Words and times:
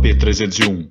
AP301. 0.00 0.90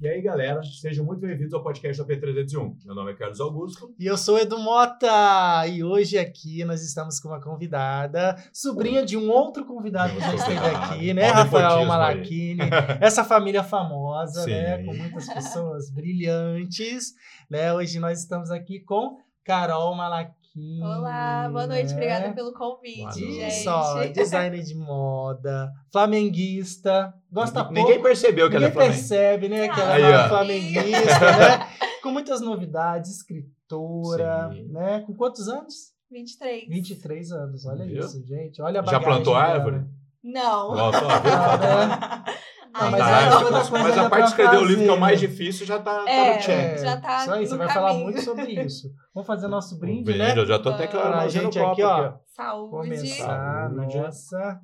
E 0.00 0.08
aí, 0.08 0.22
galera, 0.22 0.62
sejam 0.62 1.04
muito 1.04 1.20
bem-vindos 1.20 1.52
ao 1.52 1.62
podcast 1.62 2.02
da 2.02 2.08
P301. 2.08 2.76
Meu 2.86 2.94
nome 2.94 3.12
é 3.12 3.14
Carlos 3.14 3.40
Augusto. 3.40 3.94
E 3.98 4.06
eu 4.06 4.16
sou 4.16 4.38
Edu 4.38 4.58
Mota. 4.58 5.66
E 5.68 5.84
hoje 5.84 6.16
aqui 6.16 6.64
nós 6.64 6.82
estamos 6.82 7.20
com 7.20 7.28
uma 7.28 7.40
convidada, 7.40 8.36
sobrinha 8.52 9.04
de 9.04 9.18
um 9.18 9.28
outro 9.30 9.66
convidado 9.66 10.14
que 10.14 10.20
já 10.20 10.34
esteve 10.34 10.66
aqui, 10.66 11.12
né? 11.12 11.28
Ó 11.28 11.32
o 11.32 11.34
Rafael 11.34 11.84
Malachini. 11.84 12.62
Essa 13.00 13.24
família 13.24 13.62
famosa, 13.62 14.42
Sim. 14.44 14.50
né? 14.52 14.84
Com 14.84 14.94
muitas 14.94 15.26
pessoas 15.26 15.90
brilhantes. 15.90 17.12
Né? 17.50 17.72
Hoje 17.74 18.00
nós 18.00 18.20
estamos 18.20 18.50
aqui 18.50 18.80
com 18.80 19.18
Carol 19.44 19.94
Malachini. 19.94 20.39
Olá, 20.82 21.48
boa 21.48 21.66
noite, 21.68 21.88
né? 21.90 21.92
obrigada 21.94 22.32
pelo 22.34 22.52
convite, 22.52 22.98
Boa 23.02 23.12
gente. 23.12 23.62
Só, 23.62 24.04
designer 24.06 24.60
de 24.62 24.74
moda, 24.74 25.70
flamenguista, 25.92 27.14
gosta 27.30 27.60
pouco. 27.64 27.72
Ninguém 27.74 28.02
percebeu 28.02 28.50
que 28.50 28.56
ela 28.56 28.66
é 28.66 28.68
Ninguém 28.68 28.82
flamengo. 28.82 28.98
percebe, 29.08 29.48
né? 29.48 29.68
Que 29.68 29.80
ela 29.80 29.94
Aí, 29.94 30.02
é 30.02 30.28
flamenguista, 30.28 31.20
né? 31.38 31.68
Com 32.02 32.10
muitas 32.10 32.40
novidades, 32.40 33.12
escritora, 33.18 34.50
Sim. 34.52 34.64
né? 34.72 35.04
Com 35.06 35.14
quantos 35.14 35.46
anos? 35.48 35.74
23. 36.10 36.68
23 36.68 37.30
anos, 37.30 37.64
olha 37.66 37.84
Viu? 37.84 38.00
isso, 38.04 38.20
gente. 38.26 38.60
Olha 38.60 38.80
a 38.80 38.84
Já 38.84 38.98
plantou 38.98 39.34
dela. 39.34 39.46
árvore? 39.46 39.84
Não. 40.24 40.70
Ó, 40.72 40.92
só, 40.92 40.98
viu? 40.98 41.30
Ah, 42.72 42.90
mas 42.90 43.00
Tá, 43.00 43.20
é 43.46 43.50
mas, 43.50 43.70
mas 43.70 43.98
a 43.98 44.08
parte 44.08 44.24
de 44.24 44.30
escrever 44.30 44.56
o 44.58 44.64
livro, 44.64 44.82
que 44.82 44.82
é 44.82 44.84
o 44.86 44.88
fazer. 44.90 45.00
mais 45.00 45.20
difícil, 45.20 45.66
já 45.66 45.78
tá, 45.78 46.04
tá 46.04 46.10
É. 46.10 46.34
no 46.36 46.40
check. 46.42 46.50
É, 46.58 46.78
Já 46.78 47.00
tá 47.00 47.20
Isso 47.22 47.32
aí, 47.32 47.46
você 47.46 47.52
no 47.52 47.58
vai 47.58 47.72
falar 47.72 47.94
muito 47.94 48.20
sobre 48.22 48.52
isso. 48.62 48.92
Vamos 49.14 49.26
fazer 49.26 49.48
nosso 49.48 49.78
brinde, 49.78 50.04
Brinde, 50.04 50.18
né? 50.18 50.38
Eu 50.38 50.46
já 50.46 50.58
tô 50.58 50.68
até 50.70 50.86
claro, 50.86 51.10
Pra 51.12 51.28
gente 51.28 51.58
aqui, 51.58 51.82
ó. 51.82 52.14
Saúde. 52.36 52.70
Começar, 52.70 53.70
Saúde. 53.70 53.96
nossa. 53.98 54.60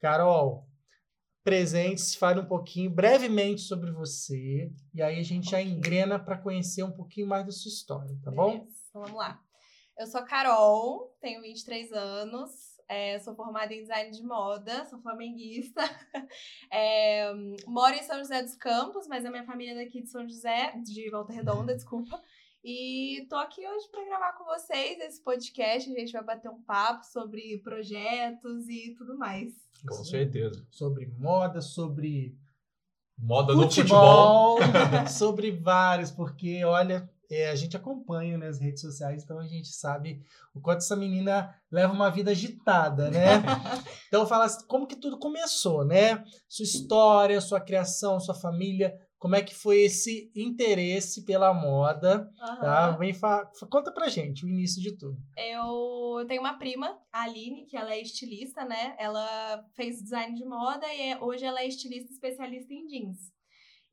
Carol, 0.00 0.66
presentes, 1.42 2.14
fale 2.14 2.40
um 2.40 2.46
pouquinho, 2.46 2.90
brevemente 2.90 3.62
sobre 3.62 3.90
você. 3.92 4.70
E 4.94 5.00
aí 5.02 5.18
a 5.18 5.22
gente 5.22 5.50
já 5.50 5.60
engrena 5.62 6.18
para 6.18 6.36
conhecer 6.36 6.82
um 6.82 6.90
pouquinho 6.92 7.26
mais 7.26 7.46
da 7.46 7.52
sua 7.52 7.68
história, 7.70 8.14
tá 8.22 8.30
bom? 8.30 8.50
Beleza, 8.50 8.66
Então 8.90 9.02
vamos 9.02 9.16
lá. 9.18 9.38
Eu 9.98 10.06
sou 10.06 10.22
Carol, 10.24 11.16
tenho 11.22 11.40
23 11.40 11.90
anos, 11.92 12.50
é, 12.88 13.18
sou 13.18 13.34
formada 13.34 13.74
em 13.74 13.82
design 13.82 14.10
de 14.10 14.22
moda, 14.22 14.84
sou 14.86 14.98
flamenguista. 15.00 15.82
É, 16.70 17.32
moro 17.66 17.94
em 17.94 18.02
São 18.02 18.18
José 18.18 18.42
dos 18.42 18.56
Campos, 18.56 19.06
mas 19.06 19.24
a 19.24 19.30
minha 19.30 19.44
família 19.44 19.72
é 19.72 19.84
daqui 19.84 20.02
de 20.02 20.08
São 20.08 20.28
José, 20.28 20.72
de 20.84 21.08
Volta 21.10 21.32
Redonda, 21.32 21.74
desculpa. 21.74 22.20
E 22.62 23.26
tô 23.30 23.36
aqui 23.36 23.66
hoje 23.66 23.88
para 23.90 24.04
gravar 24.04 24.32
com 24.32 24.44
vocês 24.44 24.98
esse 24.98 25.22
podcast. 25.22 25.90
A 25.90 25.98
gente 25.98 26.12
vai 26.12 26.24
bater 26.24 26.50
um 26.50 26.60
papo 26.62 27.04
sobre 27.04 27.58
projetos 27.58 28.68
e 28.68 28.94
tudo 28.98 29.16
mais. 29.16 29.54
Com 29.86 30.04
certeza. 30.04 30.66
Sobre 30.70 31.06
moda, 31.18 31.60
sobre 31.60 32.36
Moda 33.18 33.54
no 33.54 33.62
futebol. 33.62 34.58
futebol, 34.60 35.06
sobre 35.08 35.50
vários, 35.50 36.10
porque 36.10 36.64
olha, 36.64 37.08
é, 37.30 37.48
a 37.50 37.54
gente 37.54 37.76
acompanha 37.76 38.36
nas 38.38 38.58
redes 38.60 38.80
sociais, 38.80 39.22
então 39.24 39.38
a 39.38 39.46
gente 39.46 39.68
sabe 39.68 40.22
o 40.54 40.60
quanto 40.60 40.78
essa 40.78 40.96
menina 40.96 41.54
leva 41.70 41.92
uma 41.92 42.10
vida 42.10 42.30
agitada, 42.30 43.10
né? 43.10 43.42
Então 44.08 44.24
fala 44.26 44.44
assim, 44.44 44.64
como 44.68 44.86
que 44.86 44.94
tudo 44.96 45.18
começou, 45.18 45.84
né? 45.84 46.22
Sua 46.48 46.62
história, 46.64 47.40
sua 47.40 47.60
criação, 47.60 48.20
sua 48.20 48.34
família, 48.34 48.96
como 49.18 49.34
é 49.34 49.42
que 49.42 49.52
foi 49.54 49.80
esse 49.80 50.30
interesse 50.34 51.24
pela 51.24 51.52
moda, 51.52 52.30
tá? 52.38 52.88
Aham. 52.90 52.98
Vem 52.98 53.12
fa- 53.12 53.50
conta 53.68 53.90
pra 53.92 54.08
gente 54.08 54.44
o 54.44 54.48
início 54.48 54.80
de 54.80 54.96
tudo. 54.96 55.18
Eu 55.36 56.24
tenho 56.28 56.40
uma 56.40 56.56
prima, 56.56 56.96
a 57.12 57.22
Aline, 57.24 57.66
que 57.66 57.76
ela 57.76 57.92
é 57.92 58.00
estilista, 58.00 58.64
né? 58.64 58.94
Ela 58.98 59.64
fez 59.74 60.00
design 60.02 60.34
de 60.36 60.44
moda 60.44 60.86
e 60.92 61.10
é- 61.10 61.20
hoje 61.20 61.44
ela 61.44 61.60
é 61.60 61.66
estilista 61.66 62.12
especialista 62.12 62.72
em 62.72 62.86
jeans. 62.86 63.18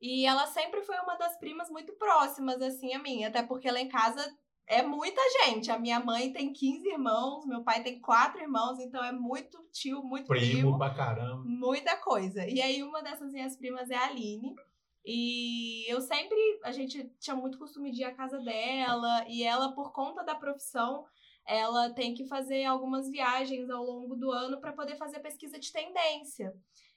E 0.04 0.26
ela 0.26 0.46
sempre 0.46 0.82
foi 0.82 0.98
uma 0.98 1.14
das 1.14 1.38
primas 1.38 1.70
muito 1.70 1.94
próximas, 1.94 2.60
assim, 2.60 2.92
a 2.92 2.98
mim. 2.98 3.24
Até 3.24 3.42
porque 3.42 3.70
lá 3.70 3.80
em 3.80 3.88
casa 3.88 4.22
é 4.66 4.82
muita 4.82 5.18
gente. 5.40 5.70
A 5.70 5.78
minha 5.78 5.98
mãe 5.98 6.30
tem 6.30 6.52
15 6.52 6.86
irmãos, 6.86 7.46
meu 7.46 7.64
pai 7.64 7.82
tem 7.82 7.98
quatro 8.02 8.38
irmãos, 8.42 8.78
então 8.78 9.02
é 9.02 9.12
muito 9.12 9.66
tio, 9.72 10.02
muito 10.02 10.26
primo. 10.26 10.52
Primo 10.52 10.76
pra 10.76 10.92
caramba. 10.92 11.42
Muita 11.46 11.96
coisa. 11.96 12.46
E 12.46 12.60
aí, 12.60 12.82
uma 12.82 13.02
dessas 13.02 13.32
minhas 13.32 13.56
primas 13.56 13.88
é 13.88 13.94
a 13.94 14.04
Aline. 14.04 14.54
E 15.06 15.90
eu 15.90 16.02
sempre. 16.02 16.38
A 16.64 16.70
gente 16.70 17.10
tinha 17.18 17.34
muito 17.34 17.58
costume 17.58 17.90
de 17.90 18.02
ir 18.02 18.04
à 18.04 18.14
casa 18.14 18.38
dela. 18.40 19.24
E 19.26 19.42
ela, 19.42 19.72
por 19.74 19.90
conta 19.90 20.22
da 20.22 20.34
profissão, 20.34 21.06
ela 21.46 21.88
tem 21.94 22.12
que 22.12 22.28
fazer 22.28 22.66
algumas 22.66 23.08
viagens 23.08 23.70
ao 23.70 23.82
longo 23.82 24.16
do 24.16 24.30
ano 24.30 24.60
para 24.60 24.74
poder 24.74 24.96
fazer 24.96 25.20
pesquisa 25.20 25.58
de 25.58 25.72
tendência. 25.72 26.52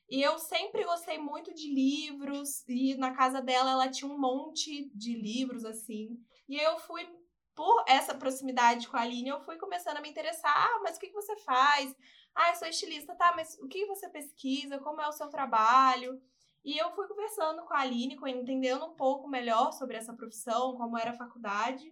E 0.09 0.21
eu 0.21 0.37
sempre 0.39 0.83
gostei 0.85 1.17
muito 1.17 1.53
de 1.53 1.73
livros. 1.73 2.63
E 2.67 2.95
na 2.95 3.13
casa 3.13 3.41
dela, 3.41 3.71
ela 3.71 3.89
tinha 3.89 4.09
um 4.09 4.17
monte 4.17 4.89
de 4.95 5.13
livros, 5.13 5.65
assim. 5.65 6.17
E 6.47 6.57
eu 6.57 6.77
fui. 6.79 7.07
Por 7.53 7.85
essa 7.87 8.13
proximidade 8.13 8.87
com 8.87 8.95
a 8.95 9.01
Aline, 9.01 9.29
eu 9.29 9.39
fui 9.39 9.57
começando 9.57 9.97
a 9.97 10.01
me 10.01 10.07
interessar. 10.07 10.55
Ah, 10.55 10.79
mas 10.83 10.95
o 10.95 10.99
que, 10.99 11.07
que 11.07 11.13
você 11.13 11.35
faz? 11.37 11.95
Ah, 12.35 12.51
eu 12.51 12.55
sou 12.55 12.67
estilista, 12.67 13.15
tá, 13.15 13.33
mas 13.35 13.57
o 13.59 13.67
que 13.67 13.83
você 13.87 14.07
pesquisa? 14.07 14.77
Como 14.77 15.01
é 15.01 15.07
o 15.07 15.11
seu 15.11 15.27
trabalho? 15.27 16.21
E 16.63 16.77
eu 16.77 16.91
fui 16.91 17.07
conversando 17.07 17.63
com 17.63 17.73
a 17.73 17.79
Aline, 17.79 18.15
entendendo 18.27 18.85
um 18.85 18.93
pouco 18.93 19.27
melhor 19.27 19.71
sobre 19.71 19.97
essa 19.97 20.13
profissão, 20.13 20.77
como 20.77 20.99
era 20.99 21.11
a 21.11 21.17
faculdade. 21.17 21.91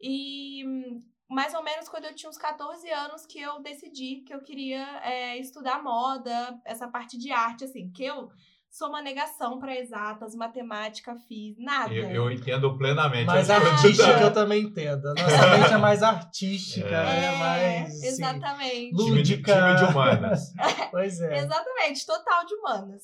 E 0.00 0.66
hum, 0.66 1.02
mais 1.28 1.54
ou 1.54 1.62
menos 1.62 1.88
quando 1.88 2.04
eu 2.04 2.14
tinha 2.14 2.28
uns 2.30 2.36
14 2.38 2.88
anos 2.90 3.24
que 3.26 3.40
eu 3.40 3.60
decidi 3.62 4.22
que 4.26 4.34
eu 4.34 4.40
queria 4.40 4.84
é, 5.02 5.38
estudar 5.38 5.82
moda, 5.82 6.58
essa 6.64 6.86
parte 6.88 7.16
de 7.18 7.32
arte, 7.32 7.64
assim, 7.64 7.86
porque 7.88 8.04
eu 8.04 8.28
sou 8.70 8.88
uma 8.88 9.00
negação 9.00 9.58
para 9.60 9.74
exatas, 9.76 10.34
matemática, 10.34 11.14
fiz, 11.28 11.56
nada. 11.58 11.94
Eu, 11.94 12.10
eu 12.10 12.30
entendo 12.30 12.76
plenamente. 12.76 13.26
Mais 13.26 13.48
Eu- 13.48 13.54
artística 13.54 14.20
eu 14.20 14.32
também 14.32 14.64
entendo. 14.64 15.06
A 15.06 15.14
Nossa 15.14 15.56
mente 15.58 15.72
é 15.72 15.76
mais 15.78 16.02
artística, 16.02 16.88
É. 16.88 17.20
né? 17.30 17.38
Mais 17.38 17.88
assim, 17.88 18.06
exatamente. 18.08 18.96
Time 18.96 19.22
de, 19.22 19.34
lúdica. 19.36 19.52
time 19.54 19.76
de 19.76 19.84
humanas. 19.84 20.52
Pois 20.90 21.20
é. 21.20 21.38
Exatamente, 21.38 22.04
total 22.06 22.44
de 22.46 22.54
humanas. 22.54 23.02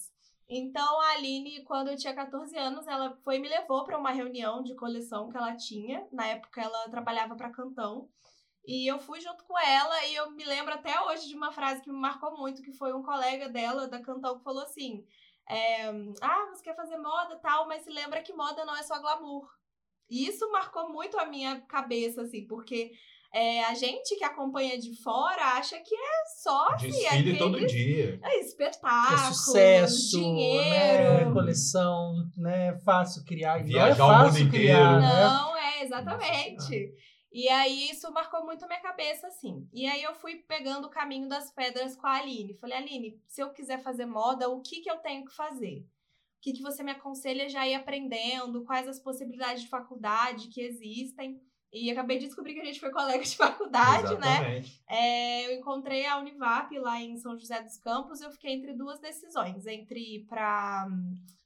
Então, 0.53 1.01
a 1.01 1.13
Aline, 1.13 1.63
quando 1.65 1.89
eu 1.89 1.97
tinha 1.97 2.13
14 2.15 2.57
anos, 2.59 2.87
ela 2.89 3.17
foi 3.25 3.39
me 3.39 3.49
levou 3.49 3.85
para 3.85 3.97
uma 3.99 4.11
reunião 4.11 4.63
de 4.65 4.75
coleção 4.75 5.31
que 5.31 5.37
ela 5.37 5.57
tinha. 5.57 6.07
Na 6.13 6.27
época, 6.27 6.61
ela 6.61 6.89
trabalhava 6.91 7.37
para 7.37 7.51
Cantão. 7.53 8.09
E 8.67 8.91
eu 8.91 8.99
fui 8.99 9.21
junto 9.21 9.45
com 9.45 9.59
ela 9.59 10.07
e 10.07 10.15
eu 10.17 10.31
me 10.33 10.45
lembro 10.45 10.75
até 10.75 11.01
hoje 11.03 11.29
de 11.29 11.37
uma 11.37 11.53
frase 11.53 11.83
que 11.83 11.91
me 11.91 11.99
marcou 11.99 12.37
muito, 12.37 12.63
que 12.63 12.73
foi 12.73 12.93
um 12.93 13.03
colega 13.03 13.49
dela, 13.49 13.87
da 13.89 14.03
Cantão, 14.03 14.39
que 14.39 14.45
falou 14.45 14.63
assim... 14.63 15.07
é, 15.49 15.89
ah, 16.21 16.47
você 16.53 16.63
quer 16.65 16.77
fazer 16.77 16.99
moda 16.99 17.37
tal, 17.39 17.69
mas 17.69 17.83
se 17.85 17.91
lembra 17.91 18.23
que 18.23 18.33
moda 18.33 18.65
não 18.65 18.77
é 18.77 18.83
só 18.83 19.01
glamour. 19.01 19.49
E 20.09 20.27
isso 20.27 20.51
marcou 20.51 20.91
muito 20.91 21.19
a 21.19 21.27
minha 21.27 21.61
cabeça, 21.63 22.23
assim, 22.23 22.47
porque 22.47 22.93
é, 23.33 23.65
a 23.65 23.75
gente 23.75 24.17
que 24.17 24.25
acompanha 24.25 24.79
de 24.79 25.01
fora 25.03 25.43
acha 25.57 25.79
que 25.81 25.95
é 25.95 26.25
só 26.43 26.69
assim, 26.75 26.89
Desfile 26.89 27.07
aquele 27.07 27.39
todo 27.39 27.67
dia. 27.67 28.19
é 28.23 28.41
espetáculo, 28.41 29.15
É 29.29 29.33
sucesso, 29.33 30.19
dinheiro. 30.19 31.27
né? 31.27 31.33
coleção, 31.33 32.13
né? 32.37 32.69
É 32.69 32.79
fácil 32.81 33.25
criar. 33.25 33.59
e 33.59 33.63
não 33.63 33.69
Viajar 33.69 34.03
é 34.03 34.07
o 34.07 34.09
fácil 34.25 34.45
mundo 34.45 34.51
criar, 34.53 34.97
inteiro. 34.99 35.01
né? 35.01 35.25
Não, 35.25 35.57
é, 35.57 35.83
exatamente. 35.85 36.95
E 37.33 37.49
aí 37.49 37.91
isso 37.91 38.11
marcou 38.13 38.45
muito 38.45 38.65
a 38.65 38.67
minha 38.67 38.81
cabeça, 38.81 39.29
assim. 39.29 39.65
E 39.73 39.87
aí 39.87 40.03
eu 40.03 40.13
fui 40.15 40.37
pegando 40.49 40.87
o 40.87 40.91
caminho 40.91 41.29
das 41.29 41.53
pedras 41.55 41.95
com 41.95 42.07
a 42.09 42.15
Aline. 42.17 42.59
Falei, 42.59 42.77
Aline, 42.79 43.21
se 43.29 43.41
eu 43.41 43.51
quiser 43.51 43.81
fazer 43.81 44.05
moda, 44.07 44.49
o 44.49 44.61
que, 44.61 44.81
que 44.81 44.91
eu 44.91 44.97
tenho 44.97 45.25
que 45.25 45.33
fazer? 45.37 45.79
O 45.79 46.43
que, 46.43 46.55
que 46.55 46.63
você 46.63 46.83
me 46.83 46.91
aconselha 46.91 47.49
já 47.49 47.69
ir 47.69 47.75
aprendendo? 47.75 48.65
Quais 48.65 48.89
as 48.89 48.99
possibilidades 48.99 49.63
de 49.63 49.69
faculdade 49.69 50.49
que 50.49 50.61
existem? 50.61 51.41
E 51.73 51.91
acabei 51.91 52.19
de 52.19 52.27
descobrir 52.27 52.55
que 52.55 52.61
a 52.61 52.65
gente 52.65 52.81
foi 52.81 52.91
colega 52.91 53.23
de 53.23 53.37
faculdade, 53.37 54.17
né? 54.19 54.33
Exatamente. 54.35 54.83
É, 54.89 55.47
eu 55.47 55.59
encontrei 55.59 56.05
a 56.07 56.19
Univap 56.19 56.77
lá 56.79 57.01
em 57.01 57.17
São 57.17 57.39
José 57.39 57.63
dos 57.63 57.77
Campos. 57.77 58.21
Eu 58.21 58.31
fiquei 58.33 58.53
entre 58.55 58.73
duas 58.75 58.99
decisões: 59.01 59.67
entre 59.67 60.01
ir 60.17 60.27
para 60.27 60.89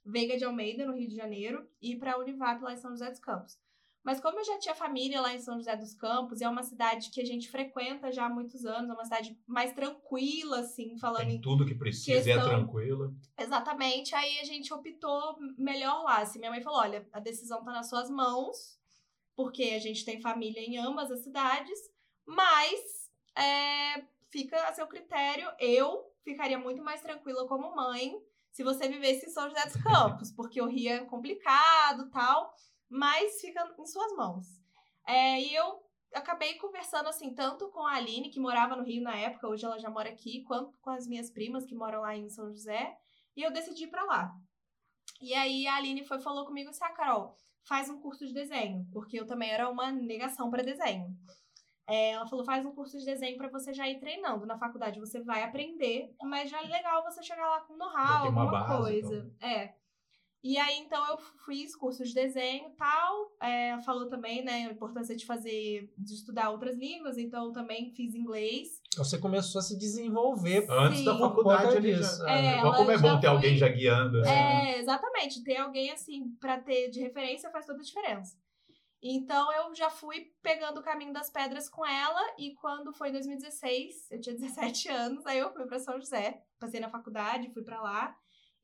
Veiga 0.03 0.37
de 0.37 0.43
Almeida, 0.45 0.85
no 0.85 0.95
Rio 0.95 1.07
de 1.07 1.15
Janeiro, 1.15 1.67
e 1.81 1.95
para 1.95 2.13
a 2.13 2.17
Univap 2.17 2.61
lá 2.63 2.73
em 2.73 2.77
São 2.77 2.91
José 2.91 3.09
dos 3.09 3.19
Campos. 3.19 3.57
Mas 4.03 4.19
como 4.21 4.39
eu 4.39 4.43
já 4.45 4.59
tinha 4.59 4.75
família 4.75 5.19
lá 5.19 5.33
em 5.33 5.39
São 5.39 5.57
José 5.57 5.75
dos 5.75 5.95
Campos, 5.95 6.39
e 6.39 6.43
é 6.43 6.49
uma 6.49 6.61
cidade 6.61 7.09
que 7.09 7.19
a 7.19 7.25
gente 7.25 7.49
frequenta 7.49 8.11
já 8.11 8.27
há 8.27 8.29
muitos 8.29 8.63
anos, 8.63 8.87
é 8.89 8.93
uma 8.93 9.03
cidade 9.03 9.35
mais 9.47 9.73
tranquila, 9.73 10.59
assim, 10.59 10.95
falando 10.99 11.25
Tem 11.25 11.35
em 11.37 11.41
tudo 11.41 11.65
que 11.65 11.73
precisa 11.73 12.17
e 12.29 12.31
é 12.31 12.35
questão- 12.35 12.49
tranquilo. 12.49 13.15
Exatamente. 13.35 14.13
Aí 14.13 14.39
a 14.39 14.43
gente 14.43 14.71
optou 14.73 15.35
melhor 15.57 16.03
lá. 16.03 16.17
Assim, 16.19 16.37
minha 16.37 16.51
mãe 16.51 16.61
falou: 16.61 16.79
olha, 16.79 17.07
a 17.11 17.19
decisão 17.19 17.63
tá 17.63 17.71
nas 17.71 17.89
suas 17.89 18.07
mãos, 18.09 18.77
porque 19.35 19.63
a 19.75 19.79
gente 19.79 20.05
tem 20.05 20.21
família 20.21 20.61
em 20.61 20.77
ambas 20.77 21.11
as 21.11 21.23
cidades, 21.23 21.77
mas 22.25 23.09
é, 23.37 24.01
fica 24.31 24.57
a 24.67 24.73
seu 24.73 24.87
critério. 24.87 25.47
Eu 25.59 26.11
ficaria 26.23 26.57
muito 26.57 26.81
mais 26.83 27.01
tranquila 27.01 27.47
como 27.47 27.75
mãe 27.75 28.15
se 28.51 28.63
você 28.63 28.87
vivesse 28.87 29.25
em 29.25 29.29
São 29.29 29.49
José 29.49 29.65
dos 29.65 29.75
Campos, 29.83 30.31
porque 30.31 30.61
o 30.61 30.67
Rio 30.67 30.91
é 30.91 31.05
complicado 31.05 32.09
tal, 32.09 32.53
mas 32.89 33.41
fica 33.41 33.75
em 33.77 33.85
suas 33.85 34.13
mãos. 34.13 34.47
É, 35.05 35.41
e 35.41 35.53
eu 35.53 35.83
acabei 36.13 36.55
conversando, 36.55 37.09
assim, 37.09 37.33
tanto 37.33 37.69
com 37.69 37.85
a 37.85 37.95
Aline, 37.95 38.29
que 38.29 38.39
morava 38.39 38.75
no 38.75 38.83
Rio 38.83 39.03
na 39.03 39.15
época, 39.17 39.49
hoje 39.49 39.65
ela 39.65 39.77
já 39.77 39.89
mora 39.89 40.09
aqui, 40.09 40.43
quanto 40.43 40.77
com 40.79 40.89
as 40.89 41.05
minhas 41.05 41.29
primas, 41.29 41.65
que 41.65 41.75
moram 41.75 42.01
lá 42.01 42.15
em 42.15 42.29
São 42.29 42.49
José, 42.49 42.97
e 43.35 43.43
eu 43.43 43.51
decidi 43.51 43.83
ir 43.83 43.87
pra 43.87 44.05
lá. 44.05 44.33
E 45.21 45.33
aí 45.33 45.67
a 45.67 45.75
Aline 45.75 46.05
foi 46.05 46.19
falou 46.19 46.45
comigo 46.45 46.69
assim: 46.69 46.83
ah, 46.83 46.91
Carol, 46.91 47.35
faz 47.67 47.89
um 47.89 47.99
curso 47.99 48.25
de 48.25 48.33
desenho, 48.33 48.87
porque 48.91 49.19
eu 49.19 49.25
também 49.25 49.49
era 49.49 49.69
uma 49.69 49.91
negação 49.91 50.49
para 50.49 50.63
desenho. 50.63 51.15
É, 51.87 52.11
ela 52.11 52.27
falou: 52.27 52.45
faz 52.45 52.65
um 52.65 52.73
curso 52.73 52.97
de 52.97 53.05
desenho 53.05 53.37
para 53.37 53.49
você 53.49 53.73
já 53.73 53.87
ir 53.87 53.99
treinando. 53.99 54.45
Na 54.45 54.57
faculdade 54.57 54.99
você 54.99 55.21
vai 55.21 55.43
aprender, 55.43 56.15
mas 56.23 56.49
já 56.49 56.61
é 56.61 56.67
legal 56.67 57.03
você 57.03 57.21
chegar 57.21 57.47
lá 57.47 57.61
com 57.61 57.77
know-how, 57.77 58.25
alguma 58.25 58.51
base, 58.51 58.77
coisa. 58.77 59.31
É. 59.39 59.73
E 60.47 60.59
aí, 60.59 60.77
então, 60.77 61.03
eu 61.09 61.17
fiz 61.43 61.75
curso 61.75 62.03
de 62.03 62.13
desenho 62.13 62.67
e 62.67 62.75
tal. 62.75 63.35
É, 63.41 63.81
falou 63.81 64.07
também, 64.07 64.45
né, 64.45 64.67
a 64.67 64.71
importância 64.71 65.15
de 65.15 65.25
fazer, 65.25 65.91
de 65.97 66.13
estudar 66.13 66.51
outras 66.51 66.77
línguas. 66.77 67.17
Então, 67.17 67.45
eu 67.45 67.51
também 67.51 67.91
fiz 67.95 68.13
inglês. 68.13 68.79
Você 68.95 69.17
começou 69.17 69.57
a 69.57 69.63
se 69.63 69.75
desenvolver. 69.75 70.67
Antes 70.69 70.99
Sim. 70.99 71.05
da 71.05 71.17
faculdade 71.17 71.77
ali 71.77 71.93
é. 71.93 72.63
Olha 72.63 72.75
como 72.77 72.91
é 72.91 72.97
bom 72.99 73.19
ter 73.19 73.25
alguém 73.25 73.57
foi- 73.57 73.57
já 73.57 73.69
guiando. 73.69 74.21
assim. 74.21 74.29
É, 74.29 74.77
exatamente. 74.77 75.43
Ter 75.43 75.57
alguém, 75.57 75.89
assim, 75.89 76.29
pra 76.39 76.59
ter 76.61 76.91
de 76.91 76.99
referência 77.01 77.49
faz 77.49 77.65
toda 77.65 77.79
a 77.79 77.83
diferença. 77.83 78.37
Então, 79.01 79.51
eu 79.51 79.73
já 79.73 79.89
fui 79.89 80.27
pegando 80.43 80.79
o 80.79 80.83
caminho 80.83 81.11
das 81.11 81.31
pedras 81.31 81.67
com 81.67 81.83
ela. 81.83 82.21
E 82.37 82.53
quando 82.61 82.93
foi 82.93 83.09
em 83.09 83.13
2016, 83.13 84.11
eu 84.11 84.21
tinha 84.21 84.35
17 84.69 84.89
anos, 84.89 85.25
aí 85.25 85.39
eu 85.39 85.51
fui 85.51 85.65
pra 85.65 85.79
São 85.79 85.99
José. 85.99 86.39
Passei 86.59 86.79
na 86.79 86.89
faculdade, 86.91 87.51
fui 87.51 87.63
pra 87.63 87.81
lá. 87.81 88.15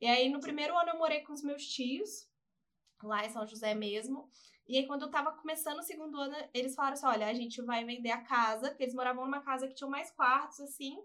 E 0.02 0.06
aí, 0.08 0.28
no 0.28 0.40
primeiro 0.40 0.76
ano, 0.76 0.90
eu 0.90 0.98
morei 0.98 1.20
com 1.20 1.32
os 1.32 1.44
meus 1.44 1.64
tios, 1.64 2.28
lá 3.04 3.24
em 3.24 3.30
São 3.30 3.46
José 3.46 3.72
mesmo. 3.72 4.28
E 4.66 4.76
aí, 4.76 4.84
quando 4.84 5.02
eu 5.02 5.10
tava 5.12 5.30
começando 5.30 5.78
o 5.78 5.82
segundo 5.84 6.20
ano, 6.20 6.34
eles 6.52 6.74
falaram 6.74 6.94
assim: 6.94 7.06
olha, 7.06 7.28
a 7.28 7.32
gente 7.32 7.62
vai 7.62 7.84
vender 7.84 8.10
a 8.10 8.20
casa, 8.20 8.70
porque 8.70 8.82
eles 8.82 8.96
moravam 8.96 9.24
numa 9.24 9.42
casa 9.42 9.68
que 9.68 9.74
tinha 9.74 9.88
mais 9.88 10.10
quartos, 10.10 10.58
assim. 10.58 10.98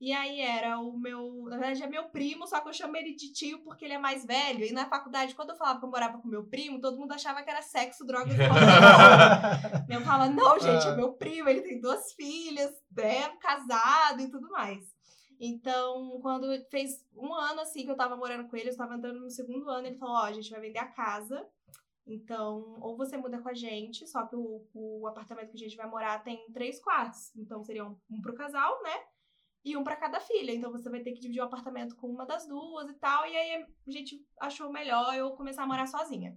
E 0.00 0.12
aí 0.12 0.40
era 0.40 0.80
o 0.80 0.98
meu. 0.98 1.44
Na 1.48 1.56
verdade, 1.56 1.84
é 1.84 1.86
meu 1.86 2.08
primo, 2.08 2.44
só 2.48 2.58
que 2.60 2.68
eu 2.68 2.72
chamo 2.72 2.96
ele 2.96 3.14
de 3.14 3.32
tio 3.32 3.62
porque 3.62 3.84
ele 3.84 3.94
é 3.94 3.98
mais 3.98 4.26
velho. 4.26 4.64
E 4.64 4.72
na 4.72 4.86
faculdade, 4.86 5.36
quando 5.36 5.50
eu 5.50 5.56
falava 5.56 5.78
que 5.78 5.84
eu 5.84 5.90
morava 5.90 6.18
com 6.18 6.26
meu 6.26 6.44
primo, 6.44 6.80
todo 6.80 6.98
mundo 6.98 7.12
achava 7.12 7.44
que 7.44 7.50
era 7.50 7.62
sexo, 7.62 8.04
drogas 8.04 8.34
e. 8.34 8.38
Eu 9.88 10.00
falava, 10.00 10.28
não, 10.28 10.58
gente, 10.58 10.84
é 10.84 10.90
Ah. 10.90 10.96
meu 10.96 11.12
primo, 11.12 11.48
ele 11.48 11.60
tem 11.62 11.80
duas 11.80 12.12
filhas, 12.14 12.72
é 12.98 13.28
casado 13.36 14.20
e 14.20 14.28
tudo 14.28 14.50
mais. 14.50 14.91
Então, 15.44 16.20
quando 16.22 16.46
fez 16.70 17.04
um 17.16 17.34
ano 17.34 17.62
assim 17.62 17.84
que 17.84 17.90
eu 17.90 17.96
tava 17.96 18.16
morando 18.16 18.48
com 18.48 18.56
ele, 18.56 18.70
eu 18.70 18.76
tava 18.76 18.94
entrando 18.94 19.18
no 19.18 19.28
segundo 19.28 19.68
ano, 19.68 19.88
ele 19.88 19.98
falou: 19.98 20.14
Ó, 20.14 20.22
a 20.22 20.32
gente 20.32 20.48
vai 20.48 20.60
vender 20.60 20.78
a 20.78 20.86
casa. 20.86 21.44
Então, 22.06 22.76
ou 22.80 22.96
você 22.96 23.16
muda 23.16 23.40
com 23.40 23.48
a 23.48 23.54
gente, 23.54 24.06
só 24.06 24.24
que 24.26 24.36
o, 24.36 24.64
o 24.72 25.06
apartamento 25.08 25.50
que 25.50 25.56
a 25.56 25.60
gente 25.68 25.76
vai 25.76 25.88
morar 25.88 26.22
tem 26.22 26.46
três 26.52 26.80
quartos. 26.80 27.34
Então, 27.36 27.62
seria 27.64 27.84
um, 27.84 27.96
um 28.08 28.20
pro 28.20 28.34
casal, 28.34 28.80
né? 28.84 28.94
E 29.64 29.76
um 29.76 29.82
pra 29.82 29.96
cada 29.96 30.20
filha. 30.20 30.52
Então, 30.52 30.70
você 30.70 30.88
vai 30.88 31.00
ter 31.00 31.12
que 31.12 31.20
dividir 31.20 31.40
o 31.40 31.44
apartamento 31.46 31.96
com 31.96 32.08
uma 32.08 32.24
das 32.24 32.46
duas 32.46 32.88
e 32.88 32.94
tal. 32.94 33.26
E 33.26 33.36
aí, 33.36 33.66
a 33.86 33.90
gente 33.90 34.24
achou 34.40 34.70
melhor 34.72 35.12
eu 35.14 35.32
começar 35.32 35.64
a 35.64 35.66
morar 35.66 35.86
sozinha. 35.86 36.36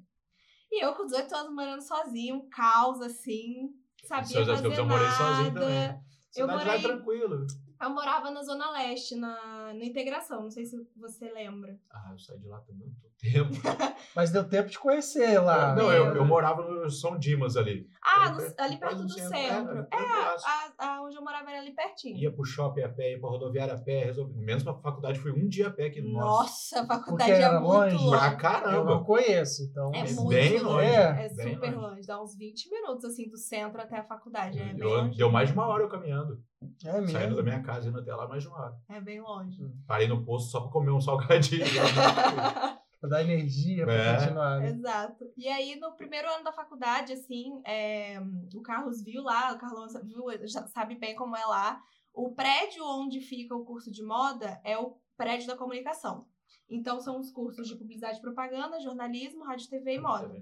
E 0.72 0.84
eu, 0.84 0.94
com 0.96 1.06
18 1.06 1.36
anos, 1.36 1.54
morando 1.54 1.82
sozinha, 1.82 2.36
um 2.36 2.50
caos, 2.50 3.02
assim, 3.02 3.70
sabia 4.04 4.28
Seus 4.28 4.48
fazer 4.48 4.80
eu 4.80 4.86
morei 4.86 5.08
sozinho 5.10 5.54
nada. 5.54 5.60
também. 5.60 6.06
Eu 6.36 6.48
lá 6.48 6.54
é 6.54 6.58
morei- 6.66 6.82
tranquilo. 6.82 7.48
Eu 7.86 7.90
morava 7.94 8.32
na 8.32 8.42
Zona 8.42 8.72
Leste, 8.72 9.16
na, 9.16 9.74
na 9.74 9.86
Integração, 9.86 10.42
não 10.44 10.50
sei 10.52 10.66
se 10.66 10.76
você 10.98 11.32
lembra. 11.32 11.78
Ah, 11.92 12.10
eu 12.12 12.18
saí 12.20 12.40
de 12.40 12.48
lá 12.48 12.60
também 12.62 12.88
muito 12.88 13.06
tempo. 13.20 13.50
Mas 14.16 14.32
deu 14.32 14.44
tempo 14.48 14.70
de 14.70 14.80
conhecer 14.80 15.40
lá. 15.40 15.76
não, 15.76 15.92
eu, 15.92 16.16
eu 16.16 16.26
morava 16.26 16.64
no 16.64 16.90
São 16.90 17.18
Dimas 17.18 17.56
ali. 17.56 17.88
Ah, 18.04 18.24
Ali 18.24 18.32
no- 18.32 18.38
perto- 18.38 18.60
ali 18.60 18.78
perto 18.78 19.04
do 19.04 19.10
centro. 19.10 19.30
centro. 19.38 19.88
É, 19.92 19.96
É, 19.96 20.00
a, 20.00 20.74
a, 20.98 21.02
onde 21.04 21.16
eu 21.16 21.22
morava 21.22 21.50
era 21.50 21.60
ali 21.60 21.74
pertinho. 21.76 22.18
Ia 22.18 22.32
pro 22.32 22.44
shopping 22.44 22.82
a 22.82 22.90
pé, 22.90 23.12
ia 23.12 23.20
pra 23.20 23.30
rodoviária 23.30 23.74
a 23.76 23.78
pé, 23.78 24.06
resolvi. 24.06 24.34
Menos 24.36 24.64
pra 24.64 24.74
faculdade, 24.74 25.20
fui 25.20 25.32
um 25.32 25.48
dia 25.48 25.68
a 25.68 25.72
pé 25.72 25.86
aqui. 25.86 26.02
Nossa, 26.02 26.26
Nossa, 26.26 26.82
a 26.82 26.86
faculdade 26.88 27.32
é 27.32 27.42
era 27.42 27.60
muito 27.60 27.72
longe? 27.74 27.96
longe. 27.98 28.10
pra 28.18 28.32
Eu 28.32 28.38
caramba. 28.38 28.84
não 28.96 29.04
conheço, 29.04 29.64
então. 29.64 29.92
É 29.94 30.00
É 30.00 30.04
muito 30.12 30.28
bem 30.28 30.52
longe. 30.60 30.64
longe, 30.64 30.86
É, 30.88 31.14
bem 31.30 31.54
super 31.54 31.76
longe. 31.76 31.78
longe. 31.96 32.08
Dá 32.08 32.22
uns 32.22 32.36
20 32.36 32.70
minutos, 32.70 33.06
assim, 33.06 33.30
do 33.30 33.38
centro 33.38 33.80
até 33.82 33.98
a 34.00 34.04
faculdade. 34.04 34.60
É 34.60 34.66
bem 34.74 34.80
Eu- 34.80 34.90
longe. 34.90 35.18
deu 35.18 35.32
mais 35.32 35.50
de 35.50 35.54
uma 35.54 35.68
hora 35.68 35.84
eu 35.84 35.90
caminhando. 35.90 36.42
É 36.84 36.92
Saindo 36.92 37.14
mesmo. 37.14 37.36
da 37.36 37.44
minha 37.44 37.62
casa, 37.62 37.90
indo 37.90 38.00
até 38.00 38.14
lá 38.16 38.28
mais 38.28 38.44
de 38.44 38.50
uma 38.50 38.58
hora. 38.60 38.78
É 38.90 39.00
bem 39.02 39.22
longe. 39.22 39.62
Parei 39.88 40.08
no 40.08 40.24
posto 40.26 40.52
só 40.52 40.62
pra 40.62 40.72
comer 40.72 40.92
um 40.92 41.02
salgadinho. 41.02 41.66
Pra 43.00 43.10
dar 43.10 43.24
energia 43.24 43.84
pra 43.86 43.94
É. 43.94 44.18
continuar. 44.20 44.60
né? 44.62 44.70
Exato. 44.70 45.26
E 45.38 45.48
aí, 45.48 45.76
no 45.80 45.92
primeiro 45.96 46.28
ano 46.28 46.44
da 46.44 46.52
faculdade, 46.52 47.14
assim, 47.14 47.62
é, 47.66 48.20
o 48.56 48.62
Carlos 48.62 49.04
viu 49.04 49.22
lá, 49.22 49.54
o 49.54 49.60
Carlos 49.60 49.94
viu, 50.04 50.26
já 50.48 50.66
sabe 50.68 50.96
bem 50.96 51.16
como 51.16 51.36
é 51.36 51.46
lá. 51.46 51.80
O 52.14 52.34
prédio 52.34 52.84
onde 52.84 53.20
fica 53.20 53.54
o 53.54 53.66
curso 53.66 53.92
de 53.92 54.02
moda 54.04 54.60
é 54.64 54.78
o 54.78 54.98
prédio 55.18 55.46
da 55.46 55.58
comunicação. 55.58 56.26
Então, 56.68 57.00
são 57.00 57.20
os 57.20 57.32
cursos 57.32 57.68
de 57.68 57.76
publicidade 57.76 58.18
e 58.18 58.22
propaganda, 58.22 58.80
jornalismo, 58.80 59.44
rádio, 59.44 59.70
TV 59.70 59.96
e 59.96 60.00
moda. 60.00 60.42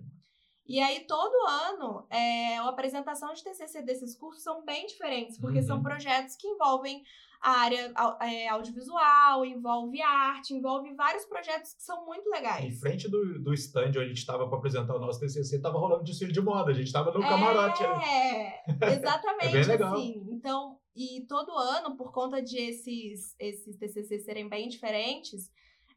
E 0.67 0.79
aí, 0.79 1.01
todo 1.01 1.33
ano, 1.47 2.05
é, 2.09 2.57
a 2.57 2.69
apresentação 2.69 3.33
de 3.33 3.43
TCC 3.43 3.81
desses 3.81 4.15
cursos 4.15 4.43
são 4.43 4.63
bem 4.63 4.85
diferentes, 4.85 5.37
porque 5.37 5.59
Uhum. 5.59 5.65
são 5.65 5.83
projetos 5.83 6.35
que 6.37 6.47
envolvem 6.47 7.03
a 7.41 7.59
área 7.59 7.93
é, 8.21 8.47
audiovisual, 8.47 9.45
envolve 9.45 10.01
arte, 10.01 10.53
envolve 10.53 10.93
vários 10.93 11.25
projetos 11.25 11.73
que 11.73 11.83
são 11.83 12.05
muito 12.05 12.25
Em 12.29 12.31
legais. 12.31 12.79
frente 12.79 13.09
do, 13.09 13.39
do 13.43 13.53
stand 13.53 13.87
onde 13.89 13.99
a 13.99 14.07
gente 14.07 14.25
tava 14.25 14.47
pra 14.47 14.57
apresentar 14.57 14.95
o 14.95 14.99
nosso 14.99 15.19
TCC, 15.19 15.59
tava 15.59 15.77
rolando 15.77 16.05
desfile 16.05 16.31
de 16.31 16.39
moda. 16.39 16.71
A 16.71 16.73
gente 16.73 16.89
tava 16.93 17.11
no 17.11 17.19
camarote. 17.19 17.83
É, 17.83 18.63
exatamente 18.93 19.47
É 19.49 19.51
bem 19.51 19.63
legal. 19.65 19.93
assim. 19.95 20.25
Então, 20.31 20.79
e 20.95 21.25
todo 21.27 21.51
ano, 21.57 21.97
por 21.97 22.13
conta 22.13 22.41
de 22.41 22.57
esses, 22.57 23.35
esses 23.37 23.75
TCC 23.75 24.19
serem 24.19 24.47
bem 24.47 24.69
diferentes, 24.69 25.51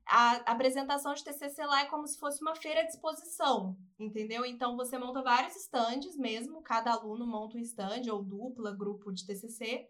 a 0.07 0.37
apresentação 0.53 1.13
de 1.15 1.25
TCC 1.25 1.65
lá 1.67 1.83
é 1.83 1.87
como 1.87 2.07
se 2.07 2.19
fosse 2.19 2.41
uma 2.41 2.55
feira 2.55 2.83
de 2.83 2.91
exposição, 2.91 3.77
entendeu? 3.99 4.45
Então, 4.45 4.77
você 4.77 4.97
monta 4.99 5.23
vários 5.23 5.57
estandes 5.57 6.17
mesmo, 6.17 6.63
cada 6.63 6.93
aluno 6.93 7.27
monta 7.27 7.57
um 7.57 7.61
stand, 7.61 8.03
ou 8.13 8.23
dupla, 8.23 8.77
grupo 8.77 9.13
de 9.13 9.27
TCC. 9.27 9.87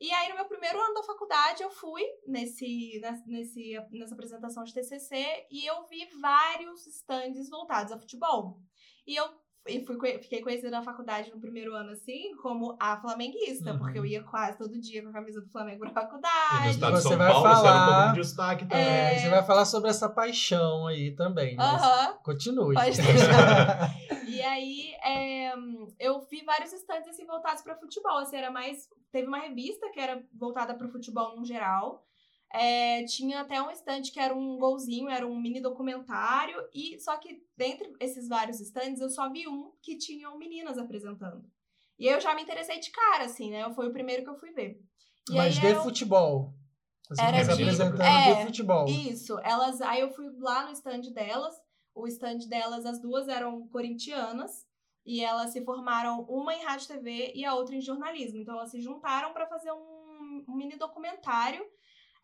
E 0.00 0.10
aí, 0.12 0.28
no 0.30 0.36
meu 0.36 0.46
primeiro 0.46 0.80
ano 0.80 0.94
da 0.94 1.02
faculdade, 1.02 1.62
eu 1.62 1.70
fui 1.70 2.02
nesse, 2.26 2.98
nes- 3.00 3.26
nesse, 3.26 3.72
nessa 3.90 4.14
apresentação 4.14 4.64
de 4.64 4.72
TCC 4.72 5.46
e 5.50 5.66
eu 5.66 5.86
vi 5.86 6.06
vários 6.20 6.86
stands 6.86 7.50
voltados 7.50 7.92
a 7.92 7.98
futebol. 7.98 8.58
E 9.06 9.14
eu 9.16 9.28
e 9.68 9.84
fui, 9.84 9.96
fiquei 10.18 10.40
conhecida 10.40 10.70
na 10.70 10.82
faculdade 10.82 11.30
no 11.30 11.40
primeiro 11.40 11.74
ano, 11.74 11.90
assim, 11.90 12.34
como 12.42 12.76
a 12.80 12.96
flamenguista, 13.00 13.72
Uhum. 13.72 13.78
porque 13.78 13.98
eu 13.98 14.06
ia 14.06 14.22
quase 14.22 14.56
todo 14.58 14.80
dia 14.80 15.02
com 15.02 15.10
a 15.10 15.12
camisa 15.12 15.40
do 15.40 15.48
Flamengo 15.50 15.80
pra 15.80 15.90
E 15.90 15.92
no 15.94 16.00
faculdade. 16.00 16.70
estado 16.70 16.96
de 16.96 17.02
você 17.02 17.08
São 17.08 17.18
vai 17.18 17.30
Paulo, 17.32 17.52
isso 17.52 17.66
era 17.66 17.76
um 17.76 17.78
falar- 17.80 17.96
pouco 18.02 18.14
de 18.14 18.20
destaque 18.20 18.66
também. 18.66 18.86
É, 18.86 19.18
Você 19.18 19.28
vai 19.28 19.42
falar 19.44 19.64
sobre 19.66 19.90
essa 19.90 20.08
paixão 20.08 20.86
aí 20.86 21.14
também. 21.14 21.56
Mas 21.56 21.82
Aham. 21.82 22.14
continue. 22.22 22.74
E 24.26 24.42
aí, 24.42 24.94
é, 25.04 25.52
eu 25.98 26.20
vi 26.30 26.42
vários 26.44 26.72
stands 26.72 27.08
assim 27.08 27.26
voltados 27.26 27.62
para 27.62 27.74
futebol. 27.76 28.18
Assim, 28.18 28.36
era 28.36 28.50
mais. 28.50 28.88
Teve 29.12 29.26
uma 29.26 29.38
revista 29.40 29.90
que 29.92 29.98
era 30.00 30.22
voltada 30.32 30.72
para 30.74 30.86
o 30.86 30.90
futebol 30.90 31.36
no 31.36 31.44
geral. 31.44 32.06
É, 32.52 33.04
tinha 33.04 33.40
até 33.40 33.62
um 33.62 33.70
stand 33.70 34.02
que 34.12 34.18
era 34.18 34.34
um 34.34 34.58
golzinho, 34.58 35.08
era 35.08 35.26
um 35.26 35.40
mini 35.40 35.60
documentário. 35.60 36.56
E 36.74 36.98
só 36.98 37.16
que 37.16 37.42
dentre 37.56 37.92
esses 38.00 38.28
vários 38.28 38.60
stands, 38.60 39.00
eu 39.00 39.08
só 39.08 39.30
vi 39.30 39.46
um 39.46 39.72
que 39.82 39.96
tinham 39.96 40.36
meninas 40.36 40.76
apresentando. 40.78 41.44
E 41.98 42.06
eu 42.06 42.20
já 42.20 42.34
me 42.34 42.42
interessei 42.42 42.80
de 42.80 42.90
cara, 42.90 43.24
assim, 43.24 43.50
né? 43.50 43.70
Foi 43.74 43.88
o 43.88 43.92
primeiro 43.92 44.24
que 44.24 44.30
eu 44.30 44.38
fui 44.38 44.50
ver. 44.52 44.80
E 45.30 45.34
Mas 45.36 45.54
de 45.54 45.66
um- 45.66 45.82
futebol. 45.82 46.54
Você 47.08 47.22
Era 47.22 47.42
de- 47.42 47.50
apresentando 47.52 48.02
é, 48.02 48.34
de 48.34 48.46
futebol. 48.46 48.86
Isso, 48.88 49.38
elas. 49.40 49.80
Aí 49.82 50.00
eu 50.00 50.10
fui 50.10 50.26
lá 50.38 50.64
no 50.66 50.72
stand 50.72 51.02
delas. 51.12 51.54
O 51.94 52.06
stand 52.06 52.38
delas, 52.48 52.86
as 52.86 53.00
duas 53.00 53.28
eram 53.28 53.66
corintianas. 53.68 54.64
E 55.04 55.22
elas 55.24 55.50
se 55.52 55.64
formaram, 55.64 56.20
uma 56.28 56.54
em 56.54 56.62
rádio 56.62 56.84
e 56.84 56.88
TV 56.88 57.32
e 57.34 57.44
a 57.44 57.54
outra 57.54 57.74
em 57.74 57.80
jornalismo. 57.80 58.38
Então 58.38 58.54
elas 58.54 58.70
se 58.70 58.80
juntaram 58.80 59.32
para 59.32 59.46
fazer 59.46 59.72
um, 59.72 60.44
um 60.48 60.54
mini 60.54 60.76
documentário 60.76 61.64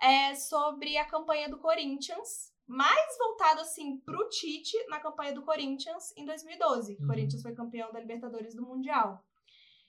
é, 0.00 0.34
sobre 0.34 0.96
a 0.96 1.04
campanha 1.04 1.48
do 1.48 1.58
Corinthians. 1.58 2.54
Mais 2.66 3.16
voltado, 3.18 3.60
assim, 3.60 3.98
pro 3.98 4.28
Tite 4.28 4.76
na 4.88 4.98
campanha 4.98 5.32
do 5.32 5.42
Corinthians 5.42 6.12
em 6.16 6.24
2012. 6.24 6.96
que 6.96 7.00
O 7.00 7.02
Uhum. 7.04 7.08
Corinthians 7.08 7.42
foi 7.42 7.54
campeão 7.54 7.92
da 7.92 8.00
Libertadores 8.00 8.54
do 8.56 8.62
Mundial. 8.66 9.22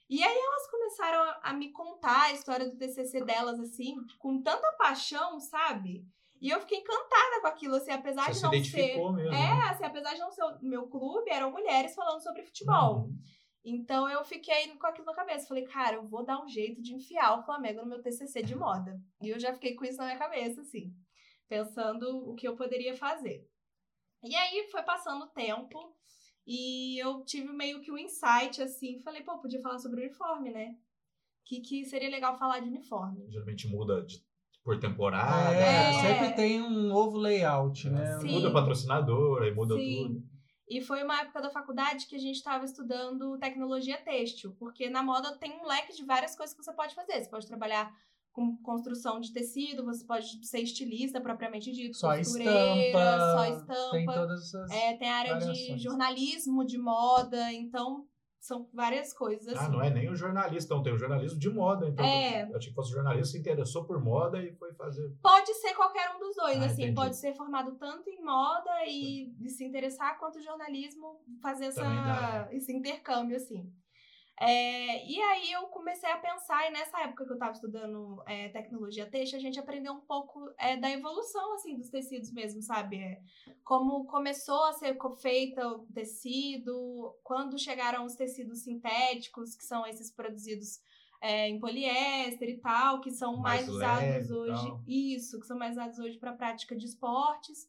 E 0.08 0.22
aí 0.22 0.38
elas 0.38 0.70
começaram 0.70 1.20
a, 1.22 1.40
a 1.50 1.52
me 1.52 1.70
contar 1.72 2.22
a 2.26 2.32
história 2.32 2.70
do 2.70 2.76
TCC 2.76 3.22
delas, 3.24 3.58
assim, 3.60 3.96
com 4.18 4.40
tanta 4.40 4.70
paixão, 4.78 5.38
sabe? 5.40 6.06
E 6.40 6.48
eu 6.50 6.60
fiquei 6.60 6.78
encantada 6.78 7.40
com 7.40 7.48
aquilo, 7.48 7.74
assim, 7.74 7.90
apesar 7.90 8.26
Você 8.26 8.30
de 8.30 8.36
se 8.38 8.42
não 8.44 8.50
ser... 8.52 8.56
identificou 8.58 9.12
mesmo. 9.12 9.30
né? 9.32 9.38
É, 9.38 9.70
assim, 9.70 9.84
apesar 9.84 10.14
de 10.14 10.20
não 10.20 10.30
ser 10.30 10.44
o 10.44 10.58
meu 10.62 10.86
clube, 10.86 11.28
eram 11.30 11.50
mulheres 11.50 11.94
falando 11.96 12.22
sobre 12.22 12.44
futebol. 12.44 12.98
Uhum. 13.00 13.18
Então 13.64 14.08
eu 14.08 14.24
fiquei 14.24 14.68
com 14.76 14.86
aquilo 14.86 15.06
na 15.06 15.14
cabeça. 15.14 15.46
Falei, 15.48 15.64
cara, 15.64 15.96
eu 15.96 16.06
vou 16.08 16.24
dar 16.24 16.42
um 16.42 16.48
jeito 16.48 16.80
de 16.80 16.94
enfiar 16.94 17.38
o 17.38 17.42
Flamengo 17.44 17.82
no 17.82 17.88
meu 17.88 18.00
TCC 18.02 18.42
de 18.42 18.54
moda. 18.54 18.98
E 19.20 19.28
eu 19.28 19.38
já 19.38 19.52
fiquei 19.52 19.74
com 19.74 19.84
isso 19.84 19.98
na 19.98 20.06
minha 20.06 20.18
cabeça, 20.18 20.60
assim, 20.62 20.92
pensando 21.48 22.28
o 22.30 22.34
que 22.34 22.46
eu 22.48 22.56
poderia 22.56 22.94
fazer. 22.96 23.46
E 24.22 24.34
aí 24.34 24.68
foi 24.70 24.82
passando 24.82 25.24
o 25.24 25.28
tempo 25.28 25.94
E 26.46 26.98
eu 26.98 27.22
tive 27.24 27.52
meio 27.52 27.80
que 27.82 27.92
um 27.92 27.98
insight, 27.98 28.62
assim, 28.62 28.98
falei, 29.02 29.22
pô, 29.22 29.38
podia 29.38 29.60
falar 29.60 29.78
sobre 29.78 30.00
uniforme, 30.00 30.50
né? 30.50 30.74
Que, 31.44 31.60
que 31.60 31.84
seria 31.84 32.08
legal 32.08 32.38
falar 32.38 32.60
de 32.60 32.68
uniforme. 32.70 33.26
Geralmente 33.30 33.68
muda 33.68 34.02
de, 34.02 34.16
por 34.64 34.78
temporada. 34.80 35.54
É, 35.54 35.90
É. 35.90 35.92
sempre 35.92 36.34
tem 36.34 36.62
um 36.62 36.88
novo 36.88 37.18
layout, 37.18 37.88
né? 37.90 38.18
Sim. 38.20 38.32
Muda 38.32 38.50
patrocinador, 38.50 39.42
aí 39.42 39.54
muda 39.54 39.74
Sim. 39.76 40.04
tudo. 40.08 40.22
E 40.68 40.80
foi 40.80 41.02
uma 41.02 41.20
época 41.20 41.40
da 41.40 41.50
faculdade 41.50 42.06
que 42.06 42.16
a 42.16 42.18
gente 42.18 42.36
estava 42.36 42.64
estudando 42.64 43.38
tecnologia 43.38 43.96
têxtil, 43.96 44.54
porque 44.58 44.90
na 44.90 45.02
moda 45.02 45.36
tem 45.36 45.58
um 45.58 45.66
leque 45.66 45.94
de 45.94 46.04
várias 46.04 46.36
coisas 46.36 46.54
que 46.54 46.62
você 46.62 46.72
pode 46.72 46.94
fazer. 46.94 47.22
Você 47.22 47.30
pode 47.30 47.46
trabalhar 47.46 47.94
com 48.32 48.56
construção 48.58 49.18
de 49.18 49.32
tecido, 49.32 49.84
você 49.84 50.04
pode 50.04 50.46
ser 50.46 50.60
estilista 50.60 51.20
propriamente 51.20 51.72
dito, 51.72 51.96
Só 51.96 52.16
costureira, 52.16 52.52
estampa, 52.52 53.18
só 53.18 53.44
estampa. 53.46 53.90
Tem 53.90 54.06
todas 54.06 54.42
essas. 54.42 54.70
É, 54.70 54.96
tem 54.96 55.10
a 55.10 55.16
área 55.16 55.34
de 55.38 55.46
variações. 55.46 55.82
jornalismo 55.82 56.64
de 56.64 56.78
moda, 56.78 57.52
então 57.52 58.06
são 58.40 58.68
várias 58.72 59.12
coisas 59.12 59.48
assim. 59.48 59.66
Ah, 59.66 59.68
não 59.68 59.82
é 59.82 59.90
nem 59.90 60.08
o 60.08 60.14
jornalista, 60.16 60.74
não 60.74 60.82
tem 60.82 60.92
o 60.92 60.98
jornalismo 60.98 61.38
de 61.38 61.50
moda. 61.50 61.88
Então, 61.88 62.04
É. 62.04 62.50
eu 62.50 62.56
achei 62.56 62.70
que 62.70 62.74
fosse 62.74 62.92
jornalista, 62.92 63.32
se 63.32 63.38
interessou 63.38 63.84
por 63.84 64.00
moda 64.02 64.42
e 64.42 64.52
foi 64.54 64.72
fazer. 64.74 65.10
Pode 65.22 65.52
ser 65.54 65.74
qualquer 65.74 66.14
um 66.14 66.18
dos 66.18 66.34
dois, 66.36 66.58
Ah, 66.62 66.66
assim, 66.66 66.82
entendi. 66.84 66.94
pode 66.94 67.16
ser 67.16 67.34
formado 67.34 67.76
tanto 67.76 68.08
em 68.08 68.22
moda 68.22 68.70
e, 68.86 69.34
e 69.40 69.48
se 69.50 69.64
interessar, 69.64 70.18
quanto 70.18 70.40
jornalismo, 70.40 71.20
fazer 71.42 71.66
essa, 71.66 71.82
dá. 71.82 72.48
esse 72.52 72.72
intercâmbio, 72.72 73.36
assim. 73.36 73.70
É, 74.40 75.04
e 75.04 75.20
aí 75.20 75.52
eu 75.52 75.62
comecei 75.66 76.08
a 76.10 76.16
pensar, 76.16 76.68
e 76.68 76.70
nessa 76.70 77.00
época 77.00 77.24
que 77.24 77.30
eu 77.30 77.34
estava 77.34 77.52
estudando 77.52 78.22
é, 78.26 78.48
tecnologia 78.50 79.04
têxtil, 79.04 79.38
a 79.38 79.42
gente 79.42 79.58
aprendeu 79.58 79.92
um 79.92 80.00
pouco 80.00 80.48
é, 80.56 80.76
da 80.76 80.90
evolução, 80.90 81.54
assim, 81.54 81.76
dos 81.76 81.90
tecidos 81.90 82.30
mesmo, 82.30 82.62
sabe? 82.62 82.98
É, 82.98 83.20
como 83.64 84.04
começou 84.04 84.64
a 84.64 84.72
ser 84.74 84.96
feita 85.20 85.66
o 85.66 85.86
tecido, 85.92 87.16
quando 87.24 87.58
chegaram 87.58 88.04
os 88.04 88.14
tecidos 88.14 88.60
sintéticos, 88.60 89.56
que 89.56 89.64
são 89.64 89.84
esses 89.84 90.10
produzidos 90.10 90.80
é, 91.20 91.48
em 91.48 91.58
poliéster 91.58 92.48
e 92.48 92.58
tal, 92.58 93.00
que 93.00 93.10
são 93.10 93.36
mais, 93.36 93.66
Mais 93.66 93.68
usados 93.68 94.30
hoje. 94.30 94.72
Isso, 94.86 95.40
que 95.40 95.46
são 95.46 95.58
mais 95.58 95.72
usados 95.72 95.98
hoje 95.98 96.16
para 96.16 96.32
prática 96.32 96.76
de 96.76 96.86
esportes. 96.86 97.68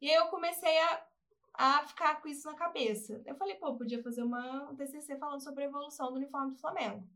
E 0.00 0.08
aí 0.08 0.16
eu 0.16 0.26
comecei 0.26 0.78
a, 0.78 1.06
a 1.54 1.86
ficar 1.86 2.20
com 2.20 2.28
isso 2.28 2.46
na 2.46 2.54
cabeça. 2.54 3.20
Eu 3.26 3.34
falei, 3.36 3.56
pô, 3.56 3.76
podia 3.76 4.02
fazer 4.02 4.22
uma, 4.22 4.70
um 4.70 4.76
TCC 4.76 5.16
falando 5.16 5.42
sobre 5.42 5.64
a 5.64 5.66
evolução 5.66 6.10
do 6.10 6.16
uniforme 6.16 6.52
do 6.52 6.58
Flamengo. 6.58 7.06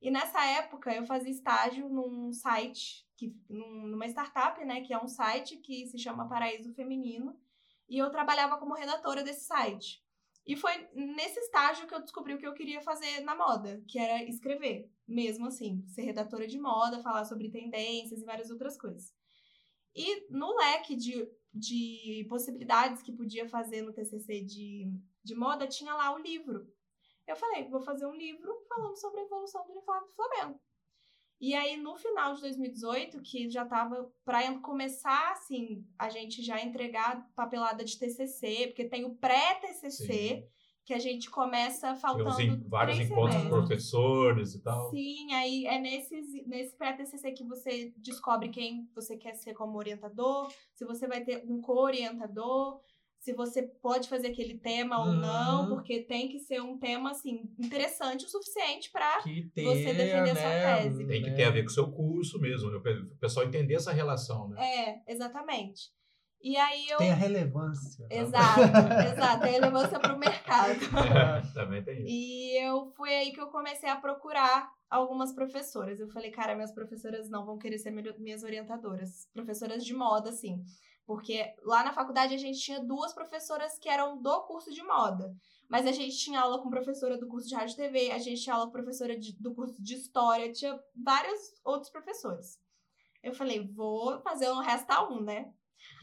E 0.00 0.10
nessa 0.10 0.42
época 0.44 0.94
eu 0.94 1.04
fazia 1.04 1.30
estágio 1.30 1.88
num 1.88 2.32
site, 2.32 3.06
que, 3.16 3.34
num- 3.48 3.88
numa 3.88 4.06
startup, 4.06 4.64
né, 4.64 4.80
que 4.80 4.92
é 4.94 5.02
um 5.02 5.08
site 5.08 5.58
que 5.58 5.86
se 5.86 5.98
chama 5.98 6.28
Paraíso 6.28 6.72
Feminino, 6.74 7.38
e 7.88 7.98
eu 7.98 8.10
trabalhava 8.10 8.56
como 8.56 8.74
redatora 8.74 9.22
desse 9.22 9.44
site. 9.44 10.02
E 10.46 10.56
foi 10.56 10.88
nesse 10.94 11.38
estágio 11.40 11.86
que 11.86 11.94
eu 11.94 12.00
descobri 12.00 12.34
o 12.34 12.38
que 12.38 12.46
eu 12.46 12.54
queria 12.54 12.80
fazer 12.80 13.20
na 13.20 13.34
moda, 13.34 13.82
que 13.86 13.98
era 13.98 14.22
escrever, 14.24 14.90
mesmo 15.06 15.46
assim, 15.46 15.84
ser 15.86 16.02
redatora 16.02 16.46
de 16.46 16.58
moda, 16.58 17.02
falar 17.02 17.24
sobre 17.24 17.50
tendências 17.50 18.22
e 18.22 18.24
várias 18.24 18.50
outras 18.50 18.78
coisas. 18.78 19.14
E 19.94 20.26
no 20.30 20.56
leque 20.56 20.94
de, 20.94 21.28
de 21.52 22.26
possibilidades 22.28 23.02
que 23.02 23.12
podia 23.12 23.48
fazer 23.48 23.82
no 23.82 23.92
TCC 23.92 24.40
de, 24.40 24.92
de 25.22 25.34
moda, 25.34 25.66
tinha 25.66 25.94
lá 25.94 26.14
o 26.14 26.18
livro. 26.18 26.66
Eu 27.26 27.36
falei, 27.36 27.68
vou 27.68 27.80
fazer 27.80 28.06
um 28.06 28.14
livro 28.14 28.52
falando 28.68 28.96
sobre 28.96 29.20
a 29.20 29.24
evolução 29.24 29.64
do 29.64 29.72
uniforme 29.72 30.06
do 30.08 30.14
Flamengo. 30.14 30.60
E 31.40 31.54
aí, 31.54 31.76
no 31.78 31.96
final 31.96 32.34
de 32.34 32.42
2018, 32.42 33.22
que 33.22 33.48
já 33.48 33.64
tava 33.64 34.12
para 34.24 34.58
começar, 34.58 35.32
assim, 35.32 35.86
a 35.98 36.10
gente 36.10 36.42
já 36.42 36.60
entregar 36.60 37.26
papelada 37.34 37.82
de 37.82 37.98
TCC, 37.98 38.66
porque 38.66 38.84
tem 38.84 39.06
o 39.06 39.14
pré-TCC. 39.14 40.46
Que 40.90 40.94
a 40.94 40.98
gente 40.98 41.30
começa 41.30 41.94
faltando 41.94 42.40
en- 42.42 42.68
vários 42.68 42.98
encontros 42.98 43.40
com 43.44 43.48
professores 43.48 44.54
e 44.56 44.60
tal. 44.60 44.90
Sim, 44.90 45.32
aí 45.32 45.64
é 45.64 45.78
nesses, 45.78 46.44
nesse 46.48 46.76
pré-TCC 46.76 47.30
que 47.30 47.44
você 47.44 47.94
descobre 47.96 48.48
quem 48.48 48.88
você 48.92 49.16
quer 49.16 49.34
ser 49.36 49.54
como 49.54 49.78
orientador, 49.78 50.52
se 50.74 50.84
você 50.84 51.06
vai 51.06 51.22
ter 51.22 51.44
um 51.46 51.60
co-orientador, 51.60 52.80
se 53.20 53.32
você 53.34 53.62
pode 53.62 54.08
fazer 54.08 54.28
aquele 54.32 54.58
tema 54.58 54.98
ou 54.98 55.12
não, 55.12 55.62
Uhum. 55.62 55.68
porque 55.76 56.02
tem 56.02 56.28
que 56.28 56.40
ser 56.40 56.60
um 56.60 56.76
tema, 56.76 57.12
assim, 57.12 57.48
interessante 57.56 58.24
o 58.24 58.28
suficiente 58.28 58.90
para 58.90 59.20
Você 59.20 59.94
defender 59.94 60.30
a 60.30 60.34
sua 60.34 60.48
né, 60.48 60.76
tese. 60.82 61.06
Tem 61.06 61.22
que 61.22 61.30
né? 61.30 61.36
ter 61.36 61.44
a 61.44 61.50
ver 61.50 61.62
com 61.62 61.68
o 61.68 61.72
seu 61.72 61.88
curso 61.92 62.40
mesmo, 62.40 62.68
né? 62.68 62.78
o 62.78 63.16
pessoal 63.20 63.46
entender 63.46 63.74
essa 63.74 63.92
relação, 63.92 64.48
né? 64.48 64.60
É, 65.06 65.12
exatamente. 65.12 65.82
E 66.42 66.56
aí 66.56 66.88
eu. 66.88 66.98
Tem 66.98 67.12
a 67.12 67.14
relevância. 67.14 68.06
Exato, 68.10 68.60
exato. 69.12 69.42
Tem 69.42 69.52
relevância 69.52 69.98
para 70.00 70.14
o 70.14 70.18
mercado. 70.18 70.78
Também 71.54 71.82
tem 71.82 71.98
isso. 71.98 72.06
E 72.08 72.64
eu 72.64 72.86
foi 72.96 73.14
aí 73.14 73.32
que 73.32 73.40
eu 73.40 73.48
comecei 73.48 73.88
a 73.88 73.96
procurar 73.96 74.70
algumas 74.88 75.32
professoras. 75.34 76.00
Eu 76.00 76.08
falei, 76.08 76.30
cara, 76.30 76.54
minhas 76.54 76.72
professoras 76.72 77.28
não 77.28 77.44
vão 77.44 77.58
querer 77.58 77.78
ser 77.78 77.90
minhas 77.90 78.42
orientadoras. 78.42 79.28
Professoras 79.32 79.84
de 79.84 79.94
moda, 79.94 80.30
assim. 80.30 80.62
Porque 81.06 81.44
lá 81.64 81.82
na 81.84 81.92
faculdade 81.92 82.34
a 82.34 82.38
gente 82.38 82.58
tinha 82.60 82.80
duas 82.80 83.12
professoras 83.12 83.78
que 83.78 83.88
eram 83.88 84.20
do 84.20 84.42
curso 84.46 84.72
de 84.72 84.82
moda. 84.82 85.34
Mas 85.68 85.86
a 85.86 85.92
gente 85.92 86.16
tinha 86.16 86.40
aula 86.40 86.60
com 86.62 86.70
professora 86.70 87.16
do 87.18 87.28
curso 87.28 87.48
de 87.48 87.54
rádio 87.54 87.74
e 87.74 87.76
TV, 87.76 88.10
a 88.10 88.18
gente 88.18 88.42
tinha 88.42 88.54
aula 88.54 88.66
com 88.66 88.72
professora 88.72 89.16
de- 89.16 89.36
do 89.40 89.54
curso 89.54 89.80
de 89.82 89.94
história, 89.94 90.52
tinha 90.52 90.76
vários 90.96 91.38
outros 91.64 91.90
professores. 91.90 92.58
Eu 93.22 93.32
falei, 93.34 93.68
vou 93.72 94.20
fazer 94.20 94.48
o 94.48 94.58
resta 94.60 95.06
um, 95.08 95.20
né? 95.20 95.52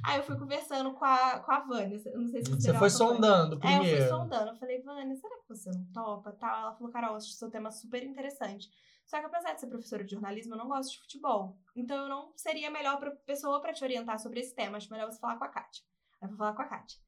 Aí 0.04 0.18
eu 0.20 0.24
fui 0.24 0.38
conversando 0.38 0.94
com 0.94 1.04
a, 1.06 1.40
com 1.40 1.52
a 1.52 1.60
Vânia. 1.60 2.02
Eu 2.06 2.20
não 2.22 2.28
sei 2.28 2.44
se 2.44 2.50
Você 2.52 2.72
lembra 2.72 2.80
foi 2.80 2.88
a 2.88 2.92
Vânia. 2.92 3.14
sondando 3.16 3.54
É, 3.54 3.56
eu 3.56 3.60
primeiro. 3.60 3.98
fui 4.02 4.08
sondando. 4.10 4.50
Eu 4.52 4.56
falei, 4.56 4.82
Vânia, 4.82 5.16
será 5.16 5.38
que 5.38 5.48
você 5.50 5.72
não 5.72 5.86
topa? 5.94 6.32
Tal. 6.34 6.60
Ela 6.62 6.74
falou, 6.76 6.92
Carol, 6.92 7.16
acho 7.16 7.32
seu 7.32 7.50
tema 7.50 7.72
super 7.72 8.04
interessante. 8.04 8.70
Só 9.06 9.20
que 9.20 9.26
apesar 9.26 9.54
de 9.54 9.62
ser 9.62 9.68
professora 9.68 10.04
de 10.04 10.12
jornalismo, 10.12 10.54
eu 10.54 10.58
não 10.58 10.68
gosto 10.68 10.92
de 10.92 11.00
futebol. 11.00 11.58
Então 11.76 11.98
eu 12.04 12.10
não 12.10 12.34
seria 12.36 12.68
a 12.68 12.72
melhor 12.72 13.00
pessoa 13.26 13.62
pra 13.62 13.74
te 13.74 13.84
orientar 13.84 14.20
sobre 14.20 14.42
esse 14.42 14.54
tema. 14.54 14.78
Acho 14.78 14.92
melhor 14.92 15.10
você 15.12 15.20
falar 15.20 15.38
com 15.38 15.46
a 15.46 15.50
Kátia. 15.50 15.84
Aí 16.22 16.26
eu 16.26 16.30
vou 16.30 16.38
falar 16.38 16.54
com 16.54 16.62
a 16.62 16.66
Kátia. 16.66 17.00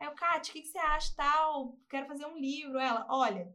Aí 0.00 0.06
eu, 0.06 0.12
Kátia, 0.14 0.50
o 0.50 0.54
que, 0.54 0.62
que 0.62 0.68
você 0.68 0.78
acha 0.78 1.12
tal? 1.16 1.76
Quero 1.90 2.06
fazer 2.06 2.26
um 2.26 2.38
livro. 2.38 2.78
Ela, 2.78 3.04
olha, 3.10 3.52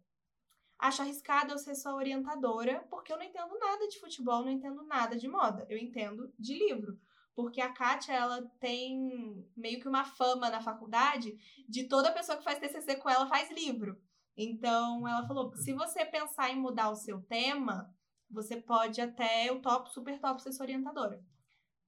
acho 0.78 1.02
arriscado 1.02 1.54
eu 1.54 1.58
ser 1.58 1.76
sua 1.76 1.96
orientadora, 1.96 2.86
porque 2.90 3.12
eu 3.14 3.18
não 3.18 3.24
entendo 3.24 3.58
nada 3.58 3.88
de 3.88 3.98
futebol, 4.00 4.44
não 4.44 4.52
entendo 4.52 4.84
nada 4.84 5.16
de 5.18 5.28
moda. 5.30 5.66
Eu 5.70 5.78
entendo 5.78 6.34
de 6.38 6.54
livro. 6.60 7.00
Porque 7.36 7.60
a 7.60 7.74
Kátia, 7.74 8.14
ela 8.14 8.42
tem 8.60 9.48
meio 9.56 9.80
que 9.80 9.88
uma 9.88 10.06
fama 10.06 10.50
na 10.50 10.62
faculdade 10.62 11.36
de 11.68 11.86
toda 11.86 12.12
pessoa 12.12 12.38
que 12.38 12.44
faz 12.44 12.60
TCC 12.60 12.98
com 12.98 13.10
ela 13.10 13.28
faz 13.28 13.50
livro. 13.52 14.00
Então, 14.38 15.08
ela 15.08 15.28
falou, 15.28 15.56
se 15.56 15.74
você 15.74 16.06
pensar 16.06 16.52
em 16.52 16.60
mudar 16.60 16.90
o 16.90 16.96
seu 16.96 17.22
tema, 17.22 17.94
você 18.30 18.58
pode 18.58 19.00
até, 19.00 19.50
eu 19.50 19.62
topo, 19.62 19.90
super 19.90 20.20
top 20.20 20.42
ser 20.42 20.52
sua 20.52 20.66
orientadora. 20.66 21.24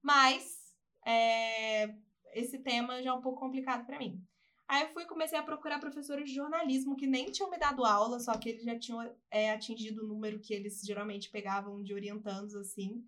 Mas, 0.02 0.74
é, 1.04 1.94
esse 2.32 2.58
tema 2.58 3.02
já 3.02 3.10
é 3.10 3.12
um 3.12 3.20
pouco 3.20 3.40
complicado 3.40 3.84
pra 3.84 3.98
mim. 3.98 4.24
Aí 4.68 4.82
eu 4.82 4.88
fui 4.88 5.04
comecei 5.04 5.38
a 5.38 5.42
procurar 5.42 5.78
professores 5.78 6.28
de 6.28 6.34
jornalismo 6.34 6.96
que 6.96 7.06
nem 7.06 7.30
tinham 7.30 7.50
me 7.50 7.58
dado 7.58 7.84
aula, 7.84 8.18
só 8.18 8.36
que 8.36 8.48
eles 8.48 8.64
já 8.64 8.76
tinham 8.76 9.14
é, 9.30 9.52
atingido 9.52 10.04
o 10.04 10.08
número 10.08 10.40
que 10.40 10.52
eles 10.52 10.82
geralmente 10.82 11.30
pegavam 11.30 11.82
de 11.82 11.94
orientandos, 11.94 12.54
assim. 12.56 13.04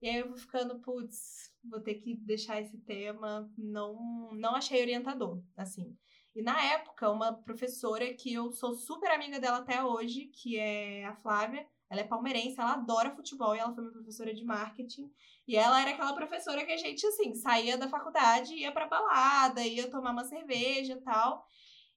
E 0.00 0.08
aí 0.08 0.16
eu 0.16 0.28
vou 0.28 0.38
ficando, 0.38 0.78
putz, 0.80 1.52
vou 1.70 1.80
ter 1.80 1.94
que 1.94 2.14
deixar 2.16 2.60
esse 2.60 2.78
tema. 2.78 3.50
Não, 3.56 4.30
não 4.32 4.54
achei 4.54 4.80
orientador, 4.80 5.42
assim. 5.56 5.96
E 6.34 6.42
na 6.42 6.60
época, 6.62 7.10
uma 7.10 7.32
professora 7.32 8.12
que 8.12 8.32
eu 8.32 8.52
sou 8.52 8.74
super 8.74 9.10
amiga 9.10 9.40
dela 9.40 9.58
até 9.58 9.82
hoje, 9.82 10.26
que 10.26 10.58
é 10.58 11.04
a 11.06 11.16
Flávia, 11.16 11.66
ela 11.88 12.00
é 12.00 12.04
palmeirense, 12.04 12.60
ela 12.60 12.74
adora 12.74 13.14
futebol 13.14 13.54
e 13.54 13.58
ela 13.58 13.72
foi 13.74 13.84
minha 13.84 13.94
professora 13.94 14.34
de 14.34 14.44
marketing. 14.44 15.10
E 15.48 15.56
ela 15.56 15.80
era 15.80 15.92
aquela 15.92 16.14
professora 16.14 16.64
que 16.64 16.72
a 16.72 16.76
gente, 16.76 17.06
assim, 17.06 17.34
saía 17.34 17.78
da 17.78 17.88
faculdade, 17.88 18.54
ia 18.54 18.72
pra 18.72 18.86
balada, 18.86 19.62
ia 19.62 19.88
tomar 19.90 20.10
uma 20.10 20.24
cerveja 20.24 20.94
e 20.94 21.00
tal. 21.00 21.46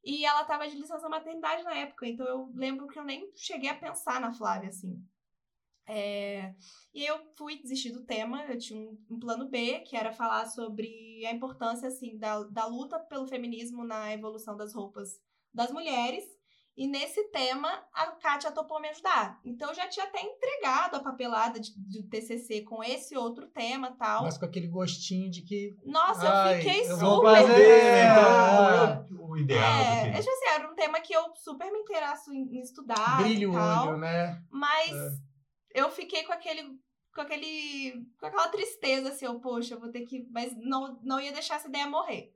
E 0.04 0.26
ela 0.26 0.46
tava 0.46 0.68
de 0.68 0.78
licença 0.78 1.10
maternidade 1.10 1.64
na 1.64 1.74
época, 1.74 2.08
então 2.08 2.26
eu 2.26 2.52
lembro 2.54 2.88
que 2.88 2.98
eu 2.98 3.04
nem 3.04 3.30
cheguei 3.36 3.70
a 3.70 3.76
pensar 3.76 4.22
na 4.22 4.32
Flávia, 4.32 4.70
assim. 4.70 5.04
É, 5.90 6.54
E 6.94 7.04
eu 7.04 7.20
fui 7.38 7.60
desistir 7.62 7.92
do 7.92 8.04
tema, 8.06 8.44
eu 8.46 8.58
tinha 8.58 8.80
um, 8.80 8.98
um 9.10 9.20
plano 9.20 9.50
B, 9.50 9.80
que 9.80 9.96
era 9.96 10.12
falar 10.12 10.46
sobre 10.46 11.26
a 11.26 11.32
importância, 11.32 11.88
assim, 11.88 12.18
da, 12.18 12.44
da 12.44 12.66
luta 12.66 13.00
pelo 13.00 13.28
feminismo 13.28 13.84
na 13.84 14.14
evolução 14.14 14.56
das 14.56 14.74
roupas 14.74 15.10
das 15.54 15.72
mulheres. 15.72 16.24
E 16.78 16.88
nesse 16.88 17.22
tema, 17.26 17.70
a 17.94 18.06
Kátia 18.14 18.52
topou 18.52 18.80
me 18.80 18.88
ajudar. 18.88 19.38
Então, 19.44 19.68
eu 19.70 19.76
já 19.76 19.86
tinha 19.90 20.06
até 20.06 20.22
entregado 20.22 20.96
a 20.96 21.00
papelada 21.02 21.60
de, 21.60 21.74
de 21.78 22.04
TCC 22.04 22.62
com 22.62 22.82
esse 22.82 23.18
outro 23.18 23.48
tema 23.48 23.92
tal. 24.00 24.24
Mas 24.24 24.38
com 24.38 24.46
aquele 24.46 24.68
gostinho 24.68 25.30
de 25.30 25.42
que. 25.42 25.76
Nossa, 25.86 26.30
Ai, 26.30 26.54
eu 26.56 26.62
fiquei 26.62 26.80
eu 26.82 26.96
super... 26.96 27.06
vou 27.06 27.22
fazer, 27.24 27.70
É, 27.70 28.04
então, 28.06 28.70
é 28.70 29.06
o 29.20 29.38
ideal. 29.38 29.62
É, 29.62 30.02
do 30.04 30.08
é 30.08 30.12
que- 30.14 30.20
tipo 30.20 30.32
assim, 30.32 30.56
era 30.56 30.72
um 30.72 30.76
tema 30.76 31.02
que 31.02 31.14
eu 31.14 31.36
super 31.36 31.70
me 31.70 31.80
interesso 31.80 32.32
em, 32.32 32.58
em 32.58 32.62
estudar 32.62 33.24
brilha 33.24 33.46
e 33.46 33.52
tal. 33.52 33.88
olho, 33.90 33.98
né? 33.98 34.42
Mas 34.50 34.92
É. 34.92 35.29
eu 35.74 35.90
fiquei 35.90 36.24
com 36.24 36.34
aquele. 36.34 36.80
Com 37.14 37.22
aquele. 37.22 38.06
Com 38.20 38.26
aquela 38.26 38.48
tristeza, 38.50 39.10
assim, 39.10 39.26
eu, 39.26 39.40
poxa, 39.40 39.76
eu 39.76 39.80
vou 39.80 39.92
ter 39.92 40.06
que. 40.06 40.28
Mas 40.32 40.56
não, 40.58 41.00
não 41.04 41.20
ia 41.20 41.32
deixar 41.32 41.56
essa 41.56 41.68
ideia 41.68 41.88
morrer. 41.88 42.34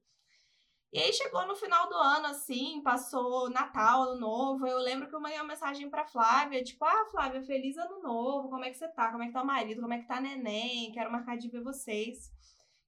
E 0.93 0.99
aí 0.99 1.11
chegou 1.11 1.47
no 1.47 1.55
final 1.55 1.89
do 1.89 1.95
ano, 1.95 2.27
assim, 2.27 2.79
passou 2.83 3.49
Natal, 3.49 4.03
Ano 4.03 4.19
Novo. 4.19 4.67
Eu 4.67 4.77
lembro 4.77 5.09
que 5.09 5.15
eu 5.15 5.19
mandei 5.19 5.39
uma 5.39 5.47
mensagem 5.47 5.89
pra 5.89 6.05
Flávia, 6.05 6.63
tipo, 6.63 6.85
ah, 6.85 7.07
Flávia, 7.09 7.41
feliz 7.41 7.75
ano 7.77 7.99
novo, 7.99 8.47
como 8.47 8.63
é 8.63 8.69
que 8.69 8.77
você 8.77 8.87
tá? 8.89 9.11
Como 9.11 9.23
é 9.23 9.25
que 9.25 9.33
tá 9.33 9.41
o 9.41 9.45
marido? 9.45 9.81
Como 9.81 9.91
é 9.91 9.97
que 9.97 10.07
tá 10.07 10.21
neném? 10.21 10.91
Quero 10.91 11.11
marcar 11.11 11.35
de 11.35 11.49
ver 11.49 11.63
vocês. 11.63 12.31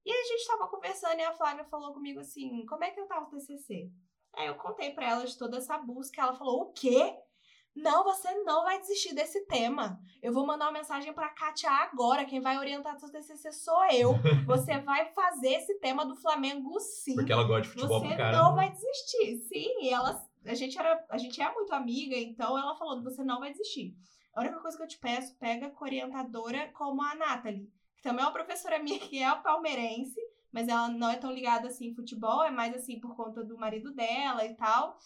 E 0.05 0.11
aí 0.11 0.19
a 0.19 0.23
gente 0.23 0.47
tava 0.47 0.67
conversando 0.67 1.19
e 1.19 1.23
a 1.23 1.33
Flávia 1.33 1.65
falou 1.65 1.93
comigo 1.93 2.19
assim, 2.19 2.63
como 2.67 2.83
é 2.83 2.91
que 2.91 2.99
eu 2.99 3.07
tava 3.07 3.25
o 3.25 3.29
TCC? 3.29 3.89
Aí 4.35 4.45
eu 4.45 4.55
contei 4.55 4.91
pra 4.91 5.09
ela 5.09 5.25
de 5.25 5.35
toda 5.35 5.57
essa 5.57 5.75
busca, 5.79 6.21
ela 6.21 6.35
falou, 6.35 6.61
o 6.61 6.73
quê? 6.73 7.17
Não, 7.75 8.03
você 8.05 8.34
não 8.44 8.63
vai 8.63 8.79
desistir 8.79 9.13
desse 9.13 9.41
tema. 9.48 10.00
Eu 10.24 10.32
vou 10.32 10.46
mandar 10.46 10.65
uma 10.65 10.72
mensagem 10.72 11.12
pra 11.12 11.29
Kátia 11.29 11.70
agora. 11.70 12.24
Quem 12.24 12.39
vai 12.39 12.58
orientar 12.58 12.98
seu 12.98 13.12
TCC 13.12 13.51
sou 13.51 13.84
eu. 13.91 14.13
Você 14.48 14.79
vai 14.79 15.12
fazer 15.13 15.50
esse 15.50 15.77
tema 15.79 16.05
do 16.05 16.15
Flamengo 16.15 16.79
sim. 16.79 17.15
Porque 17.15 17.34
ela 17.34 17.44
gosta 17.44 17.63
de 17.63 17.70
futebol 17.70 18.00
Você 18.00 18.15
não 18.15 18.55
vai 18.55 18.72
desistir. 18.72 19.38
Sim, 19.39 19.82
e 19.82 19.89
ela, 19.89 20.24
a 20.46 20.53
gente 20.53 20.79
era, 20.79 21.05
a 21.10 21.17
gente 21.17 21.41
é 21.41 21.53
muito 21.53 21.74
amiga, 21.74 22.15
então 22.15 22.58
ela 22.58 22.75
falou, 22.77 23.03
você 23.03 23.24
não 23.24 23.39
vai 23.39 23.51
desistir. 23.51 23.94
A 24.34 24.41
única 24.41 24.60
coisa 24.60 24.77
que 24.77 24.84
eu 24.84 24.88
te 24.88 24.98
peço, 24.98 25.36
pega 25.36 25.70
com 25.70 25.84
orientadora 25.84 26.70
como 26.74 27.01
a 27.01 27.13
Nathalie, 27.15 27.70
que 27.98 28.03
também 28.03 28.24
é 28.24 28.27
uma 28.27 28.34
professora 28.34 28.79
minha 28.79 29.00
que 29.00 29.22
é 29.22 29.36
palmeirense, 29.36 30.20
mas 30.51 30.67
ela 30.70 30.88
não 30.88 31.10
é 31.10 31.17
tão 31.17 31.32
ligada 31.32 31.67
assim 31.67 31.88
em 31.88 31.94
futebol, 31.94 32.44
é 32.44 32.51
mais 32.51 32.74
assim 32.74 33.00
por 33.00 33.15
conta 33.15 33.44
do 33.44 33.58
marido 33.58 33.94
dela 33.94 34.46
e 34.46 34.55
tal. 34.55 34.98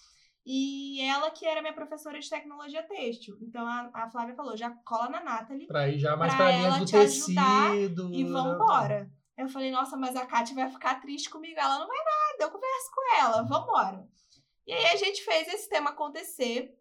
E 0.52 1.00
ela 1.02 1.30
que 1.30 1.46
era 1.46 1.62
minha 1.62 1.76
professora 1.76 2.20
de 2.20 2.28
tecnologia 2.28 2.82
têxtil. 2.82 3.38
Então 3.40 3.68
a, 3.68 3.92
a 3.94 4.10
Flávia 4.10 4.34
falou, 4.34 4.58
já 4.58 4.72
cola 4.84 5.08
na 5.08 5.24
Nathalie 5.24 5.68
Pra 5.68 5.88
ir 5.88 6.00
já 6.00 6.18
mais 6.18 6.34
Pra 6.34 6.44
pra, 6.44 6.52
linha 6.56 6.68
ela 6.70 6.80
do 6.80 6.86
te 6.88 6.98
ajudar 6.98 7.70
tecido. 7.70 8.12
e 8.12 8.24
né? 8.24 8.32
vambora. 8.32 9.12
Eu 9.38 9.48
falei, 9.48 9.70
nossa, 9.70 9.96
mas 9.96 10.16
a 10.16 10.26
Kátia 10.26 10.56
vai 10.56 10.68
ficar 10.68 11.00
triste 11.02 11.30
comigo. 11.30 11.60
Ela 11.60 11.78
não 11.78 11.88
vai 11.88 11.98
nada, 11.98 12.38
eu 12.42 12.50
converso 12.50 12.92
com 12.96 13.22
ela, 13.22 13.44
vambora. 13.44 14.10
E 14.66 14.74
aí 14.74 14.86
a 14.88 14.96
gente 14.96 15.24
fez 15.24 15.48
esse 15.50 15.70
tema 15.70 15.92
acontecer. 15.92 16.76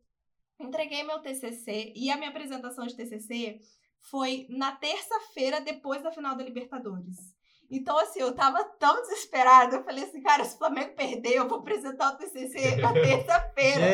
Entreguei 0.58 1.02
meu 1.02 1.18
TCC 1.18 1.92
e 1.94 2.10
a 2.10 2.16
minha 2.16 2.30
apresentação 2.30 2.86
de 2.86 2.96
TCC 2.96 3.60
foi 4.00 4.46
na 4.48 4.72
terça-feira 4.72 5.60
depois 5.60 6.02
da 6.02 6.10
final 6.10 6.34
da 6.34 6.42
Libertadores. 6.42 7.36
Então, 7.70 7.98
assim, 7.98 8.20
eu 8.20 8.32
tava 8.34 8.64
tão 8.78 9.02
desesperada. 9.02 9.76
Eu 9.76 9.84
falei 9.84 10.04
assim, 10.04 10.22
cara, 10.22 10.42
se 10.44 10.54
o 10.54 10.58
Flamengo 10.58 10.94
perder, 10.96 11.34
eu 11.34 11.46
vou 11.46 11.58
apresentar 11.58 12.14
o 12.14 12.16
TCC 12.16 12.76
na 12.76 12.92
terça-feira. 12.94 13.86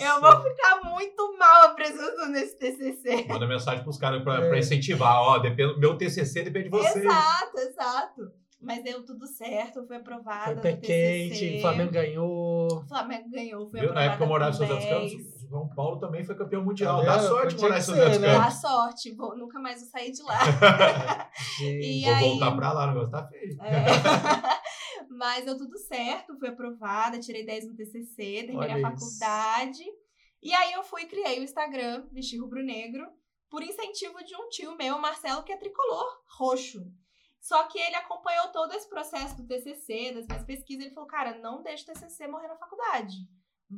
Eu 0.00 0.20
vou 0.20 0.42
ficar 0.42 0.80
muito 0.84 1.38
mal 1.38 1.66
apresentando 1.66 2.34
esse 2.36 2.56
TCC. 2.58 3.26
Manda 3.28 3.46
mensagem 3.46 3.84
pros 3.84 3.96
caras 3.96 4.22
pra, 4.24 4.44
É. 4.44 4.48
pra 4.48 4.58
incentivar. 4.58 5.20
Ó, 5.22 5.38
depende, 5.38 5.78
meu 5.78 5.96
TCC 5.96 6.42
depende 6.42 6.64
de 6.64 6.70
você. 6.70 6.98
Exato, 6.98 7.58
exato. 7.58 8.32
Mas 8.60 8.82
deu 8.84 9.04
tudo 9.04 9.26
certo, 9.26 9.80
eu 9.80 9.86
fui 9.86 9.96
aprovada. 9.96 10.60
Foi 10.60 10.62
pé 10.62 10.72
quente, 10.76 11.30
TCC. 11.38 11.58
o 11.58 11.60
Flamengo 11.62 11.90
ganhou. 11.92 12.66
O 12.72 12.88
Flamengo 12.88 13.30
ganhou, 13.30 13.70
foi 13.70 13.80
Viu? 13.80 13.92
Na 13.92 14.00
aprovada 14.00 14.06
época 14.06 14.24
eu 14.24 14.28
morava 14.28 14.50
em 14.50 14.54
São 14.54 14.66
José 14.66 14.78
dos 14.80 14.88
10. 14.88 15.12
Campos. 15.12 15.41
São 15.52 15.68
Paulo 15.68 16.00
também 16.00 16.24
foi 16.24 16.34
campeão 16.34 16.64
mundial. 16.64 17.04
Tá 17.04 17.16
Dá 17.16 17.22
sorte 17.22 17.56
morar 17.60 17.78
em 17.78 17.82
São 17.82 17.94
José 17.94 18.18
né? 18.18 18.34
Boa 18.38 18.50
sorte, 18.50 19.14
vou, 19.14 19.36
nunca 19.36 19.60
mais 19.60 19.80
vou 19.80 19.90
sair 19.90 20.10
de 20.10 20.22
lá. 20.22 20.38
E 21.60 22.02
Vou 22.04 22.14
aí- 22.14 22.28
voltar 22.30 22.56
pra 22.56 22.72
lá, 22.72 22.84
o 22.84 22.88
negócio 22.88 23.10
tá 23.10 23.26
feio. 23.28 23.56
É. 23.62 23.86
Mas 25.10 25.44
deu 25.44 25.56
tudo 25.56 25.78
certo, 25.78 26.36
fui 26.38 26.48
aprovada, 26.48 27.20
tirei 27.20 27.44
10 27.44 27.68
no 27.68 27.74
TCC, 27.76 28.16
terminei 28.16 28.56
Olha 28.56 28.74
a 28.74 28.78
isso. 28.78 28.90
faculdade. 28.90 29.82
E 30.42 30.52
aí 30.54 30.72
eu 30.72 30.82
fui 30.82 31.02
e 31.02 31.06
criei 31.06 31.38
o 31.38 31.44
Instagram, 31.44 32.06
Vestir 32.10 32.40
Rubro 32.40 32.62
Negro, 32.62 33.06
por 33.50 33.62
incentivo 33.62 34.24
de 34.24 34.34
um 34.34 34.48
tio 34.48 34.76
meu, 34.76 34.98
Marcelo, 34.98 35.42
que 35.42 35.52
é 35.52 35.56
tricolor 35.56 36.06
roxo. 36.38 36.80
Só 37.40 37.64
que 37.64 37.78
ele 37.78 37.96
acompanhou 37.96 38.48
todo 38.48 38.72
esse 38.72 38.88
processo 38.88 39.36
do 39.36 39.46
TCC, 39.46 40.12
das 40.14 40.26
minhas 40.26 40.44
pesquisas. 40.44 40.84
Ele 40.86 40.94
falou, 40.94 41.08
cara, 41.08 41.38
não 41.38 41.62
deixa 41.62 41.82
o 41.82 41.94
TCC 41.94 42.26
morrer 42.28 42.48
na 42.48 42.56
faculdade. 42.56 43.14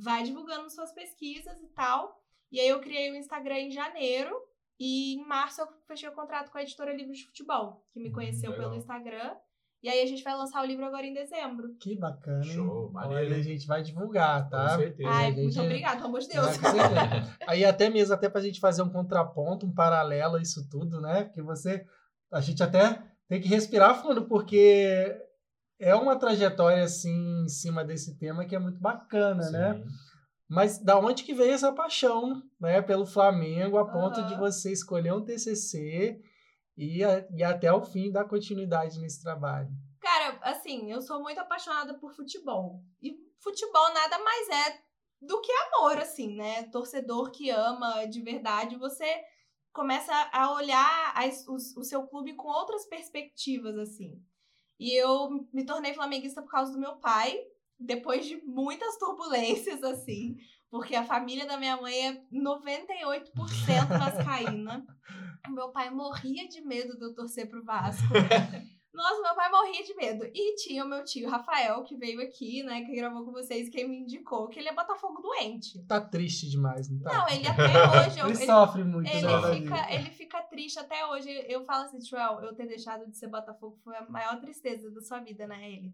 Vai 0.03 0.23
divulgando 0.25 0.69
suas 0.71 0.93
pesquisas 0.93 1.61
e 1.63 1.69
tal. 1.69 2.21
E 2.51 2.59
aí 2.61 2.69
eu 2.69 2.81
criei 2.81 3.11
o 3.13 3.17
Instagram 3.17 3.59
em 3.59 3.71
janeiro. 3.71 4.35
E 4.79 5.15
em 5.15 5.25
março 5.27 5.61
eu 5.61 5.69
fechei 5.87 6.09
o 6.09 6.13
contrato 6.13 6.51
com 6.51 6.59
a 6.59 6.63
editora 6.63 6.93
Livros 6.93 7.19
de 7.19 7.27
Futebol, 7.27 7.87
que 7.93 8.01
me 8.01 8.11
conheceu 8.11 8.51
legal. 8.51 8.71
pelo 8.71 8.77
Instagram. 8.81 9.37
E 9.83 9.89
aí 9.89 10.01
a 10.03 10.07
gente 10.07 10.23
vai 10.25 10.35
lançar 10.35 10.63
o 10.63 10.67
livro 10.67 10.85
agora 10.85 11.07
em 11.07 11.13
dezembro. 11.13 11.77
Que 11.79 11.95
bacana, 11.97 12.45
hein? 12.45 12.53
Show, 12.55 12.91
Olha, 12.95 13.37
a 13.37 13.43
gente 13.43 13.67
vai 13.67 13.83
divulgar, 13.83 14.49
tá? 14.49 14.71
Com 14.71 14.79
certeza. 14.83 15.09
Ai, 15.11 15.27
gente- 15.33 15.43
muito 15.43 15.61
obrigada, 15.61 15.97
pelo 15.97 16.09
amor 16.09 16.21
de 16.21 16.29
Deus. 16.29 16.47
Vai, 16.47 16.59
com 16.59 16.79
certeza. 16.79 17.37
Aí 17.47 17.65
até 17.65 17.91
mesmo 17.91 18.15
até 18.15 18.29
pra 18.29 18.41
gente 18.41 18.59
fazer 18.61 18.83
um 18.83 18.89
contraponto, 18.91 19.67
um 19.67 19.75
paralelo 19.75 20.37
a 20.37 20.43
isso 20.43 20.67
tudo, 20.71 21.01
né? 21.01 21.25
Porque 21.25 21.43
você. 21.43 21.87
A 22.33 22.41
gente 22.41 22.63
até 22.63 23.01
tem 23.29 23.41
que 23.41 23.47
respirar 23.49 24.01
fundo, 24.03 24.27
porque 24.27 25.15
é 25.79 25.95
uma 25.95 26.17
trajetória 26.19 26.85
assim 26.85 27.43
em 27.45 27.49
cima 27.49 27.85
desse 27.85 28.17
tema 28.19 28.45
que 28.45 28.55
é 28.55 28.59
muito 28.59 28.81
bacana, 28.81 29.51
né? 29.51 29.75
Sim. 29.75 29.85
Mas 30.49 30.79
da 30.79 30.99
onde 30.99 31.25
que 31.25 31.35
veio 31.35 31.53
essa 31.53 31.73
paixão, 31.73 32.43
né, 32.61 32.81
pelo 32.83 33.07
Flamengo, 33.07 33.79
a 33.79 33.91
ponto 33.91 34.23
de 34.27 34.37
você 34.37 34.71
escolher 34.73 35.13
um 35.13 35.25
TCC 35.25 36.21
e, 36.77 37.03
a- 37.03 37.27
e 37.35 37.43
até 37.43 37.73
o 37.73 37.83
fim 37.85 38.13
dar 38.13 38.27
continuidade 38.27 38.99
nesse 39.01 39.23
trabalho? 39.23 39.69
Cara, 40.01 40.39
assim, 40.43 40.93
eu 40.93 41.01
sou 41.01 41.23
muito 41.23 41.39
apaixonada 41.41 41.95
por 41.99 42.13
futebol. 42.15 42.83
E 43.03 43.17
futebol 43.43 43.93
nada 43.95 44.19
mais 44.19 44.49
é 44.51 44.79
do 45.23 45.41
que 45.41 45.51
amor, 45.53 45.97
assim, 45.97 46.37
né? 46.37 46.65
Torcedor 46.65 47.31
que 47.31 47.49
ama 47.49 48.05
de 48.05 48.21
verdade, 48.21 48.77
você 48.77 49.07
começa 49.73 50.13
a 50.31 50.53
olhar 50.53 51.13
as- 51.17 51.49
os- 51.49 51.75
o 51.77 51.83
seu 51.83 52.07
clube 52.07 52.35
com 52.35 52.49
outras 52.49 52.87
perspectivas, 52.87 53.77
assim. 53.79 54.23
E 54.79 54.95
eu 55.01 55.47
me 55.53 55.65
tornei 55.65 55.95
flamenguista 55.95 56.43
por 56.43 56.51
causa 56.51 56.73
do 56.73 56.81
meu 56.81 56.97
pai, 56.97 57.37
depois 57.79 58.27
de 58.27 58.37
muitas 58.45 58.97
turbulências, 58.99 59.83
assim. 59.83 60.37
Porque 60.71 60.97
a 60.97 61.05
família 61.05 61.47
da 61.47 61.57
minha 61.57 61.77
mãe 61.77 62.09
é 62.09 62.23
98% 62.33 63.31
vascaína. 63.89 64.85
Meu 65.49 65.71
pai 65.71 65.91
morria 65.91 66.49
de 66.49 66.61
medo 66.63 66.97
de 66.97 67.05
eu 67.05 67.15
torcer 67.15 67.49
pro 67.49 67.65
Vasco. 67.65 68.03
Nossa, 68.95 69.21
meu 69.23 69.35
pai 69.35 69.51
morria 69.51 69.83
de 69.85 69.95
medo. 69.95 70.25
E 70.33 70.55
tinha 70.57 70.85
o 70.85 70.89
meu 70.89 71.05
tio 71.05 71.29
Rafael, 71.29 71.83
que 71.83 71.97
veio 71.97 72.21
aqui, 72.23 72.63
né, 72.63 72.83
que 72.85 72.95
gravou 72.95 73.25
com 73.25 73.33
vocês, 73.33 73.69
quem 73.69 73.89
me 73.89 73.99
indicou 73.99 74.49
que 74.49 74.59
ele 74.59 74.69
é 74.69 74.75
Botafogo 74.75 75.21
doente. 75.21 75.83
Tá 75.87 76.01
triste 76.01 76.49
demais, 76.49 76.89
não 76.89 77.01
tá? 77.01 77.13
Não, 77.13 77.29
ele 77.29 77.47
até 77.47 77.63
hoje. 77.65 78.21
ele, 78.21 78.29
ele- 78.31 78.47
sofre 78.47 78.85
muito, 78.85 79.11
ele 79.11 79.27
né, 79.27 79.55
fica, 79.55 79.93
ele 79.95 80.11
fica 80.11 80.43
triste 80.43 80.79
até 80.79 81.05
hoje. 81.07 81.29
Eu 81.49 81.65
falo 81.65 81.85
assim, 81.85 82.01
Joel, 82.01 82.41
eu 82.41 82.55
ter 82.55 82.67
deixado 82.67 83.07
de 83.11 83.17
ser 83.17 83.27
Botafogo 83.27 83.77
foi 83.83 83.97
a 83.97 84.09
maior 84.09 84.41
tristeza 84.41 84.91
da 84.91 85.01
sua 85.01 85.19
vida, 85.21 85.47
né? 85.47 85.71
Ele. 85.71 85.93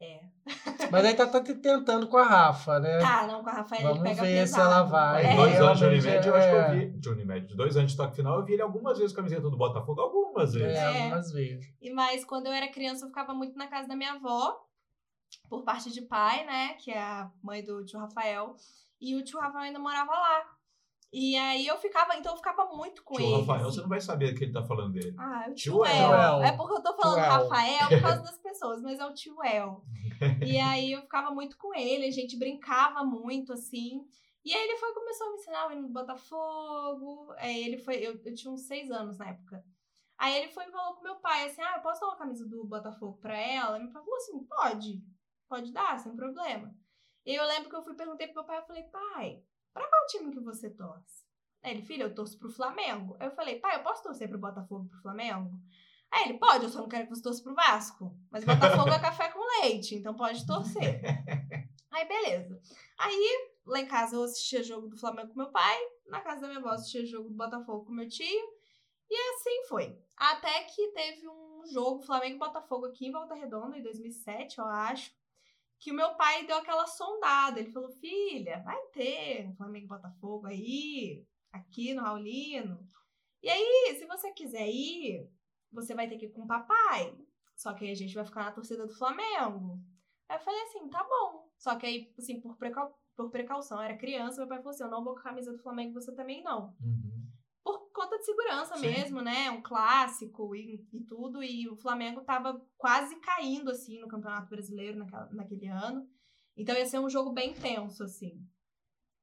É. 0.00 0.20
Mas 0.90 1.04
aí 1.04 1.14
tá, 1.14 1.26
tá 1.26 1.40
tentando 1.40 2.08
com 2.08 2.16
a 2.16 2.24
Rafa, 2.24 2.80
né? 2.80 2.98
Tá, 2.98 3.26
não, 3.26 3.42
com 3.42 3.50
a 3.50 3.52
Rafael 3.52 3.80
ele 3.82 3.88
Vamos 3.88 4.02
pega 4.02 4.22
ver 4.22 4.46
se 4.46 4.54
pesado. 4.54 4.72
ela 4.72 4.82
vai. 4.84 5.26
É. 5.26 5.36
dois 5.36 5.60
anos 5.60 5.78
de 5.78 5.84
Unimed, 5.84 6.26
eu 6.26 6.34
acho 6.34 6.48
que 6.48 6.54
eu 6.54 6.60
é. 6.60 6.74
vi. 6.74 6.86
De 6.98 7.08
Unimed, 7.10 7.46
de 7.46 7.54
dois 7.54 7.76
anos 7.76 7.90
de 7.92 7.96
toque 7.96 8.16
final, 8.16 8.38
eu 8.38 8.44
vi 8.44 8.54
ele 8.54 8.62
algumas 8.62 8.98
vezes 8.98 9.12
com 9.12 9.20
a 9.20 9.22
camiseta 9.22 9.50
do 9.50 9.56
Botafogo. 9.58 10.00
Algumas 10.00 10.54
vezes. 10.54 10.76
É, 10.78 10.82
É. 10.82 11.02
algumas 11.04 11.32
vezes. 11.32 11.72
E 11.80 11.90
mas 11.92 12.24
quando 12.24 12.46
eu 12.46 12.52
era 12.52 12.68
criança, 12.68 13.04
eu 13.04 13.08
ficava 13.08 13.34
muito 13.34 13.56
na 13.58 13.66
casa 13.68 13.86
da 13.86 13.94
minha 13.94 14.12
avó, 14.14 14.56
por 15.48 15.62
parte 15.64 15.92
de 15.92 16.00
pai, 16.02 16.44
né? 16.46 16.74
Que 16.78 16.90
é 16.92 16.98
a 17.00 17.30
mãe 17.42 17.62
do 17.62 17.84
tio 17.84 18.00
Rafael. 18.00 18.56
E 19.00 19.14
o 19.16 19.22
tio 19.24 19.38
Rafael 19.38 19.64
ainda 19.64 19.78
morava 19.78 20.12
lá. 20.12 20.44
E 21.12 21.36
aí 21.36 21.66
eu 21.66 21.76
ficava, 21.76 22.14
então 22.16 22.32
eu 22.32 22.36
ficava 22.36 22.66
muito 22.66 23.02
com 23.02 23.16
Tio 23.16 23.24
ele. 23.26 23.40
Rafael, 23.40 23.66
assim. 23.66 23.74
você 23.74 23.80
não 23.80 23.88
vai 23.88 24.00
saber 24.00 24.32
que 24.34 24.44
ele 24.44 24.52
tá 24.52 24.62
falando 24.62 24.92
dele. 24.92 25.14
Ah, 25.18 25.44
é 25.46 25.50
o 25.50 25.54
Tio 25.54 25.72
tio 25.72 25.84
El. 25.84 26.14
El. 26.14 26.42
É 26.42 26.56
porque 26.56 26.74
eu 26.74 26.82
tô 26.82 26.94
falando. 26.94 27.18
Rafael 27.18 27.88
por 27.88 28.00
causa 28.00 28.22
das 28.22 28.38
pessoas, 28.38 28.80
mas 28.80 29.00
é 29.00 29.06
o 29.06 29.14
tio 29.14 29.42
El. 29.42 29.84
E 30.46 30.58
aí 30.58 30.92
eu 30.92 31.00
ficava 31.00 31.30
muito 31.30 31.56
com 31.56 31.74
ele, 31.74 32.06
a 32.06 32.10
gente 32.10 32.38
brincava 32.38 33.02
muito, 33.02 33.54
assim. 33.54 34.04
E 34.44 34.54
aí 34.54 34.64
ele 34.68 34.76
foi 34.76 34.92
começou 34.92 35.26
a 35.26 35.30
me 35.30 35.36
ensinar 35.36 35.66
o 35.66 35.72
hino 35.72 35.82
do 35.88 35.92
Botafogo. 35.92 37.32
Aí 37.38 37.64
ele 37.64 37.78
foi, 37.78 37.96
eu, 37.96 38.20
eu 38.24 38.34
tinha 38.34 38.52
uns 38.52 38.66
seis 38.66 38.90
anos 38.90 39.18
na 39.18 39.30
época. 39.30 39.64
Aí 40.18 40.36
ele 40.36 40.52
foi 40.52 40.66
e 40.66 40.70
falou 40.70 40.96
com 40.96 41.02
meu 41.02 41.16
pai, 41.16 41.46
assim, 41.46 41.62
ah, 41.62 41.76
eu 41.76 41.82
posso 41.82 42.00
dar 42.00 42.08
uma 42.08 42.18
camisa 42.18 42.46
do 42.46 42.66
Botafogo 42.66 43.18
pra 43.20 43.36
ela? 43.36 43.78
E 43.78 43.82
meu 43.82 43.90
pai 43.90 44.02
falou 44.02 44.16
assim, 44.16 44.44
pode, 44.44 45.02
pode 45.48 45.72
dar, 45.72 45.98
sem 45.98 46.14
problema. 46.14 46.74
E 47.24 47.34
eu 47.34 47.46
lembro 47.46 47.70
que 47.70 47.76
eu 47.76 47.82
fui 47.82 47.94
perguntei 47.94 48.26
pro 48.26 48.36
meu 48.36 48.44
pai, 48.44 48.58
eu 48.58 48.66
falei, 48.66 48.82
pai, 48.84 49.42
pra 49.72 49.88
qual 49.88 50.06
time 50.06 50.32
que 50.32 50.40
você 50.40 50.70
torce? 50.70 51.24
Aí 51.62 51.72
ele, 51.72 51.82
filho, 51.82 52.04
eu 52.04 52.14
torço 52.14 52.38
pro 52.38 52.50
Flamengo. 52.50 53.16
Aí 53.20 53.26
eu 53.26 53.32
falei, 53.32 53.60
pai, 53.60 53.76
eu 53.76 53.82
posso 53.82 54.02
torcer 54.02 54.28
pro 54.28 54.38
Botafogo 54.38 54.88
pro 54.88 55.02
Flamengo? 55.02 55.50
Aí 56.10 56.24
ele, 56.24 56.38
pode, 56.38 56.64
eu 56.64 56.70
só 56.70 56.80
não 56.80 56.88
quero 56.88 57.04
que 57.04 57.14
você 57.14 57.22
torça 57.22 57.42
pro 57.42 57.54
Vasco. 57.54 58.16
Mas 58.30 58.44
Botafogo 58.44 58.90
é 58.90 58.98
café 59.00 59.28
com 59.28 59.62
leite, 59.62 59.94
então 59.94 60.14
pode 60.14 60.46
torcer. 60.46 61.00
Aí, 61.90 62.06
beleza. 62.06 62.60
Aí, 62.98 63.50
lá 63.66 63.80
em 63.80 63.86
casa 63.86 64.16
eu 64.16 64.22
assistia 64.24 64.62
jogo 64.62 64.88
do 64.88 64.96
Flamengo 64.96 65.28
com 65.28 65.38
meu 65.38 65.50
pai, 65.50 65.78
na 66.06 66.20
casa 66.20 66.40
da 66.40 66.48
minha 66.48 66.60
avó 66.60 66.70
assistia 66.70 67.04
jogo 67.04 67.28
do 67.28 67.36
Botafogo 67.36 67.84
com 67.84 67.92
meu 67.92 68.08
tio, 68.08 68.60
e 69.08 69.34
assim 69.34 69.66
foi. 69.68 69.98
Até 70.16 70.64
que 70.64 70.88
teve 70.92 71.28
um 71.28 71.66
jogo 71.72 72.02
Flamengo 72.02 72.36
e 72.36 72.38
Botafogo 72.38 72.86
aqui 72.86 73.06
em 73.06 73.12
Volta 73.12 73.34
Redonda, 73.34 73.76
em 73.76 73.82
2007, 73.82 74.58
eu 74.58 74.66
acho, 74.66 75.12
que 75.80 75.90
o 75.90 75.94
meu 75.94 76.14
pai 76.14 76.46
deu 76.46 76.58
aquela 76.58 76.86
sondada. 76.86 77.58
Ele 77.58 77.72
falou, 77.72 77.90
filha, 77.92 78.62
vai 78.62 78.78
ter 78.92 79.52
Flamengo 79.56 79.86
e 79.86 79.88
Botafogo 79.88 80.46
aí, 80.46 81.26
aqui 81.50 81.94
no 81.94 82.02
Raulino. 82.02 82.86
E 83.42 83.48
aí, 83.48 83.96
se 83.98 84.06
você 84.06 84.30
quiser 84.32 84.68
ir, 84.68 85.26
você 85.72 85.94
vai 85.94 86.06
ter 86.06 86.18
que 86.18 86.26
ir 86.26 86.32
com 86.32 86.42
o 86.42 86.46
papai. 86.46 87.16
Só 87.56 87.72
que 87.72 87.86
aí 87.86 87.90
a 87.90 87.96
gente 87.96 88.14
vai 88.14 88.24
ficar 88.24 88.44
na 88.44 88.52
torcida 88.52 88.86
do 88.86 88.94
Flamengo. 88.94 89.80
Aí 90.28 90.36
eu 90.36 90.40
falei 90.40 90.62
assim, 90.62 90.88
tá 90.90 91.02
bom. 91.02 91.50
Só 91.56 91.76
que 91.76 91.86
aí, 91.86 92.14
assim, 92.18 92.40
por, 92.40 92.56
precau 92.56 92.94
por 93.16 93.30
precaução, 93.30 93.78
eu 93.78 93.84
era 93.84 93.98
criança, 93.98 94.38
meu 94.38 94.48
pai 94.48 94.58
falou 94.58 94.70
assim, 94.70 94.84
eu 94.84 94.90
não 94.90 95.04
vou 95.04 95.12
com 95.12 95.20
a 95.20 95.24
camisa 95.24 95.52
do 95.52 95.58
Flamengo, 95.58 95.92
você 95.92 96.14
também 96.14 96.42
não. 96.42 96.74
Uhum. 96.80 97.29
De 98.20 98.26
segurança 98.26 98.76
Sim. 98.76 98.88
mesmo, 98.88 99.20
né? 99.22 99.50
Um 99.50 99.62
clássico 99.62 100.54
e, 100.54 100.86
e 100.92 101.00
tudo. 101.00 101.42
E 101.42 101.68
o 101.68 101.76
Flamengo 101.76 102.20
tava 102.20 102.60
quase 102.76 103.16
caindo, 103.16 103.70
assim, 103.70 103.98
no 103.98 104.08
Campeonato 104.08 104.50
Brasileiro 104.50 104.98
naquela, 104.98 105.28
naquele 105.32 105.66
ano. 105.66 106.06
Então 106.56 106.76
ia 106.76 106.86
ser 106.86 106.98
um 106.98 107.08
jogo 107.08 107.32
bem 107.32 107.54
tenso, 107.54 108.04
assim. 108.04 108.38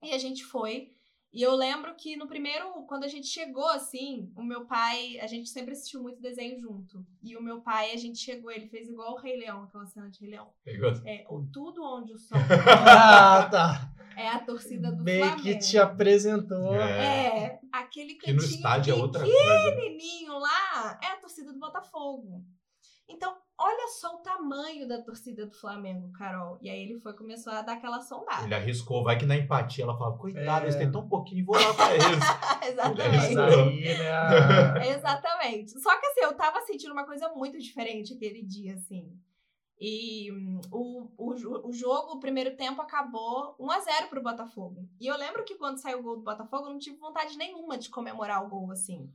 E 0.01 0.11
a 0.11 0.17
gente 0.17 0.43
foi. 0.43 0.96
E 1.33 1.41
eu 1.41 1.53
lembro 1.55 1.93
que 1.95 2.15
no 2.15 2.25
primeiro, 2.25 2.65
quando 2.87 3.03
a 3.03 3.07
gente 3.07 3.27
chegou, 3.27 3.67
assim, 3.69 4.31
o 4.35 4.41
meu 4.41 4.65
pai, 4.65 5.19
a 5.19 5.27
gente 5.27 5.49
sempre 5.49 5.73
assistiu 5.73 6.01
muito 6.01 6.21
desenho 6.21 6.57
junto. 6.57 7.05
E 7.21 7.35
o 7.35 7.43
meu 7.43 7.61
pai, 7.61 7.91
a 7.91 7.97
gente 7.97 8.17
chegou, 8.17 8.49
ele 8.49 8.67
fez 8.69 8.87
igual 8.89 9.13
o 9.13 9.17
Rei 9.17 9.37
Leão, 9.37 9.63
aquela 9.63 9.85
cena 9.85 10.09
de 10.09 10.19
Rei 10.21 10.29
Leão. 10.31 10.49
Pegou? 10.63 10.89
É, 11.05 11.25
o 11.29 11.43
tudo 11.51 11.83
onde 11.83 12.13
o 12.13 12.17
sol 12.17 12.37
Ah, 12.87 13.47
tá. 13.51 13.91
é 14.15 14.29
a 14.29 14.39
torcida 14.39 14.91
do 14.91 15.03
Meio 15.03 15.25
Flamengo. 15.25 15.43
que 15.43 15.57
te 15.59 15.77
apresentou. 15.77 16.73
É. 16.73 17.27
É, 17.55 17.59
aquele 17.73 18.15
Que 18.15 18.31
no 18.31 18.39
cantinho 18.39 18.55
estádio 18.55 18.93
é 18.95 18.97
outra 18.97 19.23
coisa. 19.23 19.75
pequenininho 19.75 20.39
lá 20.39 20.99
é 21.03 21.07
a 21.07 21.17
torcida 21.17 21.51
do 21.53 21.59
Botafogo. 21.59 22.43
Então, 23.07 23.35
olha 23.57 23.87
só 23.89 24.15
o 24.15 24.19
tamanho 24.19 24.87
da 24.87 25.01
torcida 25.01 25.45
do 25.45 25.53
Flamengo, 25.53 26.11
Carol. 26.11 26.57
E 26.61 26.69
aí 26.69 26.81
ele 26.83 26.99
foi 26.99 27.13
começou 27.13 27.51
a 27.53 27.61
dar 27.61 27.73
aquela 27.73 27.99
sondada. 28.01 28.43
Ele 28.45 28.53
arriscou, 28.55 29.03
vai 29.03 29.17
que 29.17 29.25
na 29.25 29.35
empatia 29.35 29.83
ela 29.83 29.97
fala, 29.97 30.17
coitado, 30.17 30.61
É. 30.61 30.63
eles 30.65 30.75
têm 30.75 30.91
tão 30.91 31.07
pouquinho, 31.07 31.45
vou 31.45 31.55
lá 31.55 31.73
pra 31.73 31.93
eles. 31.93 32.05
Exatamente. 32.69 33.37
aí, 33.39 33.97
né? 33.97 34.11
a- 34.11 34.85
Exatamente. 34.87 35.79
Só 35.79 35.97
que 35.99 36.05
assim, 36.07 36.21
eu 36.21 36.33
tava 36.35 36.61
sentindo 36.61 36.91
uma 36.93 37.05
coisa 37.05 37.29
muito 37.29 37.57
diferente 37.57 38.13
aquele 38.13 38.41
dia, 38.43 38.75
assim. 38.75 39.11
E 39.79 40.31
hum, 40.31 40.59
o, 40.71 41.07
o, 41.17 41.67
o 41.69 41.71
jogo, 41.73 42.13
o 42.13 42.19
primeiro 42.19 42.55
tempo, 42.57 42.81
acabou 42.81 43.55
1x0 43.59 44.07
pro 44.09 44.23
Botafogo. 44.23 44.87
E 44.99 45.05
eu 45.05 45.15
lembro 45.15 45.43
que 45.43 45.53
quando 45.55 45.77
saiu 45.77 45.99
o 45.99 46.03
gol 46.03 46.17
do 46.17 46.23
Botafogo, 46.23 46.65
eu 46.65 46.71
não 46.71 46.79
tive 46.79 46.97
vontade 46.97 47.37
nenhuma 47.37 47.77
de 47.77 47.89
comemorar 47.89 48.43
o 48.43 48.49
gol, 48.49 48.71
assim. 48.71 49.07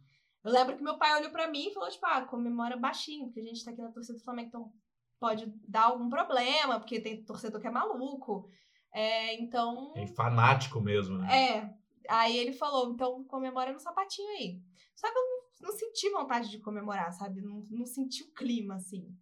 Eu 0.44 0.50
lembro 0.50 0.76
que 0.76 0.82
meu 0.82 0.98
pai 0.98 1.18
olhou 1.18 1.30
pra 1.30 1.48
mim 1.48 1.68
e 1.68 1.74
falou, 1.74 1.88
tipo, 1.88 2.04
ah, 2.06 2.22
comemora 2.22 2.76
baixinho, 2.76 3.26
porque 3.26 3.40
a 3.40 3.44
gente 3.44 3.64
tá 3.64 3.70
aqui 3.70 3.80
na 3.80 3.92
torcida 3.92 4.18
do 4.18 4.24
Flamengo, 4.24 4.48
então 4.48 4.72
pode 5.20 5.46
dar 5.68 5.84
algum 5.84 6.08
problema, 6.08 6.80
porque 6.80 7.00
tem 7.00 7.24
torcedor 7.24 7.60
que 7.60 7.66
é 7.68 7.70
maluco. 7.70 8.50
É, 8.92 9.34
então. 9.40 9.92
É 9.96 10.06
fanático 10.06 10.80
mesmo, 10.80 11.18
né? 11.18 11.28
É. 11.32 11.74
Aí 12.08 12.36
ele 12.36 12.52
falou, 12.52 12.92
então 12.92 13.22
comemora 13.24 13.72
no 13.72 13.78
sapatinho 13.78 14.28
aí. 14.30 14.60
Só 14.96 15.10
que 15.10 15.16
eu 15.16 15.22
não, 15.22 15.68
não 15.68 15.78
senti 15.78 16.10
vontade 16.10 16.50
de 16.50 16.58
comemorar, 16.58 17.12
sabe? 17.12 17.40
Não, 17.40 17.64
não 17.70 17.86
senti 17.86 18.24
o 18.24 18.32
clima, 18.32 18.74
assim. 18.74 19.16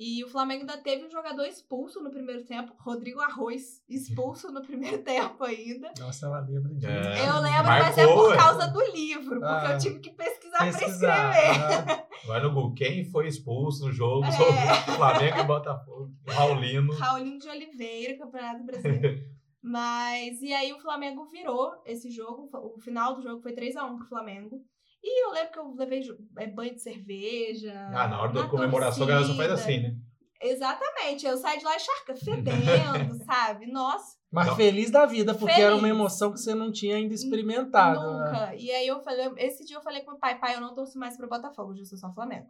E 0.00 0.22
o 0.22 0.28
Flamengo 0.28 0.60
ainda 0.60 0.76
teve 0.78 1.04
um 1.06 1.10
jogador 1.10 1.44
expulso 1.44 2.00
no 2.00 2.08
primeiro 2.10 2.44
tempo, 2.44 2.72
Rodrigo 2.78 3.20
Arroz, 3.20 3.82
expulso 3.88 4.48
no 4.52 4.62
primeiro 4.62 4.98
tempo 5.02 5.42
ainda. 5.42 5.92
Nossa, 5.98 6.26
ela 6.26 6.38
lembra 6.40 6.72
disso. 6.74 6.86
É. 6.86 7.28
eu 7.28 7.40
lembro, 7.40 7.64
mas 7.66 7.98
é 7.98 8.06
por 8.06 8.36
causa 8.36 8.68
do 8.68 8.80
livro, 8.92 9.40
porque 9.40 9.44
Ah. 9.44 9.72
eu 9.72 9.78
tive 9.78 9.98
que 9.98 10.10
pesquisar, 10.10 10.58
Pesquisar. 10.66 11.30
pra 11.32 11.40
escrever. 11.40 11.90
aham. 11.90 12.02
Vai 12.28 12.40
no 12.42 12.52
Google, 12.52 12.74
quem 12.74 13.04
foi 13.04 13.26
expulso 13.26 13.86
no 13.86 13.92
jogo 13.92 14.24
É. 14.24 14.30
sobre 14.30 14.96
Flamengo 14.96 15.38
e 15.40 15.44
Botafogo? 15.44 16.12
Raulino. 16.28 16.92
Raulinho 16.94 17.38
de 17.40 17.48
Oliveira, 17.48 18.16
Campeonato 18.18 18.64
Brasileiro. 18.64 19.20
Mas, 19.60 20.40
e 20.40 20.52
aí 20.52 20.72
o 20.72 20.78
Flamengo 20.78 21.28
virou 21.28 21.72
esse 21.84 22.08
jogo, 22.10 22.48
o 22.54 22.78
final 22.78 23.16
do 23.16 23.22
jogo 23.22 23.42
foi 23.42 23.52
3x1 23.52 23.96
pro 23.96 24.06
Flamengo. 24.06 24.60
E 25.02 25.24
eu 25.24 25.32
lembro 25.32 25.52
que 25.52 25.58
eu 25.58 25.74
levei 25.76 26.02
é, 26.38 26.46
banho 26.48 26.74
de 26.74 26.82
cerveja. 26.82 27.72
Ah, 27.94 28.08
na 28.08 28.20
hora 28.20 28.32
da 28.32 28.48
comemoração 28.48 29.04
a 29.04 29.06
galera 29.06 29.26
só 29.26 29.34
faz 29.34 29.48
torcida. 29.48 29.70
assim, 29.72 29.82
né? 29.82 29.96
Exatamente, 30.40 31.26
eu 31.26 31.36
saí 31.36 31.58
de 31.58 31.64
lá 31.64 31.74
encharca, 31.74 32.14
fedendo, 32.14 33.14
sabe? 33.26 33.66
Nossa, 33.66 34.16
Mas 34.30 34.54
feliz 34.54 34.88
da 34.88 35.04
vida, 35.04 35.34
porque 35.34 35.60
era 35.60 35.74
uma 35.74 35.80
Feliz. 35.80 35.96
emoção 35.96 36.32
que 36.32 36.38
você 36.38 36.54
não 36.54 36.70
tinha 36.70 36.94
ainda 36.96 37.12
experimentado. 37.12 38.00
né? 38.00 38.24
nunca. 38.30 38.54
E 38.54 38.70
aí 38.70 38.86
eu 38.86 39.00
falei, 39.02 39.32
esse 39.38 39.64
dia 39.64 39.76
eu 39.76 39.82
falei 39.82 40.02
com 40.02 40.12
meu 40.12 40.20
pai, 40.20 40.38
pai, 40.38 40.54
eu 40.54 40.60
não 40.60 40.74
torço 40.76 40.96
mais 40.96 41.16
pro 41.16 41.28
Botafogo, 41.28 41.72
hoje 41.72 41.80
eu 41.80 41.86
sou 41.86 41.98
só 41.98 42.12
Flamengo. 42.12 42.46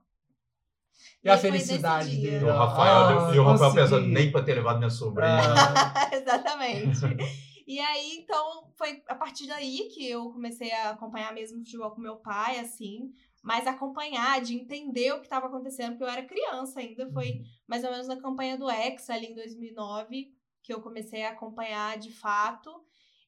E 1.25 1.31
a 1.31 1.39
foi 1.39 1.51
felicidade 1.51 2.11
dele. 2.17 2.45
E 2.45 2.45
o. 2.45 2.53
Rafael, 2.53 3.29
Ah, 3.29 3.35
e 3.35 3.39
o 3.39 3.45
Rafael 3.45 3.73
pensando, 3.75 4.07
nem 4.07 4.31
pra 4.31 4.43
ter 4.43 4.55
levado 4.55 4.79
minha 4.79 4.91
sobrinha. 4.91 5.39
Ah, 5.41 6.11
Exatamente. 6.13 6.99
E 7.69 7.79
aí, 7.81 8.17
então, 8.17 8.73
foi 8.79 9.03
a 9.07 9.15
partir 9.15 9.47
daí 9.47 9.91
que 9.91 10.09
eu 10.09 10.33
comecei 10.33 10.73
a 10.73 10.89
acompanhar 10.93 11.35
mesmo 11.35 11.59
futebol 11.59 11.91
com 11.91 12.01
meu 12.01 12.17
pai, 12.17 12.59
assim. 12.59 13.13
Mas 13.43 13.67
acompanhar, 13.67 14.41
de 14.41 14.55
entender 14.55 15.13
o 15.13 15.19
que 15.19 15.27
estava 15.27 15.49
acontecendo, 15.49 15.91
porque 15.91 16.05
eu 16.05 16.09
era 16.09 16.25
criança 16.25 16.81
ainda. 16.81 17.13
Foi 17.13 17.43
mais 17.67 17.85
ou 17.85 17.91
menos 17.91 18.09
na 18.09 18.19
campanha 18.19 18.57
do 18.57 18.71
Hexa, 18.71 19.13
ali 19.13 19.27
em 19.27 19.35
2009, 19.35 20.33
que 20.63 20.73
eu 20.73 20.81
comecei 20.81 21.23
a 21.25 21.33
acompanhar 21.33 21.99
de 21.99 22.11
fato. 22.11 22.73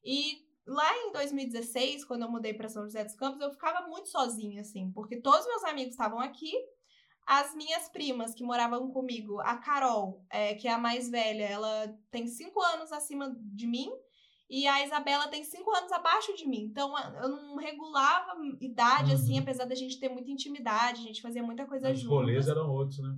E 0.02 0.38
lá 0.66 0.90
em 0.96 1.12
2016, 1.12 2.06
quando 2.06 2.22
eu 2.22 2.30
mudei 2.30 2.54
para 2.54 2.70
São 2.70 2.84
José 2.84 3.04
dos 3.04 3.14
Campos, 3.16 3.42
eu 3.42 3.50
ficava 3.50 3.86
muito 3.88 4.08
sozinha, 4.08 4.62
assim, 4.62 4.90
porque 4.92 5.20
todos 5.20 5.46
meus 5.46 5.64
amigos 5.64 5.90
estavam 5.90 6.18
aqui. 6.18 6.50
As 7.26 7.54
minhas 7.54 7.90
primas 7.90 8.34
que 8.34 8.42
moravam 8.42 8.90
comigo, 8.90 9.38
a 9.40 9.58
Carol, 9.58 10.24
é, 10.30 10.54
que 10.54 10.66
é 10.66 10.72
a 10.72 10.78
mais 10.78 11.10
velha, 11.10 11.44
ela 11.44 11.94
tem 12.10 12.26
cinco 12.26 12.58
anos 12.62 12.90
acima 12.90 13.36
de 13.38 13.66
mim. 13.66 13.92
E 14.52 14.66
a 14.66 14.84
Isabela 14.84 15.28
tem 15.28 15.44
cinco 15.44 15.70
anos 15.70 15.92
abaixo 15.92 16.34
de 16.34 16.44
mim. 16.44 16.62
Então, 16.64 16.92
eu 17.22 17.28
não 17.28 17.54
regulava 17.56 18.32
idade, 18.60 19.10
Uhum. 19.10 19.14
assim, 19.14 19.38
apesar 19.38 19.64
da 19.64 19.76
gente 19.76 20.00
ter 20.00 20.08
muita 20.08 20.28
intimidade, 20.30 21.00
a 21.02 21.04
gente 21.04 21.22
fazia 21.22 21.40
muita 21.42 21.64
coisa 21.66 21.88
Os 21.92 22.00
juntas. 22.00 22.18
rolês 22.18 22.48
eram 22.48 22.68
outros, 22.68 22.98
né? 22.98 23.16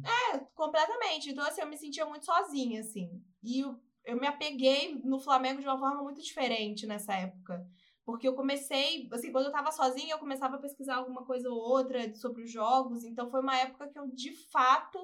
Completamente. 0.55 1.31
Então, 1.31 1.43
assim, 1.45 1.63
eu 1.63 1.67
me 1.67 1.77
sentia 1.79 2.05
muito 2.05 2.27
sozinha, 2.27 2.81
assim. 2.81 3.09
E 3.43 3.61
eu, 3.61 3.81
eu 4.05 4.21
me 4.21 4.27
apeguei 4.27 4.95
no 5.03 5.19
Flamengo 5.19 5.61
de 5.61 5.67
uma 5.67 5.79
forma 5.79 6.03
muito 6.03 6.21
diferente 6.21 6.87
nessa 6.87 7.15
época. 7.15 7.67
Porque 8.05 8.29
eu 8.29 8.35
comecei, 8.35 9.09
assim, 9.13 9.33
quando 9.33 9.47
eu 9.47 9.53
tava 9.53 9.71
sozinha, 9.73 10.15
eu 10.15 10.19
começava 10.19 10.57
a 10.57 10.61
pesquisar 10.61 10.97
alguma 10.97 11.25
coisa 11.25 11.49
ou 11.49 11.57
outra 11.57 12.15
sobre 12.15 12.43
os 12.43 12.51
jogos. 12.53 13.05
Então, 13.05 13.31
foi 13.31 13.41
uma 13.41 13.57
época 13.57 13.89
que 13.89 13.99
eu, 13.99 14.07
de 14.09 14.33
fato, 14.51 14.99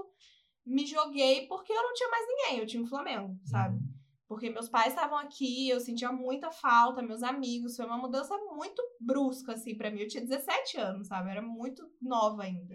me 0.66 0.84
joguei 0.84 1.46
porque 1.46 1.72
eu 1.72 1.82
não 1.82 1.94
tinha 1.94 2.10
mais 2.10 2.26
ninguém. 2.26 2.58
Eu 2.58 2.66
tinha 2.66 2.82
o 2.82 2.86
Flamengo, 2.86 3.38
sabe? 3.44 3.76
Uhum. 3.76 3.87
Porque 4.28 4.50
meus 4.50 4.68
pais 4.68 4.92
estavam 4.92 5.16
aqui, 5.16 5.70
eu 5.70 5.80
sentia 5.80 6.12
muita 6.12 6.52
falta, 6.52 7.02
meus 7.02 7.22
amigos. 7.22 7.76
Foi 7.76 7.86
uma 7.86 7.96
mudança 7.96 8.36
muito 8.54 8.82
brusca, 9.00 9.54
assim, 9.54 9.74
pra 9.74 9.90
mim. 9.90 10.00
Eu 10.00 10.08
tinha 10.08 10.22
17 10.22 10.76
anos, 10.78 11.08
sabe? 11.08 11.28
Eu 11.28 11.32
era 11.32 11.42
muito 11.42 11.90
nova 12.00 12.42
ainda. 12.42 12.74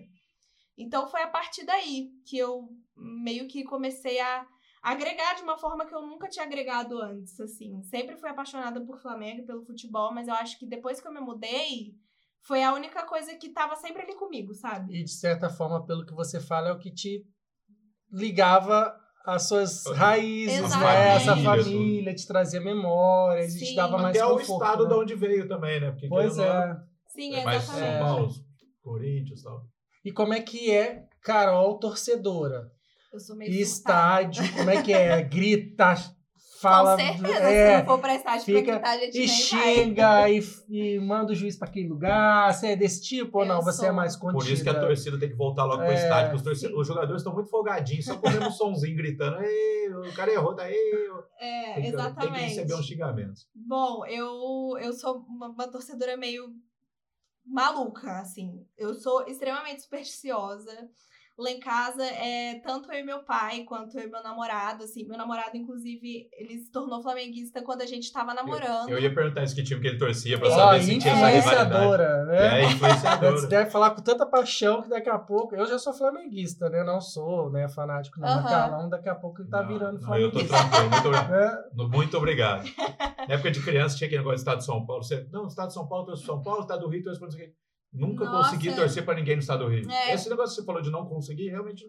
Então 0.76 1.08
foi 1.08 1.22
a 1.22 1.28
partir 1.28 1.64
daí 1.64 2.10
que 2.26 2.38
eu 2.38 2.68
meio 2.98 3.48
que 3.48 3.64
comecei 3.64 4.20
a 4.20 4.48
agregar 4.82 5.36
de 5.36 5.44
uma 5.44 5.58
forma 5.58 5.86
que 5.86 5.94
eu 5.94 6.02
nunca 6.02 6.28
tinha 6.28 6.44
agregado 6.44 7.00
antes, 7.00 7.40
assim. 7.40 7.84
Sempre 7.84 8.18
fui 8.18 8.30
apaixonada 8.30 8.84
por 8.84 9.00
Flamengo 9.00 9.42
e 9.42 9.46
pelo 9.46 9.64
futebol, 9.64 10.12
mas 10.12 10.28
eu 10.28 10.34
acho 10.34 10.58
que 10.58 10.66
depois 10.66 11.00
que 11.00 11.08
eu 11.08 11.14
me 11.14 11.22
mudei, 11.22 11.94
foi 12.42 12.64
a 12.64 12.74
única 12.74 13.06
coisa 13.06 13.36
que 13.36 13.50
tava 13.50 13.76
sempre 13.76 14.02
ali 14.02 14.16
comigo, 14.16 14.54
sabe? 14.56 14.94
E 14.94 15.04
de 15.04 15.12
certa 15.12 15.50
forma, 15.50 15.86
pelo 15.86 16.06
que 16.06 16.14
você 16.14 16.42
fala, 16.42 16.70
é 16.70 16.74
o 16.74 16.80
que 16.80 16.92
te 16.92 17.24
ligava 18.12 19.00
às 19.26 19.48
suas 19.48 19.86
raízes, 19.86 20.76
né? 20.78 21.16
Essa 21.16 21.38
Família, 21.38 22.14
te 22.14 22.28
trazia 22.28 22.60
memórias, 22.60 23.56
e 23.56 23.60
te 23.60 23.66
Sim. 23.68 23.76
dava 23.76 23.98
mais 23.98 24.16
Até 24.16 24.26
o 24.26 24.38
conforto. 24.38 24.64
estado 24.64 24.84
né? 24.84 24.90
de 24.90 24.96
onde 24.96 25.16
veio 25.16 25.48
também, 25.48 25.80
né? 25.80 25.92
Porque 25.92 26.08
Pois 26.08 26.38
é. 26.38 26.76
Sim, 27.08 27.36
É 27.36 27.44
mais 27.46 27.64
São. 27.64 28.00
Paulo, 28.00 28.30
Corinthians 28.82 29.40
e 29.40 29.44
tal. 29.44 29.62
E 30.04 30.12
como 30.12 30.34
é 30.34 30.42
que 30.42 30.72
é 30.72 31.04
Carol 31.22 31.80
torcedora? 31.80 32.70
Eu 33.14 33.20
sou 33.20 33.36
meio 33.36 33.52
estádio, 33.54 34.44
como 34.54 34.70
é 34.70 34.82
que 34.82 34.92
é? 34.92 35.22
Grita, 35.24 35.94
fala. 36.64 36.92
Com 36.98 37.04
certeza, 37.04 37.40
se 37.48 37.54
é, 37.54 37.78
não 37.80 37.86
for 37.86 38.00
pra 38.00 38.16
estádio 38.16 38.46
fica- 38.46 38.82
a 38.84 38.98
gente 38.98 39.20
e 39.24 39.28
xinga 39.28 40.30
e, 40.30 40.40
e 40.70 41.00
manda 41.00 41.32
o 41.32 41.36
juiz 41.36 41.56
pra 41.58 41.68
aquele 41.68 41.88
lugar. 41.88 42.54
Você 42.54 42.68
é 42.68 42.76
desse 42.76 43.02
tipo 43.04 43.38
ou 43.38 43.44
Eu 43.44 43.48
não? 43.50 43.62
Você 43.62 43.84
é 43.84 43.88
sou. 43.90 43.96
mais 43.96 44.16
contida? 44.16 44.40
Por 44.44 44.50
isso 44.52 44.64
que 44.64 44.70
a 44.70 44.80
torcida 44.80 45.20
tem 45.20 45.30
que 45.30 45.36
voltar 45.36 45.66
logo 45.66 45.84
pro 45.84 45.92
É, 45.92 45.96
estádio. 45.96 46.32
porque 46.32 46.36
Os, 46.38 46.42
torce- 46.44 46.68
sim. 46.68 46.74
os 46.80 46.88
jogadores 46.88 47.22
estão 47.22 47.34
muito 47.34 47.50
folgadinhos, 47.50 48.06
só 48.06 48.16
comendo 48.18 48.48
um 48.48 48.52
sonzinho, 48.52 48.96
gritando. 48.98 49.42
Ei, 49.44 49.94
o 49.94 50.14
cara 50.16 50.32
errou, 50.32 50.56
tá 50.56 50.64
aí. 50.64 51.10
É, 51.40 51.74
Tem 51.74 51.84
que, 51.84 51.90
exatamente. 51.90 52.22
tem 52.22 52.34
que 52.34 52.40
receber 52.56 52.74
uns 52.76 52.86
xingamentos. 52.86 53.48
Bom, 53.54 54.06
eu, 54.06 54.78
eu 54.82 54.94
sou 54.94 55.18
uma, 55.28 55.50
uma 55.50 55.68
torcedora 55.68 56.16
meio 56.18 56.46
maluca, 57.46 58.20
assim. 58.20 58.66
Eu 58.78 58.94
sou 58.94 59.26
extremamente 59.28 59.82
supersticiosa. 59.82 60.72
Lá 61.36 61.50
em 61.50 61.60
casa, 61.60 62.06
é 62.06 62.60
tanto 62.64 62.92
eu 62.92 63.00
e 63.00 63.04
meu 63.04 63.24
pai, 63.24 63.64
quanto 63.64 63.98
eu 63.98 64.08
e 64.08 64.12
meu 64.12 64.22
namorado, 64.22 64.84
assim. 64.84 65.04
Meu 65.08 65.18
namorado, 65.18 65.58
inclusive, 65.58 66.30
ele 66.32 66.60
se 66.60 66.72
tornou 66.72 67.02
flamenguista 67.02 67.64
quando 67.64 67.82
a 67.82 67.88
gente 67.88 68.14
tava 68.14 68.36
namorando. 68.36 68.88
Eu 68.90 69.00
ia 69.00 69.12
perguntar 69.12 69.42
isso 69.44 69.56
que 69.56 69.64
time 69.64 69.82
que 69.82 69.88
ele 69.88 69.98
torcia 69.98 70.38
pra 70.38 70.48
Ó, 70.48 70.52
saber 70.52 70.82
se 70.84 71.00
tinha 71.00 71.12
essa 71.12 71.26
rivalidade. 71.28 71.38
influenciadora, 71.72 72.26
né? 72.26 72.38
É, 72.38 72.62
Você 72.70 72.74
influenciadora. 72.76 73.48
deve 73.48 73.72
falar 73.72 73.92
com 73.92 74.02
tanta 74.04 74.26
paixão 74.28 74.84
que 74.84 74.90
daqui 74.90 75.10
a 75.10 75.18
pouco. 75.18 75.56
Eu 75.56 75.66
já 75.66 75.80
sou 75.80 75.92
flamenguista, 75.92 76.70
né? 76.70 76.84
Não 76.84 77.02
sou 77.02 77.50
né, 77.50 77.68
fanático, 77.68 78.20
não. 78.20 78.28
Aham. 78.30 78.44
Carlão, 78.50 78.90
daqui 78.90 79.10
a 79.10 79.16
pouco 79.16 79.42
ele 79.42 79.50
tá 79.50 79.64
Não, 79.64 79.68
virando 79.70 80.00
não, 80.02 80.16
eu 80.18 80.32
tô 80.32 80.38
flamenguista. 80.40 80.70
tranquilo. 80.70 81.16
Muito, 81.18 81.34
É, 81.34 81.64
no- 81.74 81.90
muito 81.90 82.16
obrigado. 82.18 82.64
Na 83.28 83.34
época 83.34 83.50
de 83.50 83.60
criança 83.64 83.98
tinha 83.98 84.06
aquele 84.06 84.20
negócio 84.22 84.38
do 84.38 84.40
Estado 84.42 84.58
de 84.60 84.66
São 84.66 84.86
Paulo. 84.86 85.04
Você, 85.04 85.28
não, 85.32 85.48
Estado 85.48 85.70
de 85.70 85.74
São 85.74 85.88
Paulo, 85.88 86.06
torce 86.06 86.24
pro 86.24 86.34
São 86.36 86.44
Paulo, 86.44 86.62
Estado 86.62 86.82
do 86.82 86.90
Rio, 86.90 87.02
torce 87.04 87.18
pra 87.20 87.26
não 87.28 87.32
sei 87.36 87.46
o 87.46 87.48
quê. 87.50 87.54
Nunca 87.94 88.26
Nossa. 88.26 88.50
consegui 88.52 88.76
torcer 88.76 89.06
pra 89.06 89.14
ninguém 89.14 89.36
no 89.36 89.42
Estado 89.42 89.66
do 89.66 89.70
Rio. 89.70 89.90
É. 89.92 90.14
Esse 90.14 90.30
negócio 90.30 90.56
que 90.56 90.62
você 90.62 90.66
falou 90.66 90.82
de 90.82 90.90
não 90.90 91.06
conseguir, 91.08 91.50
realmente 91.50 91.86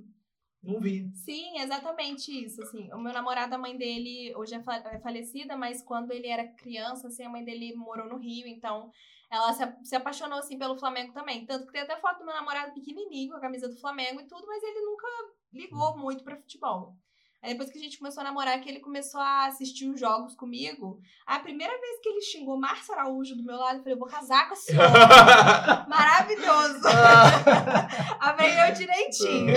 Não 0.62 0.80
vi. 0.80 1.10
Sim, 1.14 1.58
exatamente 1.60 2.30
isso, 2.30 2.62
assim. 2.62 2.92
O 2.92 2.98
meu 2.98 3.12
namorado, 3.12 3.54
a 3.54 3.58
mãe 3.58 3.76
dele 3.76 4.34
hoje 4.36 4.54
é 4.54 4.62
é 4.92 4.98
falecida, 4.98 5.56
mas 5.56 5.82
quando 5.82 6.10
ele 6.12 6.26
era 6.26 6.46
criança, 6.46 7.08
assim, 7.08 7.22
a 7.24 7.28
mãe 7.28 7.44
dele 7.44 7.74
morou 7.74 8.08
no 8.08 8.18
Rio, 8.18 8.46
então 8.46 8.90
ela 9.30 9.52
se, 9.82 9.96
apaixonou, 9.96 10.38
assim, 10.38 10.58
pelo 10.58 10.78
Flamengo 10.78 11.12
também. 11.12 11.44
Tanto 11.44 11.66
que 11.66 11.72
tem 11.72 11.82
até 11.82 11.96
foto 11.96 12.18
do 12.18 12.24
meu 12.24 12.34
namorado 12.34 12.72
pequenininho, 12.72 13.30
com 13.30 13.36
a 13.36 13.40
camisa 13.40 13.68
do 13.68 13.76
Flamengo 13.76 14.20
e 14.20 14.26
tudo, 14.26 14.46
mas 14.46 14.62
ele 14.62 14.80
nunca 14.80 15.06
ligou 15.52 15.98
muito 15.98 16.22
pra 16.22 16.36
futebol. 16.36 16.96
Aí 17.44 17.52
depois 17.52 17.70
que 17.70 17.76
a 17.76 17.80
gente 17.82 17.98
começou 17.98 18.22
a 18.22 18.24
namorar, 18.24 18.58
que 18.58 18.68
ele 18.70 18.80
começou 18.80 19.20
a 19.20 19.44
assistir 19.46 19.86
os 19.86 20.00
jogos 20.00 20.34
comigo, 20.34 20.98
a 21.26 21.38
primeira 21.38 21.78
vez 21.78 22.00
que 22.00 22.08
ele 22.08 22.22
xingou 22.22 22.58
Márcio 22.58 22.94
Araújo 22.94 23.36
do 23.36 23.44
meu 23.44 23.56
lado, 23.56 23.76
eu 23.76 23.82
falei, 23.82 23.92
eu 23.94 23.98
vou 23.98 24.08
casar 24.08 24.48
com 24.48 24.54
a 24.54 24.56
senhora. 24.56 24.88
Maravilhoso! 25.86 26.88
Aprendeu 28.18 28.72
direitinho. 28.74 29.54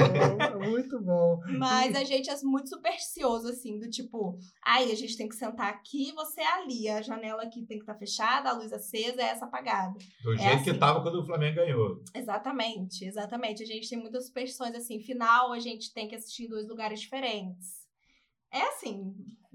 Muito 0.70 1.00
bom. 1.02 1.40
Mas 1.58 1.96
a 1.96 2.04
gente 2.04 2.30
é 2.30 2.36
muito 2.44 2.68
supersticioso, 2.68 3.48
assim, 3.50 3.80
do 3.80 3.90
tipo, 3.90 4.38
ai, 4.66 4.92
a 4.92 4.96
gente 4.96 5.16
tem 5.16 5.30
que 5.30 5.36
sentar 5.36 5.70
aqui, 5.70 6.12
você 6.14 6.42
é 6.42 6.54
ali. 6.62 6.90
A 6.90 7.02
janela 7.02 7.44
aqui 7.44 7.64
tem 7.66 7.78
que 7.78 7.84
estar 7.84 7.96
fechada, 7.96 8.50
a 8.50 8.54
luz 8.54 8.74
acesa, 8.74 9.22
essa 9.22 9.46
apagada. 9.46 9.98
Do 10.24 10.34
É 10.34 10.38
jeito 10.38 10.64
que 10.66 10.70
assim. 10.72 10.80
tava 10.80 11.02
quando 11.02 11.22
o 11.22 11.26
Flamengo 11.26 11.56
ganhou. 11.56 12.04
Exatamente, 12.14 13.06
exatamente. 13.06 13.64
A 13.64 13.66
gente 13.66 13.90
tem 13.90 13.98
muitas 13.98 14.28
superstições, 14.28 14.76
assim, 14.76 15.00
final 15.00 15.54
a 15.54 15.60
gente 15.60 15.94
tem 15.94 16.08
que 16.08 16.16
assistir 16.16 16.44
em 16.46 16.50
dois 16.50 16.68
lugares 16.68 17.00
diferentes. 17.00 17.77
É 18.52 18.62
assim, 18.62 19.14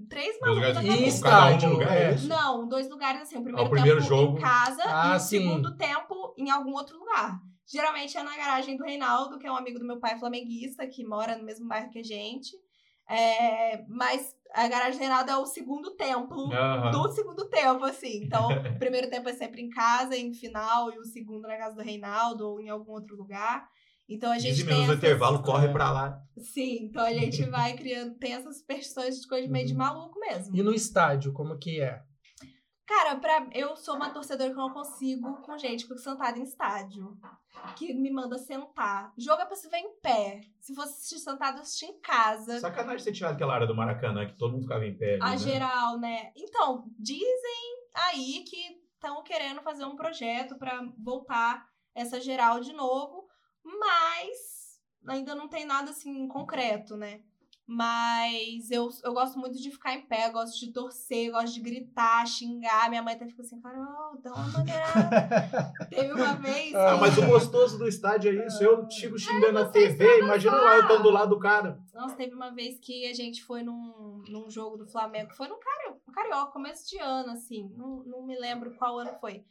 três 0.09 0.39
malucos 0.39 0.77
um 0.77 0.81
estádio, 1.07 1.69
num 1.69 1.75
lugar, 1.75 1.95
é. 1.97 2.15
Não, 2.21 2.67
dois 2.67 2.89
lugares 2.89 3.21
assim. 3.23 3.37
O 3.37 3.43
primeiro, 3.43 3.67
o 3.67 3.69
primeiro 3.71 3.99
tempo 3.99 4.07
jogo- 4.09 4.37
em 4.37 4.41
casa 4.41 4.83
Ah, 4.85 5.13
e 5.13 5.17
o 5.17 5.19
sim. 5.19 5.39
segundo 5.39 5.75
tempo 5.77 6.33
em 6.37 6.49
algum 6.49 6.73
outro 6.73 6.97
lugar. 6.99 7.39
Geralmente 7.65 8.17
é 8.17 8.23
na 8.23 8.35
garagem 8.35 8.77
do 8.77 8.83
Reinaldo, 8.83 9.39
que 9.39 9.47
é 9.47 9.51
um 9.51 9.55
amigo 9.55 9.79
do 9.79 9.85
meu 9.85 9.99
pai 9.99 10.17
flamenguista, 10.19 10.85
que 10.87 11.03
mora 11.05 11.37
no 11.37 11.43
mesmo 11.43 11.67
bairro 11.67 11.89
que 11.89 11.99
a 11.99 12.03
gente. 12.03 12.51
É, 13.09 13.83
mas 13.87 14.33
a 14.53 14.67
garagem 14.67 14.93
do 14.97 14.99
Reinaldo 14.99 15.31
é 15.31 15.37
o 15.37 15.45
segundo 15.45 15.91
templo 15.95 16.51
Aham. 16.53 16.91
do 16.91 17.09
segundo 17.11 17.49
tempo, 17.49 17.83
assim. 17.85 18.23
Então, 18.23 18.47
o 18.75 18.79
primeiro 18.79 19.09
tempo 19.09 19.27
é 19.27 19.33
sempre 19.33 19.61
em 19.61 19.69
casa, 19.69 20.15
em 20.15 20.33
final, 20.33 20.91
e 20.93 20.99
o 20.99 21.05
segundo 21.05 21.47
na 21.47 21.57
casa 21.57 21.75
do 21.75 21.81
Reinaldo 21.81 22.47
ou 22.47 22.61
em 22.61 22.69
algum 22.69 22.91
outro 22.91 23.15
lugar. 23.15 23.67
Então 24.09 24.31
a 24.31 24.37
gente 24.39 24.55
15 24.57 24.65
tem 24.65 24.73
minutos 24.73 24.87
do 24.87 24.91
essas- 24.93 25.03
intervalo, 25.03 25.43
corre 25.43 25.69
pra 25.69 25.91
lá. 25.91 26.21
Sim, 26.37 26.85
então 26.85 27.03
a 27.03 27.13
gente 27.13 27.43
vai 27.49 27.75
criando, 27.75 28.15
tem 28.17 28.33
essas 28.33 28.59
superstições 28.59 29.19
de 29.21 29.27
coisa 29.27 29.47
meio 29.47 29.65
de 29.65 29.73
Uhum. 29.73 29.79
maluco 29.79 30.19
mesmo. 30.19 30.55
E 30.55 30.61
no 30.61 30.73
estádio, 30.73 31.31
como 31.33 31.57
que 31.57 31.79
é? 31.81 32.01
Cara, 32.85 33.15
pra, 33.15 33.47
eu 33.53 33.77
sou 33.77 33.95
uma 33.95 34.09
torcedora 34.09 34.49
que 34.49 34.55
não 34.57 34.73
consigo 34.73 35.41
com 35.41 35.57
gente 35.57 35.87
que 35.87 35.97
sentada 35.97 36.37
em 36.37 36.43
estádio. 36.43 37.17
Que 37.77 37.93
me 37.93 38.11
manda 38.11 38.37
sentar. 38.37 39.13
Jogo 39.17 39.41
é 39.41 39.45
pra 39.45 39.55
se 39.55 39.69
ver 39.69 39.77
em 39.77 39.95
pé. 40.01 40.41
Se 40.59 40.75
fosse 40.75 40.89
assistir 40.93 41.19
sentado, 41.19 41.57
eu 41.57 41.61
assistir 41.61 41.85
em 41.85 41.99
casa. 42.01 42.59
Sacanagem 42.59 43.05
ter 43.05 43.13
tirado 43.13 43.33
aquela 43.35 43.53
área 43.55 43.65
do 43.65 43.73
Maracanã, 43.75 44.27
que 44.27 44.37
todo 44.37 44.51
mundo 44.51 44.63
ficava 44.63 44.85
em 44.85 44.97
pé. 44.97 45.13
ali, 45.13 45.21
A 45.21 45.29
né? 45.29 45.37
geral, 45.37 45.97
né? 45.97 46.31
Então, 46.35 46.83
dizem 46.99 47.77
aí 47.95 48.43
que 48.45 48.81
estão 48.95 49.23
querendo 49.23 49.61
fazer 49.61 49.85
um 49.85 49.95
projeto 49.95 50.57
pra 50.57 50.81
voltar 51.01 51.65
essa 51.95 52.19
geral 52.19 52.59
de 52.59 52.73
novo, 52.73 53.22
mas 53.63 54.79
ainda 55.07 55.35
não 55.35 55.47
tem 55.47 55.65
nada 55.65 55.91
assim 55.91 56.27
concreto, 56.27 56.95
né? 56.97 57.21
Mas 57.65 58.69
eu, 58.71 58.89
eu 59.05 59.13
gosto 59.13 59.39
muito 59.39 59.57
de 59.57 59.71
ficar 59.71 59.93
em 59.93 60.01
pé, 60.01 60.27
eu 60.27 60.33
gosto 60.33 60.59
de 60.59 60.71
torcer, 60.73 61.27
eu 61.27 61.31
gosto 61.31 61.53
de 61.53 61.61
gritar, 61.61 62.25
xingar. 62.27 62.89
Minha 62.89 63.01
mãe 63.01 63.13
até 63.15 63.25
fica 63.25 63.41
assim, 63.41 63.59
Carol, 63.61 64.19
dá 64.21 64.33
uma 64.33 64.47
maneirada. 64.49 65.73
Teve 65.89 66.11
uma 66.11 66.33
vez. 66.35 66.75
Ah, 66.75 66.95
que- 66.95 66.99
mas 67.01 67.17
o 67.17 67.25
gostoso 67.25 67.77
do 67.77 67.87
estádio 67.87 68.31
é 68.37 68.45
isso. 68.45 68.61
Eu 68.61 68.89
chego 68.91 69.17
xingando 69.17 69.53
na 69.53 69.65
vocês 69.65 69.95
TV, 69.97 70.19
imagina 70.19 70.57
lá 70.57 70.75
eu 70.75 70.81
estando 70.81 71.03
do 71.03 71.09
lado 71.09 71.29
do 71.29 71.39
cara. 71.39 71.79
Nossa, 71.93 72.15
teve 72.17 72.35
uma 72.35 72.51
vez 72.51 72.77
que 72.79 73.05
a 73.09 73.13
gente 73.13 73.41
foi 73.43 73.63
num, 73.63 74.21
num 74.27 74.49
jogo 74.49 74.75
do 74.75 74.85
Flamengo, 74.85 75.33
foi 75.33 75.47
no 75.47 75.57
Cario, 75.57 76.01
Carioca, 76.13 76.51
começo 76.51 76.89
de 76.89 76.99
ano, 76.99 77.31
assim. 77.31 77.71
Não, 77.77 78.03
não 78.03 78.23
me 78.23 78.37
lembro 78.37 78.75
qual 78.75 78.99
ano 78.99 79.13
foi. 79.21 79.45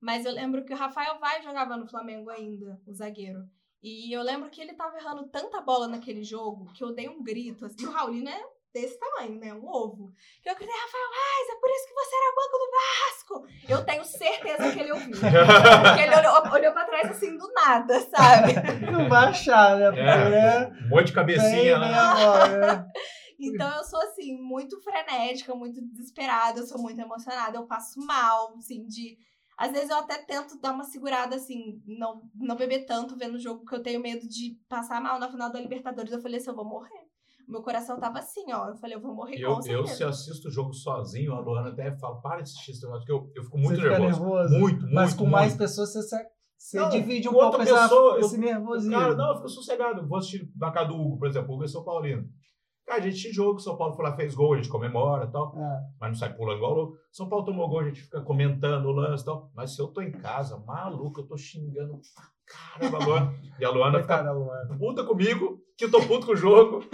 Mas 0.00 0.24
eu 0.24 0.30
lembro 0.32 0.64
que 0.64 0.72
o 0.72 0.76
Rafael 0.76 1.18
Vai 1.18 1.42
jogava 1.42 1.76
no 1.76 1.88
Flamengo 1.88 2.30
ainda, 2.30 2.80
o 2.86 2.92
zagueiro. 2.94 3.40
E 3.88 4.12
eu 4.12 4.20
lembro 4.20 4.50
que 4.50 4.60
ele 4.60 4.74
tava 4.74 4.98
errando 4.98 5.28
tanta 5.28 5.60
bola 5.60 5.86
naquele 5.86 6.24
jogo 6.24 6.72
que 6.72 6.82
eu 6.82 6.92
dei 6.92 7.08
um 7.08 7.22
grito. 7.22 7.66
Assim, 7.66 7.86
o 7.86 7.92
Raulino 7.92 8.28
é 8.28 8.44
desse 8.74 8.98
tamanho, 8.98 9.38
né? 9.38 9.54
Um 9.54 9.64
ovo. 9.64 10.12
Que 10.42 10.50
eu 10.50 10.56
gritei, 10.56 10.74
Rafael 10.74 11.08
Vaz, 11.08 11.48
é 11.48 11.60
por 11.60 11.70
isso 11.70 11.86
que 11.86 11.94
você 11.94 12.16
era 12.16 12.34
banco 12.34 12.58
do 12.58 12.70
Vasco. 12.74 13.46
Eu 13.68 13.84
tenho 13.84 14.04
certeza 14.04 14.72
que 14.72 14.80
ele 14.80 14.90
ouviu. 14.90 15.12
Porque 15.12 16.02
ele 16.02 16.16
olhou, 16.16 16.52
olhou 16.52 16.72
pra 16.72 16.84
trás 16.84 17.10
assim 17.12 17.38
do 17.38 17.46
nada, 17.52 18.00
sabe? 18.00 18.54
Não 18.90 19.08
vai 19.08 19.26
achar, 19.26 19.78
né? 19.78 20.00
É, 20.00 20.30
né? 20.30 20.78
um 20.84 20.88
monte 20.88 21.06
de 21.06 21.12
cabecinha, 21.12 21.78
né? 21.78 21.94
agora, 21.94 22.58
né? 22.58 22.86
Então 23.38 23.70
eu 23.76 23.84
sou 23.84 24.00
assim, 24.00 24.34
muito 24.34 24.80
frenética, 24.80 25.54
muito 25.54 25.78
desesperada, 25.92 26.58
eu 26.58 26.66
sou 26.66 26.80
muito 26.80 26.98
emocionada, 26.98 27.58
eu 27.58 27.66
passo 27.66 28.00
mal, 28.00 28.54
assim, 28.56 28.86
de. 28.86 29.18
Às 29.56 29.72
vezes 29.72 29.88
eu 29.90 29.96
até 29.96 30.18
tento 30.18 30.60
dar 30.60 30.72
uma 30.72 30.84
segurada, 30.84 31.36
assim, 31.36 31.80
não, 31.86 32.22
não 32.34 32.56
beber 32.56 32.84
tanto 32.84 33.16
vendo 33.16 33.36
o 33.36 33.40
jogo, 33.40 33.60
porque 33.60 33.76
eu 33.76 33.82
tenho 33.82 34.00
medo 34.00 34.28
de 34.28 34.58
passar 34.68 35.00
mal 35.00 35.18
na 35.18 35.30
final 35.30 35.50
da 35.50 35.60
Libertadores. 35.60 36.12
Eu 36.12 36.20
falei 36.20 36.36
assim, 36.38 36.50
eu 36.50 36.54
vou 36.56 36.64
morrer. 36.64 37.06
Meu 37.48 37.62
coração 37.62 37.98
tava 37.98 38.18
assim, 38.18 38.44
ó. 38.52 38.68
Eu 38.70 38.76
falei, 38.76 38.96
eu 38.96 39.00
vou 39.00 39.14
morrer 39.14 39.38
Eu, 39.38 39.54
com 39.56 39.66
eu, 39.66 39.86
se 39.86 40.02
assisto 40.04 40.48
o 40.48 40.50
jogo 40.50 40.72
sozinho, 40.74 41.32
a 41.32 41.40
Luana 41.40 41.70
até 41.70 41.96
fala, 41.96 42.20
para 42.20 42.36
de 42.38 42.42
assistir 42.50 42.72
esse 42.72 42.82
negócio, 42.82 43.06
porque 43.06 43.12
eu, 43.12 43.32
eu 43.36 43.44
fico 43.44 43.56
muito 43.56 43.76
você 43.80 43.82
fica 43.88 43.98
nervoso. 43.98 44.20
nervoso. 44.24 44.58
Muito, 44.58 44.80
muito. 44.82 44.94
Mas 44.94 45.14
com 45.14 45.20
muito. 45.22 45.32
mais 45.32 45.56
pessoas 45.56 45.92
você, 45.92 46.02
se- 46.02 46.26
você 46.58 46.78
Não, 46.80 46.90
divide 46.90 47.28
um 47.28 47.32
com 47.32 47.38
outra 47.38 47.64
pouco 47.64 47.72
essa, 47.74 47.82
pessoa, 47.88 48.14
eu- 48.14 48.20
esse 48.20 48.38
nervosismo. 48.38 48.92
Cara, 48.92 49.14
não, 49.14 49.28
eu 49.28 49.36
fico 49.36 49.48
sossegado. 49.48 50.00
Eu 50.00 50.08
vou 50.08 50.18
assistir 50.18 50.50
na 50.56 50.70
casa 50.72 50.88
do 50.88 50.96
Hugo, 51.00 51.18
por 51.18 51.28
exemplo. 51.28 51.50
O 51.50 51.54
Hugo 51.54 51.64
é 51.64 51.68
São 51.68 51.84
Paulino. 51.84 52.28
Cara, 52.86 53.00
a 53.00 53.02
gente 53.02 53.20
tinha 53.20 53.32
jogo, 53.32 53.58
São 53.58 53.76
Paulo 53.76 53.94
foi 53.94 54.04
lá, 54.04 54.14
fez 54.14 54.34
gol, 54.34 54.54
a 54.54 54.56
gente 54.56 54.68
comemora 54.68 55.24
e 55.24 55.30
tal. 55.32 55.52
Ah, 55.56 55.80
Mas 56.00 56.10
não 56.10 56.14
sai 56.16 56.32
pulando 56.34 56.58
igual 56.58 56.72
louco. 56.74 56.96
São 57.10 57.28
Paulo 57.28 57.44
tomou 57.44 57.68
gol, 57.68 57.80
a 57.80 57.84
gente 57.88 58.02
fica 58.02 58.20
comentando 58.20 58.86
o 58.86 58.92
lance 58.92 59.22
e 59.22 59.26
tal. 59.26 59.50
Mas 59.54 59.74
se 59.74 59.82
eu 59.82 59.88
tô 59.88 60.00
em 60.00 60.12
casa, 60.12 60.56
maluco, 60.58 61.20
eu 61.20 61.26
tô 61.26 61.36
xingando 61.36 62.00
caramba 62.46 62.98
a 62.98 63.04
Luana. 63.04 63.34
E 63.58 63.64
a 63.64 63.70
Luana 63.70 64.00
fica 64.00 64.30
Luana. 64.30 64.78
puta 64.78 65.02
comigo, 65.02 65.58
que 65.76 65.84
eu 65.86 65.90
tô 65.90 66.00
puto 66.06 66.26
com 66.26 66.32
o 66.32 66.36
jogo. 66.36 66.84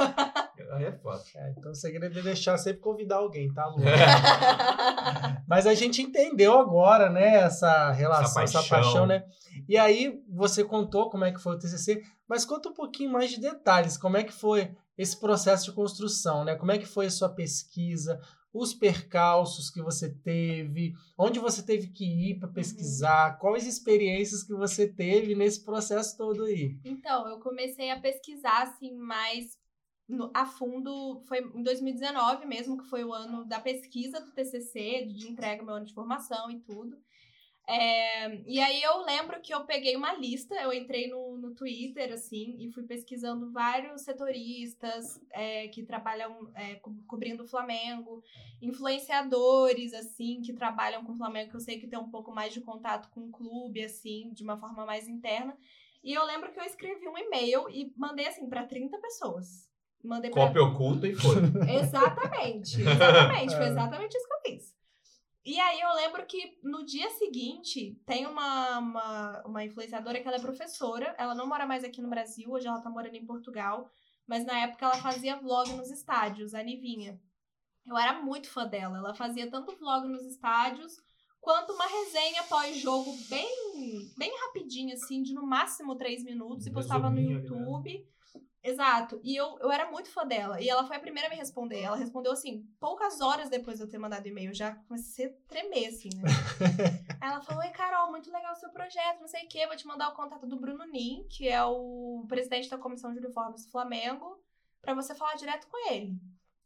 Aí 0.72 0.84
é 0.84 0.92
foda. 0.92 1.20
É, 1.36 1.50
então 1.58 1.72
o 1.72 1.74
segredo 1.74 2.18
é 2.18 2.22
deixar 2.22 2.56
sempre 2.56 2.80
convidar 2.80 3.16
alguém, 3.16 3.52
tá, 3.52 3.66
Luana? 3.66 3.84
Mas 5.46 5.66
a 5.66 5.74
gente 5.74 6.00
entendeu 6.00 6.58
agora, 6.58 7.10
né, 7.10 7.36
essa 7.36 7.90
relação, 7.92 8.42
Essa 8.42 8.58
essa 8.58 8.68
paixão. 8.68 8.82
paixão, 8.92 9.06
né? 9.06 9.24
E 9.68 9.76
aí 9.76 10.18
você 10.30 10.64
contou 10.64 11.10
como 11.10 11.24
é 11.26 11.32
que 11.32 11.40
foi 11.40 11.54
o 11.54 11.58
TCC, 11.58 12.00
mas 12.26 12.46
conta 12.46 12.70
um 12.70 12.74
pouquinho 12.74 13.12
mais 13.12 13.30
de 13.30 13.38
detalhes, 13.38 13.98
como 13.98 14.16
é 14.16 14.24
que 14.24 14.32
foi 14.32 14.74
esse 14.96 15.18
processo 15.18 15.66
de 15.66 15.72
construção, 15.72 16.44
né? 16.44 16.56
Como 16.56 16.72
é 16.72 16.78
que 16.78 16.86
foi 16.86 17.06
a 17.06 17.10
sua 17.10 17.28
pesquisa, 17.28 18.20
os 18.52 18.74
percalços 18.74 19.70
que 19.70 19.80
você 19.82 20.12
teve, 20.14 20.92
onde 21.18 21.38
você 21.38 21.62
teve 21.64 21.88
que 21.88 22.04
ir 22.04 22.38
para 22.38 22.48
pesquisar, 22.48 23.38
quais 23.38 23.66
experiências 23.66 24.42
que 24.42 24.52
você 24.54 24.86
teve 24.86 25.34
nesse 25.34 25.64
processo 25.64 26.16
todo 26.16 26.44
aí. 26.44 26.78
Então, 26.84 27.26
eu 27.28 27.40
comecei 27.40 27.90
a 27.90 28.00
pesquisar, 28.00 28.62
assim, 28.62 28.94
mais 28.94 29.56
no- 30.08 30.30
a 30.34 30.44
fundo, 30.44 31.22
foi 31.26 31.38
em 31.38 31.62
2019 31.62 32.44
mesmo, 32.44 32.76
que 32.76 32.88
foi 32.88 33.04
o 33.04 33.12
ano 33.12 33.46
da 33.46 33.60
pesquisa 33.60 34.20
do 34.20 34.32
TCC, 34.32 35.06
de 35.06 35.28
entrega, 35.28 35.62
meu 35.64 35.74
ano 35.76 35.86
de 35.86 35.94
formação 35.94 36.50
e 36.50 36.60
tudo. 36.60 36.96
É, 37.66 38.36
e 38.44 38.60
aí 38.60 38.82
eu 38.82 38.98
lembro 39.04 39.40
que 39.40 39.54
eu 39.54 39.64
peguei 39.64 39.94
uma 39.96 40.12
lista, 40.14 40.54
eu 40.56 40.72
entrei 40.72 41.08
no, 41.08 41.38
no 41.38 41.54
Twitter, 41.54 42.12
assim, 42.12 42.56
e 42.58 42.70
fui 42.72 42.82
pesquisando 42.82 43.50
vários 43.52 44.02
setoristas 44.02 45.20
é, 45.30 45.68
que 45.68 45.82
trabalham 45.84 46.50
é, 46.54 46.74
co- 46.76 46.94
cobrindo 47.06 47.44
o 47.44 47.48
Flamengo, 47.48 48.22
influenciadores, 48.60 49.94
assim, 49.94 50.40
que 50.42 50.52
trabalham 50.52 51.04
com 51.04 51.12
o 51.12 51.16
Flamengo, 51.16 51.50
que 51.50 51.56
eu 51.56 51.60
sei 51.60 51.78
que 51.78 51.86
tem 51.86 51.98
um 51.98 52.10
pouco 52.10 52.32
mais 52.32 52.52
de 52.52 52.60
contato 52.60 53.08
com 53.10 53.20
o 53.22 53.30
clube, 53.30 53.82
assim, 53.84 54.30
de 54.32 54.42
uma 54.42 54.58
forma 54.58 54.84
mais 54.84 55.08
interna. 55.08 55.56
E 56.02 56.12
eu 56.12 56.24
lembro 56.24 56.52
que 56.52 56.58
eu 56.58 56.64
escrevi 56.64 57.08
um 57.08 57.16
e-mail 57.16 57.68
e 57.70 57.92
mandei, 57.96 58.26
assim, 58.26 58.48
para 58.48 58.66
30 58.66 58.98
pessoas. 58.98 59.70
Mandei 60.02 60.32
pra 60.32 60.46
Cópia 60.46 60.62
oculta 60.64 61.06
e 61.06 61.14
foi. 61.14 61.36
Exatamente, 61.70 62.80
exatamente. 62.80 63.56
Foi 63.56 63.66
exatamente 63.70 64.16
isso 64.16 64.26
que 64.26 64.34
eu 64.34 64.40
fiz. 64.52 64.81
E 65.44 65.58
aí 65.58 65.80
eu 65.80 65.92
lembro 65.94 66.24
que 66.24 66.58
no 66.62 66.84
dia 66.84 67.10
seguinte 67.10 68.00
tem 68.06 68.26
uma, 68.26 68.78
uma, 68.78 69.42
uma 69.44 69.64
influenciadora 69.64 70.20
que 70.20 70.28
ela 70.28 70.36
é 70.36 70.40
professora. 70.40 71.14
Ela 71.18 71.34
não 71.34 71.46
mora 71.46 71.66
mais 71.66 71.82
aqui 71.82 72.00
no 72.00 72.08
Brasil, 72.08 72.50
hoje 72.50 72.66
ela 72.66 72.80
tá 72.80 72.88
morando 72.88 73.16
em 73.16 73.26
Portugal. 73.26 73.90
Mas 74.26 74.44
na 74.44 74.60
época 74.60 74.84
ela 74.84 74.96
fazia 74.96 75.36
vlog 75.36 75.72
nos 75.72 75.90
estádios, 75.90 76.54
a 76.54 76.62
Nivinha. 76.62 77.20
Eu 77.84 77.98
era 77.98 78.22
muito 78.22 78.48
fã 78.48 78.66
dela. 78.66 78.98
Ela 78.98 79.14
fazia 79.14 79.50
tanto 79.50 79.76
vlog 79.76 80.06
nos 80.06 80.24
estádios 80.24 80.96
quanto 81.40 81.72
uma 81.72 81.86
resenha 81.86 82.44
pós-jogo 82.44 83.12
bem, 83.28 84.12
bem 84.16 84.32
rapidinha, 84.46 84.94
assim, 84.94 85.22
de 85.22 85.34
no 85.34 85.44
máximo 85.44 85.96
três 85.96 86.22
minutos, 86.22 86.66
e 86.66 86.70
postava 86.70 87.10
no 87.10 87.16
né? 87.16 87.22
YouTube. 87.22 88.06
Exato. 88.64 89.20
E 89.24 89.34
eu, 89.34 89.58
eu 89.60 89.70
era 89.72 89.90
muito 89.90 90.08
fã 90.10 90.24
dela. 90.26 90.60
E 90.60 90.68
ela 90.68 90.86
foi 90.86 90.96
a 90.96 91.00
primeira 91.00 91.28
a 91.28 91.30
me 91.30 91.36
responder. 91.36 91.80
Ela 91.80 91.96
respondeu 91.96 92.30
assim, 92.32 92.64
poucas 92.78 93.20
horas 93.20 93.50
depois 93.50 93.78
de 93.78 93.84
eu 93.84 93.88
ter 93.90 93.98
mandado 93.98 94.26
e-mail. 94.26 94.50
Eu 94.50 94.54
já 94.54 94.74
comecei 94.86 95.26
a 95.26 95.32
tremer, 95.48 95.88
assim, 95.88 96.10
né? 96.16 96.22
Aí 97.20 97.28
ela 97.30 97.40
falou: 97.42 97.62
Oi, 97.62 97.70
Carol, 97.70 98.10
muito 98.10 98.30
legal 98.30 98.52
o 98.52 98.56
seu 98.56 98.70
projeto, 98.70 99.20
não 99.20 99.26
sei 99.28 99.44
o 99.44 99.48
quê. 99.48 99.66
Vou 99.66 99.76
te 99.76 99.86
mandar 99.86 100.10
o 100.10 100.14
contato 100.14 100.46
do 100.46 100.60
Bruno 100.60 100.84
Nin, 100.86 101.26
que 101.28 101.48
é 101.48 101.62
o 101.64 102.24
presidente 102.28 102.68
da 102.70 102.78
comissão 102.78 103.12
de 103.12 103.18
uniformes 103.18 103.64
do 103.66 103.70
Flamengo. 103.72 104.40
pra 104.80 104.94
você 104.94 105.14
falar 105.14 105.34
direto 105.34 105.66
com 105.68 105.90
ele. 105.92 106.14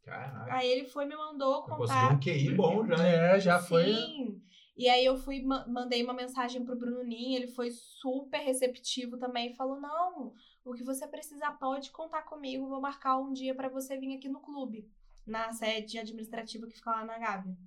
Caraca. 0.03 0.53
Aí 0.53 0.69
ele 0.69 0.85
foi 0.85 1.03
e 1.05 1.07
me 1.07 1.15
mandou 1.15 1.63
Conseguiu 1.63 1.77
contar. 1.87 2.13
um 2.13 2.19
QI 2.19 2.55
bom 2.55 2.85
já. 2.85 2.95
né? 2.97 3.35
É, 3.35 3.39
já 3.39 3.59
foi. 3.59 3.85
Sim. 3.85 4.41
E 4.77 4.87
aí 4.87 5.03
eu 5.03 5.17
fui, 5.17 5.41
ma- 5.41 5.65
mandei 5.67 6.03
uma 6.03 6.13
mensagem 6.13 6.63
pro 6.63 6.75
Bruno 6.77 7.03
Ninho, 7.03 7.35
ele 7.35 7.47
foi 7.47 7.71
super 7.71 8.37
receptivo 8.37 9.17
também, 9.17 9.55
falou, 9.55 9.81
não, 9.81 10.33
o 10.67 10.73
que 10.73 10.83
você 10.83 11.07
precisar 11.07 11.51
pode 11.53 11.91
contar 11.91 12.23
comigo, 12.23 12.67
vou 12.67 12.81
marcar 12.81 13.17
um 13.17 13.31
dia 13.31 13.55
pra 13.55 13.69
você 13.69 13.97
vir 13.97 14.15
aqui 14.15 14.27
no 14.27 14.41
clube, 14.41 14.89
na 15.25 15.51
sede 15.53 15.97
administrativa 15.97 16.67
que 16.67 16.75
fica 16.75 16.91
lá 16.91 17.05
na 17.05 17.17
Gávea. 17.17 17.57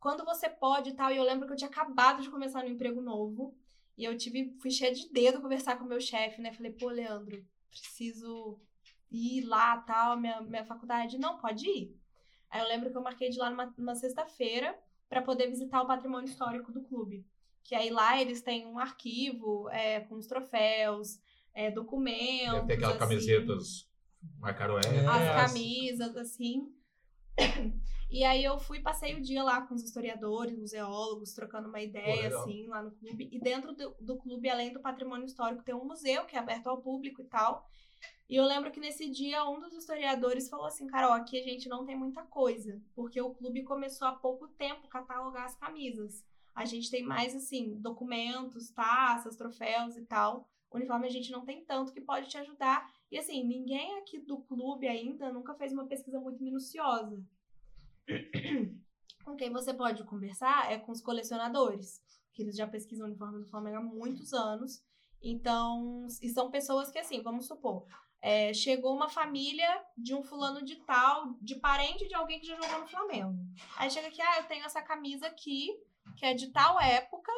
Quando 0.00 0.24
você 0.24 0.48
pode 0.48 0.90
e 0.90 0.94
tal, 0.94 1.12
e 1.12 1.16
eu 1.16 1.22
lembro 1.22 1.46
que 1.46 1.52
eu 1.52 1.56
tinha 1.56 1.70
acabado 1.70 2.22
de 2.22 2.30
começar 2.30 2.62
no 2.62 2.70
emprego 2.70 3.00
novo, 3.00 3.54
e 3.96 4.04
eu 4.04 4.16
tive, 4.16 4.56
fui 4.60 4.70
cheia 4.70 4.92
de 4.92 5.12
dedo 5.12 5.40
conversar 5.40 5.76
com 5.76 5.84
o 5.84 5.88
meu 5.88 6.00
chefe, 6.00 6.40
né, 6.40 6.52
falei, 6.52 6.72
pô, 6.72 6.88
Leandro, 6.88 7.44
preciso 7.70 8.58
ir 9.10 9.42
lá, 9.42 9.76
tal, 9.78 10.18
minha, 10.18 10.40
minha 10.40 10.64
faculdade, 10.64 11.18
não, 11.18 11.38
pode 11.38 11.68
ir. 11.68 11.96
Aí 12.50 12.60
eu 12.60 12.68
lembro 12.68 12.90
que 12.90 12.96
eu 12.96 13.02
marquei 13.02 13.28
de 13.28 13.38
lá 13.38 13.50
numa, 13.50 13.72
numa 13.76 13.94
sexta-feira, 13.94 14.76
para 15.08 15.20
poder 15.20 15.46
visitar 15.48 15.82
o 15.82 15.86
patrimônio 15.86 16.26
histórico 16.26 16.72
do 16.72 16.82
clube. 16.82 17.26
Que 17.62 17.74
aí 17.74 17.90
lá 17.90 18.18
eles 18.18 18.40
têm 18.40 18.66
um 18.66 18.78
arquivo 18.78 19.68
é, 19.68 20.00
com 20.00 20.14
os 20.14 20.26
troféus, 20.26 21.20
é, 21.54 21.70
documentos. 21.70 22.52
Deve 22.54 22.66
ter 22.66 22.72
aquelas 22.74 22.96
assim, 22.96 22.98
camisetas 22.98 23.88
marcaram 24.38 24.78
É. 24.78 24.80
As 25.06 25.06
as- 25.06 25.52
camisas, 25.52 26.16
assim. 26.16 26.72
E 28.10 28.24
aí 28.24 28.44
eu 28.44 28.58
fui, 28.58 28.80
passei 28.80 29.14
o 29.14 29.22
dia 29.22 29.42
lá 29.42 29.62
com 29.62 29.74
os 29.74 29.82
historiadores, 29.82 30.58
museólogos, 30.58 31.32
trocando 31.32 31.68
uma 31.68 31.80
ideia, 31.80 32.24
legal. 32.24 32.42
assim, 32.42 32.66
lá 32.66 32.82
no 32.82 32.90
clube. 32.92 33.28
E 33.32 33.40
dentro 33.40 33.72
do, 33.74 33.96
do 34.00 34.18
clube, 34.18 34.50
além 34.50 34.70
do 34.72 34.80
patrimônio 34.80 35.24
histórico, 35.24 35.64
tem 35.64 35.74
um 35.74 35.86
museu 35.86 36.26
que 36.26 36.36
é 36.36 36.38
aberto 36.38 36.66
ao 36.66 36.82
público 36.82 37.22
e 37.22 37.24
tal. 37.24 37.66
E 38.28 38.36
eu 38.36 38.44
lembro 38.44 38.70
que 38.70 38.80
nesse 38.80 39.10
dia, 39.10 39.48
um 39.48 39.58
dos 39.58 39.72
historiadores 39.72 40.48
falou 40.50 40.66
assim, 40.66 40.86
Carol, 40.86 41.12
aqui 41.12 41.40
a 41.40 41.42
gente 41.42 41.68
não 41.70 41.86
tem 41.86 41.96
muita 41.96 42.22
coisa, 42.22 42.80
porque 42.94 43.20
o 43.20 43.30
clube 43.32 43.62
começou 43.64 44.06
há 44.06 44.12
pouco 44.12 44.46
tempo 44.48 44.86
a 44.86 44.90
catalogar 44.90 45.44
as 45.46 45.54
camisas. 45.56 46.22
A 46.54 46.66
gente 46.66 46.90
tem 46.90 47.02
mais, 47.02 47.34
assim, 47.34 47.80
documentos, 47.80 48.70
taças, 48.72 49.36
troféus 49.36 49.96
e 49.96 50.02
tal. 50.04 50.50
Uniforme 50.78 51.06
a 51.06 51.10
gente 51.10 51.30
não 51.30 51.44
tem 51.44 51.64
tanto 51.64 51.92
que 51.92 52.00
pode 52.00 52.28
te 52.28 52.38
ajudar. 52.38 52.90
E 53.10 53.18
assim, 53.18 53.44
ninguém 53.44 53.98
aqui 53.98 54.18
do 54.18 54.38
clube 54.42 54.88
ainda 54.88 55.32
nunca 55.32 55.54
fez 55.54 55.72
uma 55.72 55.86
pesquisa 55.86 56.20
muito 56.20 56.42
minuciosa. 56.42 57.22
Com 59.24 59.36
quem 59.36 59.52
você 59.52 59.72
pode 59.72 60.02
conversar 60.04 60.72
é 60.72 60.78
com 60.78 60.90
os 60.90 61.00
colecionadores, 61.00 62.02
que 62.32 62.42
eles 62.42 62.56
já 62.56 62.66
pesquisam 62.66 63.06
o 63.06 63.08
uniforme 63.08 63.38
do 63.38 63.48
Flamengo 63.48 63.76
há 63.76 63.82
muitos 63.82 64.32
anos. 64.32 64.82
Então, 65.22 66.06
e 66.20 66.28
são 66.28 66.50
pessoas 66.50 66.90
que, 66.90 66.98
assim, 66.98 67.22
vamos 67.22 67.46
supor, 67.46 67.86
é, 68.20 68.54
chegou 68.54 68.94
uma 68.94 69.08
família 69.08 69.84
de 69.96 70.14
um 70.14 70.22
fulano 70.22 70.64
de 70.64 70.76
tal, 70.76 71.34
de 71.40 71.56
parente 71.56 72.06
de 72.06 72.14
alguém 72.14 72.38
que 72.38 72.46
já 72.46 72.56
jogou 72.56 72.80
no 72.80 72.86
Flamengo. 72.86 73.34
Aí 73.76 73.90
chega 73.90 74.06
aqui, 74.06 74.22
ah, 74.22 74.38
eu 74.38 74.44
tenho 74.44 74.64
essa 74.64 74.80
camisa 74.80 75.26
aqui, 75.26 75.68
que 76.16 76.24
é 76.24 76.32
de 76.32 76.52
tal 76.52 76.80
época, 76.80 77.32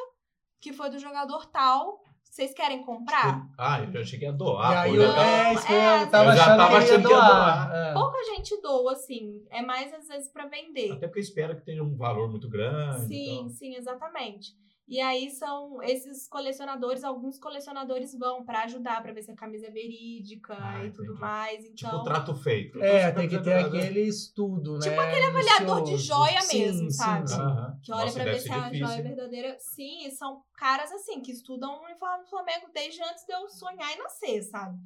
que 0.61 0.71
foi 0.71 0.89
do 0.91 0.99
jogador 0.99 1.47
tal. 1.47 2.03
Vocês 2.35 2.53
querem 2.53 2.83
comprar? 2.83 3.47
Ah, 3.57 3.79
eu 3.81 3.89
já 3.93 4.03
cheguei 4.03 4.27
a 4.27 4.31
e 4.31 4.35
doar. 4.35 4.81
aí 4.81 4.93
eu, 4.93 5.09
é, 5.09 5.53
isso 5.53 5.65
que 5.65 5.71
eu, 5.71 5.77
É, 5.79 6.03
eu 6.03 6.09
tava 6.09 6.31
eu 6.31 6.35
já 6.35 6.43
achando 6.43 6.57
tava 6.57 6.77
achando 6.79 7.07
que 7.07 7.13
ia 7.13 7.19
doar. 7.21 7.69
doar. 7.69 7.75
É. 7.77 7.93
Pouca 7.93 8.23
gente 8.25 8.61
doa, 8.61 8.91
assim. 8.91 9.45
É 9.49 9.61
mais, 9.61 9.93
às 9.93 10.05
vezes, 10.05 10.27
pra 10.33 10.45
vender. 10.45 10.91
Até 10.91 11.07
porque 11.07 11.21
espera 11.21 11.55
que 11.55 11.63
tenha 11.63 11.81
um 11.81 11.95
valor 11.95 12.29
muito 12.29 12.49
grande. 12.49 13.07
Sim, 13.07 13.35
então. 13.35 13.49
sim, 13.51 13.75
exatamente. 13.75 14.49
E 14.87 15.01
aí 15.01 15.31
são 15.31 15.81
esses 15.81 16.27
colecionadores, 16.27 17.03
alguns 17.03 17.39
colecionadores 17.39 18.13
vão 18.13 18.45
pra 18.45 18.63
ajudar 18.65 19.01
pra 19.01 19.11
ver 19.13 19.23
se 19.23 19.31
a 19.31 19.35
camisa 19.35 19.65
é 19.67 19.71
verídica 19.71 20.55
Ah, 20.55 20.83
e 20.85 20.91
tudo 20.91 21.05
entendi. 21.05 21.19
mais. 21.19 21.63
Tipo 21.63 21.73
Então, 21.87 22.03
trato 22.03 22.35
feito. 22.35 22.81
É, 22.81 23.09
Então, 23.09 23.21
tem 23.21 23.29
que 23.29 23.39
ter 23.39 23.53
aquele 23.53 24.01
estudo, 24.01 24.77
né? 24.77 24.89
Tipo 24.89 25.01
aquele 25.01 25.25
avaliador 25.25 25.83
de 25.83 25.97
joia 25.97 26.41
Sim, 26.41 26.57
mesmo, 26.57 26.91
sim, 26.91 26.97
sabe? 26.97 27.27
sim. 27.29 27.41
Aham. 27.41 27.79
que 27.83 27.91
olha 27.91 28.11
deve 28.11 28.23
ver 28.31 28.39
se 28.39 28.51
a 28.51 28.69
difícil, 28.69 28.87
joia 28.87 28.99
é 28.99 29.01
verdadeira. 29.01 29.57
Sim, 29.59 30.05
e 30.07 30.11
são 30.11 30.43
caras 30.53 30.91
assim 30.91 31.21
que 31.21 31.31
estudam 31.31 31.79
o 31.81 31.85
uniforme 31.85 32.23
do 32.23 32.29
Flamengo 32.29 32.67
desde 32.73 33.01
antes 33.01 33.25
de 33.25 33.33
eu 33.33 33.49
sonhar 33.49 33.91
e 33.91 33.97
nascer, 33.97 34.43
sabe? 34.43 34.77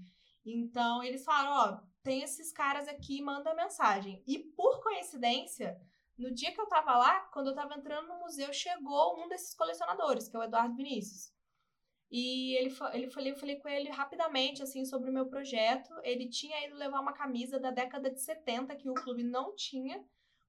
Então 0.46 1.04
eles 1.04 1.24
falaram, 1.26 1.52
ó, 1.52 1.80
tem 2.04 2.22
esses 2.24 2.52
caras 2.54 2.88
aqui, 2.88 3.22
manda 3.22 3.54
mensagem. 3.54 4.24
E 4.26 4.40
por 4.40 4.82
coincidência, 4.82 5.78
no 6.20 6.34
dia 6.34 6.54
que 6.54 6.60
eu 6.60 6.68
tava 6.68 6.98
lá, 6.98 7.22
quando 7.32 7.48
eu 7.48 7.56
tava 7.56 7.76
entrando 7.76 8.08
no 8.08 8.20
museu, 8.20 8.52
chegou 8.52 9.24
um 9.24 9.28
desses 9.28 9.56
colecionadores, 9.56 10.28
que 10.28 10.36
é 10.36 10.40
o 10.40 10.44
Eduardo 10.44 10.76
Vinícius. 10.76 11.32
E 12.12 12.58
ele, 12.58 12.76
ele 12.94 13.10
falei, 13.10 13.32
eu 13.32 13.38
falei 13.38 13.56
com 13.58 13.70
ele 13.70 13.90
rapidamente, 13.90 14.64
assim, 14.64 14.84
sobre 14.84 15.10
o 15.10 15.14
meu 15.14 15.28
projeto. 15.28 15.94
Ele 16.04 16.28
tinha 16.28 16.66
ido 16.66 16.76
levar 16.76 17.00
uma 17.00 17.14
camisa 17.14 17.60
da 17.60 17.72
década 17.72 18.10
de 18.10 18.20
70 18.20 18.76
que 18.76 18.90
o 18.90 18.96
clube 18.96 19.24
não 19.24 19.56
tinha, 19.56 20.04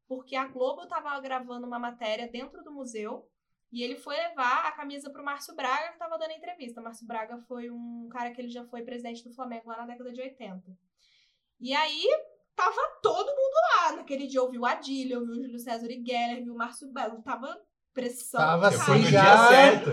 porque 0.08 0.34
a 0.34 0.46
Globo 0.46 0.82
estava 0.82 1.18
gravando 1.20 1.66
uma 1.66 1.78
matéria 1.78 2.26
dentro 2.26 2.64
do 2.64 2.72
museu. 2.72 3.28
E 3.70 3.82
ele 3.82 3.94
foi 3.94 4.16
levar 4.16 4.66
a 4.66 4.72
camisa 4.72 5.10
pro 5.10 5.22
Márcio 5.22 5.54
Braga, 5.54 5.88
que 5.88 5.92
estava 5.92 6.18
dando 6.18 6.32
entrevista. 6.32 6.80
Márcio 6.80 7.06
Braga 7.06 7.38
foi 7.46 7.70
um 7.70 8.08
cara 8.10 8.32
que 8.32 8.40
ele 8.40 8.48
já 8.48 8.64
foi 8.64 8.82
presidente 8.82 9.22
do 9.22 9.32
Flamengo 9.32 9.68
lá 9.68 9.76
na 9.76 9.86
década 9.86 10.12
de 10.12 10.20
80. 10.20 10.76
E 11.60 11.74
aí, 11.74 12.06
tava 12.56 12.98
todo 13.02 13.28
mundo 13.50 13.60
lá. 13.76 13.92
Naquele 13.96 14.26
dia 14.26 14.40
eu 14.40 14.50
vi 14.50 14.58
o 14.58 14.66
Adílio, 14.66 15.14
eu 15.16 15.26
vi 15.26 15.32
o 15.32 15.42
Júlio 15.42 15.58
César 15.58 15.90
Igueler, 15.90 16.42
vi 16.44 16.50
o 16.50 16.54
Márcio 16.56 16.92
Belo. 16.92 17.22
Tava 17.22 17.60
pressão. 17.92 18.40
Tava 18.40 18.68
assim, 18.68 19.00
dia 19.00 19.10
já- 19.10 19.48
certo. 19.48 19.90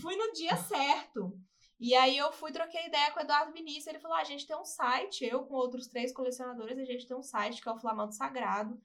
Fui 0.00 0.16
no 0.16 0.32
dia 0.32 0.56
certo. 0.56 1.38
E 1.80 1.94
aí 1.96 2.16
eu 2.16 2.30
fui, 2.32 2.52
troquei 2.52 2.86
ideia 2.86 3.10
com 3.10 3.18
o 3.18 3.22
Eduardo 3.22 3.52
Vinícius. 3.52 3.88
Ele 3.88 3.98
falou: 3.98 4.16
ah, 4.16 4.20
a 4.20 4.24
gente 4.24 4.46
tem 4.46 4.56
um 4.56 4.64
site, 4.64 5.24
eu 5.24 5.44
com 5.44 5.54
outros 5.54 5.88
três 5.88 6.12
colecionadores, 6.12 6.78
a 6.78 6.84
gente 6.84 7.06
tem 7.06 7.16
um 7.16 7.22
site 7.22 7.60
que 7.60 7.68
é 7.68 7.72
o 7.72 7.78
Flamando 7.78 8.14
Sagrado. 8.14 8.80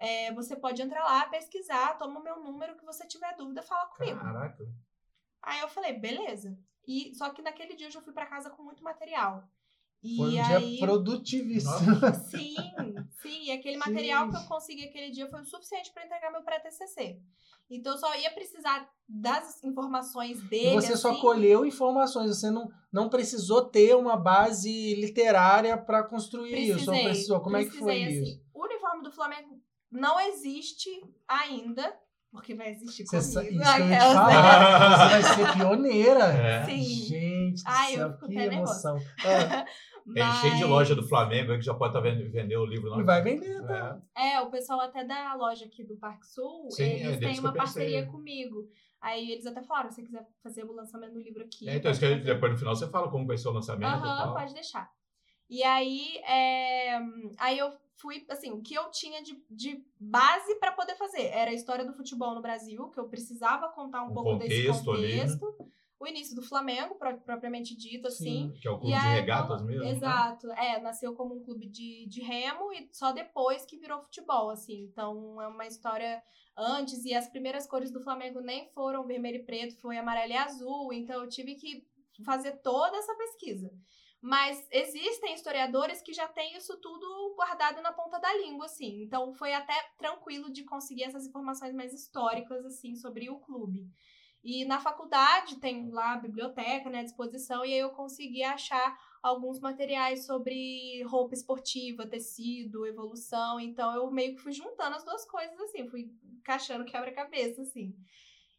É, 0.00 0.32
você 0.32 0.56
pode 0.56 0.80
entrar 0.80 1.04
lá, 1.04 1.26
pesquisar, 1.28 1.98
toma 1.98 2.20
o 2.20 2.22
meu 2.22 2.38
número, 2.40 2.76
que 2.76 2.84
você 2.84 3.04
tiver 3.06 3.34
dúvida, 3.36 3.62
fala 3.62 3.86
comigo. 3.88 4.18
Caraca. 4.18 4.64
Aí 5.42 5.60
eu 5.60 5.68
falei, 5.68 5.92
beleza. 5.92 6.56
E 6.86 7.12
só 7.14 7.30
que 7.30 7.42
naquele 7.42 7.74
dia 7.74 7.88
eu 7.88 7.90
já 7.90 8.00
fui 8.00 8.12
pra 8.12 8.24
casa 8.26 8.48
com 8.48 8.62
muito 8.62 8.82
material. 8.82 9.44
E 10.02 10.16
Foi 10.16 10.26
um 10.36 10.42
aí, 10.44 10.68
dia 10.76 10.78
produtivíssimo. 10.86 11.96
sim, 12.30 12.54
sim, 13.20 13.44
e 13.46 13.50
aquele 13.50 13.76
material 13.76 14.30
que 14.30 14.36
eu 14.36 14.42
consegui 14.42 14.84
aquele 14.84 15.10
dia 15.10 15.26
foi 15.28 15.40
o 15.40 15.44
suficiente 15.44 15.92
pra 15.92 16.04
entregar 16.06 16.30
meu 16.30 16.42
pré-TCC. 16.42 17.18
Então 17.70 17.92
eu 17.92 17.98
só 17.98 18.14
ia 18.16 18.30
precisar 18.30 18.88
das 19.08 19.62
informações 19.64 20.38
E 20.38 20.44
dele. 20.48 20.74
você 20.76 20.96
só 20.96 21.10
assim. 21.10 21.20
colheu 21.20 21.66
informações, 21.66 22.30
você 22.30 22.50
não, 22.50 22.70
não 22.92 23.08
precisou 23.10 23.64
ter 23.64 23.94
uma 23.96 24.16
base 24.16 24.94
literária 24.94 25.76
para 25.76 26.02
construir 26.04 26.54
isso. 26.56 26.70
Não 26.78 26.84
Precisei, 26.86 27.04
precisou. 27.04 27.40
Como 27.40 27.56
é 27.56 27.64
que 27.64 27.70
foi 27.72 27.92
precisei, 27.94 28.22
isso? 28.22 28.30
assim. 28.32 28.42
O 28.54 28.64
uniforme 28.64 29.02
do 29.02 29.12
Flamengo 29.12 29.60
não 29.90 30.18
existe 30.20 30.88
ainda, 31.26 31.94
porque 32.30 32.54
vai 32.54 32.70
existir 32.70 33.04
Você 33.06 33.34
comigo. 33.48 33.62
isso 33.62 33.70
ia 33.70 33.76
te 33.76 33.82
Aquelas, 33.82 34.12
falar. 34.14 35.10
Você 35.10 35.22
vai 35.22 35.34
ser 35.34 35.52
pioneira. 35.58 36.24
É. 36.24 36.64
Sim. 36.64 36.84
Gente, 36.84 37.62
Ai, 37.66 37.92
eu 37.94 37.96
céu, 37.98 38.12
fico 38.14 38.28
que 38.28 38.38
emoção. 38.38 38.96
Tem 40.14 40.32
cheio 40.32 40.56
de 40.56 40.64
loja 40.64 40.94
do 40.94 41.06
Flamengo 41.06 41.52
aí 41.52 41.58
que 41.58 41.64
já 41.64 41.74
pode 41.74 41.96
estar 41.96 42.00
vendo 42.00 42.30
vender 42.30 42.56
o 42.56 42.64
livro 42.64 42.88
lá. 42.90 42.98
e 42.98 43.02
vai 43.02 43.22
vender, 43.22 43.66
tá? 43.66 44.00
É. 44.16 44.34
É, 44.34 44.40
o 44.40 44.50
pessoal 44.50 44.80
até 44.80 45.04
da 45.04 45.34
loja 45.34 45.64
aqui 45.64 45.84
do 45.84 45.96
Parque 45.96 46.26
Sul, 46.26 46.70
Sim, 46.70 46.84
é 46.84 46.94
eles 46.94 47.18
deles 47.18 47.36
têm 47.36 47.40
uma 47.40 47.52
parceria 47.52 48.06
comigo. 48.06 48.68
Aí 49.00 49.30
eles 49.30 49.46
até 49.46 49.62
falaram, 49.62 49.90
se 49.90 49.96
você 49.96 50.02
quiser 50.02 50.26
fazer 50.42 50.64
o 50.64 50.72
lançamento 50.72 51.12
do 51.12 51.20
livro 51.20 51.44
aqui. 51.44 51.68
É, 51.68 51.76
então, 51.76 51.90
isso 51.90 52.00
que 52.00 52.16
depois 52.16 52.52
no 52.52 52.58
final 52.58 52.74
você 52.74 52.88
fala 52.88 53.10
como 53.10 53.26
vai 53.26 53.36
ser 53.36 53.48
o 53.48 53.52
lançamento 53.52 53.88
Aham, 53.88 54.34
pode 54.34 54.54
deixar. 54.54 54.90
E 55.48 55.62
aí, 55.62 56.18
é, 56.18 56.98
aí 57.38 57.58
eu 57.58 57.72
fui, 57.96 58.24
assim, 58.28 58.50
o 58.52 58.60
que 58.60 58.74
eu 58.74 58.90
tinha 58.90 59.22
de, 59.22 59.42
de 59.50 59.84
base 59.98 60.54
pra 60.56 60.72
poder 60.72 60.94
fazer 60.96 61.26
era 61.26 61.50
a 61.50 61.54
história 61.54 61.84
do 61.84 61.92
futebol 61.92 62.34
no 62.34 62.42
Brasil, 62.42 62.88
que 62.90 63.00
eu 63.00 63.08
precisava 63.08 63.68
contar 63.68 64.02
um, 64.04 64.10
Um 64.10 64.14
pouco 64.14 64.36
desse 64.36 64.66
contexto 64.66 64.90
ali, 64.92 65.16
né? 65.16 65.26
O 66.00 66.06
início 66.06 66.34
do 66.36 66.42
Flamengo, 66.42 66.94
pro- 66.94 67.20
propriamente 67.20 67.76
dito, 67.76 68.06
assim. 68.06 68.52
Que 68.60 68.68
é 68.68 68.70
o 68.70 68.78
clube 68.78 68.96
de 68.98 69.06
regatas 69.08 69.56
então, 69.62 69.66
mesmo. 69.66 69.82
né? 69.84 69.90
Exato. 69.90 70.50
É, 70.52 70.80
nasceu 70.80 71.12
como 71.14 71.34
um 71.34 71.42
clube 71.42 71.66
de, 71.68 72.06
de 72.06 72.20
remo 72.22 72.72
e 72.72 72.88
só 72.92 73.10
depois 73.12 73.64
que 73.66 73.76
virou 73.78 74.00
futebol, 74.02 74.50
assim. 74.50 74.84
Então 74.84 75.40
é 75.42 75.48
uma 75.48 75.66
história 75.66 76.22
antes 76.56 77.04
e 77.04 77.14
as 77.14 77.28
primeiras 77.28 77.66
cores 77.66 77.90
do 77.90 78.00
Flamengo 78.00 78.40
nem 78.40 78.68
foram 78.72 79.06
vermelho 79.06 79.38
e 79.38 79.44
preto, 79.44 79.80
foi 79.80 79.96
amarelo 79.98 80.32
e 80.32 80.36
azul. 80.36 80.92
Então 80.92 81.22
eu 81.22 81.28
tive 81.28 81.56
que 81.56 81.84
fazer 82.24 82.52
toda 82.62 82.96
essa 82.96 83.14
pesquisa. 83.16 83.70
Mas 84.20 84.66
existem 84.72 85.32
historiadores 85.34 86.02
que 86.02 86.12
já 86.12 86.26
têm 86.26 86.56
isso 86.56 86.76
tudo 86.80 87.34
guardado 87.36 87.80
na 87.80 87.92
ponta 87.92 88.18
da 88.18 88.34
língua, 88.34 88.66
assim. 88.66 89.02
Então 89.02 89.32
foi 89.32 89.54
até 89.54 89.74
tranquilo 89.96 90.52
de 90.52 90.64
conseguir 90.64 91.04
essas 91.04 91.24
informações 91.26 91.72
mais 91.72 91.92
históricas, 91.92 92.64
assim, 92.66 92.96
sobre 92.96 93.30
o 93.30 93.38
clube. 93.38 93.88
E 94.42 94.64
na 94.64 94.78
faculdade 94.78 95.56
tem 95.56 95.90
lá 95.90 96.12
a 96.12 96.18
biblioteca 96.18 96.88
né, 96.88 97.00
à 97.00 97.04
disposição, 97.04 97.64
e 97.64 97.72
aí 97.72 97.80
eu 97.80 97.90
consegui 97.90 98.42
achar 98.42 98.96
alguns 99.22 99.58
materiais 99.60 100.26
sobre 100.26 101.02
roupa 101.04 101.34
esportiva, 101.34 102.06
tecido, 102.06 102.86
evolução. 102.86 103.58
Então 103.58 103.94
eu 103.94 104.10
meio 104.10 104.34
que 104.34 104.42
fui 104.42 104.52
juntando 104.52 104.96
as 104.96 105.04
duas 105.04 105.24
coisas, 105.24 105.58
assim, 105.60 105.88
fui 105.88 106.10
encaixando 106.38 106.84
quebra-cabeça, 106.84 107.62
assim. 107.62 107.94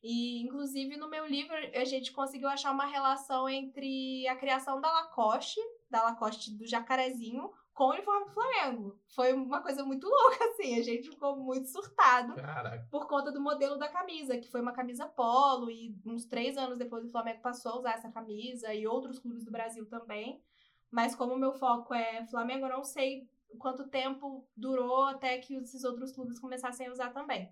E, 0.01 0.41
inclusive, 0.41 0.95
no 0.95 1.09
meu 1.09 1.25
livro, 1.25 1.53
a 1.75 1.83
gente 1.83 2.13
conseguiu 2.13 2.47
achar 2.47 2.71
uma 2.71 2.85
relação 2.85 3.49
entre 3.49 4.25
a 4.27 4.35
criação 4.35 4.79
da 4.79 4.89
Lacoste, 4.91 5.59
da 5.89 6.03
Lacoste 6.03 6.55
do 6.55 6.65
jacarezinho, 6.65 7.51
com 7.79 7.85
o 7.85 7.91
uniforme 7.91 8.25
do 8.25 8.33
Flamengo. 8.33 8.99
Foi 9.15 9.31
uma 9.31 9.61
coisa 9.61 9.85
muito 9.85 10.05
louca, 10.05 10.43
assim. 10.51 10.77
A 10.77 10.83
gente 10.83 11.09
ficou 11.11 11.37
muito 11.37 11.65
surtado 11.69 12.35
Caraca. 12.35 12.85
por 12.91 13.07
conta 13.07 13.31
do 13.31 13.39
modelo 13.39 13.77
da 13.77 13.87
camisa, 13.87 14.37
que 14.37 14.51
foi 14.51 14.59
uma 14.59 14.73
camisa 14.73 15.07
polo, 15.07 15.71
e 15.71 15.97
uns 16.05 16.25
três 16.25 16.57
anos 16.57 16.77
depois 16.77 17.05
o 17.05 17.09
Flamengo 17.09 17.41
passou 17.41 17.71
a 17.71 17.79
usar 17.79 17.93
essa 17.93 18.11
camisa, 18.11 18.73
e 18.73 18.85
outros 18.85 19.17
clubes 19.17 19.45
do 19.45 19.51
Brasil 19.51 19.87
também. 19.87 20.43
Mas 20.91 21.15
como 21.15 21.35
o 21.35 21.39
meu 21.39 21.53
foco 21.53 21.93
é 21.93 22.27
Flamengo, 22.27 22.65
eu 22.65 22.69
não 22.69 22.83
sei 22.83 23.29
quanto 23.57 23.87
tempo 23.87 24.45
durou 24.57 25.03
até 25.03 25.37
que 25.37 25.55
esses 25.55 25.85
outros 25.85 26.11
clubes 26.11 26.37
começassem 26.37 26.87
a 26.87 26.91
usar 26.91 27.11
também. 27.11 27.49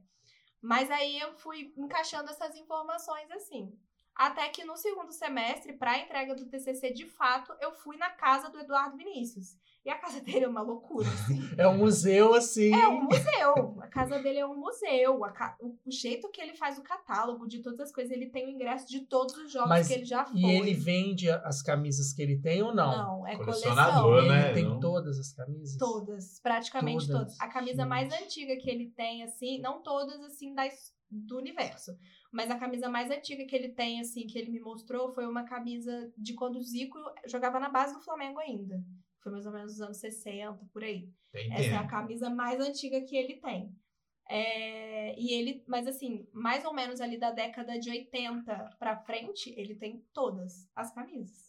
Mas 0.61 0.91
aí 0.91 1.21
eu 1.21 1.37
fui 1.37 1.73
encaixando 1.77 2.29
essas 2.29 2.53
informações 2.57 3.31
assim. 3.31 3.71
Até 4.17 4.49
que 4.49 4.63
no 4.65 4.75
segundo 4.75 5.11
semestre, 5.11 5.73
para 5.73 5.91
a 5.91 5.99
entrega 5.99 6.33
do 6.33 6.45
TCC 6.47 6.91
de 6.91 7.05
fato, 7.05 7.53
eu 7.61 7.71
fui 7.71 7.97
na 7.97 8.09
casa 8.09 8.49
do 8.49 8.59
Eduardo 8.59 8.97
Vinícius. 8.97 9.55
E 9.85 9.89
a 9.89 9.97
casa 9.97 10.19
dele 10.19 10.43
é 10.43 10.47
uma 10.47 10.61
loucura, 10.61 11.07
assim. 11.07 11.39
É 11.57 11.67
um 11.67 11.77
museu, 11.77 12.33
assim. 12.33 12.73
É 12.73 12.87
um 12.87 13.03
museu. 13.03 13.77
A 13.79 13.87
casa 13.87 14.19
dele 14.19 14.39
é 14.39 14.45
um 14.45 14.57
museu. 14.57 15.23
A 15.23 15.31
ca- 15.31 15.55
O 15.61 15.77
jeito 15.89 16.29
que 16.29 16.41
ele 16.41 16.55
faz 16.55 16.77
o 16.77 16.81
catálogo 16.83 17.47
de 17.47 17.61
todas 17.61 17.79
as 17.79 17.91
coisas, 17.91 18.11
ele 18.11 18.29
tem 18.29 18.47
o 18.47 18.49
ingresso 18.49 18.87
de 18.89 19.01
todos 19.05 19.37
os 19.37 19.51
jogos 19.51 19.69
Mas- 19.69 19.87
que 19.87 19.93
ele 19.93 20.03
já 20.05 20.25
foi. 20.25 20.39
E 20.41 20.45
ele 20.57 20.73
vende 20.73 21.29
as 21.29 21.61
camisas 21.61 22.11
que 22.11 22.21
ele 22.21 22.37
tem 22.41 22.61
ou 22.63 22.73
não? 22.75 22.97
Não, 22.97 23.27
é 23.27 23.37
Colecionador, 23.37 24.01
coleção. 24.03 24.29
né? 24.29 24.45
Ele 24.45 24.53
tem 24.55 24.65
Não- 24.65 24.79
todas 24.79 25.17
as 25.19 25.31
camisas? 25.31 25.77
Todas, 25.77 26.39
praticamente 26.41 27.05
Todas. 27.07 27.21
todas. 27.37 27.39
A 27.39 27.47
camisa 27.47 27.83
Gente. 27.83 27.87
mais 27.89 28.11
antiga 28.11 28.57
que 28.57 28.69
ele 28.69 28.89
tem, 28.89 29.23
assim, 29.23 29.61
não 29.61 29.81
todas, 29.81 30.19
assim, 30.23 30.53
das, 30.53 30.91
do 31.09 31.37
universo. 31.37 31.91
Mas 32.31 32.51
a 32.51 32.57
camisa 32.57 32.89
mais 32.89 33.09
antiga 33.09 33.45
que 33.45 33.55
ele 33.55 33.69
tem, 33.69 33.99
assim, 33.99 34.27
que 34.27 34.37
ele 34.37 34.51
me 34.51 34.59
mostrou, 34.59 35.13
foi 35.13 35.25
uma 35.25 35.43
camisa 35.43 36.11
de 36.17 36.33
quando 36.33 36.57
o 36.57 36.63
Zico 36.63 36.99
jogava 37.25 37.59
na 37.59 37.69
base 37.69 37.93
do 37.93 38.01
Flamengo 38.01 38.39
ainda. 38.39 38.83
Foi 39.21 39.31
mais 39.31 39.45
ou 39.45 39.51
menos 39.51 39.73
nos 39.73 39.81
anos 39.81 39.97
60, 39.97 40.65
por 40.71 40.83
aí. 40.83 41.09
Tem 41.31 41.51
Essa 41.53 41.63
é 41.63 41.75
a 41.75 41.87
camisa 41.87 42.29
mais 42.29 42.59
antiga 42.59 43.01
que 43.01 43.15
ele 43.15 43.35
tem. 43.35 43.75
É, 44.29 45.17
e 45.17 45.33
ele, 45.33 45.63
mas 45.67 45.87
assim, 45.87 46.27
mais 46.33 46.65
ou 46.65 46.73
menos 46.73 46.99
ali 46.99 47.17
da 47.17 47.31
década 47.31 47.79
de 47.79 47.89
80 47.89 48.75
pra 48.77 48.97
frente, 48.97 49.53
ele 49.57 49.75
tem 49.75 50.03
todas 50.13 50.69
as 50.75 50.93
camisas. 50.93 51.47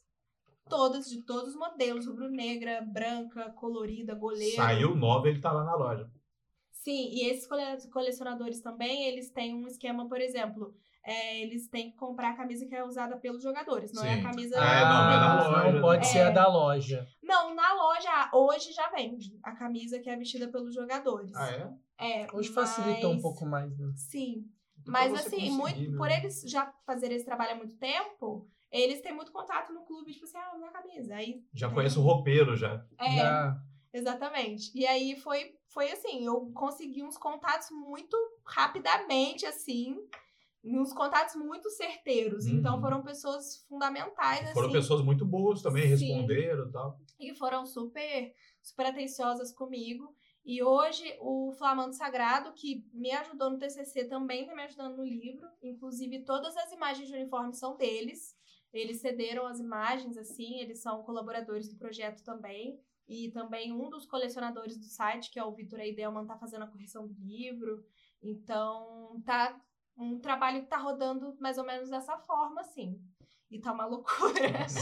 Todas, 0.69 1.09
de 1.09 1.23
todos 1.23 1.55
os 1.55 1.57
modelos, 1.57 2.07
rubro-negra, 2.07 2.83
branca, 2.83 3.51
colorida, 3.53 4.15
goleiro. 4.15 4.57
Saiu 4.57 4.95
nova, 4.95 5.29
ele 5.29 5.41
tá 5.41 5.51
lá 5.51 5.65
na 5.65 5.75
loja. 5.75 6.11
Sim, 6.83 7.09
e 7.13 7.29
esses 7.29 7.47
cole- 7.47 7.91
colecionadores 7.93 8.61
também, 8.61 9.05
eles 9.09 9.31
têm 9.31 9.55
um 9.55 9.67
esquema, 9.67 10.09
por 10.09 10.21
exemplo, 10.21 10.75
é, 11.05 11.41
eles 11.43 11.69
têm 11.69 11.91
que 11.91 11.97
comprar 11.97 12.31
a 12.31 12.37
camisa 12.37 12.67
que 12.67 12.75
é 12.75 12.85
usada 12.85 13.17
pelos 13.17 13.43
jogadores, 13.43 13.93
não 13.93 14.05
é 14.05 14.15
Sim. 14.15 14.21
a 14.21 14.23
camisa... 14.23 14.57
É, 14.57 14.85
não, 14.85 15.05
não 15.05 15.11
é 15.11 15.19
da 15.21 15.49
loja, 15.49 15.73
Não 15.73 15.81
pode 15.81 15.99
né? 15.99 16.05
ser 16.13 16.21
a 16.21 16.31
da 16.31 16.47
loja. 16.49 17.07
Não, 17.23 17.55
na 17.55 17.75
loja, 17.75 18.31
hoje 18.33 18.73
já 18.73 18.89
vende 18.91 19.39
a 19.43 19.53
camisa 19.53 19.99
que 19.99 20.09
é 20.09 20.17
vestida 20.17 20.49
pelos 20.49 20.75
jogadores. 20.75 21.33
Ah, 21.35 21.51
é? 21.51 22.23
É, 22.23 22.27
Hoje 22.33 22.51
facilitou 22.51 23.11
um 23.11 23.15
mas- 23.15 23.23
pouco 23.23 23.45
mais, 23.45 23.77
né? 23.77 23.93
Sim. 23.97 24.45
Então, 24.81 24.93
Mas 24.93 25.13
assim, 25.15 25.51
muito, 25.51 25.91
né? 25.91 25.97
por 25.99 26.09
eles 26.11 26.43
já 26.47 26.73
fazerem 26.87 27.17
esse 27.17 27.27
trabalho 27.27 27.53
há 27.53 27.55
muito 27.57 27.77
tempo, 27.77 28.49
eles 28.71 29.01
têm 29.01 29.13
muito 29.13 29.33
contato 29.33 29.73
no 29.73 29.83
clube, 29.85 30.13
tipo 30.13 30.25
assim, 30.25 30.39
ah, 30.39 30.57
minha 30.57 30.71
camisa. 30.71 31.17
Aí, 31.17 31.43
Já 31.53 31.67
tem- 31.67 31.75
conhece 31.75 31.99
o 31.99 32.03
roupeiro, 32.03 32.57
já. 32.57 32.87
É, 32.99 33.17
Já. 33.17 33.61
Exatamente. 33.99 34.71
E 34.75 34.87
aí 34.87 35.17
foi, 35.21 35.55
foi 35.69 35.91
assim, 35.93 36.25
eu 36.25 36.51
consegui 36.55 37.03
uns 37.03 37.19
contatos 37.19 37.69
muito 37.71 38.17
rapidamente, 38.47 39.45
assim, 39.47 39.97
uns 40.65 40.93
contatos 40.93 41.35
muito 41.37 41.69
certeiros. 41.71 42.47
Então 42.47 42.77
Uhum. 42.77 42.81
foram 42.81 43.03
pessoas 43.03 43.65
fundamentais, 43.69 44.53
Foram 44.53 44.69
assim. 44.69 44.79
pessoas 44.79 45.03
muito 45.05 45.25
boas 45.25 45.63
também, 45.63 45.85
Sim. 45.97 46.07
responderam 46.07 46.69
e 46.69 46.73
tal. 46.73 46.99
e 47.19 47.35
foram 47.35 47.67
super, 47.67 48.33
super 48.63 48.87
atenciosas 48.87 49.53
comigo. 49.53 50.15
E 50.45 50.63
hoje 50.63 51.05
o 51.21 51.53
Flamando 51.59 51.95
Sagrado, 51.95 52.53
que 52.55 52.85
me 52.93 53.11
ajudou 53.13 53.51
no 53.51 53.59
TCC, 53.59 54.05
também 54.07 54.43
está 54.43 54.55
me 54.55 54.63
ajudando 54.63 54.97
no 54.97 55.05
livro. 55.05 55.47
Inclusive, 55.63 56.25
todas 56.25 56.57
as 56.57 56.73
imagens 56.73 57.09
de 57.09 57.15
uniforme 57.15 57.53
são 57.55 57.77
deles. 57.77 58.35
Eles 58.73 59.01
cederam 59.01 59.47
as 59.47 59.59
imagens, 59.61 60.17
assim, 60.17 60.59
eles 60.61 60.81
são 60.81 61.03
colaboradores 61.03 61.69
do 61.69 61.77
projeto 61.79 62.23
também. 62.23 62.79
E 63.09 63.31
também 63.31 63.73
um 63.73 63.89
dos 63.89 64.05
colecionadores 64.05 64.77
do 64.77 64.85
site, 64.85 65.31
que 65.31 65.39
é 65.39 65.45
o 65.45 65.55
Vitor 65.55 65.81
Eidelman, 65.81 66.27
tá 66.27 66.37
fazendo 66.37 66.65
a 66.65 66.69
correção 66.69 67.07
do 67.07 67.15
livro. 67.19 67.83
Então, 68.23 69.21
tá 69.25 69.57
um 69.97 70.19
trabalho 70.21 70.61
que 70.61 70.69
tá 70.69 70.77
rodando 70.77 71.37
mais 71.41 71.57
ou 71.59 71.65
menos 71.65 71.89
dessa 71.89 72.17
forma, 72.19 72.61
assim. 72.61 73.01
E 73.51 73.59
tá 73.59 73.73
uma 73.73 73.87
loucura. 73.87 74.59
Nossa. 74.61 74.81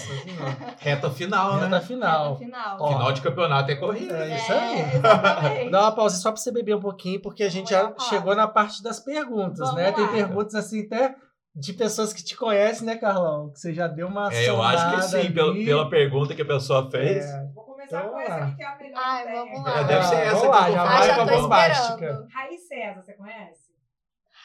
Reta 0.78 1.08
final, 1.08 1.54
Reta 1.54 1.68
né? 1.68 1.80
final. 1.80 2.30
No 2.30 2.36
final. 2.36 2.76
Ó, 2.80 2.88
Final 2.88 3.12
de 3.12 3.22
campeonato 3.22 3.70
é 3.70 3.76
corrida. 3.76 4.16
É 4.16 4.28
né? 4.28 4.36
isso 4.36 4.52
aí. 4.52 5.66
É. 5.66 5.70
Dá 5.70 5.82
uma 5.82 5.94
pausa 5.94 6.16
só 6.16 6.32
pra 6.32 6.40
você 6.40 6.50
beber 6.50 6.74
um 6.74 6.80
pouquinho, 6.80 7.22
porque 7.22 7.44
a 7.44 7.48
gente 7.48 7.70
já 7.70 7.94
chegou 8.08 8.34
na 8.34 8.48
parte 8.48 8.82
das 8.82 8.98
perguntas, 8.98 9.60
Vamos 9.60 9.76
né? 9.76 9.92
Tem 9.92 10.04
lá. 10.04 10.10
perguntas 10.12 10.54
assim 10.56 10.84
até 10.84 11.14
de 11.54 11.72
pessoas 11.74 12.12
que 12.12 12.24
te 12.24 12.36
conhecem, 12.36 12.84
né, 12.84 12.96
Carlão? 12.96 13.50
Que 13.52 13.60
você 13.60 13.72
já 13.72 13.86
deu 13.86 14.08
uma 14.08 14.32
É, 14.34 14.48
eu 14.48 14.60
acho 14.60 14.96
que 14.96 15.02
sim, 15.02 15.32
pela, 15.32 15.54
pela 15.54 15.88
pergunta 15.88 16.34
que 16.34 16.42
a 16.42 16.46
pessoa 16.46 16.90
fez. 16.90 17.24
É. 17.24 17.48
Começar 17.88 17.98
Então, 17.98 18.02
com 18.10 18.14
vamos 18.16 18.22
essa 18.28 18.36
lá. 18.38 18.46
aqui, 18.46 18.56
que 18.56 18.62
é 18.62 18.66
a 18.66 18.76
melhor 18.76 19.02
Ai, 19.04 19.32
vamos 19.32 19.62
lá. 19.64 19.80
É, 19.80 19.84
deve 19.84 20.04
ser 20.04 20.14
Ah, 20.16 20.20
essa 20.20 20.34
vamos 20.36 20.48
lá, 20.56 20.70
já 20.70 20.84
vai 20.84 21.06
já 21.06 21.14
com 21.14 21.20
a 21.22 21.26
tô 21.26 21.42
bombástica. 21.42 21.94
esperando. 21.94 22.28
Raiz 22.28 22.68
César, 22.68 23.02
você 23.02 23.12
conhece? 23.14 23.72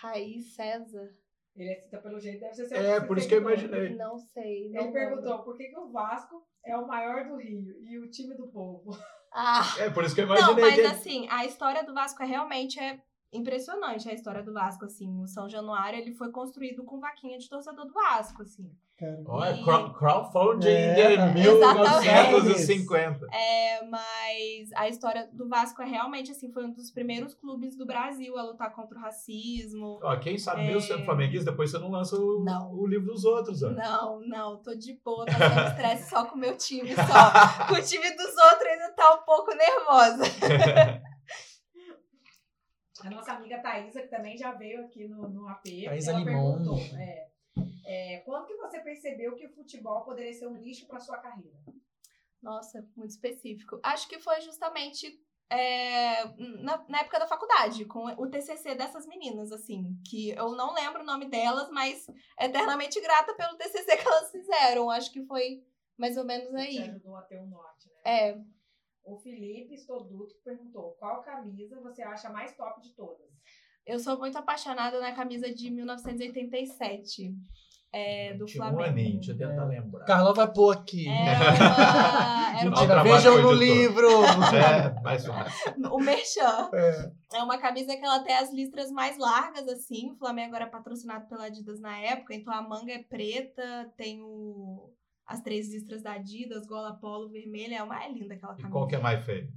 Raiz 0.01 0.55
César? 0.55 1.09
Ele 1.55 1.69
é 1.69 1.75
cita 1.75 1.97
pelo 1.99 2.19
jeito, 2.19 2.39
deve 2.39 2.53
ser 2.55 2.65
seu 2.65 2.77
É, 2.77 2.99
por 3.01 3.17
isso 3.17 3.27
que 3.27 3.35
eu 3.35 3.41
imaginei. 3.41 3.95
Não 3.95 4.17
sei. 4.17 4.69
Não 4.71 4.83
Ele 4.83 4.91
perguntou 4.93 5.39
por 5.43 5.57
que, 5.57 5.65
que 5.65 5.77
o 5.77 5.91
Vasco 5.91 6.41
é 6.65 6.77
o 6.77 6.87
maior 6.87 7.25
do 7.25 7.35
Rio 7.37 7.75
e 7.83 7.99
o 7.99 8.09
time 8.09 8.35
do 8.35 8.47
povo. 8.47 8.91
Ah. 9.33 9.61
É, 9.79 9.89
por 9.89 10.03
isso 10.03 10.15
que 10.15 10.21
eu 10.21 10.27
Não, 10.27 10.35
imaginei. 10.35 10.61
mas 10.63 10.75
que... 10.75 10.85
assim, 10.85 11.27
a 11.29 11.45
história 11.45 11.83
do 11.83 11.93
Vasco 11.93 12.21
é 12.23 12.25
realmente 12.25 12.79
é 12.79 12.99
impressionante 13.33 14.09
a 14.09 14.13
história 14.13 14.43
do 14.43 14.53
Vasco, 14.53 14.85
assim. 14.85 15.21
O 15.21 15.27
São 15.27 15.49
Januário, 15.49 15.99
ele 15.99 16.13
foi 16.13 16.31
construído 16.31 16.83
com 16.83 16.99
vaquinha 16.99 17.37
de 17.37 17.47
torcedor 17.49 17.85
do 17.85 17.93
Vasco, 17.93 18.41
assim. 18.43 18.69
Cara, 19.01 19.23
Olha, 19.25 19.55
E- 19.55 19.63
crow- 19.63 19.93
crowdfunding 19.95 20.67
É, 20.69 20.93
de 20.93 21.17
tá 21.17 21.25
vendo? 21.25 21.39
1950. 21.39 23.25
É, 23.33 23.83
mas 23.85 24.71
a 24.75 24.87
história 24.87 25.27
do 25.33 25.49
Vasco 25.49 25.81
é 25.81 25.85
realmente, 25.87 26.29
assim, 26.29 26.51
foi 26.51 26.65
um 26.65 26.71
dos 26.71 26.91
primeiros 26.91 27.33
clubes 27.33 27.75
do 27.75 27.83
Brasil 27.83 28.37
a 28.37 28.43
lutar 28.43 28.71
contra 28.75 28.95
o 28.95 29.01
racismo. 29.01 29.99
Ó, 30.03 30.15
quem 30.19 30.37
sabe 30.37 30.61
É. 30.61 30.65
mesmo 30.67 30.81
sendo 30.81 31.03
flamenguista, 31.03 31.49
depois 31.49 31.71
você 31.71 31.79
não 31.79 31.89
lança 31.89 32.15
o, 32.15 32.43
Não. 32.43 32.73
o 32.75 32.85
livro 32.85 33.07
dos 33.07 33.25
outros. 33.25 33.63
Ó. 33.63 33.71
Não, 33.71 34.19
não, 34.27 34.61
tô 34.61 34.75
de 34.75 34.93
boa, 35.03 35.25
passando 35.25 35.67
estresse 35.69 36.07
só 36.09 36.25
com 36.25 36.35
o 36.35 36.39
meu 36.39 36.55
time, 36.55 36.93
só. 36.95 37.01
Com 37.69 37.73
o 37.73 37.81
time 37.83 38.11
dos 38.15 38.37
outros 38.37 38.67
ainda 38.67 38.91
tá 38.93 39.15
um 39.15 39.25
pouco 39.25 39.51
nervosa. 39.55 40.23
A 43.03 43.09
nossa 43.09 43.33
amiga 43.33 43.57
Thaisa, 43.63 43.99
que 44.03 44.09
também 44.09 44.37
já 44.37 44.51
veio 44.51 44.81
aqui 44.85 45.07
no, 45.07 45.27
no 45.27 45.47
AP, 45.47 45.63
Thaisa 45.85 46.11
ela 46.11 46.19
Limon. 46.19 46.51
perguntou, 46.57 46.77
é, 46.99 47.30
é, 47.85 48.19
quando 48.25 48.47
que 48.47 48.55
você 48.55 48.79
percebeu 48.79 49.35
que 49.35 49.47
o 49.47 49.53
futebol 49.53 50.03
poderia 50.03 50.33
ser 50.33 50.47
um 50.47 50.55
lixo 50.57 50.87
para 50.87 50.99
sua 50.99 51.17
carreira? 51.17 51.57
Nossa, 52.41 52.87
muito 52.95 53.11
específico. 53.11 53.79
Acho 53.83 54.07
que 54.07 54.19
foi 54.19 54.41
justamente 54.41 55.19
é, 55.49 56.25
na, 56.63 56.83
na 56.87 56.99
época 57.01 57.19
da 57.19 57.27
faculdade, 57.27 57.85
com 57.85 58.05
o 58.05 58.29
TCC 58.29 58.73
dessas 58.75 59.05
meninas, 59.05 59.51
assim, 59.51 59.95
que 60.09 60.29
eu 60.29 60.51
não 60.55 60.73
lembro 60.73 61.01
o 61.01 61.05
nome 61.05 61.25
delas, 61.29 61.69
mas 61.71 62.07
eternamente 62.39 62.99
grata 63.01 63.33
pelo 63.35 63.57
TCC 63.57 63.97
que 63.97 64.07
elas 64.07 64.31
fizeram. 64.31 64.89
Acho 64.89 65.11
que 65.11 65.23
foi 65.25 65.63
mais 65.97 66.17
ou 66.17 66.25
menos 66.25 66.49
Te 66.49 66.55
aí. 66.57 66.77
ajudou 66.79 67.15
a 67.15 67.21
ter 67.23 67.39
um 67.39 67.47
norte, 67.47 67.87
né? 67.89 68.01
É, 68.05 68.41
O 69.03 69.17
Felipe 69.19 69.75
Stoduto 69.77 70.35
perguntou, 70.43 70.93
qual 70.99 71.21
camisa 71.21 71.79
você 71.81 72.01
acha 72.01 72.29
mais 72.29 72.55
top 72.55 72.81
de 72.81 72.93
todas? 72.95 73.29
eu 73.83 73.97
sou 73.99 74.17
muito 74.17 74.37
apaixonada 74.37 74.99
na 74.99 75.11
camisa 75.13 75.51
de 75.53 75.69
1987, 75.71 77.33
é, 77.93 78.33
do 78.35 78.45
Tinha 78.45 78.63
um 78.63 78.67
Flamengo. 78.69 78.89
aninho, 78.89 79.15
deixa 79.15 79.31
eu 79.33 79.37
tentar 79.37 79.63
É. 79.63 79.65
lembrar. 79.65 80.05
Carlão 80.05 80.33
vai 80.33 80.51
pôr 80.51 80.71
aqui. 80.71 81.07
Era 81.11 81.39
uma, 81.39 82.59
era 82.59 82.69
uma 82.69 82.69
Mentira, 82.69 82.85
trabalho 82.87 83.03
vejam 83.15 83.41
no 83.41 83.51
livro. 83.51 84.07
É, 84.07 85.01
mais 85.01 85.25
fácil. 85.25 85.73
o 85.91 85.99
Merchan. 85.99 86.69
É. 86.73 87.11
É 87.33 87.43
uma 87.43 87.57
camisa 87.57 87.95
que 87.95 88.03
ela 88.05 88.19
tem 88.23 88.35
as 88.35 88.53
listras 88.53 88.91
mais 88.91 89.17
largas, 89.17 89.67
assim. 89.67 90.11
O 90.11 90.15
Flamengo 90.17 90.55
era 90.55 90.67
patrocinado 90.67 91.27
pela 91.27 91.45
Adidas 91.45 91.79
na 91.79 91.97
época, 91.99 92.33
então 92.35 92.53
a 92.53 92.61
manga 92.61 92.91
é 92.93 93.03
preta, 93.03 93.91
tem 93.97 94.21
o... 94.21 94.93
as 95.25 95.41
três 95.41 95.71
listras 95.73 96.01
da 96.03 96.13
Adidas, 96.13 96.65
gola 96.67 96.93
polo 96.99 97.29
vermelha. 97.29 97.75
É 97.77 97.83
uma 97.83 98.03
é 98.03 98.11
linda 98.11 98.33
aquela 98.35 98.53
E 98.53 98.57
camisa. 98.57 98.69
qual 98.71 98.87
que 98.87 98.95
é 98.95 98.99
mais 98.99 99.23
feio? 99.25 99.47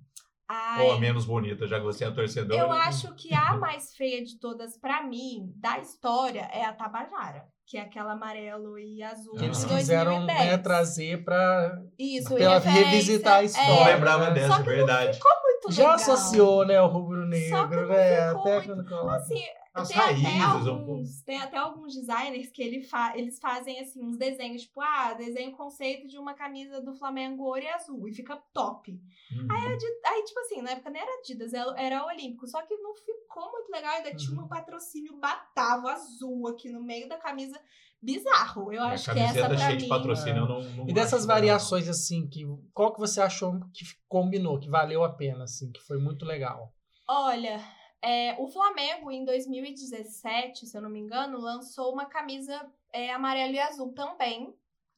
Ai, 0.48 0.84
Ou 0.86 0.92
a 0.92 1.00
menos 1.00 1.24
bonita, 1.24 1.66
já 1.66 1.78
que 1.78 1.84
você 1.86 2.04
é 2.04 2.10
torcedora? 2.10 2.60
eu 2.60 2.70
acho 2.70 3.14
que 3.14 3.32
a 3.34 3.56
mais 3.56 3.94
feia 3.96 4.22
de 4.22 4.38
todas, 4.38 4.78
pra 4.78 5.02
mim, 5.02 5.50
da 5.56 5.78
história, 5.78 6.42
é 6.52 6.64
a 6.64 6.72
Tabajara. 6.72 7.46
Que 7.66 7.78
é 7.78 7.80
aquela 7.80 8.12
amarelo 8.12 8.78
e 8.78 9.02
azul 9.02 9.34
Que 9.36 9.44
eles 9.46 9.58
de 9.60 9.66
quiseram 9.66 10.26
2010. 10.26 10.50
né, 10.50 10.58
trazer 10.58 11.04
em 11.04 12.68
referência- 12.68 12.90
revisitar 12.90 13.34
a 13.36 13.42
história. 13.42 13.70
Não 13.70 13.86
É, 13.88 13.94
lembrava 13.94 14.24
né? 14.28 14.30
dessa, 14.34 14.62
verdade. 14.62 15.16
ficou 15.16 15.32
muito 15.42 15.72
Já 15.72 15.82
legal. 15.82 15.94
associou, 15.96 16.66
né, 16.66 16.80
o 16.82 16.86
rubro-negro, 16.86 17.56
não 17.70 17.86
né? 17.88 18.20
Até 18.20 18.34
muito- 18.54 18.66
quando 18.66 18.88
coloca. 18.88 19.16
Assim, 19.16 19.42
As 19.74 19.88
tem 19.88 19.96
até 19.98 20.12
raízes, 20.12 20.66
um 20.68 20.70
alguns, 20.70 21.22
tem 21.22 21.40
até 21.40 21.56
alguns 21.56 21.94
designers 21.94 22.48
que 22.50 22.62
ele 22.62 22.80
fa 22.82 23.12
eles 23.18 23.40
fazem 23.40 23.80
assim 23.80 24.04
uns 24.04 24.16
desenhos, 24.16 24.62
tipo, 24.62 24.80
ah, 24.80 25.14
desenho 25.14 25.50
conceito 25.56 26.06
de 26.06 26.16
uma 26.16 26.32
camisa 26.32 26.80
do 26.80 26.94
Flamengo 26.94 27.42
ouro 27.42 27.60
e 27.60 27.68
azul 27.68 28.06
e 28.08 28.12
fica 28.14 28.36
top. 28.52 28.92
Uhum. 28.92 29.48
Aí, 29.50 29.76
de- 29.76 30.06
aí, 30.06 30.22
tipo 30.24 30.38
assim, 30.40 30.62
na 30.62 30.70
época 30.70 30.90
nem 30.90 31.02
era 31.02 31.18
Adidas, 31.18 31.52
era, 31.52 31.74
era 31.80 32.06
Olímpico, 32.06 32.46
só 32.46 32.62
que 32.62 32.76
não 32.76 32.94
ficou 32.94 33.50
muito 33.50 33.68
legal, 33.72 33.96
ainda 33.96 34.14
tinha 34.14 34.38
Uhum. 34.38 34.44
um 34.44 34.48
patrocínio 34.48 35.16
Batavo 35.18 35.88
azul 35.88 36.46
aqui 36.46 36.70
no 36.70 36.80
meio 36.80 37.08
da 37.08 37.18
camisa, 37.18 37.60
bizarro. 38.00 38.72
Eu 38.72 38.80
A 38.82 38.90
acho 38.90 39.04
que 39.12 39.18
essa 39.18 39.40
camiseta 39.40 39.48
pra 39.48 39.58
cheia 39.58 39.76
de 39.76 39.82
mim 39.84 39.88
patrocínio, 39.88 40.36
É. 40.36 40.40
eu 40.40 40.46
não, 40.48 40.62
não 40.62 40.88
E 40.88 40.92
dessas 40.92 41.20
acho 41.20 41.26
variações, 41.26 41.88
assim, 41.88 42.28
que, 42.28 42.44
qual 42.72 42.92
que 42.92 43.00
você 43.00 43.20
achou 43.20 43.58
que 43.72 43.84
combinou, 44.08 44.60
que 44.60 44.68
valeu 44.70 45.02
a 45.02 45.12
pena, 45.12 45.44
assim, 45.44 45.72
que 45.72 45.80
foi 45.80 45.98
muito 45.98 46.24
legal? 46.24 46.72
Olha, 47.08 47.60
é, 48.06 48.36
o 48.38 48.46
Flamengo, 48.46 49.10
em 49.10 49.24
2017, 49.24 50.66
se 50.66 50.76
eu 50.76 50.82
não 50.82 50.90
me 50.90 51.00
engano, 51.00 51.38
lançou 51.38 51.90
uma 51.90 52.04
camisa 52.04 52.70
é, 52.92 53.10
amarelo 53.10 53.54
e 53.54 53.58
azul 53.58 53.94
também, 53.94 54.54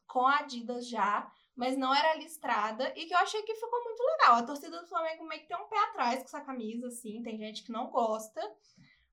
com 0.09 0.26
a 0.26 0.38
Adidas 0.38 0.88
já, 0.88 1.30
mas 1.54 1.76
não 1.76 1.94
era 1.94 2.16
listrada, 2.16 2.92
e 2.96 3.07
que 3.07 3.14
eu 3.14 3.18
achei 3.18 3.42
que 3.42 3.54
ficou 3.54 3.84
muito 3.84 4.02
legal. 4.02 4.34
A 4.36 4.42
torcida 4.42 4.80
do 4.80 4.88
Flamengo 4.88 5.24
meio 5.24 5.40
que 5.40 5.46
tem 5.46 5.57
um 5.57 5.68
pé 5.68 5.78
atrás 5.84 6.18
com 6.18 6.24
essa 6.26 6.40
camisa, 6.40 6.88
assim, 6.88 7.22
tem 7.22 7.38
gente 7.38 7.62
que 7.62 7.70
não 7.70 7.90
gosta, 7.90 8.40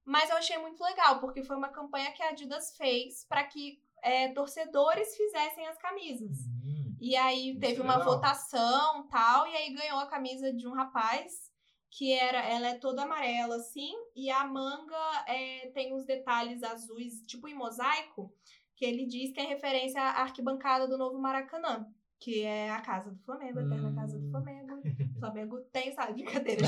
mas 0.04 0.28
eu 0.30 0.38
achei 0.38 0.58
muito 0.58 0.84
legal, 0.84 1.20
porque 1.20 1.44
foi 1.44 1.56
uma 1.56 1.70
campanha 1.70 2.12
que 2.14 2.24
a 2.24 2.30
Adidas 2.30 2.76
fez 2.76 3.26
para 3.26 3.44
que 3.44 3.80
é, 4.02 4.30
torcedores 4.34 5.16
fizessem 5.16 5.68
as 5.68 5.78
camisas. 5.78 6.40
Hum, 6.66 6.96
E 7.00 7.16
aí 7.16 7.52
Isso 7.52 7.60
teve 7.60 7.80
é 7.80 7.84
uma 7.84 7.98
legal. 7.98 8.16
votação 8.16 9.08
tal, 9.08 9.46
e 9.46 9.56
aí 9.56 9.72
ganhou 9.72 10.00
a 10.00 10.08
camisa 10.08 10.52
de 10.52 10.68
um 10.68 10.74
rapaz 10.74 11.53
que 11.96 12.12
era, 12.12 12.40
ela 12.50 12.70
é 12.70 12.78
toda 12.80 13.04
amarela 13.04 13.56
assim, 13.58 13.92
e 14.16 14.30
a 14.32 14.44
manga 14.48 15.24
é, 15.28 15.70
tem 15.76 15.94
os 15.94 16.04
detalhes 16.06 16.64
azuis, 16.64 17.22
tipo 17.28 17.48
em 17.48 17.54
mosaico, 17.54 18.34
que 18.76 18.84
ele 18.84 19.06
diz 19.06 19.32
que 19.32 19.40
é 19.40 19.44
referência 19.46 20.02
à 20.02 20.22
arquibancada 20.24 20.88
do 20.88 20.98
novo 20.98 21.20
Maracanã, 21.20 21.86
que 22.20 22.42
é 22.44 22.72
a 22.72 22.82
casa 22.82 23.12
do 23.12 23.20
Flamengo, 23.24 23.60
a 23.60 23.64
eterna 23.64 23.94
casa 23.94 24.18
do 24.18 24.26
Hum. 24.26 24.32
Flamengo. 24.32 24.82
O 25.16 25.20
Flamengo 25.20 25.60
tem, 25.72 25.94
sabe? 25.94 26.14
Brincadeira. 26.24 26.64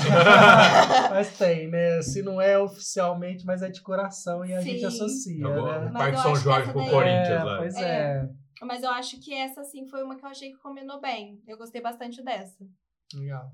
mas 1.10 1.36
tem, 1.38 1.68
né? 1.68 2.02
Se 2.02 2.22
não 2.22 2.40
é 2.40 2.58
oficialmente, 2.58 3.44
mas 3.44 3.62
é 3.62 3.68
de 3.68 3.82
coração 3.82 4.44
e 4.44 4.54
a 4.54 4.60
Sim. 4.62 4.70
gente 4.72 4.84
associa, 4.86 5.44
Eu 5.44 5.54
vou- 5.54 5.80
né? 5.80 5.90
Parque 5.92 6.18
São 6.18 6.36
Jorge 6.36 6.70
pro 6.70 6.80
daí- 6.82 6.90
Corinthians 6.90 7.28
é, 7.30 7.42
lá. 7.44 7.58
Pois 7.58 7.74
É. 7.76 7.82
é. 7.82 8.28
Mas 8.64 8.82
eu 8.82 8.90
acho 8.90 9.18
que 9.20 9.34
essa, 9.34 9.60
assim, 9.62 9.86
foi 9.86 10.02
uma 10.02 10.16
que 10.16 10.24
eu 10.24 10.28
achei 10.28 10.50
que 10.52 10.58
combinou 10.58 11.00
bem. 11.00 11.42
Eu 11.46 11.58
gostei 11.58 11.80
bastante 11.80 12.22
dessa. 12.22 12.64
Legal. 13.14 13.50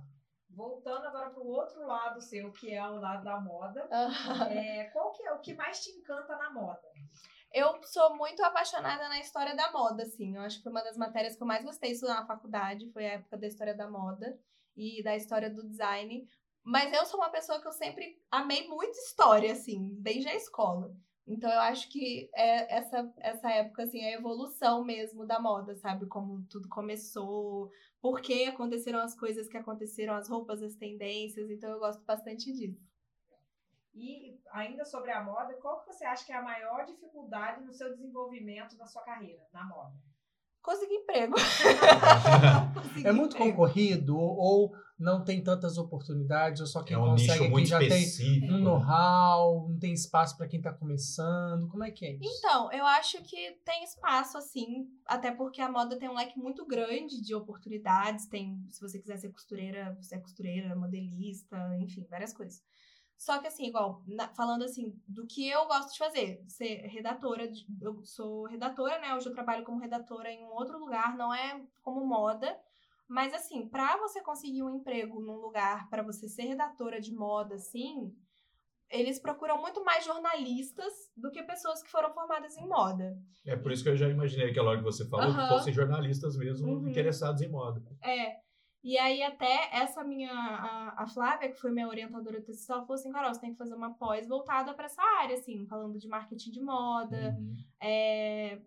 Voltando 0.54 1.06
agora 1.06 1.30
para 1.30 1.42
o 1.42 1.48
outro 1.48 1.86
lado 1.86 2.20
seu, 2.20 2.52
que 2.52 2.72
é 2.72 2.86
o 2.86 3.00
lado 3.00 3.24
da 3.24 3.40
moda. 3.40 3.88
É, 4.50 4.84
qual 4.92 5.12
que 5.12 5.22
é 5.22 5.32
o 5.32 5.40
que 5.40 5.54
mais 5.54 5.82
te 5.82 5.90
encanta 5.90 6.36
na 6.36 6.50
moda? 6.50 6.82
Eu 7.52 7.82
sou 7.84 8.16
muito 8.16 8.42
apaixonada 8.42 9.08
na 9.08 9.18
história 9.18 9.54
da 9.54 9.70
moda, 9.72 10.02
assim. 10.02 10.36
Eu 10.36 10.42
acho 10.42 10.56
que 10.58 10.62
foi 10.62 10.72
uma 10.72 10.82
das 10.82 10.96
matérias 10.96 11.36
que 11.36 11.42
eu 11.42 11.46
mais 11.46 11.64
gostei 11.64 11.90
de 11.90 11.96
estudar 11.96 12.20
na 12.20 12.26
faculdade, 12.26 12.90
foi 12.92 13.06
a 13.06 13.12
época 13.14 13.36
da 13.36 13.46
história 13.46 13.74
da 13.74 13.90
moda 13.90 14.38
e 14.76 15.02
da 15.02 15.14
história 15.14 15.50
do 15.50 15.66
design. 15.68 16.26
Mas 16.64 16.92
eu 16.92 17.04
sou 17.04 17.20
uma 17.20 17.30
pessoa 17.30 17.60
que 17.60 17.68
eu 17.68 17.72
sempre 17.72 18.22
amei 18.30 18.66
muito 18.68 18.96
história, 18.96 19.52
assim, 19.52 19.96
desde 20.00 20.28
a 20.28 20.34
escola. 20.34 20.94
Então 21.26 21.50
eu 21.50 21.60
acho 21.60 21.88
que 21.88 22.28
é 22.34 22.78
essa, 22.78 23.12
essa 23.18 23.50
época, 23.50 23.84
assim, 23.84 24.00
é 24.00 24.14
a 24.14 24.18
evolução 24.18 24.84
mesmo 24.84 25.24
da 25.24 25.40
moda, 25.40 25.74
sabe? 25.76 26.06
Como 26.06 26.42
tudo 26.50 26.68
começou, 26.68 27.70
por 28.00 28.20
que 28.20 28.46
aconteceram 28.46 28.98
as 28.98 29.14
coisas 29.14 29.48
que 29.48 29.56
aconteceram, 29.56 30.14
as 30.14 30.28
roupas, 30.28 30.62
as 30.62 30.74
tendências. 30.74 31.48
Então 31.50 31.70
eu 31.70 31.78
gosto 31.78 32.02
bastante 32.04 32.52
disso. 32.52 32.84
E 33.94 34.40
ainda 34.50 34.84
sobre 34.84 35.10
a 35.10 35.22
moda, 35.22 35.54
qual 35.54 35.80
que 35.80 35.86
você 35.86 36.04
acha 36.04 36.24
que 36.24 36.32
é 36.32 36.36
a 36.36 36.42
maior 36.42 36.84
dificuldade 36.86 37.62
no 37.64 37.72
seu 37.72 37.90
desenvolvimento 37.90 38.76
da 38.76 38.86
sua 38.86 39.02
carreira 39.02 39.46
na 39.52 39.64
moda? 39.64 39.94
Consegui 40.62 40.94
emprego. 40.94 41.34
Consegui 42.74 43.06
É 43.06 43.12
muito 43.12 43.34
emprego. 43.36 43.50
concorrido 43.56 44.16
ou, 44.16 44.72
não 44.98 45.24
tem 45.24 45.42
tantas 45.42 45.76
oportunidades, 45.78 46.60
ou 46.60 46.66
só 46.66 46.82
quem 46.84 46.96
É 46.96 46.98
um 47.00 47.10
consegue 47.10 47.28
nicho 47.30 47.40
quem 47.42 47.50
muito 47.50 47.68
já 47.68 47.78
tem 47.80 47.88
específico. 47.88 48.52
um 48.52 48.58
né? 48.58 48.62
know-how, 48.64 49.68
não 49.68 49.78
tem 49.78 49.92
espaço 49.92 50.36
para 50.36 50.46
quem 50.46 50.60
tá 50.60 50.72
começando. 50.72 51.66
Como 51.68 51.82
é 51.82 51.90
que 51.90 52.06
é 52.06 52.12
isso? 52.12 52.38
Então, 52.38 52.70
eu 52.72 52.86
acho 52.86 53.20
que 53.24 53.52
tem 53.64 53.82
espaço, 53.82 54.38
assim, 54.38 54.86
até 55.06 55.32
porque 55.32 55.60
a 55.60 55.68
moda 55.70 55.98
tem 55.98 56.08
um 56.08 56.14
leque 56.14 56.38
muito 56.38 56.64
grande 56.64 57.20
de 57.20 57.34
oportunidades. 57.34 58.26
Tem, 58.26 58.64
se 58.70 58.80
você 58.80 58.98
quiser 59.00 59.16
ser 59.18 59.30
costureira, 59.30 59.96
você 60.00 60.14
é 60.14 60.20
costureira, 60.20 60.76
modelista, 60.76 61.56
enfim, 61.80 62.06
várias 62.08 62.32
coisas. 62.32 62.62
Só 63.22 63.38
que, 63.38 63.46
assim, 63.46 63.66
igual, 63.68 64.02
na- 64.04 64.34
falando 64.34 64.64
assim, 64.64 65.00
do 65.06 65.24
que 65.28 65.48
eu 65.48 65.64
gosto 65.66 65.92
de 65.92 65.98
fazer, 65.98 66.42
ser 66.48 66.78
redatora, 66.88 67.46
de- 67.46 67.64
eu 67.80 68.02
sou 68.04 68.46
redatora, 68.46 68.98
né? 68.98 69.14
Hoje 69.14 69.28
eu 69.28 69.32
trabalho 69.32 69.64
como 69.64 69.78
redatora 69.78 70.28
em 70.28 70.44
um 70.44 70.50
outro 70.50 70.76
lugar, 70.76 71.16
não 71.16 71.32
é 71.32 71.62
como 71.84 72.04
moda. 72.04 72.58
Mas, 73.06 73.32
assim, 73.32 73.68
pra 73.68 73.96
você 73.98 74.20
conseguir 74.22 74.64
um 74.64 74.74
emprego 74.74 75.20
num 75.20 75.36
lugar, 75.36 75.88
pra 75.88 76.02
você 76.02 76.28
ser 76.28 76.42
redatora 76.46 77.00
de 77.00 77.14
moda, 77.14 77.54
assim, 77.54 78.12
eles 78.90 79.20
procuram 79.20 79.60
muito 79.60 79.84
mais 79.84 80.04
jornalistas 80.04 80.92
do 81.16 81.30
que 81.30 81.44
pessoas 81.44 81.80
que 81.80 81.90
foram 81.92 82.12
formadas 82.12 82.56
em 82.56 82.66
moda. 82.66 83.16
É 83.46 83.54
por 83.54 83.70
isso 83.70 83.84
que 83.84 83.88
eu 83.90 83.96
já 83.96 84.08
imaginei 84.08 84.50
aquela 84.50 84.70
hora 84.70 84.78
que 84.78 84.84
você 84.84 85.08
falou 85.08 85.26
Aham. 85.28 85.42
que 85.42 85.48
fossem 85.54 85.72
jornalistas 85.72 86.36
mesmo 86.36 86.72
Uhum. 86.72 86.88
interessados 86.88 87.40
em 87.40 87.48
moda. 87.48 87.80
É. 88.02 88.40
E 88.84 88.98
aí, 88.98 89.22
até 89.22 89.68
essa 89.72 90.02
minha. 90.02 90.32
A, 90.32 91.02
a 91.04 91.06
Flávia, 91.06 91.48
que 91.50 91.60
foi 91.60 91.70
minha 91.70 91.86
orientadora 91.86 92.36
ela 92.38 92.80
falou 92.80 92.94
assim: 92.94 93.12
Carol, 93.12 93.32
você 93.32 93.40
tem 93.40 93.52
que 93.52 93.58
fazer 93.58 93.74
uma 93.74 93.94
pós 93.94 94.26
voltada 94.26 94.74
para 94.74 94.86
essa 94.86 95.02
área, 95.20 95.36
assim, 95.36 95.64
falando 95.66 95.98
de 95.98 96.08
marketing 96.08 96.50
de 96.50 96.60
moda, 96.60 97.36
Uhum. 97.38 97.54
é, 97.80 98.58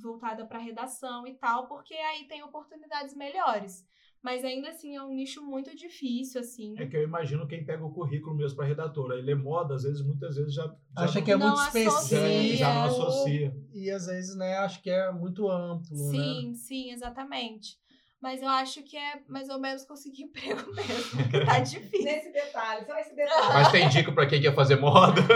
voltada 0.00 0.46
para 0.46 0.58
redação 0.58 1.26
e 1.26 1.34
tal, 1.34 1.66
porque 1.66 1.94
aí 1.94 2.24
tem 2.28 2.42
oportunidades 2.42 3.14
melhores. 3.16 3.84
Mas 4.22 4.42
ainda 4.42 4.70
assim 4.70 4.96
é 4.96 5.02
um 5.02 5.12
nicho 5.12 5.44
muito 5.44 5.76
difícil, 5.76 6.40
assim. 6.40 6.74
É 6.78 6.86
que 6.86 6.96
eu 6.96 7.02
imagino 7.02 7.46
quem 7.46 7.62
pega 7.62 7.84
o 7.84 7.92
currículo 7.92 8.34
mesmo 8.34 8.56
para 8.56 8.64
redatora. 8.66 9.16
Ele 9.18 9.26
lê 9.26 9.34
moda, 9.34 9.74
às 9.74 9.82
vezes, 9.82 10.00
muitas 10.00 10.36
vezes 10.36 10.54
já. 10.54 10.62
já 10.64 10.74
Acha 10.96 11.18
não- 11.18 11.24
que 11.26 11.32
é 11.32 11.36
muito 11.36 11.60
específico. 11.60 12.56
já 12.56 12.72
não 12.74 12.84
associa. 12.84 13.54
E 13.74 13.90
às 13.90 14.06
vezes, 14.06 14.34
né, 14.34 14.56
acho 14.58 14.80
que 14.82 14.88
é 14.88 15.12
muito 15.12 15.46
amplo, 15.50 15.94
né? 15.94 16.10
Sim, 16.10 16.54
sim, 16.54 16.90
exatamente. 16.90 17.78
Mas 18.24 18.40
eu 18.40 18.48
acho 18.48 18.82
que 18.82 18.96
é 18.96 19.20
mais 19.28 19.50
ou 19.50 19.60
menos 19.60 19.84
conseguir 19.84 20.22
emprego 20.32 20.74
mesmo, 20.74 21.22
porque 21.22 21.44
tá 21.44 21.58
difícil. 21.60 22.04
Nesse 22.06 22.32
detalhe, 22.32 22.86
só 22.86 22.96
esse 22.96 23.14
detalhe. 23.14 23.52
Mas 23.52 23.70
tem 23.70 23.86
dica 23.90 24.10
para 24.12 24.26
quem 24.26 24.40
quer 24.40 24.54
fazer 24.54 24.76
moda. 24.76 25.20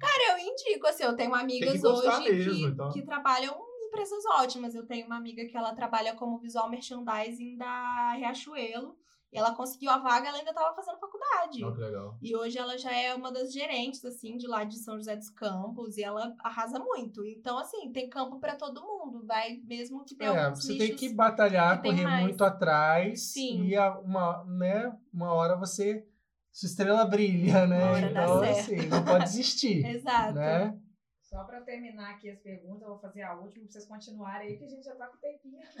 Cara, 0.00 0.30
eu 0.30 0.38
indico, 0.38 0.86
assim, 0.86 1.04
eu 1.04 1.14
tenho 1.14 1.34
amigas 1.34 1.78
gostar 1.82 2.20
hoje 2.20 2.32
mesmo, 2.32 2.54
que, 2.54 2.64
então. 2.64 2.90
que 2.92 3.02
trabalham 3.02 3.54
em 3.54 3.88
empresas 3.88 4.24
ótimas. 4.24 4.74
Eu 4.74 4.86
tenho 4.86 5.04
uma 5.04 5.18
amiga 5.18 5.44
que 5.44 5.54
ela 5.54 5.74
trabalha 5.74 6.14
como 6.14 6.38
visual 6.38 6.70
merchandising 6.70 7.58
da 7.58 8.14
Riachuelo. 8.14 8.96
E 9.30 9.38
ela 9.38 9.54
conseguiu 9.54 9.90
a 9.90 9.98
vaga, 9.98 10.28
ela 10.28 10.38
ainda 10.38 10.50
estava 10.50 10.74
fazendo 10.74 10.98
faculdade. 10.98 11.60
Não, 11.60 11.74
que 11.74 11.80
legal. 11.80 12.16
E 12.22 12.34
hoje 12.34 12.56
ela 12.58 12.78
já 12.78 12.92
é 12.94 13.14
uma 13.14 13.30
das 13.30 13.52
gerentes, 13.52 14.02
assim, 14.04 14.36
de 14.38 14.46
lá 14.46 14.64
de 14.64 14.78
São 14.78 14.96
José 14.96 15.14
dos 15.16 15.28
Campos. 15.28 15.98
E 15.98 16.02
ela 16.02 16.34
arrasa 16.42 16.78
muito. 16.78 17.24
Então, 17.26 17.58
assim, 17.58 17.92
tem 17.92 18.08
campo 18.08 18.40
para 18.40 18.56
todo 18.56 18.80
mundo. 18.80 19.26
Vai 19.26 19.58
mesmo 19.64 20.02
que 20.04 20.14
tenha 20.16 20.30
É, 20.32 20.44
alguns 20.44 20.64
você 20.64 20.78
tem 20.78 20.96
que 20.96 21.12
batalhar, 21.12 21.82
que 21.82 21.88
correr 21.90 22.04
mais. 22.04 22.22
muito 22.22 22.42
atrás 22.42 23.32
Sim. 23.32 23.64
e 23.66 23.78
uma, 23.78 24.44
né, 24.44 24.96
uma 25.12 25.32
hora 25.34 25.56
você 25.56 26.06
sua 26.50 26.66
estrela 26.66 27.04
brilha, 27.04 27.66
né? 27.66 27.78
Uma 27.84 27.90
hora 27.92 28.12
dá 28.12 28.22
então, 28.24 28.40
certo. 28.40 28.58
assim, 28.58 28.88
não 28.88 29.04
pode 29.04 29.24
desistir, 29.24 29.84
Exato. 29.86 30.34
né? 30.34 30.76
Só 31.22 31.44
para 31.44 31.60
terminar 31.60 32.12
aqui 32.14 32.30
as 32.30 32.40
perguntas, 32.40 32.82
eu 32.82 32.88
vou 32.88 32.98
fazer 32.98 33.22
a 33.22 33.34
última 33.36 33.64
para 33.64 33.72
vocês 33.72 33.86
continuarem 33.86 34.48
aí, 34.48 34.56
que 34.58 34.64
a 34.64 34.68
gente 34.68 34.82
já 34.84 34.96
tá 34.96 35.06
com 35.06 35.16
o 35.16 35.20
tempinho 35.20 35.60
aqui. 35.60 35.78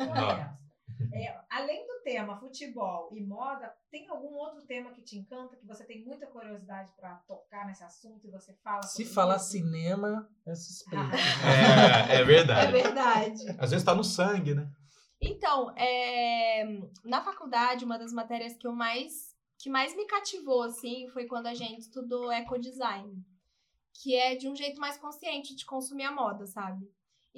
É, 1.12 1.40
além 1.50 1.86
do 1.86 2.02
tema 2.02 2.38
futebol 2.38 3.08
e 3.12 3.20
moda, 3.24 3.72
tem 3.90 4.08
algum 4.08 4.34
outro 4.34 4.64
tema 4.66 4.90
que 4.92 5.02
te 5.02 5.18
encanta, 5.18 5.56
que 5.56 5.66
você 5.66 5.84
tem 5.84 6.04
muita 6.04 6.26
curiosidade 6.26 6.90
para 6.96 7.16
tocar 7.26 7.66
nesse 7.66 7.82
assunto 7.84 8.26
e 8.26 8.30
você 8.30 8.52
fala 8.62 8.82
Se 8.82 9.04
falar 9.04 9.36
isso? 9.36 9.50
cinema, 9.52 10.28
é 10.46 10.54
suspeito. 10.54 11.04
É, 12.08 12.16
é 12.16 12.20
É 12.20 12.24
verdade. 12.24 12.72
verdade. 12.72 13.42
Às 13.58 13.70
vezes 13.70 13.84
tá 13.84 13.94
no 13.94 14.04
sangue, 14.04 14.54
né? 14.54 14.70
Então, 15.20 15.74
é, 15.76 16.64
na 17.04 17.20
faculdade, 17.22 17.84
uma 17.84 17.98
das 17.98 18.12
matérias 18.12 18.56
que 18.56 18.66
eu 18.66 18.72
mais 18.72 19.36
que 19.60 19.68
mais 19.68 19.96
me 19.96 20.06
cativou 20.06 20.62
assim 20.62 21.08
foi 21.08 21.26
quando 21.26 21.48
a 21.48 21.54
gente 21.54 21.80
estudou 21.80 22.30
ecodesign, 22.30 23.12
que 24.00 24.14
é 24.14 24.36
de 24.36 24.48
um 24.48 24.54
jeito 24.54 24.80
mais 24.80 24.96
consciente 24.96 25.56
de 25.56 25.66
consumir 25.66 26.04
a 26.04 26.12
moda, 26.12 26.46
sabe? 26.46 26.86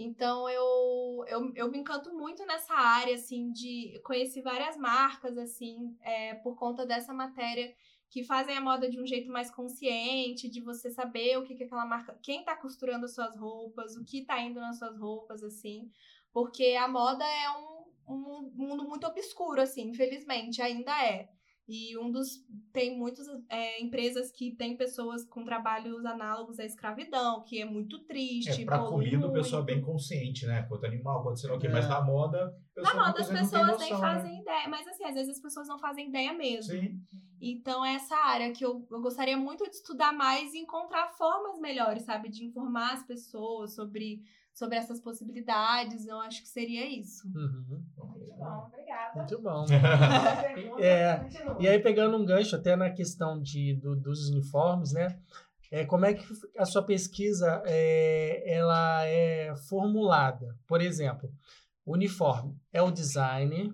Então 0.02 0.48
eu, 0.48 1.24
eu, 1.28 1.52
eu 1.54 1.70
me 1.70 1.78
encanto 1.78 2.10
muito 2.14 2.44
nessa 2.46 2.72
área 2.72 3.14
assim 3.14 3.52
de 3.52 4.00
conheci 4.02 4.40
várias 4.40 4.76
marcas 4.78 5.36
assim 5.36 5.94
é, 6.00 6.34
por 6.36 6.56
conta 6.56 6.86
dessa 6.86 7.12
matéria 7.12 7.74
que 8.08 8.24
fazem 8.24 8.56
a 8.56 8.60
moda 8.60 8.90
de 8.90 9.00
um 9.00 9.06
jeito 9.06 9.30
mais 9.30 9.50
consciente, 9.50 10.48
de 10.48 10.60
você 10.60 10.90
saber 10.90 11.36
o 11.36 11.44
que, 11.44 11.54
que 11.54 11.64
aquela 11.64 11.86
marca, 11.86 12.18
quem 12.20 12.42
tá 12.44 12.56
costurando 12.56 13.04
as 13.04 13.14
suas 13.14 13.36
roupas, 13.36 13.94
o 13.94 14.04
que 14.04 14.24
tá 14.24 14.40
indo 14.40 14.58
nas 14.58 14.78
suas 14.78 14.98
roupas, 14.98 15.44
assim. 15.44 15.88
Porque 16.32 16.74
a 16.74 16.88
moda 16.88 17.24
é 17.24 17.50
um, 17.50 17.84
um 18.08 18.52
mundo 18.52 18.84
muito 18.84 19.06
obscuro, 19.06 19.60
assim, 19.60 19.90
infelizmente, 19.90 20.60
ainda 20.60 20.90
é. 21.04 21.28
E 21.70 21.96
um 21.96 22.10
dos. 22.10 22.44
Tem 22.72 22.98
muitas 22.98 23.28
é, 23.48 23.80
empresas 23.80 24.32
que 24.32 24.56
têm 24.56 24.76
pessoas 24.76 25.24
com 25.24 25.44
trabalhos 25.44 26.04
análogos 26.04 26.58
à 26.58 26.64
escravidão, 26.64 27.44
que 27.44 27.62
é 27.62 27.64
muito 27.64 28.00
triste. 28.06 28.62
É, 28.62 28.64
pra 28.64 28.80
comida 28.80 29.28
o 29.28 29.32
pessoal 29.32 29.62
é 29.62 29.66
bem 29.66 29.80
consciente, 29.80 30.46
né? 30.46 30.64
Quanto 30.64 30.84
animal, 30.84 31.22
quanto 31.22 31.38
sei 31.38 31.48
lá 31.48 31.56
o 31.56 31.60
quê. 31.60 31.68
É. 31.68 31.70
Mas 31.70 31.88
na 31.88 32.00
moda, 32.00 32.52
Na 32.76 32.94
moda, 32.94 33.20
as 33.20 33.28
pessoas 33.28 33.76
tem 33.76 33.78
nem 33.78 33.90
noção, 33.92 34.00
né? 34.00 34.14
fazem 34.14 34.40
ideia. 34.40 34.68
Mas 34.68 34.88
assim, 34.88 35.04
às 35.04 35.14
vezes 35.14 35.36
as 35.36 35.40
pessoas 35.40 35.68
não 35.68 35.78
fazem 35.78 36.08
ideia 36.08 36.32
mesmo. 36.32 36.72
Sim. 36.72 37.00
Então, 37.40 37.84
é 37.84 37.94
essa 37.94 38.16
área 38.16 38.52
que 38.52 38.64
eu, 38.64 38.84
eu 38.90 39.00
gostaria 39.00 39.36
muito 39.36 39.64
de 39.64 39.76
estudar 39.76 40.12
mais 40.12 40.52
e 40.52 40.58
encontrar 40.58 41.08
formas 41.16 41.60
melhores, 41.60 42.02
sabe? 42.02 42.28
De 42.28 42.44
informar 42.44 42.94
as 42.94 43.06
pessoas 43.06 43.76
sobre, 43.76 44.22
sobre 44.60 44.76
essas 44.76 45.00
possibilidades. 45.00 46.06
Eu 46.06 46.20
acho 46.20 46.42
que 46.42 46.48
seria 46.48 46.86
isso. 46.86 47.26
Uhum. 47.34 47.82
Muito 47.96 48.36
bom, 48.36 48.66
obrigada. 48.68 49.12
Muito 49.16 49.40
bom. 49.40 49.64
É. 50.78 51.26
E 51.58 51.66
aí, 51.66 51.78
pegando 51.78 52.16
um 52.16 52.24
gancho 52.24 52.56
até 52.56 52.76
na 52.76 52.90
questão 52.90 53.40
de, 53.40 53.74
do- 53.74 53.96
dos 53.96 54.28
uniformes, 54.28 54.92
né? 54.92 55.18
É, 55.70 55.84
como 55.86 56.04
é 56.04 56.12
que 56.14 56.24
a 56.58 56.66
sua 56.66 56.82
pesquisa 56.82 57.62
é, 57.64 58.42
ela 58.54 59.04
é 59.06 59.54
formulada? 59.68 60.54
Por 60.66 60.80
exemplo, 60.82 61.32
o 61.86 61.92
uniforme 61.94 62.54
é 62.72 62.82
o 62.82 62.90
design 62.90 63.72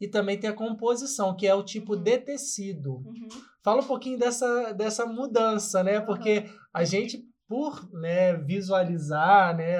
e 0.00 0.08
também 0.08 0.38
tem 0.38 0.50
a 0.50 0.54
composição, 0.54 1.34
que 1.34 1.46
é 1.46 1.54
o 1.54 1.62
tipo 1.62 1.96
de 1.96 2.18
tecido. 2.18 2.96
Uhum. 2.96 3.28
Fala 3.62 3.80
um 3.82 3.86
pouquinho 3.86 4.18
dessa, 4.18 4.72
dessa 4.72 5.06
mudança, 5.06 5.82
né? 5.82 6.00
Porque 6.00 6.44
a 6.74 6.84
gente, 6.84 7.24
por 7.52 7.86
né, 7.92 8.34
visualizar 8.34 9.54
né, 9.54 9.76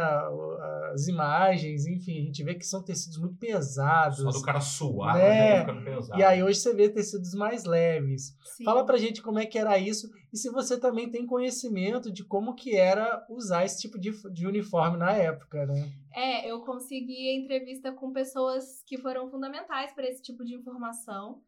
as 0.92 1.08
imagens, 1.08 1.86
enfim, 1.86 2.20
a 2.20 2.24
gente 2.26 2.44
vê 2.44 2.54
que 2.54 2.66
são 2.66 2.82
tecidos 2.82 3.16
muito 3.16 3.36
pesados. 3.38 4.18
Só 4.18 4.28
do 4.30 4.42
cara 4.42 4.60
suar, 4.60 5.16
Né? 5.16 5.22
né? 5.22 5.60
ficando 5.60 5.82
pesado. 5.82 6.20
E 6.20 6.22
aí 6.22 6.42
hoje 6.42 6.58
você 6.58 6.74
vê 6.74 6.90
tecidos 6.90 7.32
mais 7.32 7.64
leves. 7.64 8.36
Sim. 8.44 8.64
Fala 8.64 8.84
pra 8.84 8.98
gente 8.98 9.22
como 9.22 9.38
é 9.38 9.46
que 9.46 9.58
era 9.58 9.78
isso 9.78 10.10
e 10.30 10.36
se 10.36 10.50
você 10.50 10.78
também 10.78 11.10
tem 11.10 11.26
conhecimento 11.26 12.12
de 12.12 12.22
como 12.22 12.54
que 12.54 12.76
era 12.76 13.24
usar 13.30 13.64
esse 13.64 13.80
tipo 13.80 13.98
de, 13.98 14.10
de 14.30 14.46
uniforme 14.46 14.98
na 14.98 15.12
época, 15.12 15.64
né? 15.64 15.90
É, 16.14 16.50
eu 16.50 16.60
consegui 16.60 17.34
entrevista 17.34 17.90
com 17.90 18.12
pessoas 18.12 18.82
que 18.86 18.98
foram 18.98 19.30
fundamentais 19.30 19.94
para 19.94 20.06
esse 20.06 20.20
tipo 20.20 20.44
de 20.44 20.54
informação. 20.54 21.40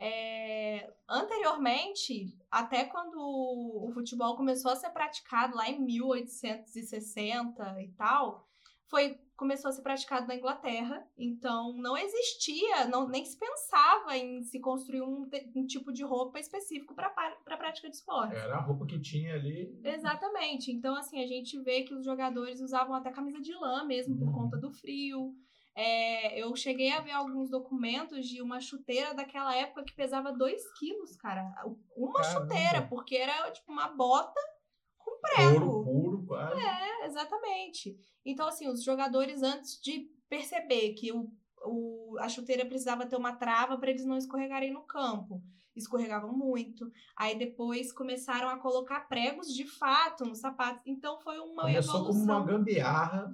É, 0.00 0.90
anteriormente, 1.08 2.36
até 2.50 2.86
quando 2.86 3.18
o 3.20 3.90
futebol 3.92 4.34
começou 4.34 4.72
a 4.72 4.76
ser 4.76 4.90
praticado 4.90 5.54
lá 5.54 5.68
em 5.68 5.78
1860 5.78 7.82
e 7.82 7.88
tal, 7.92 8.48
foi 8.86 9.20
começou 9.36 9.70
a 9.70 9.72
ser 9.72 9.80
praticado 9.80 10.26
na 10.26 10.34
Inglaterra. 10.36 11.02
Então, 11.16 11.72
não 11.74 11.96
existia, 11.96 12.84
não, 12.88 13.08
nem 13.08 13.24
se 13.24 13.38
pensava 13.38 14.14
em 14.14 14.42
se 14.42 14.60
construir 14.60 15.00
um, 15.00 15.26
um 15.56 15.66
tipo 15.66 15.90
de 15.92 16.02
roupa 16.04 16.38
específico 16.38 16.94
para 16.94 17.06
a 17.08 17.56
prática 17.56 17.88
de 17.88 17.96
esporte. 17.96 18.36
Era 18.36 18.56
a 18.56 18.60
roupa 18.60 18.84
que 18.84 19.00
tinha 19.00 19.32
ali. 19.34 19.80
Exatamente. 19.82 20.70
Então, 20.70 20.94
assim, 20.94 21.22
a 21.22 21.26
gente 21.26 21.58
vê 21.62 21.84
que 21.84 21.94
os 21.94 22.04
jogadores 22.04 22.60
usavam 22.60 22.94
até 22.94 23.10
camisa 23.10 23.40
de 23.40 23.54
lã 23.54 23.82
mesmo 23.84 24.18
por 24.18 24.26
Uhum. 24.28 24.32
conta 24.34 24.58
do 24.58 24.70
frio. 24.70 25.34
É, 25.74 26.38
eu 26.42 26.54
cheguei 26.56 26.90
a 26.92 27.00
ver 27.00 27.12
alguns 27.12 27.48
documentos 27.48 28.26
de 28.26 28.42
uma 28.42 28.60
chuteira 28.60 29.14
daquela 29.14 29.54
época 29.54 29.84
que 29.84 29.94
pesava 29.94 30.32
2 30.32 30.60
quilos, 30.78 31.16
cara. 31.16 31.44
Uma 31.96 32.20
Caramba. 32.20 32.40
chuteira, 32.42 32.82
porque 32.88 33.16
era 33.16 33.50
tipo 33.52 33.70
uma 33.72 33.88
bota 33.88 34.40
com 34.98 35.18
prego. 35.20 35.64
Ouro 35.66 35.84
puro, 35.84 36.26
quase. 36.26 36.60
É, 36.60 37.06
exatamente. 37.06 37.96
Então, 38.24 38.48
assim, 38.48 38.68
os 38.68 38.82
jogadores, 38.82 39.42
antes 39.42 39.80
de 39.80 40.10
perceber 40.28 40.92
que 40.94 41.12
o, 41.12 41.30
o- 41.64 42.16
a 42.20 42.28
chuteira 42.28 42.66
precisava 42.66 43.06
ter 43.06 43.16
uma 43.16 43.36
trava 43.36 43.78
para 43.78 43.90
eles 43.90 44.04
não 44.04 44.16
escorregarem 44.18 44.72
no 44.72 44.82
campo, 44.82 45.40
escorregavam 45.74 46.32
muito. 46.36 46.90
Aí 47.16 47.38
depois 47.38 47.92
começaram 47.92 48.48
a 48.48 48.58
colocar 48.58 49.08
pregos 49.08 49.54
de 49.54 49.64
fato 49.64 50.24
nos 50.26 50.40
sapatos. 50.40 50.82
Então 50.84 51.18
foi 51.20 51.38
uma 51.38 51.62
Começou 51.62 51.94
evolução. 52.00 52.26
como 52.26 52.32
uma 52.32 52.44
gambiarra, 52.44 53.32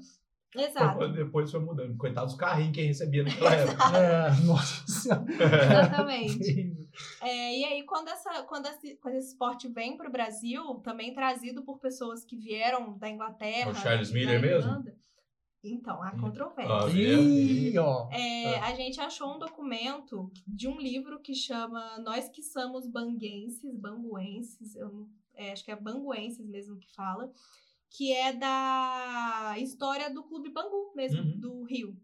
Exato. 0.62 1.08
depois 1.12 1.50
foi 1.50 1.60
mudando. 1.60 1.96
Coitado 1.96 2.26
dos 2.26 2.36
carrinhos 2.36 2.74
que 2.74 2.82
recebia 2.82 3.22
naquela 3.24 3.52
época. 3.54 3.96
É, 3.98 4.30
nossa 4.44 4.86
senhora. 4.86 5.24
Exatamente. 5.30 6.76
É, 7.22 7.58
e 7.58 7.64
aí, 7.64 7.82
quando, 7.84 8.08
essa, 8.08 8.42
quando, 8.44 8.66
esse, 8.66 8.96
quando 8.96 9.14
esse 9.16 9.28
esporte 9.28 9.68
vem 9.68 9.96
para 9.96 10.08
o 10.08 10.12
Brasil, 10.12 10.62
também 10.84 11.12
trazido 11.14 11.62
por 11.62 11.78
pessoas 11.78 12.24
que 12.24 12.36
vieram 12.36 12.96
da 12.98 13.08
Inglaterra. 13.08 13.70
O 13.70 13.74
Charles 13.74 14.10
Miller 14.12 14.40
da 14.40 14.46
mesmo? 14.46 14.70
Irlanda, 14.70 14.96
Então, 15.64 16.02
há 16.02 16.12
Hum. 16.14 16.20
controvérsia. 16.20 16.74
Ah, 16.74 16.90
Ih, 16.90 17.78
ó. 17.78 18.08
É, 18.12 18.58
a 18.60 18.74
gente 18.74 19.00
achou 19.00 19.34
um 19.34 19.38
documento 19.38 20.30
de 20.46 20.68
um 20.68 20.78
livro 20.78 21.20
que 21.20 21.34
chama 21.34 21.98
Nós 21.98 22.28
que 22.28 22.42
somos 22.42 22.86
banguenses, 22.86 23.74
banguenses, 23.78 24.74
eu 24.76 25.08
é, 25.34 25.52
acho 25.52 25.64
que 25.64 25.70
é 25.70 25.76
banguenses 25.76 26.46
mesmo 26.48 26.78
que 26.78 26.90
fala, 26.94 27.30
que 27.96 28.12
é 28.12 28.32
da 28.32 29.54
história 29.58 30.12
do 30.12 30.22
Clube 30.24 30.50
Bangu 30.52 30.92
mesmo, 30.94 31.22
Uhum. 31.22 31.40
do 31.40 31.62
Rio. 31.64 31.96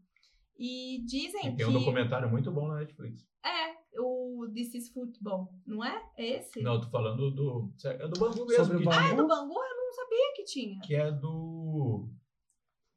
E 0.58 1.02
dizem 1.04 1.40
E 1.40 1.42
tem 1.48 1.56
que 1.56 1.64
um 1.66 1.72
documentário 1.72 2.30
muito 2.30 2.50
bom 2.52 2.68
na 2.68 2.76
Netflix. 2.76 3.26
é 3.44 4.00
o 4.00 4.46
This 4.54 4.74
is 4.74 4.88
Football, 4.90 5.52
não 5.66 5.84
é? 5.84 6.02
É 6.16 6.38
esse? 6.38 6.62
Não, 6.62 6.74
eu 6.74 6.80
tô 6.80 6.88
falando 6.88 7.30
do. 7.30 7.72
É 7.84 8.08
do 8.08 8.18
Bangu 8.20 8.46
mesmo. 8.46 8.64
Sobre 8.64 8.76
o 8.76 8.80
que, 8.80 8.84
Bangu? 8.86 8.98
Ah, 8.98 9.08
é 9.08 9.14
do 9.16 9.26
Bangu? 9.26 9.54
Eu 9.54 9.76
não 9.76 9.92
sabia 9.92 10.32
que 10.36 10.44
tinha. 10.44 10.80
que 10.80 10.94
é 10.94 11.10
do. 11.10 12.08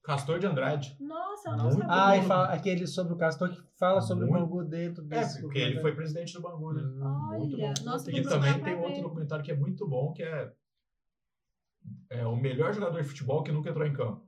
Castor 0.04 0.38
de 0.38 0.46
Andrade. 0.46 0.96
Nossa, 1.00 1.50
eu 1.50 1.58
não 1.58 1.64
Muito 1.66 1.80
sabia. 1.80 2.06
Ah, 2.06 2.18
e 2.18 2.22
fala, 2.24 2.48
aquele 2.54 2.86
sobre 2.86 3.14
o 3.14 3.18
Castor 3.18 3.50
que 3.50 3.60
fala 3.80 4.00
sobre 4.02 4.28
Muito. 4.28 4.44
o 4.44 4.48
Bangu 4.48 4.64
dentro 4.64 5.04
É, 5.06 5.08
desse 5.08 5.42
porque 5.42 5.58
ele 5.58 5.82
foi 5.82 5.96
presidente 5.96 6.34
do 6.34 6.42
Bangu, 6.42 6.74
né? 6.74 6.84
Hum. 6.84 7.28
Muito 7.40 7.56
Olha, 7.56 7.74
bom. 7.80 7.84
nossa, 7.86 8.12
e 8.12 8.22
também 8.22 8.64
tem 8.64 8.76
outro 8.78 9.02
documentário 9.02 9.44
que 9.44 9.52
é 9.52 9.56
muito 9.58 9.88
bom, 9.88 10.14
que 10.14 10.22
é, 10.22 10.54
é 12.10 12.26
o 12.26 12.36
melhor 12.36 12.74
jogador 12.74 13.02
de 13.02 13.08
futebol 13.08 13.44
que 13.44 13.52
nunca 13.52 13.70
entrou 13.70 13.86
em 13.86 13.94
campo. 13.94 14.26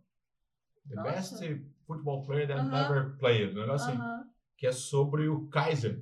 The 0.89 0.95
Nossa. 0.95 1.09
best 1.39 1.61
football 1.85 2.23
player 2.23 2.47
that 2.47 2.59
Aham. 2.59 2.69
never 2.71 3.17
played. 3.17 3.55
Um 3.57 3.61
negócio 3.61 3.89
assim. 3.89 3.97
Aham. 3.99 4.23
Que 4.57 4.67
é 4.67 4.71
sobre 4.71 5.27
o 5.27 5.47
Kaiser. 5.49 6.01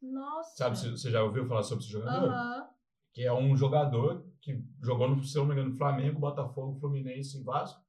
Nossa. 0.00 0.56
Sabe, 0.56 0.78
você 0.78 0.90
você 0.90 1.10
já 1.10 1.22
ouviu 1.22 1.46
falar 1.46 1.62
sobre 1.62 1.82
esse 1.84 1.92
jogador? 1.92 2.28
Aham. 2.30 2.68
Que 3.12 3.24
é 3.24 3.32
um 3.32 3.56
jogador 3.56 4.24
que 4.40 4.62
jogou, 4.82 5.08
no, 5.08 5.24
se 5.24 5.36
eu 5.36 5.42
não 5.42 5.48
me 5.48 5.54
engano, 5.54 5.70
no 5.70 5.76
Flamengo, 5.76 6.20
Botafogo, 6.20 6.78
Fluminense 6.78 7.40
e 7.40 7.42
Vasco. 7.42 7.82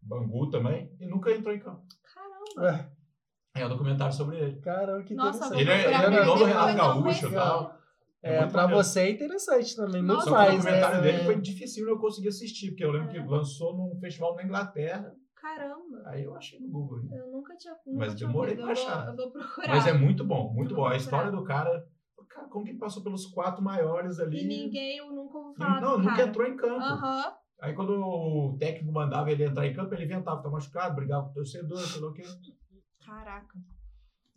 Bangu 0.00 0.48
também. 0.48 0.94
E 1.00 1.06
nunca 1.06 1.30
entrou 1.32 1.54
em 1.54 1.58
campo. 1.58 1.84
Caramba. 2.14 2.90
É, 3.54 3.60
É 3.62 3.66
um 3.66 3.68
documentário 3.68 4.14
sobre 4.14 4.38
ele. 4.38 4.60
caramba, 4.60 5.02
que 5.02 5.14
Nossa, 5.14 5.46
interessante. 5.46 5.60
Ele 5.60 5.70
é- 5.70 5.84
ele 5.86 5.94
é 5.94 6.10
ver 6.10 6.24
do 6.24 6.44
Renato 6.44 6.76
Gaúcho 6.76 7.26
e 7.26 7.32
tal. 7.32 7.79
É, 8.22 8.40
muito 8.40 8.52
pra 8.52 8.66
você 8.66 9.00
é 9.00 9.10
interessante 9.10 9.74
também, 9.74 10.02
muito 10.02 10.12
Nossa, 10.14 10.28
Só 10.28 10.36
que 10.36 10.42
o 10.42 10.44
mais, 10.44 10.56
documentário 10.62 10.96
né? 10.98 11.02
dele 11.02 11.24
foi 11.24 11.40
difícil 11.40 11.88
eu 11.88 11.98
conseguir 11.98 12.28
assistir, 12.28 12.70
porque 12.70 12.84
eu 12.84 12.90
lembro 12.92 13.08
É. 13.08 13.12
que 13.12 13.18
lançou 13.26 13.74
num 13.76 13.98
festival 13.98 14.34
na 14.36 14.44
Inglaterra. 14.44 15.14
Caramba. 15.34 16.02
Aí 16.06 16.22
eu 16.24 16.36
achei 16.36 16.60
no 16.60 16.68
Google. 16.68 17.02
né? 17.04 17.18
Eu 17.18 17.30
nunca 17.30 17.56
tinha. 17.56 17.74
Mas 17.86 17.94
nunca 18.08 18.14
tinha 18.16 18.28
demorei 18.28 18.54
pra 18.56 18.62
eu 18.62 18.66
vou, 18.66 18.72
achar. 18.84 19.08
eu 19.08 19.16
vou 19.16 19.30
procurar. 19.32 19.68
Mas 19.68 19.86
é 19.86 19.92
muito 19.94 20.22
bom, 20.24 20.52
muito 20.52 20.74
bom. 20.74 20.84
A 20.86 20.96
história 20.96 21.30
do 21.30 21.42
cara, 21.44 21.82
cara, 22.28 22.46
como 22.48 22.62
que 22.64 22.72
ele 22.72 22.78
passou 22.78 23.02
pelos 23.02 23.24
quatro 23.26 23.62
maiores 23.64 24.18
ali? 24.20 24.44
E 24.44 24.46
ninguém, 24.46 24.98
eu 24.98 25.10
nunca 25.10 25.38
ouvi 25.38 25.58
Não, 25.58 25.66
falar 25.66 25.80
não, 25.80 25.98
nunca 25.98 26.16
cara. 26.16 26.28
entrou 26.28 26.46
em 26.46 26.56
campo. 26.56 26.82
Aham. 26.84 27.34
Aí 27.62 27.74
quando 27.74 27.90
o 27.92 28.56
técnico 28.58 28.92
mandava 28.92 29.30
ele 29.30 29.44
entrar 29.44 29.66
em 29.66 29.72
campo, 29.74 29.94
ele 29.94 30.04
inventava, 30.04 30.42
tá 30.42 30.50
machucado, 30.50 30.94
brigava 30.94 31.24
com 31.24 31.30
o 31.30 31.34
torcedor, 31.34 31.78
sei 31.78 32.00
lá 32.02 32.08
o 32.08 32.12
quê. 32.12 32.22
Caraca. 33.04 33.58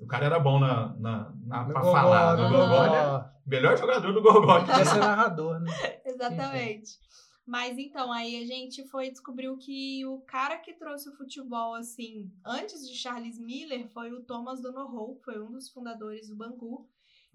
O 0.04 0.08
cara 0.08 0.26
era 0.26 0.40
bom 0.40 0.60
na, 0.60 0.96
na, 1.00 1.34
na, 1.46 1.66
pra 1.66 1.82
Gogó, 1.82 1.92
falar. 1.92 2.38
no 2.38 2.44
No 2.44 2.50
Gogó, 2.50 2.68
Gogó, 2.68 2.84
é 2.86 3.06
Gogó. 3.06 3.26
melhor 3.46 3.78
jogador 3.78 4.14
do 4.14 4.22
Gogó. 4.22 4.60
Podia 4.60 4.86
ser 4.86 5.00
narrador, 5.00 5.60
né? 5.60 5.72
Exatamente. 6.06 7.00
Mas 7.46 7.78
então, 7.78 8.12
aí 8.12 8.42
a 8.42 8.46
gente 8.46 8.88
foi 8.88 9.10
descobriu 9.10 9.58
que 9.58 10.06
o 10.06 10.20
cara 10.22 10.58
que 10.58 10.74
trouxe 10.74 11.10
o 11.10 11.16
futebol, 11.18 11.76
assim, 11.76 12.32
antes 12.46 12.88
de 12.88 12.96
Charles 12.96 13.38
Miller, 13.38 13.90
foi 13.90 14.14
o 14.14 14.24
Thomas 14.24 14.62
Donoghue, 14.62 15.18
que 15.18 15.24
foi 15.26 15.42
um 15.42 15.52
dos 15.52 15.70
fundadores 15.70 16.30
do 16.30 16.38
Bangu, 16.38 16.88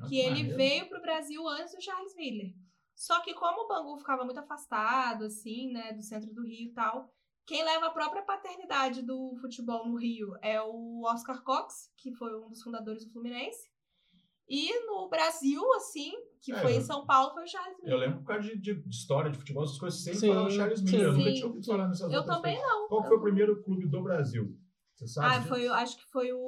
que 0.08 0.18
ele 0.18 0.36
Maneiro. 0.36 0.56
veio 0.56 0.88
pro 0.88 1.02
Brasil 1.02 1.46
antes 1.48 1.74
do 1.74 1.82
Charles 1.82 2.14
Miller. 2.16 2.54
Só 2.96 3.20
que 3.20 3.34
como 3.34 3.64
o 3.64 3.68
Bangu 3.68 3.98
ficava 3.98 4.24
muito 4.24 4.40
afastado, 4.40 5.24
assim, 5.24 5.70
né, 5.72 5.92
do 5.92 6.02
centro 6.02 6.32
do 6.34 6.42
Rio 6.42 6.68
e 6.70 6.72
tal, 6.72 7.12
quem 7.48 7.64
leva 7.64 7.86
a 7.86 7.90
própria 7.90 8.22
paternidade 8.22 9.00
do 9.02 9.34
futebol 9.40 9.88
no 9.88 9.96
Rio 9.96 10.34
é 10.42 10.60
o 10.60 11.02
Oscar 11.06 11.42
Cox, 11.42 11.90
que 11.96 12.12
foi 12.12 12.38
um 12.38 12.50
dos 12.50 12.62
fundadores 12.62 13.06
do 13.06 13.10
Fluminense. 13.10 13.70
E 14.46 14.86
no 14.86 15.08
Brasil, 15.08 15.62
assim, 15.74 16.12
que 16.42 16.52
É, 16.52 16.60
foi 16.60 16.74
em 16.76 16.80
São 16.82 17.06
Paulo, 17.06 17.32
foi 17.32 17.44
o 17.44 17.48
Charles 17.48 17.78
Miller. 17.78 17.92
Eu 17.94 17.98
lembro 17.98 18.18
por 18.20 18.26
causa 18.26 18.42
de, 18.48 18.56
de- 18.58 18.82
de 18.82 18.94
história 18.94 19.30
de 19.30 19.38
futebol, 19.38 19.64
essas 19.64 19.78
coisas 19.78 20.02
sempre 20.02 20.20
Sim, 20.20 20.28
falavam 20.28 20.50
Charles 20.50 20.80
sim. 20.80 20.84
Miller. 20.86 21.06
Eu 21.06 21.12
nunca 21.12 21.24
Sim, 21.24 21.34
tinha 21.34 21.46
ouvido 21.46 21.64
sim. 21.64 21.70
falar 21.72 21.88
nessas 21.88 22.12
Eu 22.12 22.24
também 22.26 22.54
coisas. 22.56 22.70
não. 22.70 22.88
Qual 22.88 23.02
foi 23.04 23.16
o 23.16 23.20
primeiro 23.22 23.62
clube 23.62 23.86
do 23.86 24.02
Brasil? 24.02 24.58
Você 24.94 25.06
sabe? 25.06 25.26
Ah, 25.26 25.38
disso? 25.38 25.48
foi, 25.48 25.68
acho 25.68 25.96
que 25.96 26.06
foi 26.10 26.32
o 26.32 26.38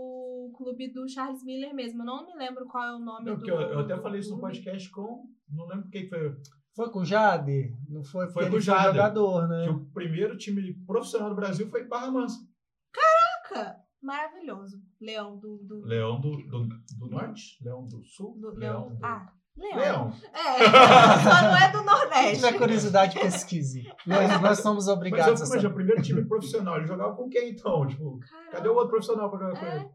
clube 0.63 0.93
do 0.93 1.09
Charles 1.09 1.43
Miller 1.45 1.75
mesmo. 1.75 2.03
Eu 2.03 2.07
não 2.07 2.27
me 2.27 2.35
lembro 2.37 2.67
qual 2.67 2.85
é 2.85 2.95
o 2.95 2.99
nome 2.99 3.25
Não, 3.31 3.37
do. 3.37 3.49
eu, 3.49 3.61
eu 3.61 3.79
até 3.81 3.97
do 3.97 4.03
falei 4.03 4.21
isso 4.21 4.35
no 4.35 4.41
podcast 4.41 4.91
com. 4.91 5.25
Não 5.51 5.67
lembro 5.67 5.89
quem 5.91 6.03
que 6.03 6.09
foi. 6.11 6.37
Foi 6.77 6.91
com 6.91 7.01
o 7.01 7.05
Jade? 7.05 7.75
Não 7.89 8.05
foi? 8.05 8.29
Foi 8.31 8.49
com 8.49 8.57
o 8.57 8.61
Jade. 8.61 8.97
jogador, 8.97 9.49
né? 9.49 9.65
Que 9.65 9.71
o 9.71 9.85
primeiro 9.93 10.37
time 10.37 10.73
profissional 10.87 11.31
do 11.31 11.35
Brasil 11.37 11.69
foi 11.69 11.85
Barra 11.89 12.11
Mansa. 12.11 12.39
Caraca! 12.93 13.77
Maravilhoso. 14.03 14.79
Leão 15.01 15.37
do. 15.39 15.59
do, 15.67 15.81
Leão 15.85 16.21
do, 16.21 16.31
do, 16.47 16.69
do 16.99 17.07
Norte? 17.11 17.63
Leão 17.63 17.85
do 17.87 18.03
Sul? 18.05 18.39
do- 18.41 18.51
Leão 18.55 18.89
Leão. 18.89 18.97
do... 18.97 19.05
Ah, 19.05 19.33
Só 21.23 21.43
não 21.43 21.57
é 21.57 21.71
do 21.73 21.83
Nordeste. 21.83 22.37
tiver 22.37 22.57
curiosidade, 22.57 23.19
pesquise. 23.19 23.83
Nós, 24.07 24.41
nós 24.41 24.59
somos 24.61 24.85
Mas 24.85 24.89
eu 24.89 24.95
obrigados 24.95 25.43
a 25.43 25.45
imagino, 25.45 25.61
saber. 25.63 25.67
o 25.67 25.75
primeiro 25.75 26.03
time 26.03 26.25
profissional, 26.25 26.77
ele 26.79 26.87
jogava 26.87 27.15
com 27.15 27.29
quem 27.29 27.51
então? 27.51 27.87
Tipo, 27.87 28.19
cadê 28.53 28.69
o 28.69 28.75
outro 28.75 28.91
profissional 28.91 29.29
pra 29.31 29.39
jogar 29.39 29.61
com 29.61 29.67
É. 29.67 29.77
ele? 29.77 29.91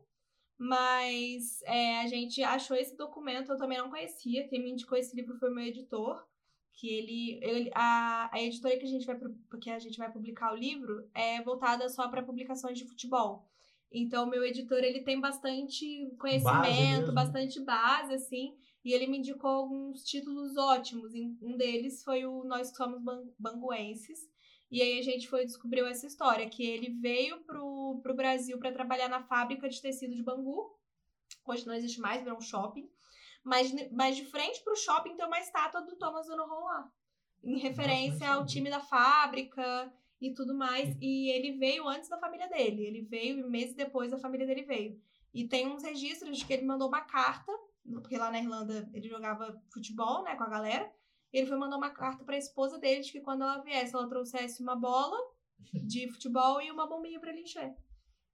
Mas 0.58 1.62
é, 1.64 2.00
a 2.02 2.08
gente 2.08 2.42
achou 2.44 2.76
esse 2.78 2.96
documento, 2.96 3.52
eu 3.52 3.58
também 3.58 3.78
não 3.78 3.90
conhecia. 3.90 4.48
Quem 4.48 4.64
me 4.64 4.72
indicou 4.72 4.98
esse 4.98 5.16
livro 5.16 5.38
foi 5.38 5.50
meu 5.54 5.64
editor. 5.66 6.24
Que 6.74 6.90
ele. 6.90 7.40
ele- 7.42 7.72
a, 7.74 8.30
a 8.34 8.42
editora 8.42 8.78
que 8.78 8.84
a, 8.86 8.90
gente 8.90 9.06
vai, 9.06 9.18
que 9.62 9.70
a 9.70 9.80
gente 9.80 9.98
vai 9.98 10.12
publicar 10.12 10.52
o 10.54 10.58
livro 10.58 11.08
é 11.14 11.42
voltada 11.42 11.88
só 11.88 12.08
para 12.10 12.24
publicações 12.24 12.78
de 12.78 12.86
futebol. 12.86 13.48
Então, 13.92 14.26
o 14.26 14.30
meu 14.30 14.44
editor 14.44 14.80
ele 14.80 15.02
tem 15.02 15.22
bastante 15.22 16.10
conhecimento, 16.20 17.00
mesmo. 17.00 17.14
bastante 17.14 17.60
base, 17.62 18.14
assim. 18.14 18.54
E 18.84 18.92
ele 18.94 19.08
me 19.08 19.20
indicou 19.20 19.50
alguns 19.50 20.04
títulos 20.04 20.58
ótimos. 20.58 21.14
Um 21.42 21.56
deles 21.56 22.04
foi 22.04 22.26
o 22.26 22.44
Nós 22.44 22.72
que 22.72 22.78
Somos 22.78 23.02
Ban- 23.02 23.24
Banguenses. 23.40 24.20
E 24.72 24.82
aí 24.82 25.00
a 25.00 25.04
gente 25.04 25.28
foi 25.28 25.46
descobriu 25.46 25.86
essa 25.86 26.08
história, 26.08 26.50
que 26.50 26.66
ele 26.66 26.90
veio 26.90 27.42
pro, 27.44 28.00
pro 28.02 28.16
Brasil 28.16 28.58
para 28.58 28.72
trabalhar 28.72 29.08
na 29.08 29.24
fábrica 29.24 29.70
de 29.70 29.82
tecido 29.82 30.16
de 30.16 30.24
Bangu. 30.24 30.76
Hoje 31.46 31.66
não 31.66 31.74
existe 31.74 32.00
mais, 32.00 32.24
virou 32.24 32.38
um 32.38 32.42
shopping. 32.42 32.90
Mas, 33.44 33.72
mas 33.92 34.16
de 34.16 34.26
frente 34.26 34.64
pro 34.64 34.76
shopping 34.76 35.16
tem 35.16 35.26
uma 35.26 35.40
estátua 35.40 35.82
do 35.82 35.96
Thomas 35.96 36.28
Donovan 36.28 36.64
lá. 36.64 36.92
Em 37.44 37.60
referência 37.60 38.28
não 38.28 38.40
ao 38.40 38.46
time 38.46 38.72
da 38.72 38.80
fábrica 38.80 39.94
e 40.20 40.34
tudo 40.34 40.56
mais. 40.56 40.98
E 41.00 41.30
ele 41.30 41.52
veio 41.52 41.88
antes 41.88 42.10
da 42.10 42.18
família 42.18 42.50
dele. 42.50 42.84
Ele 42.84 43.02
veio 43.04 43.40
e 43.40 43.50
meses 43.50 43.76
depois 43.76 44.12
a 44.12 44.18
família 44.18 44.48
dele 44.48 44.64
veio. 44.64 45.00
E 45.32 45.48
tem 45.48 45.68
uns 45.68 45.84
registros 45.84 46.38
de 46.38 46.46
que 46.46 46.54
ele 46.54 46.66
mandou 46.66 46.88
uma 46.88 47.02
carta, 47.02 47.52
porque 48.02 48.18
lá 48.18 48.32
na 48.32 48.40
Irlanda 48.40 48.90
ele 48.94 49.08
jogava 49.08 49.62
futebol, 49.72 50.24
né, 50.24 50.36
com 50.36 50.44
a 50.44 50.50
galera. 50.50 50.92
Ele 51.38 51.48
foi 51.48 51.58
mandar 51.58 51.78
uma 51.78 51.90
carta 51.90 52.24
para 52.24 52.36
a 52.36 52.40
esposa 52.40 52.78
dele 52.80 53.02
de 53.02 53.12
que 53.12 53.20
quando 53.20 53.44
ela 53.44 53.62
viesse, 53.62 53.94
ela 53.94 54.08
trouxesse 54.08 54.62
uma 54.64 54.76
bola 54.76 55.18
de 55.74 56.10
futebol 56.14 56.62
e 56.62 56.72
uma 56.72 56.88
bombinha 56.88 57.20
para 57.20 57.32
ele 57.32 57.42
encher. 57.42 57.76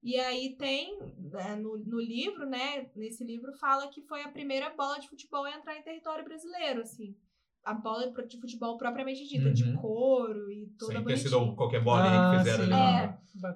E 0.04 0.20
aí 0.20 0.56
tem, 0.56 1.00
né, 1.18 1.56
no, 1.56 1.78
no 1.78 2.00
livro, 2.00 2.46
né, 2.48 2.90
nesse 2.96 3.24
livro 3.24 3.54
fala 3.54 3.88
que 3.88 4.02
foi 4.04 4.22
a 4.24 4.30
primeira 4.30 4.70
bola 4.72 5.00
de 5.00 5.08
futebol 5.08 5.46
a 5.46 5.52
entrar 5.56 5.78
em 5.78 5.84
território 5.84 6.24
brasileiro, 6.24 6.82
assim. 6.82 7.16
A 7.64 7.74
bola 7.74 8.12
de 8.12 8.40
futebol 8.40 8.78
propriamente 8.78 9.28
dita, 9.28 9.52
de 9.52 9.64
Uhum. 9.64 9.76
couro 9.78 10.52
e 10.52 10.68
toda 10.80 10.94
Sem 10.94 11.04
ter 11.06 11.18
sido 11.18 11.56
qualquer 11.56 11.84
bolinha 11.84 12.20
Ah, 12.20 12.32
que 12.32 12.38
fizeram 12.40 12.66
sim. 12.66 12.74
ali 12.74 12.82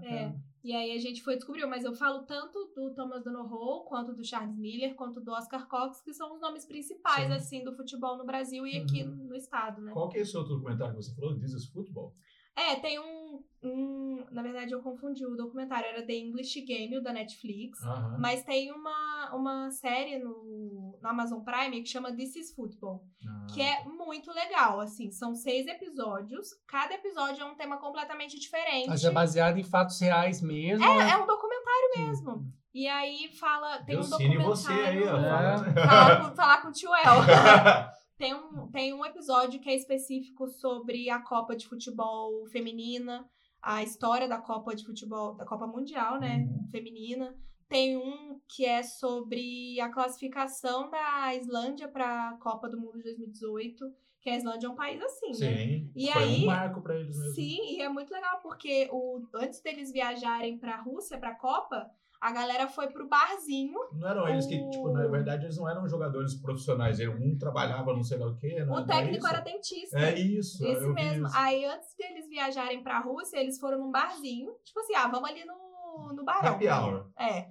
É. 0.08 0.26
na. 0.30 0.36
E 0.66 0.74
aí 0.74 0.94
a 0.94 1.00
gente 1.00 1.22
foi 1.22 1.36
descobrir, 1.36 1.64
mas 1.68 1.84
eu 1.86 1.94
falo 1.94 2.24
tanto 2.24 2.72
do 2.76 2.92
Thomas 2.96 3.24
Donoghue, 3.24 3.86
quanto 3.88 4.16
do 4.16 4.24
Charles 4.26 4.58
Miller, 4.58 4.96
quanto 4.96 5.22
do 5.22 5.32
Oscar 5.32 5.68
Cox, 5.68 6.02
que 6.02 6.12
são 6.12 6.34
os 6.34 6.42
nomes 6.42 6.66
principais, 6.66 7.28
Sim. 7.28 7.34
assim, 7.34 7.64
do 7.64 7.72
futebol 7.72 8.18
no 8.18 8.26
Brasil 8.26 8.66
e 8.66 8.78
aqui 8.80 9.04
Uhum. 9.04 9.28
no 9.28 9.36
estado, 9.36 9.80
né? 9.80 9.92
Qual 9.94 10.10
que 10.10 10.18
é 10.18 10.22
esse 10.22 10.36
outro 10.36 10.56
documentário 10.56 10.96
que 10.96 11.04
você 11.04 11.14
falou? 11.14 11.38
This 11.38 11.52
is 11.54 11.68
Football? 11.68 12.16
É, 12.58 12.76
tem 12.76 13.00
um, 13.00 13.44
um- 13.64 14.26
Na 14.32 14.42
verdade, 14.42 14.72
eu 14.74 14.82
confundi 14.82 15.26
o 15.26 15.36
documentário, 15.36 15.88
era 15.90 16.06
The 16.06 16.14
English 16.14 16.62
Game, 16.62 16.98
o 16.98 17.02
da 17.04 17.12
Netflix. 17.14 17.82
Aham. 17.84 18.18
Mas 18.20 18.44
tem 18.44 18.72
uma, 18.72 19.34
uma 19.36 19.72
série 19.72 20.18
no, 20.20 20.98
no 21.02 21.08
Amazon 21.10 21.42
Prime 21.42 21.82
que 21.82 21.90
chama 21.90 22.16
This 22.16 22.36
is 22.36 22.54
Football, 22.56 23.04
Ah. 23.28 23.48
que 23.54 23.62
é 23.62 23.84
muito 23.86 24.32
legal, 24.32 24.80
assim. 24.80 25.12
São 25.12 25.36
seis 25.36 25.68
episódios, 25.68 26.48
cada 26.68 26.94
episódio 26.96 27.42
é 27.42 27.46
um 27.46 27.56
tema 27.56 27.78
completamente 27.78 28.40
diferente. 28.40 28.88
Mas 28.88 29.04
é 29.04 29.12
baseado 29.12 29.58
em 29.58 29.64
fatos 29.64 30.00
reais 30.00 30.42
mesmo. 30.42 30.84
É, 30.84 30.98
né? 30.98 31.12
é 31.12 31.18
um 31.18 31.26
documentário 31.26 31.90
mesmo. 31.98 32.46
E 32.74 32.88
aí 32.90 33.30
fala. 33.40 33.80
Tem 33.84 33.96
um 33.96 34.00
Deus, 34.02 34.16
Cine, 34.18 34.38
documentário. 34.38 34.46
você 34.46 34.72
aí, 34.74 35.04
ó. 35.08 35.18
É. 35.18 35.74
Falar 35.88 36.30
com, 36.30 36.36
falar 36.36 36.62
com 36.62 36.68
o 36.68 36.72
tio 36.74 36.90
El. 36.94 37.04
tem, 38.18 38.34
um, 38.34 38.68
tem 38.72 38.94
um 38.94 39.06
episódio 39.06 39.60
que 39.60 39.70
é 39.70 39.76
específico 39.76 40.48
sobre 40.48 41.10
a 41.10 41.20
Copa 41.20 41.56
de 41.56 41.68
Futebol 41.68 42.46
Feminina, 42.48 43.30
a 43.62 43.82
história 43.84 44.28
da 44.28 44.38
Copa 44.38 44.76
de 44.76 44.86
Futebol, 44.86 45.36
da 45.36 45.46
Copa 45.46 45.66
Mundial, 45.68 46.20
né? 46.20 46.38
Uhum. 46.48 46.68
Feminina. 46.72 47.36
Tem 47.68 47.98
um 47.98 48.40
que 48.48 48.64
é 48.66 48.84
sobre 48.84 49.80
a 49.82 49.90
classificação 49.90 50.90
da 50.90 51.34
Islândia 51.36 51.88
para 51.88 52.30
a 52.30 52.38
Copa 52.38 52.70
do 52.70 52.80
Mundo 52.80 52.98
de 52.98 53.04
2018. 53.04 53.86
Que 54.22 54.30
a 54.32 54.38
Islândia 54.38 54.66
é 54.68 54.70
um 54.72 54.76
país 54.76 55.00
assim, 55.04 55.28
né? 55.28 55.34
Sim. 55.58 55.92
E 55.96 56.12
Foi 56.12 56.24
aí- 56.24 56.44
um 56.44 56.46
marco 56.48 56.82
pra 56.82 56.96
eles 57.00 57.16
mesmo. 57.18 57.34
Sim, 57.36 57.60
e 57.78 57.82
é 57.82 57.90
muito 57.90 58.12
legal 58.12 58.40
porque 58.42 58.88
o, 58.92 59.22
antes 59.36 59.62
deles 59.62 59.92
viajarem 59.92 60.58
pra 60.58 60.82
Rússia, 60.82 61.18
pra 61.20 61.36
Copa, 61.36 61.88
a 62.28 62.32
galera 62.32 62.68
foi 62.68 62.88
pro 62.88 63.08
barzinho. 63.08 63.78
Não 63.94 64.08
eram 64.08 64.28
eles 64.28 64.48
que, 64.48 64.58
tipo, 64.72 64.92
na 64.92 65.06
verdade, 65.08 65.46
eles 65.46 65.58
não 65.58 65.70
eram 65.70 65.88
jogadores 65.88 66.34
profissionais. 66.34 67.00
Um 67.00 67.38
trabalhava 67.38 67.94
não 67.94 68.02
sei 68.04 68.18
lá 68.18 68.28
o 68.28 68.36
quê. 68.36 68.64
Não 68.66 68.74
o 68.74 68.80
não 68.80 68.86
técnico 68.88 69.28
é 69.28 69.30
era 69.30 69.38
isso? 69.40 69.54
dentista. 69.54 70.00
É 70.00 70.20
isso. 70.20 70.58
Vi 70.64 70.88
mesmo. 70.94 71.28
isso. 71.28 71.38
Aí, 71.38 71.64
antes 71.66 71.96
deles 71.96 72.28
viajarem 72.28 72.82
pra 72.82 73.00
Rússia, 73.00 73.38
eles 73.38 73.60
foram 73.60 73.78
num 73.78 73.92
barzinho. 73.92 74.52
Tipo 74.64 74.80
assim, 74.80 74.96
ah, 74.96 75.08
vamos 75.08 75.30
ali 75.30 75.46
no, 75.46 76.14
no 76.14 76.24
barão. 76.24 76.54
Happy 76.56 76.68
hour. 76.68 77.12
É. 77.20 77.48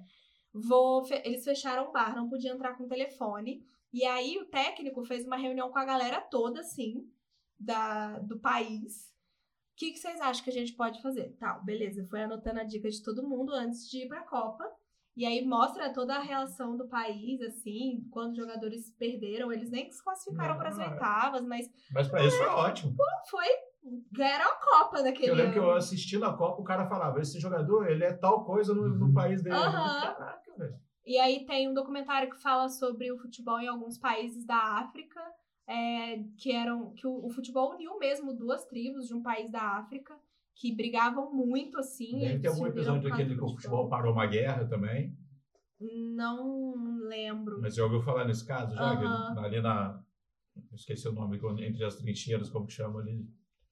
Vou 0.53 1.05
fe- 1.05 1.21
Eles 1.23 1.43
fecharam 1.45 1.87
o 1.87 1.91
bar, 1.93 2.13
não 2.13 2.27
podia 2.27 2.51
entrar 2.51 2.75
com 2.75 2.85
telefone. 2.87 3.61
E 3.93 4.03
aí, 4.03 4.37
o 4.39 4.45
técnico 4.45 5.05
fez 5.05 5.25
uma 5.25 5.37
reunião 5.37 5.71
com 5.71 5.79
a 5.79 5.85
galera 5.85 6.19
toda, 6.19 6.59
assim, 6.59 7.09
da, 7.57 8.19
do 8.19 8.37
país. 8.39 9.14
O 9.75 9.77
que, 9.77 9.91
que 9.91 9.99
vocês 9.99 10.21
acham 10.21 10.41
que 10.41 10.49
a 10.49 10.53
gente 10.53 10.73
pode 10.73 11.01
fazer? 11.01 11.35
Tal, 11.37 11.61
beleza. 11.63 12.05
Foi 12.05 12.23
anotando 12.23 12.61
a 12.61 12.63
dica 12.63 12.89
de 12.89 13.03
todo 13.03 13.27
mundo 13.27 13.51
antes 13.53 13.89
de 13.89 14.05
ir 14.05 14.07
pra 14.07 14.23
Copa. 14.23 14.63
E 15.17 15.25
aí 15.25 15.45
mostra 15.45 15.91
toda 15.93 16.15
a 16.15 16.21
relação 16.21 16.77
do 16.77 16.87
país, 16.87 17.41
assim, 17.41 18.05
quando 18.11 18.31
os 18.31 18.37
jogadores 18.37 18.89
perderam, 18.97 19.51
eles 19.51 19.69
nem 19.69 19.89
se 19.91 20.01
classificaram 20.03 20.55
para 20.57 20.69
as 20.69 20.77
oitavas, 20.77 21.45
mas 21.45 21.69
Mas 21.93 22.07
pra 22.07 22.23
isso 22.25 22.37
foi 22.37 22.47
ótimo. 22.47 22.95
foi. 23.29 23.45
Ganharam 24.11 24.45
a 24.51 24.55
Copa 24.55 25.03
naquele 25.03 25.29
Eu 25.29 25.35
lembro 25.35 25.53
que 25.53 25.59
ano. 25.59 25.67
eu 25.69 25.75
assisti 25.75 26.17
na 26.17 26.33
Copa, 26.33 26.61
o 26.61 26.65
cara 26.65 26.87
falava, 26.87 27.19
esse 27.21 27.39
jogador, 27.39 27.87
ele 27.89 28.03
é 28.03 28.13
tal 28.13 28.43
coisa 28.45 28.73
no, 28.73 28.87
no 28.89 29.05
Uhum. 29.07 29.13
país 29.13 29.41
dele. 29.43 29.55
Aham. 29.55 30.01
Caraca, 30.01 30.53
velho. 30.57 30.79
E 31.05 31.17
aí 31.19 31.45
tem 31.45 31.69
um 31.69 31.73
documentário 31.73 32.29
que 32.31 32.41
fala 32.41 32.67
sobre 32.67 33.11
o 33.11 33.17
futebol 33.19 33.59
em 33.59 33.67
alguns 33.67 33.97
países 33.97 34.43
da 34.45 34.57
África, 34.79 35.21
é, 35.67 36.23
que 36.37 36.51
eram 36.51 36.91
que 36.93 37.07
o, 37.07 37.25
o 37.25 37.29
futebol 37.29 37.73
uniu 37.73 37.97
mesmo 37.97 38.33
duas 38.33 38.65
tribos 38.65 39.07
de 39.07 39.13
um 39.13 39.21
país 39.21 39.51
da 39.51 39.61
África 39.61 40.15
que 40.55 40.73
brigavam 40.73 41.33
muito 41.33 41.77
assim. 41.77 42.19
Deve 42.19 42.39
ter 42.39 42.47
algum 42.47 42.67
episódio 42.67 43.09
do 43.09 43.15
que 43.15 43.43
o 43.43 43.49
futebol 43.49 43.89
parou 43.89 44.13
uma 44.13 44.25
guerra 44.25 44.65
também. 44.65 45.15
Não 45.79 46.73
lembro. 47.07 47.59
Mas 47.61 47.75
já 47.75 47.83
ouviu 47.83 48.01
falar 48.01 48.25
nesse 48.25 48.45
caso 48.45 48.73
já? 48.73 48.81
Aham. 48.81 49.43
Ali 49.43 49.61
na... 49.61 50.01
Esqueci 50.73 51.07
o 51.09 51.11
nome, 51.11 51.37
entre 51.65 51.83
as 51.83 51.95
trincheiras, 51.95 52.49
como 52.49 52.65
que 52.65 52.71
chama 52.71 53.01
ali. 53.01 53.27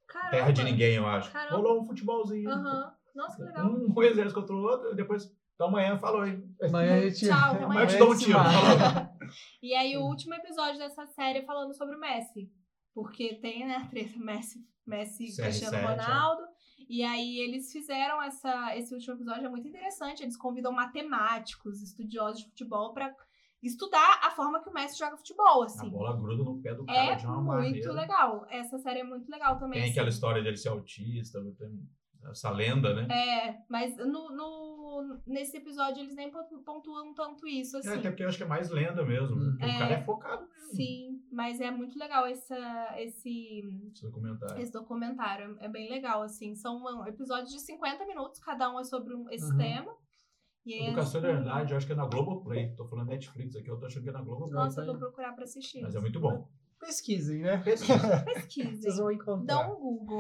Caramba. 0.06 0.32
Terra 0.32 0.52
de 0.52 0.64
ninguém, 0.64 0.96
eu 0.96 1.08
acho. 1.08 1.32
Caramba. 1.32 1.56
Rolou 1.56 1.82
um 1.82 1.86
futebolzinho. 1.86 2.50
Aham. 2.50 2.94
Nossa, 3.16 3.38
que 3.38 3.44
legal. 3.44 3.68
Um, 3.68 3.94
um 3.96 4.04
exército 4.04 4.42
contra 4.42 4.56
o 4.56 4.60
outro, 4.60 4.96
depois... 4.96 5.34
Então 5.56 5.68
amanhã 5.68 5.98
falou, 5.98 6.26
hein? 6.26 6.44
Amanhã 6.62 6.96
a 6.96 7.02
gente. 7.02 7.28
Tchau, 7.28 7.52
até 7.52 7.64
Amanhã 7.64 7.82
eu 7.82 7.88
te 7.88 7.98
dou 7.98 8.12
um 8.12 8.18
tiro. 8.18 8.40
E 9.62 9.74
aí, 9.74 9.98
o 9.98 10.04
último 10.06 10.34
episódio 10.34 10.78
dessa 10.80 11.06
série 11.08 11.40
é 11.40 11.46
falando 11.46 11.74
sobre 11.76 11.96
o 11.96 12.00
Messi. 12.00 12.52
Porque 12.94 13.36
tem, 13.36 13.66
né, 13.68 13.76
a 13.78 13.88
treta 13.88 14.20
Messi, 14.20 14.60
Messi 14.86 15.26
CR7, 15.28 15.44
Cristiano 15.44 15.78
é. 15.78 15.86
Ronaldo. 15.86 16.44
E 16.90 17.02
aí, 17.04 17.38
eles 17.40 17.72
fizeram 17.72 18.22
essa, 18.22 18.76
esse 18.78 18.94
último 18.94 19.16
episódio, 19.16 19.46
é 19.46 19.50
muito 19.50 19.68
interessante. 19.68 20.22
Eles 20.22 20.38
convidam 20.38 20.72
matemáticos, 20.72 21.82
estudiosos 21.82 22.42
de 22.44 22.50
futebol, 22.50 22.94
pra 22.94 23.14
estudar 23.62 24.20
a 24.24 24.30
forma 24.32 24.62
que 24.62 24.70
o 24.70 24.74
Messi 24.74 25.00
joga 25.00 25.16
futebol, 25.18 25.64
A 25.64 25.66
assim. 25.66 25.90
bola 25.90 26.16
gruda 26.18 26.44
no 26.44 26.62
pé 26.62 26.76
do 26.76 26.86
cara 26.86 27.14
É 27.14 27.16
de 27.16 27.26
uma 27.26 27.36
muito 27.42 27.48
maneira. 27.48 27.94
legal. 27.94 28.46
Essa 28.50 28.78
série 28.78 29.00
é 29.00 29.04
muito 29.04 29.30
legal 29.32 29.58
também. 29.58 29.80
Tem 29.80 29.84
assim. 29.84 29.92
aquela 29.92 30.10
história 30.10 30.44
dele 30.44 30.58
ser 30.58 30.68
autista, 30.70 31.40
tem 31.58 31.80
essa 32.32 32.50
lenda, 32.50 32.94
né? 32.94 33.08
É, 33.14 33.58
mas 33.70 33.96
no, 33.98 34.30
no- 34.30 35.22
nesse 35.28 35.58
episódio 35.58 36.02
eles 36.02 36.16
nem 36.16 36.32
pontu- 36.32 36.60
pontuam 36.64 37.14
tanto 37.14 37.48
isso, 37.48 37.78
É, 37.78 37.80
assim. 37.80 37.90
até 38.00 38.10
porque 38.10 38.24
eu 38.24 38.28
acho 38.30 38.38
que 38.38 38.44
é 38.44 38.48
mais 38.48 38.70
lenda 38.70 39.04
mesmo. 39.06 39.36
Hum. 39.36 39.52
porque 39.52 39.66
O 39.66 39.70
É. 39.70 39.78
cara 39.80 39.94
é 39.94 40.04
focado 40.04 40.48
mesmo 40.48 40.64
Sim, 40.74 41.22
mas 41.32 41.60
é 41.62 41.70
muito 41.72 41.98
legal 42.00 42.26
essa, 42.26 42.96
esse, 43.00 43.62
nesse 43.84 44.02
documentário. 44.04 44.62
esse 44.62 44.72
documentário. 44.72 45.56
É 45.60 45.68
bem 45.68 45.90
legal, 45.90 46.22
assim. 46.24 46.56
São 46.56 47.06
episódios 47.08 47.52
de 47.52 47.60
50 47.60 48.06
minutos, 48.06 48.40
cada 48.40 48.70
um 48.74 48.80
é 48.80 48.84
sobre 48.84 49.14
um- 49.14 49.30
esse 49.30 49.52
Uhum. 49.52 49.58
tema. 49.58 49.92
Aí, 50.66 50.88
Educação 50.88 51.20
assim, 51.20 51.28
Verdade, 51.34 51.74
eu 51.74 51.78
acho 51.78 51.86
que 51.86 51.92
é 51.92 51.96
na 51.96 52.06
Globoplay. 52.06 52.74
Tô 52.76 52.88
falando 52.88 53.10
Netflix 53.10 53.56
aqui, 53.56 53.70
eu 53.70 53.78
tô 53.78 53.86
achando 53.86 54.04
que 54.04 54.10
é 54.10 54.14
na 54.14 54.22
Globoplay. 54.22 54.54
Nossa, 54.54 54.82
eu 54.82 54.86
vou 54.88 54.98
procurar 54.98 55.34
pra 55.34 55.44
assistir. 55.44 55.82
Mas 55.82 55.94
é 55.94 56.00
muito 56.00 56.20
bom. 56.22 56.48
Pesquisem, 56.86 57.42
né? 57.42 57.58
Pesquisa. 57.58 57.98
Vocês 58.26 58.46
Pesquisem. 58.46 58.96
vão 58.96 59.12
encontrar. 59.12 59.46
Dá 59.46 59.68
um 59.72 59.76
Google. 59.76 60.20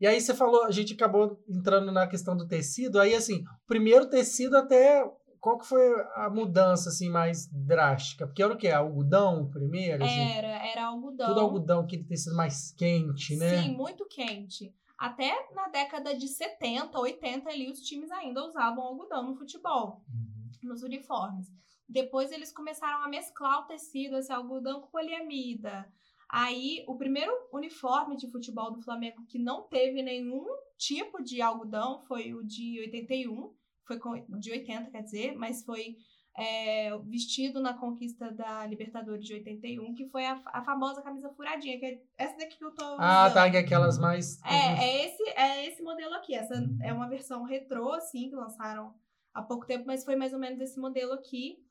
E 0.00 0.06
aí 0.06 0.20
você 0.20 0.34
falou, 0.34 0.64
a 0.64 0.70
gente 0.70 0.94
acabou 0.94 1.42
entrando 1.48 1.92
na 1.92 2.06
questão 2.06 2.36
do 2.36 2.46
tecido. 2.46 3.00
Aí, 3.00 3.14
assim, 3.14 3.42
o 3.42 3.66
primeiro 3.66 4.08
tecido 4.08 4.56
até. 4.56 5.04
Qual 5.40 5.58
que 5.58 5.66
foi 5.66 5.82
a 6.16 6.30
mudança, 6.30 6.88
assim, 6.88 7.10
mais 7.10 7.46
drástica? 7.52 8.26
Porque 8.26 8.42
era 8.42 8.54
o 8.54 8.56
quê? 8.56 8.68
Algodão 8.68 9.42
o 9.42 9.50
primeiro? 9.50 10.02
assim? 10.02 10.32
Era, 10.32 10.48
era 10.66 10.86
algodão. 10.86 11.28
Tudo 11.28 11.40
algodão, 11.40 11.80
aquele 11.80 12.04
tecido 12.04 12.34
mais 12.34 12.72
quente, 12.72 13.36
né? 13.36 13.62
Sim, 13.62 13.76
muito 13.76 14.06
quente. 14.06 14.74
Até 14.98 15.34
na 15.54 15.68
década 15.68 16.16
de 16.16 16.28
70, 16.28 16.98
80 16.98 17.50
ali, 17.50 17.70
os 17.70 17.80
times 17.80 18.10
ainda 18.10 18.42
usavam 18.42 18.82
algodão 18.84 19.22
no 19.22 19.36
futebol. 19.36 20.02
Uhum. 20.08 20.68
nos 20.70 20.82
uniformes. 20.82 21.52
Depois 21.88 22.32
eles 22.32 22.52
começaram 22.52 23.02
a 23.04 23.08
mesclar 23.08 23.60
o 23.60 23.66
tecido, 23.66 24.16
esse 24.16 24.32
algodão 24.32 24.80
com 24.80 24.88
poliamida. 24.88 25.86
Aí, 26.28 26.84
o 26.88 26.96
primeiro 26.96 27.32
uniforme 27.52 28.16
de 28.16 28.30
futebol 28.30 28.70
do 28.72 28.80
Flamengo 28.82 29.24
que 29.26 29.38
não 29.38 29.62
teve 29.62 30.02
nenhum 30.02 30.46
tipo 30.76 31.22
de 31.22 31.40
algodão 31.42 32.02
foi 32.08 32.32
o 32.34 32.42
de 32.42 32.80
81, 32.80 33.52
foi 33.86 34.00
de 34.40 34.50
80, 34.50 34.90
quer 34.90 35.02
dizer, 35.02 35.36
mas 35.36 35.62
foi 35.62 35.96
é, 36.36 36.96
vestido 37.04 37.60
na 37.60 37.74
conquista 37.74 38.32
da 38.32 38.66
Libertadores 38.66 39.24
de 39.24 39.34
81, 39.34 39.94
que 39.94 40.08
foi 40.08 40.24
a, 40.26 40.40
a 40.46 40.64
famosa 40.64 41.02
camisa 41.02 41.28
furadinha, 41.34 41.78
que 41.78 41.84
é 41.86 42.02
essa 42.18 42.36
daqui 42.36 42.56
que 42.58 42.64
eu 42.64 42.72
tô 42.74 42.82
Ah, 42.98 43.26
usando. 43.26 43.34
tá, 43.34 43.50
que 43.50 43.56
é 43.56 43.60
aquelas 43.60 43.98
mais. 43.98 44.42
É, 44.42 44.82
é 44.84 45.06
esse, 45.06 45.22
é 45.36 45.66
esse 45.68 45.82
modelo 45.82 46.14
aqui. 46.14 46.34
Essa 46.34 46.54
é 46.82 46.92
uma 46.92 47.08
versão 47.08 47.44
retrô, 47.44 47.92
assim, 47.92 48.30
que 48.30 48.34
lançaram 48.34 48.92
há 49.32 49.42
pouco 49.42 49.66
tempo, 49.66 49.84
mas 49.86 50.04
foi 50.04 50.16
mais 50.16 50.32
ou 50.32 50.38
menos 50.40 50.58
esse 50.60 50.80
modelo 50.80 51.12
aqui, 51.12 51.63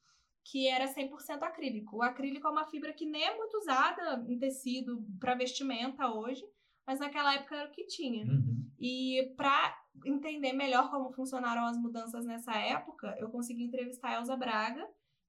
que 0.44 0.68
era 0.68 0.88
100% 0.88 1.41
acrílico. 1.44 1.98
O 1.98 2.02
acrílico 2.02 2.48
é 2.48 2.52
uma 2.52 2.66
fibra 2.66 2.94
que 2.94 3.06
nem 3.06 3.24
é 3.24 3.38
muito 3.38 3.58
usada 3.58 4.24
em 4.28 4.38
tecido 4.38 5.06
para 5.20 5.36
vestimenta 5.36 6.12
hoje, 6.12 6.44
mas 6.86 7.00
naquela 7.00 7.34
época 7.34 7.56
era 7.56 7.70
o 7.70 7.72
que 7.72 7.86
tinha. 7.86 8.26
Uhum. 8.26 8.70
E 8.80 9.34
para 9.38 9.78
entender 10.06 10.52
melhor 10.54 10.89
como 10.91 11.14
funcionaram 11.14 11.66
as 11.66 11.78
mudanças 11.78 12.26
nessa 12.26 12.54
época, 12.54 13.16
eu 13.20 13.30
consegui 13.30 13.64
entrevistar 13.64 14.10
a 14.10 14.16
Elza 14.16 14.36
Braga, 14.36 14.86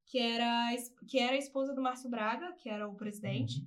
que 0.07 0.19
era, 0.19 0.71
que 1.07 1.19
era 1.19 1.33
a 1.35 1.39
esposa 1.39 1.73
do 1.73 1.81
Márcio 1.81 2.11
Braga, 2.11 2.53
que 2.55 2.69
era 2.69 2.89
o 2.89 2.97
presidente. 2.97 3.63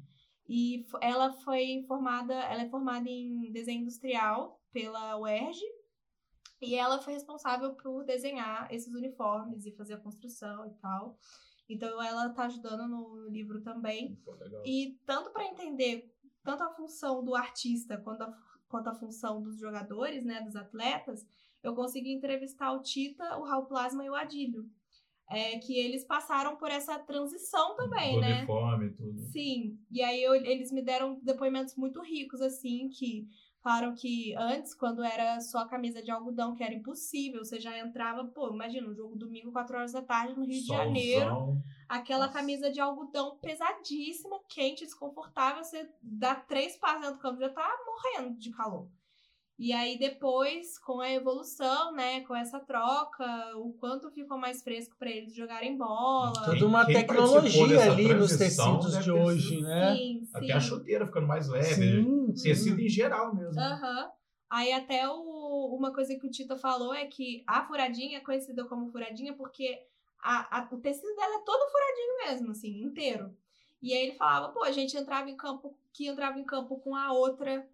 E 0.50 0.86
fo- 0.90 1.00
ela 1.02 1.32
foi 1.32 1.84
formada, 1.88 2.34
ela 2.34 2.64
é 2.64 2.70
formada 2.70 3.10
em 3.10 3.52
desenho 3.52 3.82
industrial 3.82 4.62
pela 4.72 5.18
UERJ. 5.18 5.60
E 6.62 6.76
ela 6.76 7.00
foi 7.00 7.14
responsável 7.14 7.74
por 7.76 8.04
desenhar 8.04 8.68
esses 8.74 8.94
uniformes 8.94 9.66
e 9.66 9.72
fazer 9.72 9.94
a 9.96 10.00
construção 10.00 10.66
e 10.66 10.74
tal. 10.82 11.18
Então 11.70 12.02
ela 12.02 12.30
tá 12.30 12.46
ajudando 12.46 12.88
no 12.88 13.28
livro 13.30 13.62
também. 13.62 14.18
Legal. 14.26 14.64
E 14.66 14.98
tanto 15.06 15.32
para 15.32 15.46
entender 15.46 16.12
tanto 16.44 16.64
a 16.64 16.74
função 16.74 17.24
do 17.24 17.36
artista 17.36 17.98
quanto 17.98 18.22
a, 18.24 18.34
quanto 18.70 18.88
a 18.90 18.96
função 18.96 19.42
dos 19.44 19.60
jogadores, 19.60 20.24
né, 20.24 20.42
dos 20.42 20.56
atletas, 20.56 21.28
eu 21.62 21.76
consegui 21.76 22.14
entrevistar 22.14 22.72
o 22.72 22.82
Tita, 22.82 23.38
o 23.38 23.44
Raul 23.44 23.66
Plasma 23.66 24.04
e 24.06 24.10
o 24.10 24.16
Adílio. 24.16 24.66
É, 25.30 25.60
que 25.60 25.78
eles 25.78 26.06
passaram 26.06 26.56
por 26.56 26.72
essa 26.72 26.98
transição 27.00 27.76
também, 27.76 28.16
Do 28.16 28.22
né? 28.22 28.38
uniforme, 28.38 28.92
tudo. 28.92 29.20
Sim, 29.30 29.78
e 29.92 30.02
aí 30.02 30.24
eu- 30.24 30.34
eles 30.36 30.72
me 30.72 30.82
deram 30.82 31.20
depoimentos 31.22 31.76
muito 31.76 32.02
ricos, 32.02 32.40
assim, 32.42 32.88
que 32.88 33.28
falaram 33.68 33.94
que 33.94 34.34
antes, 34.38 34.74
quando 34.74 35.04
era 35.04 35.42
só 35.42 35.60
a 35.60 35.68
camisa 35.68 36.02
de 36.02 36.10
algodão, 36.10 36.56
que 36.56 36.64
era 36.64 36.74
impossível, 36.74 37.44
você 37.44 37.60
já 37.60 37.78
entrava, 37.78 38.24
pô, 38.24 38.50
imagina, 38.54 38.88
um 38.88 38.96
jogo 38.96 39.14
domingo, 39.18 39.52
4 39.52 39.76
horas 39.76 39.92
da 39.92 40.02
tarde, 40.02 40.36
no 40.40 40.46
Rio 40.46 40.62
de 40.62 40.66
Solzão. 40.68 40.86
Janeiro, 40.86 41.62
aquela 41.90 42.28
Nossa. 42.28 42.38
camisa 42.40 42.72
de 42.72 42.80
algodão 42.80 43.38
pesadíssima, 43.42 44.40
quente, 44.48 44.86
desconfortável, 44.86 45.66
você 45.66 45.86
dá 46.02 46.34
três 46.36 46.78
passos 46.78 47.02
dentro 47.02 47.18
do 47.18 47.22
campo, 47.22 47.42
já 47.42 47.50
tá 47.50 47.70
morrendo 47.86 48.38
de 48.40 48.52
calor. 48.52 48.88
E 49.60 49.74
aí 49.74 49.98
depois, 49.98 50.78
com 50.78 51.02
a 51.02 51.12
evolução, 51.12 51.92
né, 51.92 52.22
com 52.22 52.36
essa 52.36 52.60
troca, 52.60 53.26
o 53.58 53.74
quanto 53.74 54.10
ficou 54.12 54.38
mais 54.38 54.62
fresco 54.62 54.96
para 55.00 55.10
eles 55.10 55.34
jogarem 55.36 55.76
bola. 55.76 56.32
Quem- 56.46 56.54
Toda 56.54 56.68
uma 56.68 56.86
tecnologia 56.86 57.92
ali 57.92 58.14
nos 58.14 58.38
tecidos 58.38 59.04
de 59.04 59.12
hoje, 59.12 59.56
sido- 59.56 59.64
né? 59.64 59.96
Sim, 59.96 60.22
sim. 60.26 60.32
Até 60.32 60.54
a 60.54 60.60
chuteira 60.60 61.08
ficando 61.08 61.26
mais 61.28 61.50
leve. 61.50 61.74
Sim. 62.04 62.27
Tecido 62.44 62.80
em 62.82 62.90
geral 62.90 63.34
mesmo. 63.36 63.60
Aham. 63.62 64.12
Aí 64.50 64.72
até 64.72 65.08
o- 65.10 65.76
uma 65.78 65.94
coisa 65.94 66.18
que 66.18 66.26
o 66.26 66.30
Tito 66.32 66.58
falou 66.58 66.94
é 66.94 67.06
que 67.06 67.44
a 67.46 67.66
furadinha 67.68 68.18
é 68.18 68.22
conhecida 68.22 68.64
como 68.66 68.90
furadinha 68.92 69.34
porque 69.34 69.86
a, 70.22 70.60
a- 70.60 70.70
o 70.72 70.78
tecido 70.78 71.14
dela 71.16 71.36
é 71.36 71.40
todo 71.40 71.70
furadinho 71.72 72.18
mesmo, 72.26 72.52
assim, 72.52 72.82
inteiro. 72.82 73.36
E 73.82 73.94
aí 73.94 74.08
ele 74.08 74.14
falava, 74.18 74.50
pô, 74.54 74.64
a 74.64 74.72
gente 74.72 74.96
entrava 74.98 75.30
em 75.30 75.36
campo, 75.36 75.78
que 75.94 76.08
entrava 76.08 76.40
em 76.40 76.44
campo 76.46 76.80
com 76.80 76.96
a 76.96 77.12
outra, 77.12 77.68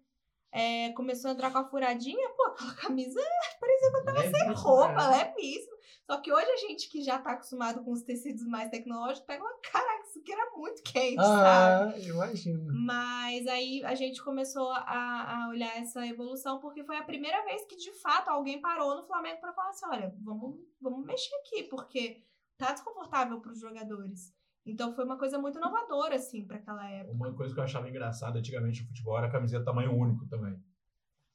é, 0.52 0.90
começou 0.92 1.30
a 1.30 1.34
entrar 1.34 1.50
com 1.52 1.58
a 1.58 1.64
furadinha, 1.64 2.28
pô, 2.30 2.42
aquela 2.48 2.74
camisa 2.74 3.20
parecia 3.60 3.90
que 3.90 3.96
eu 3.96 4.04
tava 4.04 4.22
sem 4.22 4.52
roupa, 4.52 4.94
cara. 4.94 5.10
levíssima. 5.16 5.74
Só 6.06 6.16
que 6.20 6.30
hoje 6.32 6.50
a 6.50 6.56
gente 6.56 6.88
que 6.90 7.02
já 7.02 7.18
tá 7.18 7.30
acostumado 7.32 7.82
com 7.82 7.92
os 7.92 8.02
tecidos 8.02 8.44
mais 8.46 8.68
tecnológicos, 8.68 9.26
pega 9.26 9.42
uma, 9.42 9.54
caraca, 9.62 9.93
aqui 10.18 10.32
era 10.32 10.50
muito 10.56 10.82
quente, 10.82 11.16
sabe? 11.16 11.94
Ah, 11.94 11.98
imagino. 11.98 12.72
Mas 12.72 13.46
aí 13.46 13.82
a 13.84 13.94
gente 13.94 14.22
começou 14.22 14.70
a, 14.70 15.44
a 15.44 15.48
olhar 15.48 15.76
essa 15.76 16.06
evolução 16.06 16.58
porque 16.60 16.84
foi 16.84 16.96
a 16.96 17.04
primeira 17.04 17.44
vez 17.44 17.64
que 17.66 17.76
de 17.76 17.92
fato 18.00 18.28
alguém 18.28 18.60
parou 18.60 18.96
no 18.96 19.06
Flamengo 19.06 19.40
para 19.40 19.52
falar 19.52 19.70
assim: 19.70 19.86
olha, 19.86 20.14
vamos, 20.22 20.56
vamos 20.80 21.06
mexer 21.06 21.34
aqui, 21.36 21.64
porque 21.64 22.22
tá 22.56 22.72
desconfortável 22.72 23.40
para 23.40 23.52
os 23.52 23.60
jogadores. 23.60 24.32
Então 24.66 24.94
foi 24.94 25.04
uma 25.04 25.18
coisa 25.18 25.38
muito 25.38 25.58
inovadora, 25.58 26.16
assim, 26.16 26.46
para 26.46 26.56
aquela 26.56 26.88
época. 26.90 27.14
Uma 27.14 27.34
coisa 27.34 27.52
que 27.52 27.60
eu 27.60 27.64
achava 27.64 27.88
engraçada 27.88 28.38
antigamente 28.38 28.80
no 28.82 28.88
futebol 28.88 29.18
era 29.18 29.26
a 29.26 29.30
camiseta 29.30 29.64
tamanho 29.64 29.92
único 29.92 30.26
também. 30.26 30.58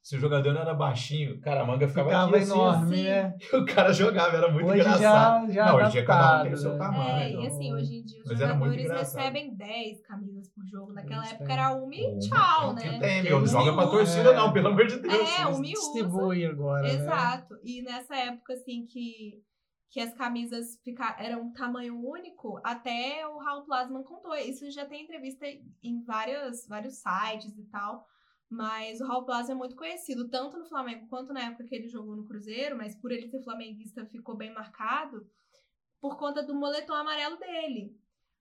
Se 0.09 0.15
o 0.15 0.19
jogador 0.19 0.55
era 0.57 0.73
baixinho, 0.73 1.39
cara, 1.39 1.61
a 1.61 1.65
manga 1.67 1.87
ficava, 1.87 2.09
Ficava 2.09 2.25
aqui 2.35 2.37
assim, 2.43 2.51
enorme, 2.51 2.97
Sim. 2.97 3.03
né? 3.03 3.37
ó. 3.53 3.57
o 3.61 3.65
cara 3.67 3.93
jogava, 3.93 4.37
era 4.37 4.51
muito 4.51 4.65
Hoje 4.67 4.79
engraçado. 4.79 5.45
já, 5.45 5.53
já 5.53 5.65
Não, 5.67 5.75
hoje 5.75 5.85
em 5.85 5.91
dia 5.91 6.05
cada 6.05 6.39
um 6.39 6.43
tem 6.45 6.53
o 6.53 6.57
seu 6.57 6.71
né? 6.71 6.77
tamanho. 6.79 7.09
É, 7.11 7.29
então- 7.29 7.43
e 7.43 7.47
assim, 7.47 7.73
hoje 7.75 7.95
em 7.95 8.03
dia 8.03 8.21
os 8.23 8.29
Mas 8.29 8.39
jogadores 8.39 8.89
recebem 8.89 9.55
10 9.55 10.01
camisas 10.01 10.49
por 10.49 10.65
jogo. 10.65 10.93
Naquela 10.93 11.17
Eles 11.21 11.29
época 11.33 11.45
têm. 11.45 11.53
era 11.55 11.71
uma 11.75 11.93
e 11.95 12.07
Uma, 12.07 12.17
tchau, 12.21 12.71
é 12.71 12.81
que 12.81 12.89
né? 12.89 12.99
Tem, 12.99 13.21
meu, 13.21 13.39
não 13.39 13.45
joga 13.45 13.73
pra 13.75 13.87
torcida, 13.87 14.29
é. 14.31 14.35
não, 14.35 14.51
pelo 14.51 14.67
amor 14.69 14.87
de 14.87 14.99
Deus. 14.99 15.13
É, 15.13 15.41
Eles 15.43 15.59
um 15.59 15.63
e 15.63 15.73
usa. 15.73 15.81
distribuem 15.91 16.45
agora, 16.47 16.81
né? 16.87 16.93
Exato. 16.95 17.55
E 17.63 17.83
nessa 17.83 18.15
época, 18.15 18.53
assim, 18.53 18.87
que, 18.87 19.43
que 19.91 19.99
as 19.99 20.11
camisas 20.15 20.79
fica, 20.83 21.17
eram 21.19 21.43
um 21.43 21.53
tamanho 21.53 21.95
único, 22.03 22.59
até 22.63 23.27
o 23.27 23.37
Raul 23.37 23.63
Plasman 23.63 24.01
contou. 24.01 24.33
Isso 24.33 24.71
já 24.71 24.87
tem 24.87 25.03
entrevista 25.03 25.45
em 25.83 26.03
vários, 26.03 26.65
vários 26.67 26.95
sites 26.95 27.55
e 27.55 27.65
tal. 27.69 28.03
Mas 28.49 28.99
o 28.99 29.05
Raul 29.07 29.25
Plasman 29.25 29.53
é 29.53 29.57
muito 29.57 29.75
conhecido, 29.75 30.27
tanto 30.29 30.57
no 30.57 30.65
Flamengo 30.65 31.07
quanto 31.07 31.31
na 31.31 31.41
época 31.41 31.65
que 31.65 31.75
ele 31.75 31.87
jogou 31.87 32.15
no 32.15 32.25
Cruzeiro, 32.25 32.75
mas 32.75 32.95
por 32.95 33.11
ele 33.11 33.27
ser 33.29 33.43
flamenguista 33.43 34.05
ficou 34.07 34.35
bem 34.35 34.51
marcado 34.53 35.27
por 36.01 36.17
conta 36.17 36.41
do 36.41 36.55
moletom 36.55 36.93
amarelo 36.93 37.37
dele. 37.37 37.95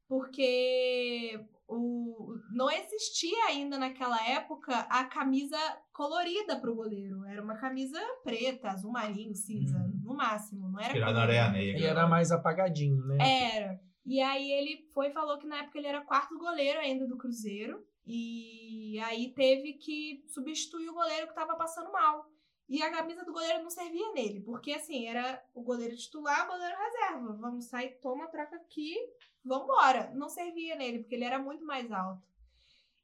Porque 0.09 1.38
o, 1.68 2.34
não 2.50 2.70
existia 2.70 3.44
ainda 3.46 3.78
naquela 3.78 4.18
época 4.26 4.74
a 4.88 5.04
camisa 5.04 5.59
colorida 5.92 6.59
pro 6.59 6.74
goleiro. 6.74 7.24
Era 7.26 7.42
uma 7.42 7.56
camisa 7.56 8.00
preta, 8.24 8.68
azul 8.70 8.90
marinho, 8.90 9.34
cinza, 9.34 9.76
Uhum. 9.76 10.00
no 10.04 10.14
máximo. 10.14 10.68
Não 10.70 10.80
era 10.80 10.92
Tirar 10.94 11.12
na 11.12 11.20
colorida. 11.20 11.42
areia 11.42 11.50
negra. 11.50 11.80
E 11.80 11.84
era 11.84 12.06
mais 12.09 12.30
apagadinho, 12.32 13.04
né? 13.06 13.18
Era. 13.20 13.80
E 14.06 14.20
aí 14.22 14.50
ele 14.50 14.88
foi 14.94 15.09
e 15.09 15.12
falou 15.12 15.38
que 15.38 15.46
na 15.46 15.59
época 15.59 15.76
ele 15.78 15.86
era 15.88 16.00
quarto 16.04 16.38
goleiro 16.38 16.78
ainda 16.80 17.06
do 17.06 17.18
Cruzeiro. 17.18 17.84
E 18.11 18.98
aí 19.00 19.34
teve 19.34 19.74
que 19.74 20.24
substituir 20.28 20.88
o 20.88 20.94
goleiro 20.94 21.28
que 21.28 21.34
tava 21.34 21.54
passando 21.56 21.92
mal. 21.92 22.26
E 22.66 22.82
a 22.82 22.90
camisa 22.90 23.22
do 23.22 23.32
goleiro 23.34 23.62
não 23.62 23.68
servia 23.68 24.12
nele, 24.12 24.40
porque 24.40 24.72
assim, 24.72 25.06
era 25.06 25.42
o 25.54 25.62
goleiro 25.62 25.94
titular, 25.94 26.46
o 26.46 26.52
goleiro 26.52 26.74
reserva. 26.74 27.32
Vamos 27.34 27.66
sair, 27.66 27.98
toma, 28.00 28.26
troca 28.28 28.56
aqui, 28.56 28.96
vambora. 29.44 30.11
Não 30.14 30.28
servia 30.30 30.74
nele, 30.74 31.00
porque 31.00 31.14
ele 31.14 31.24
era 31.24 31.38
muito 31.38 31.66
mais 31.66 31.92
alto. 31.92 32.22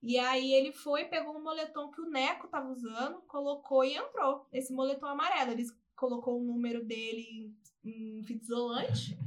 E 0.02 0.18
aí 0.18 0.54
ele 0.54 0.72
foi, 0.72 1.04
pegou 1.04 1.36
um 1.36 1.42
moletom 1.42 1.90
que 1.90 2.00
o 2.00 2.08
Neco 2.08 2.48
tava 2.48 2.70
usando, 2.70 3.20
colocou 3.22 3.84
e 3.84 3.94
entrou. 3.94 4.46
Esse 4.52 4.72
moletom 4.72 5.06
amarelo. 5.06 5.52
Ele 5.52 5.66
colocou 5.94 6.40
o 6.40 6.44
número 6.44 6.82
dele 6.82 7.54
em 7.84 8.22
fita 8.22 8.44
isolante 8.44 9.18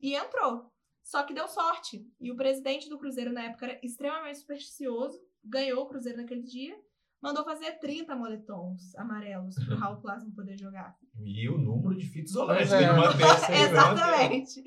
e 0.00 0.14
entrou. 0.14 0.70
Só 1.08 1.22
que 1.22 1.32
deu 1.32 1.48
sorte. 1.48 2.06
E 2.20 2.30
o 2.30 2.36
presidente 2.36 2.86
do 2.86 2.98
Cruzeiro 2.98 3.32
na 3.32 3.44
época 3.44 3.64
era 3.64 3.80
extremamente 3.82 4.40
supersticioso, 4.40 5.18
ganhou 5.42 5.82
o 5.82 5.86
Cruzeiro 5.86 6.18
naquele 6.18 6.42
dia, 6.42 6.78
mandou 7.22 7.42
fazer 7.44 7.78
30 7.78 8.14
moletons 8.14 8.94
amarelos 8.94 9.54
pro 9.64 9.74
Raul 9.80 10.02
Plasma 10.02 10.30
poder 10.36 10.58
jogar. 10.58 10.94
E 11.24 11.48
o 11.48 11.56
número 11.56 11.96
de 11.96 12.06
fitas 12.06 12.32
isolantes. 12.32 12.70
É. 12.70 12.78
Tem 12.78 12.86
aí, 12.86 12.92
né? 12.92 13.62
Exatamente. 13.62 14.62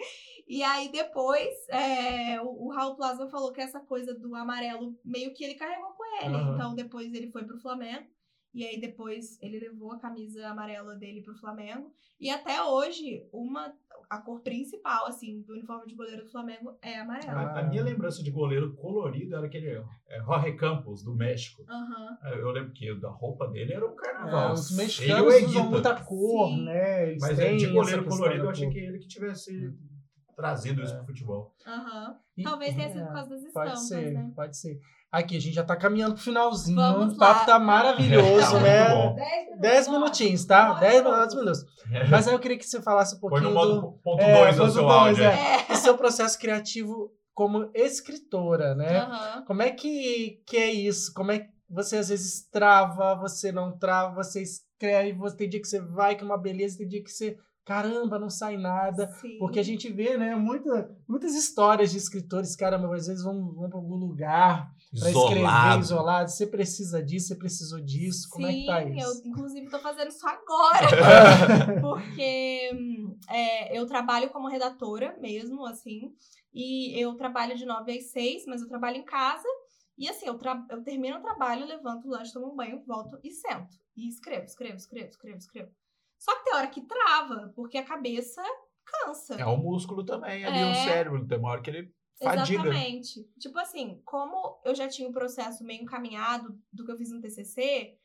E 0.47 0.63
aí 0.63 0.91
depois 0.91 1.53
é, 1.69 2.41
o, 2.41 2.65
o 2.65 2.71
Raul 2.71 2.95
Plasma 2.95 3.29
falou 3.29 3.51
que 3.51 3.61
essa 3.61 3.79
coisa 3.79 4.15
do 4.15 4.33
amarelo 4.33 4.99
meio 5.05 5.35
que 5.35 5.43
ele 5.43 5.53
carregou 5.53 5.91
com 5.91 6.25
ele. 6.25 6.35
Aham. 6.35 6.55
Então 6.55 6.73
depois 6.73 7.13
ele 7.13 7.31
foi 7.31 7.45
pro 7.45 7.59
Flamengo. 7.59 8.07
E 8.53 8.65
aí 8.65 8.79
depois 8.79 9.37
ele 9.41 9.59
levou 9.59 9.93
a 9.93 9.99
camisa 9.99 10.47
amarela 10.47 10.95
dele 10.95 11.21
pro 11.21 11.35
Flamengo. 11.35 11.91
E 12.19 12.29
até 12.29 12.61
hoje, 12.61 13.25
uma, 13.31 13.73
a 14.09 14.17
cor 14.19 14.41
principal, 14.41 15.07
assim, 15.07 15.41
do 15.41 15.53
uniforme 15.53 15.87
de 15.87 15.95
goleiro 15.95 16.23
do 16.25 16.29
Flamengo 16.29 16.77
é 16.81 16.99
amarelo. 16.99 17.31
A, 17.31 17.59
a 17.59 17.63
minha 17.63 17.83
lembrança 17.83 18.21
de 18.21 18.29
goleiro 18.29 18.73
colorido 18.75 19.35
era 19.35 19.45
aquele 19.45 19.69
é, 19.69 20.19
Jorge 20.25 20.51
Campos, 20.57 21.01
do 21.03 21.15
México. 21.15 21.63
Aham. 21.69 22.17
Eu 22.37 22.51
lembro 22.51 22.73
que 22.73 22.89
a 22.89 23.09
roupa 23.09 23.47
dele 23.47 23.73
era 23.73 23.85
um 23.87 23.91
É, 23.91 23.95
carnaval. 23.95 24.53
os 24.53 24.69
Ele 24.71 24.81
e 24.81 24.83
mexicanos 24.83 25.35
usam 25.43 25.69
muita 25.69 26.03
cor, 26.03 26.49
Sim. 26.49 26.65
né? 26.65 27.09
Eles 27.09 27.21
Mas 27.21 27.37
têm 27.37 27.57
de 27.57 27.67
goleiro 27.67 28.03
questão 28.03 28.17
colorido, 28.17 28.39
da 28.43 28.47
eu 28.47 28.51
achei 28.51 28.69
que 28.69 28.79
ele 28.79 28.99
que 28.99 29.07
tivesse 29.07 29.73
trazido 30.41 30.81
isso 30.83 30.95
pro 30.95 31.05
futebol. 31.05 31.53
Aham. 31.67 32.15
E- 32.37 32.43
Talvez 32.43 32.75
tenha 32.75 32.89
sido 32.89 33.01
é, 33.01 33.05
por 33.05 33.13
causa 33.13 33.29
das 33.29 33.41
Pode 33.41 33.47
estampas, 33.69 33.87
ser, 33.87 34.11
né? 34.13 34.31
pode 34.35 34.57
ser. 34.57 34.79
Aqui, 35.11 35.35
a 35.35 35.41
gente 35.41 35.53
já 35.53 35.63
tá 35.63 35.75
caminhando 35.75 36.13
pro 36.15 36.23
finalzinho. 36.23 36.77
Vamos 36.77 37.15
o 37.15 37.17
papo 37.17 37.39
lá. 37.41 37.45
tá 37.45 37.59
maravilhoso, 37.59 38.51
Tá 38.55 38.59
né? 38.61 38.89
bom. 38.89 39.13
10 39.15 39.29
minutos. 39.45 39.59
Dez 39.61 39.87
ó. 39.87 39.91
minutinhos, 39.91 40.45
tá? 40.45 40.73
Dez 40.75 41.03
minutos. 41.03 41.35
minutos. 41.35 41.65
Mas 42.09 42.27
aí 42.27 42.33
eu 42.33 42.39
queria 42.39 42.57
que 42.57 42.65
você 42.65 42.81
falasse 42.81 43.15
um 43.15 43.19
pouquinho 43.19 43.43
no 43.49 43.53
modo 43.53 43.81
do 43.81 43.91
ponto 44.01 44.21
É, 44.21 44.45
2 44.45 44.57
ponto 44.57 44.67
o 44.69 44.71
seu 44.71 44.81
dois, 44.83 44.93
áudio. 44.95 45.23
é. 45.23 45.27
aí. 45.27 45.65
É. 45.69 45.75
seu 45.75 45.97
processo 45.97 46.39
criativo 46.39 47.11
como 47.33 47.69
escritora, 47.73 48.73
né? 48.75 48.99
Aham. 48.99 49.43
Como 49.45 49.61
é 49.61 49.71
que, 49.71 50.41
que 50.47 50.57
é 50.57 50.71
isso? 50.71 51.13
Como 51.13 51.31
é 51.31 51.39
que 51.39 51.49
você 51.69 51.97
às 51.97 52.09
vezes 52.09 52.47
trava, 52.49 53.15
você 53.15 53.51
não 53.51 53.77
trava, 53.77 54.15
você 54.23 54.41
escreve, 54.41 55.17
você 55.17 55.35
tem 55.37 55.49
dia 55.49 55.61
que 55.61 55.67
você 55.67 55.81
vai 55.81 56.15
que 56.15 56.21
é 56.21 56.25
uma 56.25 56.37
beleza, 56.37 56.77
tem 56.77 56.87
dia 56.87 57.03
que 57.03 57.09
você 57.11 57.37
caramba, 57.71 58.19
não 58.19 58.29
sai 58.29 58.57
nada. 58.57 59.07
Sim. 59.13 59.37
Porque 59.39 59.59
a 59.59 59.63
gente 59.63 59.91
vê, 59.91 60.17
né, 60.17 60.35
muita, 60.35 60.93
muitas 61.07 61.33
histórias 61.33 61.91
de 61.91 61.97
escritores, 61.97 62.55
caramba, 62.55 62.93
às 62.93 63.07
vezes 63.07 63.23
vão, 63.23 63.53
vão 63.53 63.69
para 63.69 63.79
algum 63.79 63.95
lugar 63.95 64.69
para 64.99 65.09
escrever 65.09 65.35
Isolado. 65.37 65.81
isolado. 65.81 66.29
Você 66.31 66.47
precisa 66.47 67.01
disso, 67.01 67.27
você 67.29 67.35
precisou 67.35 67.79
disso. 67.79 68.27
Como 68.29 68.45
é 68.45 68.53
que 68.53 68.65
tá 68.65 68.83
Sim, 68.83 68.97
isso? 68.97 69.07
eu 69.25 69.31
inclusive 69.31 69.69
tô 69.69 69.79
fazendo 69.79 70.09
isso 70.09 70.27
agora. 70.27 70.87
porque 71.79 72.71
hum, 72.73 73.17
é, 73.29 73.77
eu 73.77 73.85
trabalho 73.85 74.29
como 74.29 74.49
redatora 74.49 75.15
mesmo, 75.19 75.65
assim, 75.65 76.13
e 76.53 76.99
eu 77.01 77.15
trabalho 77.15 77.55
de 77.55 77.65
9 77.65 77.97
às 77.97 78.11
6, 78.11 78.45
mas 78.47 78.61
eu 78.61 78.67
trabalho 78.67 78.97
em 78.97 79.05
casa. 79.05 79.47
E 79.97 80.09
assim, 80.09 80.25
eu, 80.25 80.37
tra- 80.37 80.65
eu 80.69 80.83
termino 80.83 81.17
o 81.17 81.21
trabalho, 81.21 81.65
levanto 81.65 82.07
o 82.07 82.11
lanche, 82.11 82.33
tomo 82.33 82.51
um 82.51 82.55
banho, 82.55 82.83
volto 82.85 83.17
e 83.23 83.31
sento. 83.31 83.77
E 83.95 84.09
escrevo, 84.09 84.45
escrevo, 84.45 84.75
escrevo, 84.75 85.07
escrevo, 85.09 85.37
escrevo. 85.37 85.71
Só 86.21 86.35
que 86.37 86.43
tem 86.43 86.53
hora 86.53 86.67
que 86.67 86.81
trava, 86.81 87.51
porque 87.55 87.79
a 87.79 87.83
cabeça 87.83 88.43
cansa. 88.85 89.33
É 89.41 89.45
um 89.47 89.57
músculo 89.57 90.05
também 90.05 90.45
ali, 90.45 90.59
É. 90.59 90.71
o 90.71 90.75
cérebro. 90.75 91.27
Tem 91.27 91.39
uma 91.39 91.49
hora 91.49 91.61
que 91.63 91.71
ele 91.71 91.91
fadiga. 92.21 92.61
Exatamente. 92.61 93.27
Tipo 93.39 93.57
assim, 93.57 93.99
como 94.05 94.61
eu 94.63 94.75
já 94.75 94.87
tinha 94.87 95.09
o 95.09 95.11
processo 95.11 95.63
meio 95.63 95.81
encaminhado 95.81 96.61
do 96.71 96.85
que 96.85 96.91
eu 96.91 96.97
fiz 96.97 97.09
no 97.09 97.19
TCC, 97.19 97.97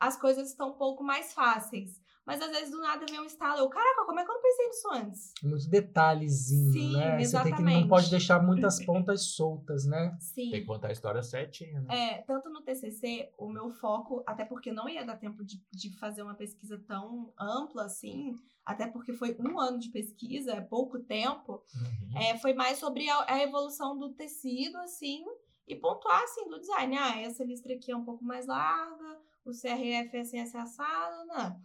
as 0.00 0.18
coisas 0.18 0.48
estão 0.48 0.70
um 0.70 0.78
pouco 0.78 1.04
mais 1.04 1.34
fáceis. 1.34 2.00
Mas 2.28 2.42
às 2.42 2.50
vezes 2.50 2.70
do 2.70 2.78
nada 2.78 3.06
vem 3.08 3.18
um 3.18 3.24
estalo. 3.24 3.60
Eu, 3.60 3.70
caraca, 3.70 4.04
como 4.04 4.20
é 4.20 4.22
que 4.24 4.30
eu 4.30 4.34
não 4.34 4.42
pensei 4.42 4.66
nisso 4.66 4.88
antes? 4.92 5.32
Muitos 5.42 5.66
detalhezinhos, 5.66 6.74
Sim, 6.74 6.92
né? 6.92 7.24
Você 7.24 7.42
tem 7.42 7.44
que, 7.44 7.62
não 7.62 7.68
exatamente. 7.70 7.88
pode 7.88 8.10
deixar 8.10 8.42
muitas 8.42 8.78
pontas 8.84 9.22
soltas, 9.22 9.86
né? 9.86 10.14
Sim. 10.20 10.50
Tem 10.50 10.60
que 10.60 10.66
contar 10.66 10.88
a 10.88 10.92
história 10.92 11.22
certinha, 11.22 11.80
né? 11.80 11.88
É, 11.88 12.22
tanto 12.26 12.50
no 12.50 12.60
TCC, 12.60 13.32
o 13.38 13.48
meu 13.48 13.70
foco, 13.70 14.22
até 14.26 14.44
porque 14.44 14.70
não 14.70 14.86
ia 14.86 15.06
dar 15.06 15.16
tempo 15.16 15.42
de, 15.42 15.64
de 15.72 15.98
fazer 15.98 16.22
uma 16.22 16.34
pesquisa 16.34 16.78
tão 16.86 17.32
ampla 17.40 17.86
assim, 17.86 18.38
até 18.62 18.86
porque 18.86 19.14
foi 19.14 19.34
um 19.40 19.58
ano 19.58 19.78
de 19.78 19.88
pesquisa, 19.88 20.52
é 20.52 20.60
pouco 20.60 20.98
tempo, 20.98 21.64
Uhum. 21.74 22.20
É, 22.20 22.38
foi 22.38 22.52
mais 22.52 22.78
sobre 22.78 23.08
a, 23.08 23.24
a 23.26 23.42
evolução 23.42 23.98
do 23.98 24.10
tecido, 24.10 24.76
assim, 24.78 25.24
e 25.66 25.74
pontuar, 25.74 26.22
assim, 26.22 26.48
do 26.48 26.60
design. 26.60 26.96
Ah, 26.98 27.20
essa 27.20 27.42
listra 27.44 27.74
aqui 27.74 27.90
é 27.90 27.96
um 27.96 28.04
pouco 28.04 28.22
mais 28.24 28.46
larga, 28.46 29.18
o 29.44 29.50
CRF 29.50 30.16
é 30.16 30.20
assim, 30.20 30.38
essa 30.38 30.62
né? 31.26 31.56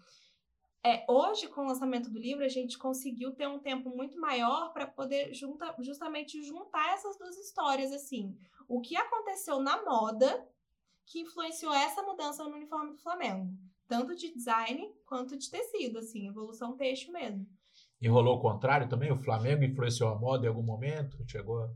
É, 0.86 1.06
hoje, 1.08 1.48
com 1.48 1.62
o 1.62 1.68
lançamento 1.68 2.10
do 2.10 2.20
livro, 2.20 2.44
a 2.44 2.50
gente 2.50 2.78
conseguiu 2.78 3.32
ter 3.32 3.48
um 3.48 3.60
tempo 3.60 3.90
muito 3.90 4.20
maior 4.20 4.74
para 4.74 4.86
poder 4.86 5.34
junta, 5.34 5.74
justamente 5.80 6.44
juntar 6.44 6.94
essas 6.94 7.18
duas 7.18 7.38
histórias, 7.38 7.94
assim. 7.94 8.38
O 8.68 8.82
que 8.82 8.98
aconteceu 8.98 9.62
na 9.62 9.82
moda 9.84 10.46
que 11.06 11.22
influenciou 11.22 11.74
essa 11.74 12.02
mudança 12.04 12.44
no 12.44 12.56
uniforme 12.56 12.92
do 12.92 12.98
Flamengo. 12.98 13.54
Tanto 13.88 14.16
de 14.16 14.34
design 14.34 14.94
quanto 15.06 15.38
de 15.38 15.50
tecido, 15.50 16.00
assim, 16.00 16.28
evolução 16.28 16.76
têxtil 16.76 17.14
mesmo. 17.14 17.48
E 18.02 18.08
rolou 18.08 18.38
o 18.38 18.42
contrário 18.42 18.90
também? 18.90 19.12
O 19.12 19.18
Flamengo 19.18 19.64
influenciou 19.64 20.10
a 20.10 20.20
moda 20.20 20.46
em 20.46 20.50
algum 20.50 20.64
momento? 20.64 21.18
Chegou. 21.28 21.70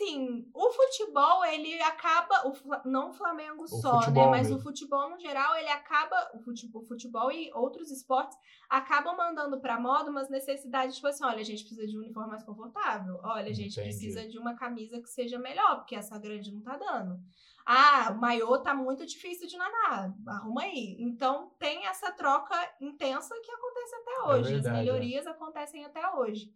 Assim, 0.00 0.50
o 0.54 0.70
futebol, 0.70 1.44
ele 1.44 1.80
acaba. 1.82 2.48
O, 2.48 2.88
não 2.88 3.10
o 3.10 3.12
Flamengo 3.12 3.68
só, 3.68 4.00
futebol 4.00 4.24
né? 4.24 4.30
Mas 4.30 4.48
mesmo. 4.48 4.56
o 4.56 4.62
futebol, 4.62 5.10
no 5.10 5.20
geral, 5.20 5.54
ele 5.56 5.68
acaba. 5.68 6.30
O 6.34 6.38
futebol, 6.38 6.82
o 6.82 6.86
futebol 6.86 7.30
e 7.30 7.52
outros 7.52 7.90
esportes 7.90 8.36
acabam 8.68 9.14
mandando 9.14 9.60
pra 9.60 9.78
moda 9.78 10.10
umas 10.10 10.30
necessidades, 10.30 10.96
tipo 10.96 11.06
assim: 11.06 11.24
olha, 11.24 11.40
a 11.40 11.44
gente 11.44 11.64
precisa 11.64 11.86
de 11.86 11.96
um 11.96 12.00
uniforme 12.00 12.30
mais 12.30 12.42
confortável. 12.42 13.20
Olha, 13.22 13.50
a 13.50 13.52
gente 13.52 13.78
Entendi. 13.78 13.82
precisa 13.82 14.26
de 14.26 14.38
uma 14.38 14.54
camisa 14.54 15.00
que 15.00 15.10
seja 15.10 15.38
melhor, 15.38 15.76
porque 15.76 15.94
essa 15.94 16.18
grande 16.18 16.50
não 16.50 16.62
tá 16.62 16.78
dando. 16.78 17.20
Ah, 17.66 18.10
o 18.10 18.18
maiô 18.18 18.58
tá 18.58 18.74
muito 18.74 19.04
difícil 19.04 19.46
de 19.46 19.56
nadar. 19.58 20.14
Arruma 20.26 20.62
aí. 20.62 20.96
Então 20.98 21.52
tem 21.58 21.86
essa 21.86 22.10
troca 22.10 22.56
intensa 22.80 23.34
que 23.44 23.52
acontece 23.52 23.94
até 23.96 24.22
hoje. 24.22 24.52
verdade, 24.54 24.66
é. 24.66 24.70
As 24.70 24.86
melhorias 24.86 25.26
acontecem 25.26 25.84
até 25.84 26.10
hoje. 26.14 26.50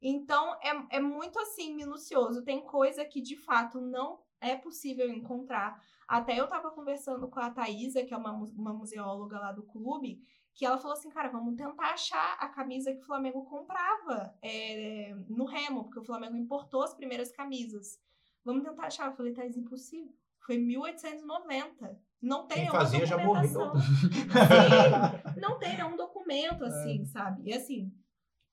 Então 0.00 0.54
é, 0.62 0.96
é 0.96 1.00
muito 1.00 1.38
assim, 1.38 1.74
minucioso. 1.74 2.42
Tem 2.42 2.60
coisa 2.62 3.04
que 3.04 3.20
de 3.20 3.36
fato 3.36 3.80
não 3.80 4.20
é 4.40 4.56
possível 4.56 5.08
encontrar. 5.10 5.82
Até 6.08 6.38
eu 6.40 6.48
tava 6.48 6.70
conversando 6.70 7.28
com 7.28 7.38
a 7.38 7.50
Thaisa, 7.50 8.02
que 8.02 8.14
é 8.14 8.16
uma, 8.16 8.32
uma 8.32 8.72
museóloga 8.72 9.38
lá 9.38 9.52
do 9.52 9.62
clube, 9.62 10.20
que 10.54 10.64
ela 10.64 10.78
falou 10.78 10.96
assim, 10.96 11.10
cara, 11.10 11.28
vamos 11.28 11.54
tentar 11.54 11.92
achar 11.92 12.36
a 12.40 12.48
camisa 12.48 12.92
que 12.92 13.00
o 13.00 13.06
Flamengo 13.06 13.44
comprava 13.44 14.34
é, 14.42 15.14
no 15.28 15.44
Remo, 15.44 15.84
porque 15.84 16.00
o 16.00 16.04
Flamengo 16.04 16.36
importou 16.36 16.82
as 16.82 16.94
primeiras 16.94 17.30
camisas. 17.30 18.00
Vamos 18.44 18.64
tentar 18.64 18.86
achar. 18.86 19.06
Eu 19.06 19.16
falei, 19.16 19.32
Thaís, 19.32 19.56
impossível. 19.56 20.12
Foi 20.40 20.58
1890. 20.58 22.00
Não 22.20 22.46
tem 22.46 22.56
Quem 22.56 22.64
nenhuma 22.64 22.80
fazia 22.80 23.06
já 23.06 23.16
morreu. 23.18 23.48
Sim, 23.48 25.40
não 25.40 25.58
tem 25.58 25.76
nenhum 25.76 25.96
documento 25.96 26.64
É. 26.64 26.66
assim, 26.66 27.04
sabe? 27.04 27.48
E 27.48 27.54
assim, 27.54 27.92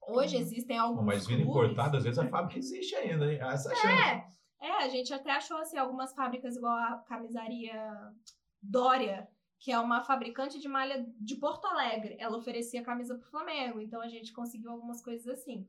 hoje 0.08 0.38
existem 0.38 0.78
alguns 0.78 1.06
Mas 1.06 1.28
vindo 1.28 1.42
importado, 1.42 1.98
às 1.98 2.04
vezes 2.04 2.20
a 2.20 2.28
fábrica 2.28 2.58
existe 2.58 2.96
ainda, 2.96 3.32
hein? 3.32 3.40
Essa 3.42 3.74
chance. 3.76 3.88
É, 3.88 4.68
é, 4.68 4.72
a 4.84 4.90
gente 4.90 5.14
até 5.14 5.32
achou 5.32 5.58
assim 5.58 5.78
algumas 5.78 6.14
fábricas 6.14 6.56
igual 6.56 6.74
a 6.74 6.98
camisaria 7.08 7.76
Dória, 8.62 9.28
que 9.60 9.72
é 9.72 9.80
uma 9.80 10.04
fabricante 10.04 10.60
de 10.60 10.68
malha 10.68 11.06
de 11.20 11.36
Porto 11.36 11.66
Alegre. 11.66 12.16
Ela 12.20 12.38
oferecia 12.38 12.84
camisa 12.84 13.16
pro 13.16 13.30
Flamengo, 13.30 13.80
então 13.80 14.02
a 14.02 14.08
gente 14.08 14.34
conseguiu 14.34 14.72
algumas 14.72 15.02
coisas 15.02 15.28
assim. 15.28 15.68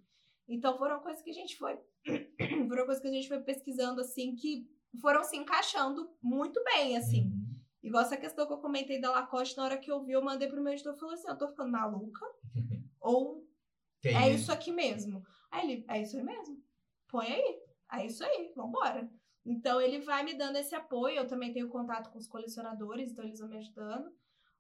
Então 0.48 0.76
foram 0.78 1.00
coisas 1.00 1.22
que 1.22 1.30
a 1.30 1.34
gente 1.34 1.56
foi 1.56 1.78
foram 2.68 2.86
coisas 2.86 3.00
que 3.00 3.08
a 3.08 3.12
gente 3.12 3.28
foi 3.28 3.40
pesquisando 3.40 4.00
assim 4.00 4.34
que 4.34 4.66
foram 5.00 5.22
se 5.22 5.36
encaixando 5.36 6.10
muito 6.22 6.62
bem, 6.64 6.96
assim. 6.96 7.24
Uhum. 7.24 7.48
Igual 7.82 8.02
essa 8.02 8.16
questão 8.16 8.46
que 8.46 8.52
eu 8.52 8.58
comentei 8.58 9.00
da 9.00 9.10
Lacoste, 9.10 9.56
na 9.56 9.64
hora 9.64 9.78
que 9.78 9.90
eu 9.90 10.02
vi, 10.02 10.12
eu 10.12 10.24
mandei 10.24 10.48
pro 10.48 10.62
meu 10.62 10.72
editor 10.72 10.94
e 10.94 10.98
falei 10.98 11.14
assim: 11.14 11.28
eu 11.28 11.38
tô 11.38 11.48
ficando 11.48 11.70
maluca? 11.70 12.26
Ou 13.00 13.46
Tem 14.00 14.16
é 14.16 14.30
isso 14.30 14.52
aqui 14.52 14.72
mesmo? 14.72 15.22
Aí 15.50 15.70
ele, 15.70 15.84
é 15.88 16.02
isso 16.02 16.16
aí 16.16 16.22
mesmo? 16.22 16.62
Põe 17.08 17.26
aí. 17.26 17.62
É 17.92 18.06
isso 18.06 18.22
aí, 18.24 18.52
vambora. 18.54 19.10
Então 19.44 19.80
ele 19.80 20.00
vai 20.00 20.22
me 20.22 20.34
dando 20.34 20.56
esse 20.56 20.74
apoio. 20.74 21.16
Eu 21.16 21.26
também 21.26 21.52
tenho 21.52 21.68
contato 21.68 22.10
com 22.10 22.18
os 22.18 22.28
colecionadores, 22.28 23.10
então 23.10 23.24
eles 23.24 23.40
vão 23.40 23.48
me 23.48 23.56
ajudando. 23.56 24.12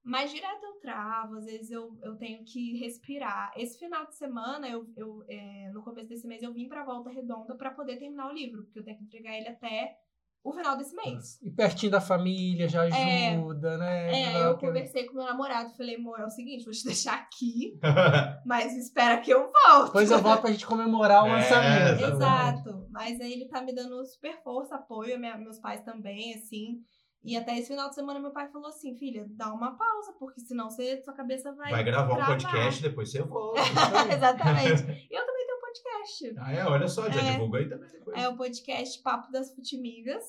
Mas 0.02 0.30
direto 0.30 0.64
eu 0.64 0.80
travo, 0.80 1.36
às 1.36 1.44
vezes 1.44 1.70
eu, 1.70 1.98
eu 2.02 2.16
tenho 2.16 2.42
que 2.44 2.78
respirar. 2.78 3.52
Esse 3.56 3.78
final 3.78 4.06
de 4.06 4.16
semana, 4.16 4.66
eu, 4.66 4.90
eu 4.96 5.22
é, 5.28 5.70
no 5.70 5.82
começo 5.82 6.08
desse 6.08 6.26
mês, 6.26 6.42
eu 6.42 6.52
vim 6.52 6.68
pra 6.68 6.84
Volta 6.84 7.10
Redonda 7.10 7.54
pra 7.54 7.72
poder 7.72 7.98
terminar 7.98 8.28
o 8.28 8.32
livro, 8.32 8.64
porque 8.64 8.78
eu 8.78 8.84
tenho 8.84 8.96
que 8.96 9.04
entregar 9.04 9.36
ele 9.36 9.48
até 9.48 9.98
o 10.44 10.52
final 10.52 10.76
desse 10.76 10.94
mês. 10.94 11.38
E 11.42 11.50
pertinho 11.50 11.92
da 11.92 12.00
família 12.00 12.68
já 12.68 12.86
É. 12.88 13.30
ajuda, 13.34 13.76
né? 13.76 14.12
É, 14.22 14.44
eu 14.46 14.56
conversei 14.56 15.04
com 15.04 15.14
meu 15.14 15.24
namorado, 15.24 15.74
falei, 15.76 15.96
amor, 15.96 16.18
é 16.20 16.24
o 16.24 16.30
seguinte, 16.30 16.64
vou 16.64 16.72
te 16.72 16.84
deixar 16.86 17.14
aqui, 17.14 17.78
mas 18.46 18.74
espera 18.76 19.20
que 19.20 19.30
eu 19.30 19.50
volte. 19.50 19.86
Depois 19.86 20.10
eu 20.10 20.18
volto 20.20 20.40
pra 20.42 20.50
gente 20.50 20.66
comemorar 20.66 21.24
o 21.24 21.26
É, 21.26 21.32
lançamento. 21.32 22.04
Exato. 22.14 22.86
Mas 22.90 23.20
aí 23.20 23.32
ele 23.32 23.48
tá 23.48 23.60
me 23.62 23.74
dando 23.74 24.04
super 24.06 24.40
força, 24.42 24.76
apoio, 24.76 25.18
minha- 25.18 25.36
meus 25.36 25.58
pais 25.58 25.80
também, 25.82 26.34
assim. 26.34 26.78
E 27.24 27.36
até 27.36 27.58
esse 27.58 27.66
final 27.68 27.88
de 27.88 27.96
semana 27.96 28.20
meu 28.20 28.30
pai 28.32 28.48
falou 28.48 28.68
assim, 28.68 28.96
filha, 28.96 29.26
dá 29.30 29.52
uma 29.52 29.76
pausa, 29.76 30.12
porque 30.20 30.40
senão 30.40 30.70
você, 30.70 31.02
sua 31.02 31.12
cabeça 31.12 31.52
vai. 31.52 31.70
Vai 31.72 31.82
gravar 31.84 32.14
um 32.14 32.24
podcast, 32.24 32.80
depois 32.80 33.10
você 33.10 33.22
volta. 33.22 33.60
Exatamente. 34.14 35.06
E 35.10 35.14
eu 35.18 35.26
também 35.26 35.37
podcast. 35.72 36.34
ah, 36.38 36.52
é? 36.52 36.64
Olha 36.66 36.88
só, 36.88 37.10
já 37.10 37.20
É. 37.20 37.32
divulga 37.32 37.58
aí 37.58 37.68
também 37.68 37.90
depois. 37.90 38.16
É 38.22 38.28
o 38.28 38.36
podcast 38.36 39.02
Papo 39.02 39.30
das 39.30 39.54
Futimigas, 39.54 40.24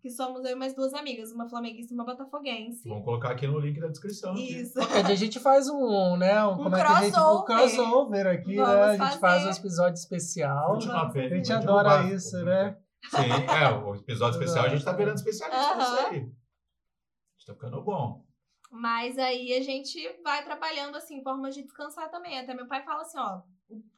que 0.00 0.10
somos 0.10 0.44
eu 0.44 0.52
e 0.52 0.54
mais 0.54 0.74
duas 0.74 0.92
amigas, 0.94 1.30
uma 1.32 1.48
flamenguista 1.48 1.92
e 1.92 1.96
uma 1.96 2.04
botafoguense. 2.04 2.88
Vamos 2.88 3.04
colocar 3.04 3.30
aqui 3.30 3.46
no 3.46 3.58
link 3.58 3.80
da 3.80 3.88
descrição. 3.88 4.32
aqui. 4.32 4.60
Isso. 4.60 4.74
Qualquer 4.74 5.04
dia 5.04 5.14
a 5.14 5.18
gente 5.18 5.40
faz 5.40 5.68
um, 5.68 6.16
né? 6.16 6.44
Um, 6.44 6.52
Um 6.52 6.56
como 6.64 6.76
é 6.76 6.80
que 6.80 6.86
a 6.86 7.00
gente, 7.02 7.08
um 7.18 7.44
crossover. 7.44 7.44
crossover 7.44 8.26
aqui, 8.26 8.56
Vamos 8.56 8.74
né? 8.74 8.82
A 8.82 8.90
gente 8.92 8.98
fazer. 9.00 9.18
faz 9.20 9.44
um 9.46 9.50
episódio 9.60 9.94
especial. 9.98 10.78
A 10.90 11.10
pele, 11.10 11.34
A 11.34 11.36
gente 11.36 11.52
adora 11.52 11.88
derrubar. 11.98 12.14
isso, 12.14 12.44
né? 12.44 12.76
Sim, 13.10 13.18
é, 13.62 13.68
o 13.84 13.94
episódio 13.96 14.38
especial 14.40 14.64
a 14.66 14.68
gente 14.68 14.84
tá 14.84 14.92
virando 14.92 15.16
especialista 15.16 15.74
nisso 15.76 15.90
Aham. 15.90 16.06
aí. 16.10 16.18
A 16.18 16.20
gente 16.20 17.46
tá 17.46 17.54
ficando 17.54 17.82
bom. 17.82 18.24
Mas 18.70 19.18
aí 19.18 19.52
a 19.54 19.60
gente 19.60 19.98
vai 20.24 20.42
trabalhando 20.44 20.96
assim, 20.96 21.22
formas 21.22 21.54
de 21.54 21.62
descansar 21.62 22.10
também. 22.10 22.38
Até 22.38 22.54
meu 22.54 22.66
pai 22.66 22.82
fala 22.84 23.02
assim, 23.02 23.18
ó, 23.18 23.42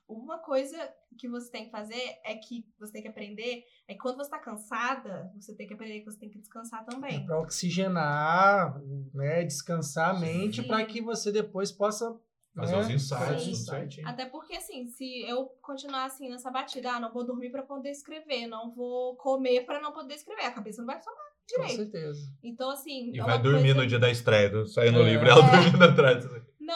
uma 0.08 0.38
coisa 0.38 0.76
que 1.18 1.28
você 1.28 1.50
tem 1.50 1.64
que 1.66 1.70
fazer 1.70 2.02
é 2.24 2.34
que 2.34 2.66
você 2.78 2.92
tem 2.92 3.02
que 3.02 3.08
aprender 3.08 3.64
é 3.88 3.94
que 3.94 4.00
quando 4.00 4.16
você 4.16 4.30
tá 4.30 4.38
cansada, 4.38 5.30
você 5.38 5.54
tem 5.54 5.66
que 5.66 5.74
aprender 5.74 6.00
que 6.00 6.06
você 6.06 6.18
tem 6.18 6.28
que 6.30 6.38
descansar 6.38 6.82
É 6.82 6.84
também. 6.90 7.24
para 7.26 7.40
oxigenar, 7.40 8.80
né? 9.14 9.44
Descansar 9.44 10.10
a 10.14 10.18
mente 10.20 10.62
para 10.62 10.84
que 10.84 11.00
você 11.00 11.30
depois 11.32 11.70
possa 11.72 12.18
Fazer 12.56 12.76
né, 12.76 12.82
os 12.82 12.90
insights, 12.90 13.64
tudo. 13.66 14.06
Até 14.08 14.26
porque 14.26 14.54
assim, 14.54 14.86
se 14.86 15.22
eu 15.28 15.46
continuar 15.60 16.04
assim 16.04 16.30
nessa 16.30 16.52
batida, 16.52 16.92
ah, 16.92 17.00
não 17.00 17.12
vou 17.12 17.24
dormir 17.26 17.50
pra 17.50 17.64
poder 17.64 17.90
escrever, 17.90 18.46
não 18.46 18.72
vou 18.72 19.16
comer 19.16 19.66
pra 19.66 19.80
não 19.80 19.90
poder 19.92 20.14
escrever, 20.14 20.42
a 20.44 20.52
cabeça 20.52 20.80
não 20.80 20.86
vai 20.86 20.96
funcionar 20.98 21.18
Com 21.18 21.62
direito. 21.62 21.82
certeza. 21.82 22.20
Então 22.44 22.70
assim, 22.70 23.10
E 23.12 23.18
é 23.18 23.24
vai 23.24 23.34
uma 23.36 23.42
dormir 23.42 23.62
coisa- 23.74 23.80
no 23.80 23.86
dia 23.88 23.98
da 23.98 24.08
estreia, 24.08 24.48
do- 24.50 24.66
saindo 24.68 25.00
o 25.00 25.02
É. 25.02 25.10
livro, 25.10 25.28
ela 25.28 25.40
É. 25.40 25.50
dormindo 25.72 25.82
atrás. 25.84 26.24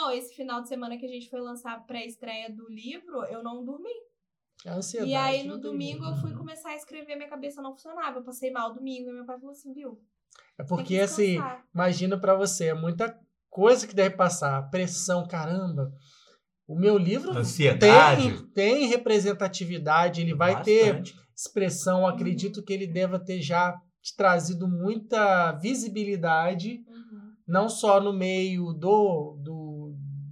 Não, 0.01 0.11
esse 0.12 0.34
final 0.34 0.62
de 0.62 0.68
semana 0.68 0.96
que 0.96 1.05
a 1.05 1.09
gente 1.09 1.28
foi 1.28 1.40
lançar 1.40 1.72
a 1.74 1.80
pré-estreia 1.80 2.49
do 2.55 2.68
livro, 2.68 3.24
eu 3.24 3.42
não 3.42 3.64
dormi. 3.64 3.90
A 4.64 4.74
ansiedade. 4.74 5.11
E 5.11 5.14
aí 5.16 5.46
no 5.46 5.59
domingo 5.59 6.05
eu 6.05 6.14
fui 6.16 6.32
começar 6.34 6.70
a 6.70 6.76
escrever, 6.76 7.16
minha 7.16 7.28
cabeça 7.28 7.61
não 7.62 7.72
funcionava. 7.72 8.18
Eu 8.18 8.24
passei 8.24 8.51
mal 8.51 8.72
domingo 8.74 9.11
e 9.11 9.12
meu 9.12 9.24
pai 9.26 9.36
falou 9.38 9.53
assim, 9.53 9.72
viu? 9.72 10.01
É 10.59 10.62
porque, 10.64 10.84
que 10.94 11.01
assim, 11.01 11.36
imagina 11.74 12.18
pra 12.18 12.34
você, 12.34 12.66
é 12.66 12.74
muita 12.74 13.16
coisa 13.49 13.86
que 13.86 13.94
deve 13.94 14.16
passar. 14.16 14.68
Pressão, 14.70 15.26
caramba. 15.26 15.92
O 16.66 16.76
meu 16.78 16.99
livro 16.99 17.30
Ansiedade. 17.36 18.42
tem, 18.53 18.76
tem 18.78 18.86
representatividade, 18.88 20.20
ele 20.20 20.34
vai 20.34 20.62
ter 20.62 20.92
Bastante. 20.94 21.14
expressão. 21.36 22.07
Acredito 22.07 22.62
que 22.62 22.72
ele 22.72 22.86
deva 22.86 23.18
ter 23.18 23.40
já 23.40 23.80
te 24.03 24.14
trazido 24.16 24.68
muita 24.68 25.53
visibilidade, 25.53 26.84
Uhum. 26.88 27.32
não 27.46 27.68
só 27.68 28.01
no 28.01 28.12
meio 28.12 28.72
do, 28.72 29.36
do, 29.42 29.68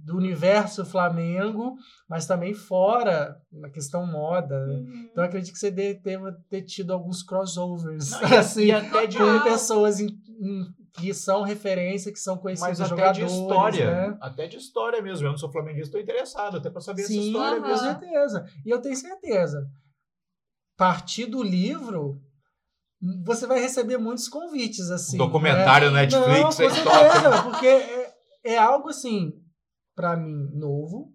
do 0.07 0.15
universo 0.15 0.85
Flamengo, 0.85 1.75
mas 2.09 2.25
também 2.25 2.53
fora, 2.53 3.35
na 3.51 3.69
questão 3.69 4.05
moda. 4.07 4.55
Uhum. 4.65 5.07
Então, 5.11 5.23
eu 5.23 5.27
acredito 5.27 5.51
que 5.53 5.59
você 5.59 5.69
de- 5.69 5.95
deva 5.95 6.31
ter 6.49 6.61
tido 6.61 6.93
alguns 6.93 7.21
crossovers, 7.21 8.11
Não, 8.11 8.29
e- 8.29 8.35
assim, 8.37 8.63
e 8.67 8.71
até 8.71 9.05
de- 9.05 9.17
com 9.17 9.39
pessoas 9.43 9.99
em- 9.99 10.07
em- 10.07 10.65
que 10.93 11.13
são 11.13 11.41
referência, 11.43 12.11
que 12.11 12.19
são 12.19 12.37
conhecidos 12.37 12.79
Mas 12.79 12.81
até 12.81 12.89
jogadores, 12.89 13.31
de 13.31 13.37
história. 13.37 13.91
né? 14.11 14.17
Até 14.21 14.47
de 14.47 14.57
história 14.57 15.01
mesmo. 15.01 15.27
Eu 15.27 15.31
não 15.31 15.37
sou 15.37 15.51
flamenguista, 15.51 15.87
estou 15.89 16.01
interessado 16.01 16.57
até 16.57 16.69
para 16.69 16.79
saber 16.81 17.01
essa 17.01 17.11
Sim, 17.11 17.27
história 17.27 17.59
com 17.59 17.65
aham. 17.67 17.71
mesmo. 17.73 17.99
certeza. 17.99 18.45
E 18.65 18.69
eu 18.69 18.81
tenho 18.81 18.95
certeza. 18.95 19.67
Partir 20.77 21.25
do 21.25 21.43
livro, 21.43 22.21
você 23.25 23.45
vai 23.45 23.59
receber 23.59 23.97
muitos 23.97 24.27
convites, 24.29 24.89
assim. 24.89 25.17
Documentário 25.17 25.91
né? 25.91 26.01
Netflix, 26.01 26.27
Não, 26.27 26.35
aí 26.35 26.43
com 26.43 26.51
certeza, 26.51 27.43
porque 27.43 27.67
é, 27.67 28.13
é 28.53 28.57
algo, 28.57 28.89
assim, 28.89 29.33
para 29.97 30.15
mim, 30.15 30.51
novo, 30.53 31.11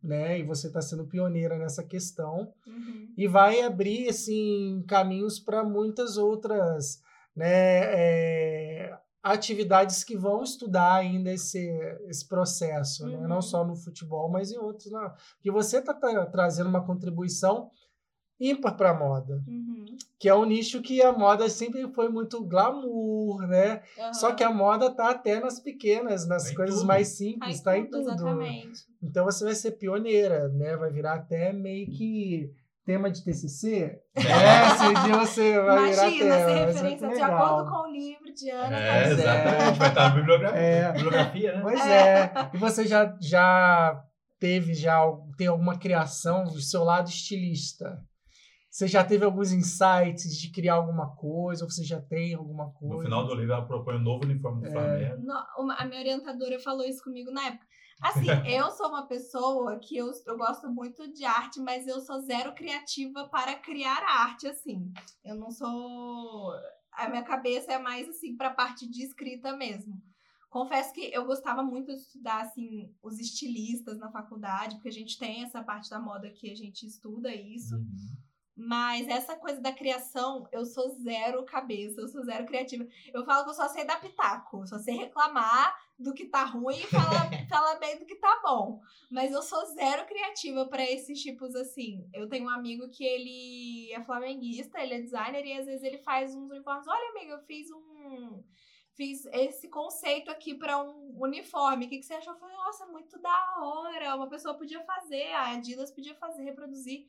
né? 0.00 0.38
E 0.38 0.44
você 0.44 0.68
está 0.68 0.80
sendo 0.80 1.08
pioneira 1.08 1.58
nessa 1.58 1.82
questão. 1.82 2.52
Uhum. 2.64 3.12
e 3.16 3.26
vai 3.26 3.60
abrir 3.62 4.08
assim 4.08 4.84
caminhos 4.86 5.40
para 5.40 5.64
muitas 5.64 6.16
outras 6.16 7.00
né, 7.34 7.80
é, 7.84 8.98
atividades 9.20 10.04
que 10.04 10.16
vão 10.16 10.44
estudar 10.44 10.94
ainda 10.94 11.32
esse, 11.32 11.68
esse 12.06 12.26
processo, 12.28 13.04
né? 13.04 13.18
Uhum. 13.18 13.28
não 13.28 13.42
só 13.42 13.66
no 13.66 13.74
futebol, 13.74 14.30
mas 14.30 14.52
em 14.52 14.58
outros. 14.58 14.92
Não. 14.92 15.12
Porque 15.34 15.50
você 15.50 15.78
está 15.78 15.92
trazendo 16.26 16.68
uma 16.68 16.86
contribuição 16.86 17.68
ímpar 18.40 18.76
para 18.76 18.90
a 18.90 18.94
moda, 18.94 19.42
Uhum. 19.46 19.84
que 20.18 20.28
é 20.28 20.34
um 20.34 20.44
nicho 20.44 20.80
que 20.80 21.02
a 21.02 21.12
moda 21.12 21.48
sempre 21.48 21.86
foi 21.92 22.08
muito 22.08 22.44
glamour, 22.44 23.46
né? 23.46 23.82
Só 24.12 24.28
Aham. 24.28 24.36
que 24.36 24.44
a 24.44 24.50
moda 24.52 24.90
tá 24.90 25.10
até 25.10 25.40
nas 25.40 25.58
pequenas, 25.60 26.26
nas 26.28 26.50
Tá 26.50 26.54
coisas 26.56 26.76
tudo. 26.76 26.86
mais 26.86 27.08
simples, 27.08 27.60
em 27.60 27.62
tá 27.64 27.76
em 27.78 27.84
tudo. 27.86 28.00
Exatamente. 28.10 28.80
Então 29.02 29.24
você 29.24 29.44
vai 29.44 29.54
ser 29.54 29.72
pioneira, 29.72 30.48
né? 30.48 30.76
Vai 30.76 30.90
virar 30.92 31.14
até 31.14 31.52
meio 31.52 31.86
que 31.90 32.50
tema 32.84 33.10
de 33.10 33.22
TCC. 33.24 34.00
É, 34.16 34.68
se 34.70 35.04
dia 35.04 35.16
você 35.18 35.60
vai 35.60 35.90
virar 35.90 36.08
Imagina 36.08 36.18
tema. 36.18 36.18
ser 36.18 36.28
vai 36.28 36.72
ser 36.72 36.82
referência 36.88 37.08
de 37.10 37.22
acordo 37.22 37.70
com 37.70 37.76
o 37.88 37.92
livro 37.92 38.34
de 38.34 38.50
Ana. 38.50 38.76
É, 38.78 39.02
é. 39.04 39.12
exatamente. 39.12 39.78
Vai 39.78 39.88
estar 39.88 40.08
na 40.08 40.14
bibliografia, 40.16 40.58
É. 40.60 40.92
bibliografia 40.92 41.52
né? 41.54 41.60
Pois 41.62 41.80
é. 41.86 42.32
E 42.54 42.56
você 42.56 42.86
já, 42.86 43.16
já 43.20 44.02
teve, 44.40 44.72
já 44.74 45.00
tem 45.36 45.46
alguma 45.48 45.76
criação 45.78 46.44
do 46.44 46.60
seu 46.60 46.82
lado 46.84 47.08
estilista? 47.08 48.00
Você 48.78 48.86
já 48.86 49.02
teve 49.02 49.24
alguns 49.24 49.50
insights 49.50 50.38
de 50.38 50.52
criar 50.52 50.74
alguma 50.74 51.12
coisa? 51.16 51.64
Ou 51.64 51.70
você 51.70 51.82
já 51.82 52.00
tem 52.00 52.32
alguma 52.34 52.70
coisa? 52.70 52.94
No 52.94 53.02
final 53.02 53.26
do 53.26 53.34
livro, 53.34 53.52
ela 53.52 53.66
propõe 53.66 53.96
um 53.96 54.02
novo 54.02 54.24
uniforme 54.24 54.60
do 54.60 54.68
É. 54.68 54.70
Flamengo. 54.70 55.26
No- 55.26 55.72
a 55.72 55.84
minha 55.84 55.98
orientadora 55.98 56.60
falou 56.60 56.84
isso 56.84 57.02
comigo 57.02 57.28
na 57.32 57.44
época. 57.46 57.66
Assim, 58.00 58.28
eu 58.46 58.70
sou 58.70 58.86
uma 58.86 59.08
pessoa 59.08 59.80
que 59.80 59.96
eu, 59.96 60.12
eu 60.24 60.36
gosto 60.38 60.70
muito 60.70 61.12
de 61.12 61.24
arte, 61.24 61.58
mas 61.58 61.88
eu 61.88 62.00
sou 62.00 62.20
zero 62.20 62.54
criativa 62.54 63.28
para 63.28 63.56
criar 63.56 64.00
arte, 64.06 64.46
assim. 64.46 64.92
Eu 65.24 65.34
não 65.34 65.50
sou. 65.50 66.52
A 66.92 67.08
minha 67.08 67.24
cabeça 67.24 67.72
é 67.72 67.78
mais 67.80 68.08
assim 68.08 68.36
para 68.36 68.46
a 68.50 68.54
parte 68.54 68.88
de 68.88 69.02
escrita 69.02 69.56
mesmo. 69.56 70.00
Confesso 70.48 70.92
que 70.92 71.10
eu 71.12 71.26
gostava 71.26 71.64
muito 71.64 71.92
de 71.92 72.00
estudar 72.00 72.42
assim 72.42 72.94
os 73.02 73.18
estilistas 73.18 73.98
na 73.98 74.08
faculdade, 74.12 74.76
porque 74.76 74.88
a 74.88 74.92
gente 74.92 75.18
tem 75.18 75.42
essa 75.42 75.64
parte 75.64 75.90
da 75.90 75.98
moda 75.98 76.30
que 76.30 76.48
a 76.48 76.54
gente 76.54 76.86
estuda 76.86 77.34
isso. 77.34 77.74
Uhum. 77.74 78.27
Mas 78.60 79.06
essa 79.06 79.36
coisa 79.36 79.60
da 79.60 79.70
criação, 79.70 80.48
eu 80.50 80.66
sou 80.66 80.88
zero 80.88 81.44
cabeça, 81.44 82.00
eu 82.00 82.08
sou 82.08 82.24
zero 82.24 82.44
criativa. 82.44 82.84
Eu 83.14 83.24
falo 83.24 83.44
que 83.44 83.50
eu 83.50 83.54
só 83.54 83.68
sei 83.68 83.84
dar 83.84 84.00
pitaco, 84.00 84.66
só 84.66 84.76
sei 84.80 84.96
reclamar 84.96 85.78
do 85.96 86.12
que 86.12 86.24
tá 86.24 86.42
ruim 86.44 86.76
e 86.76 86.86
falar 86.88 87.30
fala 87.48 87.76
bem 87.76 88.00
do 88.00 88.04
que 88.04 88.16
tá 88.16 88.40
bom. 88.42 88.80
Mas 89.08 89.30
eu 89.30 89.42
sou 89.42 89.64
zero 89.66 90.04
criativa 90.06 90.66
pra 90.66 90.82
esses 90.82 91.22
tipos 91.22 91.54
assim. 91.54 92.04
Eu 92.12 92.28
tenho 92.28 92.46
um 92.46 92.50
amigo 92.50 92.88
que 92.88 93.04
ele 93.04 93.92
é 93.92 94.02
flamenguista, 94.02 94.80
ele 94.80 94.94
é 94.94 95.02
designer 95.02 95.46
e 95.46 95.52
às 95.52 95.66
vezes 95.66 95.84
ele 95.84 95.98
faz 95.98 96.34
uns 96.34 96.50
uniformes. 96.50 96.88
Olha, 96.88 97.10
amigo, 97.10 97.30
eu 97.34 97.40
fiz 97.42 97.70
um 97.70 98.42
fiz 98.98 99.24
esse 99.26 99.68
conceito 99.68 100.28
aqui 100.32 100.52
pra 100.56 100.82
um 100.82 101.14
uniforme. 101.16 101.86
O 101.86 101.88
que, 101.88 101.98
que 101.98 102.04
você 102.04 102.14
achou? 102.14 102.32
Eu 102.32 102.40
falei, 102.40 102.56
nossa, 102.56 102.86
muito 102.86 103.16
da 103.20 103.54
hora. 103.60 104.16
Uma 104.16 104.28
pessoa 104.28 104.58
podia 104.58 104.82
fazer, 104.82 105.32
a 105.34 105.52
Adidas 105.52 105.92
podia 105.92 106.16
fazer, 106.16 106.42
reproduzir. 106.42 107.06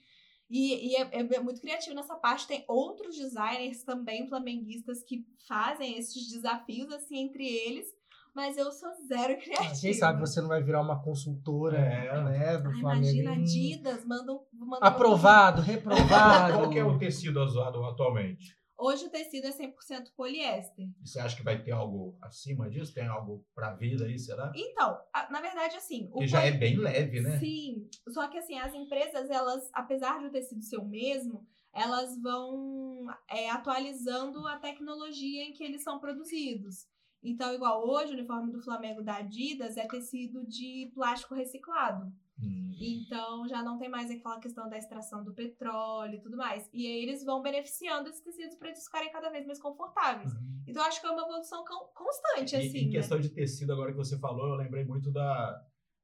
E, 0.50 0.92
e 0.92 0.96
é, 0.96 1.10
é 1.36 1.40
muito 1.40 1.62
criativo 1.62 1.96
nessa 1.96 2.16
parte. 2.16 2.48
Tem 2.48 2.66
outros 2.68 3.16
designers 3.16 3.84
também 3.84 4.28
flamenguistas 4.28 5.04
que 5.04 5.26
fazem 5.48 5.98
esses 5.98 6.28
desafios 6.30 6.92
assim 6.92 7.18
entre 7.20 7.46
eles, 7.46 7.88
mas 8.34 8.58
eu 8.58 8.72
sou 8.72 8.90
zero 9.08 9.34
Ah, 9.38 9.38
criativa. 9.38 9.82
Quem 9.82 9.94
sabe 9.94 10.20
você 10.20 10.42
não 10.42 10.48
vai 10.48 10.64
virar 10.64 10.82
uma 10.82 11.02
consultora 11.02 11.78
É. 11.78 12.24
né, 12.24 12.58
do 12.58 12.70
Ai, 12.70 12.80
Flamengo. 12.80 13.06
imagina, 13.14 13.32
Adidas, 13.34 14.06
mandam. 14.06 14.42
mandam 14.54 14.88
Aprovado, 14.88 15.62
reprovado. 15.64 16.54
Qual 16.54 16.70
que 16.70 16.80
é 16.80 16.84
o 16.84 16.98
tecido 16.98 17.42
usado 17.44 17.84
atualmente? 17.86 18.59
Hoje 18.80 19.06
o 19.08 19.10
tecido 19.10 19.46
é 19.46 19.52
100% 19.52 20.14
poliéster. 20.16 20.86
E 21.04 21.08
Você 21.08 21.20
acha 21.20 21.36
que 21.36 21.44
vai 21.44 21.62
ter 21.62 21.72
algo 21.72 22.18
acima 22.22 22.70
disso? 22.70 22.94
Tem 22.94 23.06
algo 23.06 23.46
pra 23.54 23.74
vida 23.76 24.06
aí, 24.06 24.18
será? 24.18 24.54
Então, 24.56 24.98
a- 25.14 25.30
na 25.30 25.42
verdade, 25.42 25.76
assim. 25.76 26.10
o 26.14 26.20
Que 26.20 26.28
já 26.28 26.42
é 26.46 26.52
bem 26.52 26.78
leve, 26.78 27.20
né? 27.20 27.38
Sim, 27.40 27.90
só 28.08 28.28
que 28.30 28.38
assim, 28.38 28.58
as 28.58 28.74
empresas, 28.74 29.30
elas, 29.30 29.70
apesar 29.74 30.20
de 30.20 30.28
o 30.28 30.32
tecido 30.32 30.64
ser 30.64 30.78
o 30.78 30.86
mesmo, 30.86 31.46
elas 31.74 32.18
vão 32.22 33.08
é, 33.30 33.50
atualizando 33.50 34.48
a 34.48 34.58
tecnologia 34.58 35.44
em 35.44 35.52
que 35.52 35.64
eles 35.64 35.84
são 35.84 36.00
produzidos. 36.00 36.88
Então, 37.22 37.54
igual 37.54 37.86
hoje, 37.86 38.12
o 38.14 38.16
uniforme 38.16 38.50
do 38.50 38.62
Flamengo 38.62 39.04
da 39.04 39.18
Adidas 39.18 39.76
é 39.76 39.86
tecido 39.86 40.46
de 40.48 40.90
plástico 40.96 41.36
reciclado. 41.36 42.12
Hum. 42.42 42.72
Então, 42.80 43.48
já 43.48 43.62
não 43.62 43.78
tem 43.78 43.90
mais 43.90 44.10
aquela 44.10 44.40
questão 44.40 44.70
da 44.70 44.78
extração 44.78 45.24
do 45.24 45.34
petróleo 45.34 46.16
e 46.16 46.22
tudo 46.22 46.38
mais. 46.38 46.70
E 46.74 46.86
aí, 46.88 47.04
eles 47.04 47.24
vão 47.26 47.42
beneficiando 47.42 48.08
esses 48.10 48.22
tecidos 48.22 48.56
para 48.56 48.70
eles 48.70 48.84
ficarem 48.86 49.12
cada 49.12 49.30
vez 49.30 49.46
mais 49.46 49.60
confortáveis. 49.62 50.32
Então, 50.66 50.82
eu 50.82 50.88
acho 50.88 51.02
que 51.02 51.08
é 51.08 51.10
uma 51.12 51.24
evolução 51.24 51.64
con- 51.66 51.90
constante, 51.94 52.56
Uhum. 52.56 52.62
E- 52.62 52.68
assim, 52.68 52.78
em 52.80 52.86
né? 52.86 52.92
questão 52.92 53.20
de 53.20 53.30
tecido, 53.30 53.74
agora 53.74 53.92
que 53.92 53.98
você 53.98 54.18
falou, 54.20 54.48
eu 54.50 54.56
lembrei 54.56 54.86
muito 54.86 55.12
da. 55.12 55.52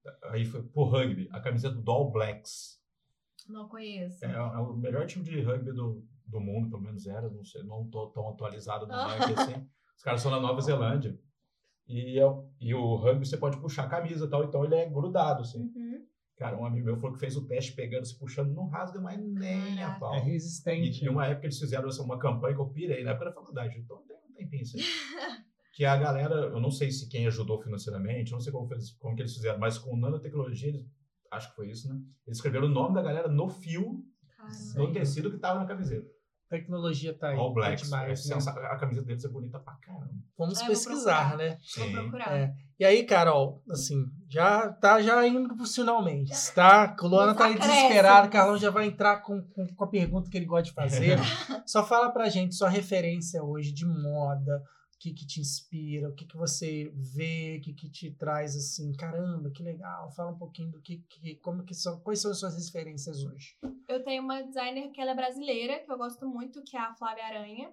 da- 0.04 0.30
Aí 0.32 0.44
foi 0.46 0.62
pro 0.64 0.84
rugby, 0.84 1.30
a 1.32 1.40
camiseta 1.40 1.76
do 1.76 1.92
All 1.92 2.12
Blacks. 2.12 2.80
Não 3.48 3.68
conheço. 3.70 4.26
É, 4.26 4.32
é 4.34 4.40
o 4.42 4.74
melhor 4.76 5.06
time 5.06 5.24
de 5.24 5.40
rugby 5.42 5.72
do, 5.72 6.04
do 6.28 6.40
mundo, 6.42 6.70
pelo 6.70 6.82
menos 6.82 7.06
era. 7.08 7.30
Não 7.30 7.46
sei, 7.46 7.64
não 7.64 7.88
tô 7.90 8.08
tão 8.08 8.28
atualizado 8.30 8.86
no 8.88 8.94
ranking 9.32 9.34
assim. 9.40 9.68
Os 9.96 10.04
caras 10.04 10.22
são 10.22 10.32
na 10.32 10.40
Nova 10.40 10.60
Zelândia. 10.62 11.18
E, 11.88 12.18
é 12.18 12.26
o- 12.26 12.50
e 12.60 12.74
o 12.74 12.96
rugby 12.96 13.26
você 13.28 13.38
pode 13.38 13.58
puxar 13.62 13.84
a 13.84 13.88
camisa 13.90 14.26
e 14.26 14.30
tal, 14.30 14.44
então 14.44 14.66
ele 14.66 14.74
é 14.74 14.90
grudado, 14.90 15.42
assim. 15.42 15.72
Uhum. 15.76 15.85
Cara, 16.38 16.58
um 16.58 16.66
amigo 16.66 16.86
meu 16.86 16.98
falou 16.98 17.14
que 17.14 17.20
fez 17.20 17.36
o 17.38 17.46
teste 17.48 17.72
pegando, 17.74 18.06
se 18.06 18.18
puxando, 18.20 18.54
não 18.54 18.68
rasga 18.68 19.00
mais 19.00 19.18
nem 19.20 19.82
a 19.82 19.92
pau. 19.98 20.14
É 20.16 20.20
E 20.20 20.32
resistente. 20.32 21.06
em 21.06 21.10
uma 21.10 21.26
época 21.28 21.46
eles 21.48 21.58
fizeram 21.58 21.88
essa, 21.88 22.02
uma 22.04 22.20
campanha 22.20 22.54
que 22.56 22.62
eu 22.62 22.68
pirei, 22.68 23.04
na 23.04 23.12
época 23.12 23.26
da 23.26 23.34
faculdade, 23.34 23.78
então 23.80 24.02
tem 24.06 24.18
um 24.18 24.34
tempinho 24.34 24.62
isso 24.64 24.76
aí. 24.78 24.84
que 25.74 25.86
a 25.86 25.96
galera, 25.96 26.36
eu 26.36 26.60
não 26.60 26.72
sei 26.72 26.92
se 26.92 27.08
quem 27.10 27.26
ajudou 27.28 27.62
financeiramente, 27.62 28.32
eu 28.32 28.36
não 28.36 28.42
sei 28.42 28.52
como, 28.52 28.68
fez, 28.68 28.92
como 28.98 29.16
que 29.16 29.22
eles 29.22 29.34
fizeram, 29.34 29.60
mas 29.60 29.78
com 29.78 29.96
nanotecnologia, 29.96 30.70
eles, 30.70 30.86
acho 31.32 31.50
que 31.50 31.56
foi 31.56 31.70
isso, 31.70 31.88
né? 31.88 31.96
Eles 32.28 32.38
escreveram 32.38 32.66
o 32.68 32.70
nome 32.70 32.96
da 32.96 33.02
galera 33.02 33.30
no 33.30 33.48
fio, 33.50 34.04
Caramba. 34.38 34.56
no 34.78 34.92
tecido 34.94 35.32
que 35.32 35.38
tava 35.38 35.60
na 35.60 35.66
camiseta. 35.66 36.10
Tecnologia 36.50 37.14
tá 37.18 37.30
aí. 37.30 37.38
All 37.38 37.48
tá 37.50 37.54
Blacks. 37.56 37.86
demais, 37.86 38.30
é, 38.30 38.36
né? 38.36 38.42
A 38.70 38.78
camiseta 38.78 39.08
deles 39.08 39.26
é 39.26 39.30
bonita 39.30 39.60
pra 39.60 39.74
caramba. 39.76 40.14
Vamos 40.38 40.58
É, 40.58 40.62
vou 40.62 40.68
pesquisar, 40.70 41.30
procurar. 41.30 41.38
né? 41.38 41.50
Vou 41.78 41.86
Sim. 41.88 41.92
procurar. 41.94 42.38
É. 42.38 42.56
E 42.80 42.86
aí, 42.86 43.04
Carol, 43.06 43.64
assim, 43.72 44.06
já 44.28 44.70
tá 44.70 45.02
já 45.02 45.26
indo 45.28 45.56
pros 45.56 45.76
finalmente, 45.76 46.34
tá? 46.54 46.96
O 47.02 47.08
Luana 47.08 47.36
tá 47.36 47.46
aí 47.46 47.54
acréscimos. 47.54 47.78
desesperado, 47.78 48.28
o 48.28 48.32
Carlão 48.32 48.58
já 48.58 48.70
vai 48.70 48.88
entrar 48.88 49.18
com, 49.18 49.42
com, 49.42 49.68
com 49.68 49.84
a 49.84 49.88
pergunta 49.88 50.30
que 50.30 50.38
ele 50.38 50.46
gosta 50.46 50.64
de 50.64 50.74
fazer. 50.74 51.18
Só 51.66 51.86
fala 51.86 52.12
pra 52.12 52.30
gente 52.30 52.56
sua 52.56 52.70
referência 52.70 53.44
hoje 53.44 53.72
de 53.72 53.86
moda, 53.86 54.64
o 54.96 54.98
que 55.00 55.14
que 55.14 55.26
te 55.26 55.40
inspira, 55.40 56.10
o 56.10 56.14
que 56.14 56.26
que 56.26 56.38
você 56.38 56.92
vê, 56.96 57.58
o 57.60 57.62
que 57.62 57.74
que 57.74 57.90
te 57.90 58.12
traz 58.12 58.56
assim, 58.56 58.92
caramba, 58.94 59.52
que 59.52 59.62
legal. 59.62 60.10
Fala 60.12 60.32
um 60.32 60.38
pouquinho 60.38 60.72
do 60.72 60.82
que, 60.82 60.98
que 61.10 61.36
como 61.36 61.64
que 61.64 61.74
são, 61.74 62.00
quais 62.00 62.22
são 62.22 62.32
as 62.32 62.40
suas 62.40 62.56
referências 62.58 63.24
hoje? 63.24 63.56
Eu 63.88 64.04
tenho 64.04 64.24
uma 64.24 64.42
designer 64.42 64.90
que 64.92 65.00
ela 65.00 65.12
é 65.12 65.16
brasileira, 65.16 65.80
que 65.80 65.92
eu 65.92 65.98
gosto 65.98 66.28
muito, 66.28 66.64
que 66.64 66.76
é 66.76 66.80
a 66.80 66.96
Flávia 66.96 67.26
Aranha. 67.26 67.72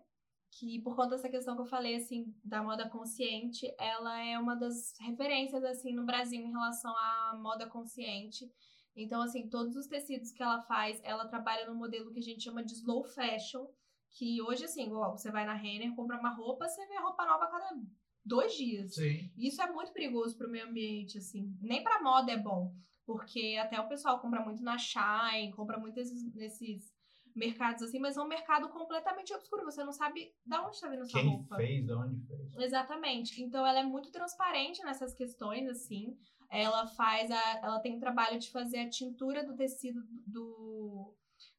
Que 0.58 0.80
por 0.82 0.94
conta 0.94 1.16
dessa 1.16 1.30
questão 1.30 1.56
que 1.56 1.62
eu 1.62 1.66
falei, 1.66 1.96
assim, 1.96 2.34
da 2.44 2.62
moda 2.62 2.88
consciente, 2.88 3.74
ela 3.78 4.22
é 4.22 4.38
uma 4.38 4.54
das 4.54 4.92
referências, 5.00 5.64
assim, 5.64 5.94
no 5.94 6.04
Brasil 6.04 6.40
em 6.40 6.50
relação 6.50 6.94
à 6.94 7.38
moda 7.40 7.66
consciente. 7.66 8.50
Então, 8.94 9.22
assim, 9.22 9.48
todos 9.48 9.74
os 9.76 9.86
tecidos 9.86 10.30
que 10.30 10.42
ela 10.42 10.60
faz, 10.62 11.00
ela 11.02 11.26
trabalha 11.26 11.66
no 11.66 11.74
modelo 11.74 12.12
que 12.12 12.18
a 12.18 12.22
gente 12.22 12.44
chama 12.44 12.62
de 12.62 12.74
slow 12.74 13.02
fashion, 13.02 13.66
que 14.10 14.42
hoje, 14.42 14.66
assim, 14.66 14.84
igual 14.84 15.16
você 15.16 15.30
vai 15.30 15.46
na 15.46 15.54
Renner, 15.54 15.94
compra 15.96 16.18
uma 16.18 16.34
roupa, 16.34 16.68
você 16.68 16.86
vê 16.86 16.96
a 16.96 17.02
roupa 17.02 17.24
nova 17.24 17.44
a 17.44 17.50
cada 17.50 17.80
dois 18.24 18.54
dias. 18.54 18.94
Sim. 18.94 19.32
Isso 19.36 19.60
é 19.62 19.72
muito 19.72 19.92
perigoso 19.92 20.36
pro 20.36 20.50
meio 20.50 20.68
ambiente, 20.68 21.18
assim. 21.18 21.56
Nem 21.60 21.82
pra 21.82 22.02
moda 22.02 22.30
é 22.30 22.36
bom. 22.36 22.74
Porque 23.04 23.58
até 23.60 23.80
o 23.80 23.88
pessoal 23.88 24.20
compra 24.20 24.44
muito 24.44 24.62
na 24.62 24.78
Shine, 24.78 25.52
compra 25.56 25.78
muito 25.78 25.96
nesses, 25.96 26.22
nesses 26.34 26.91
mercados 27.34 27.82
assim, 27.82 27.98
mas 27.98 28.16
é 28.16 28.20
um 28.20 28.28
mercado 28.28 28.68
completamente 28.68 29.32
obscuro. 29.34 29.64
Você 29.64 29.82
não 29.84 29.92
sabe 29.92 30.34
de 30.44 30.56
onde 30.56 30.74
está 30.74 30.88
vindo 30.88 31.02
essa 31.02 31.12
Quem 31.12 31.28
roupa. 31.28 31.56
fez, 31.56 31.84
de 31.84 31.92
onde 31.92 32.26
fez. 32.26 32.56
Exatamente. 32.56 33.42
Então 33.42 33.66
ela 33.66 33.80
é 33.80 33.84
muito 33.84 34.10
transparente 34.10 34.82
nessas 34.84 35.14
questões, 35.14 35.68
assim. 35.68 36.16
Ela 36.50 36.86
faz 36.86 37.30
a. 37.30 37.60
Ela 37.62 37.80
tem 37.80 37.96
o 37.96 38.00
trabalho 38.00 38.38
de 38.38 38.50
fazer 38.50 38.78
a 38.78 38.88
tintura 38.88 39.44
do 39.44 39.56
tecido 39.56 40.02
do. 40.26 41.14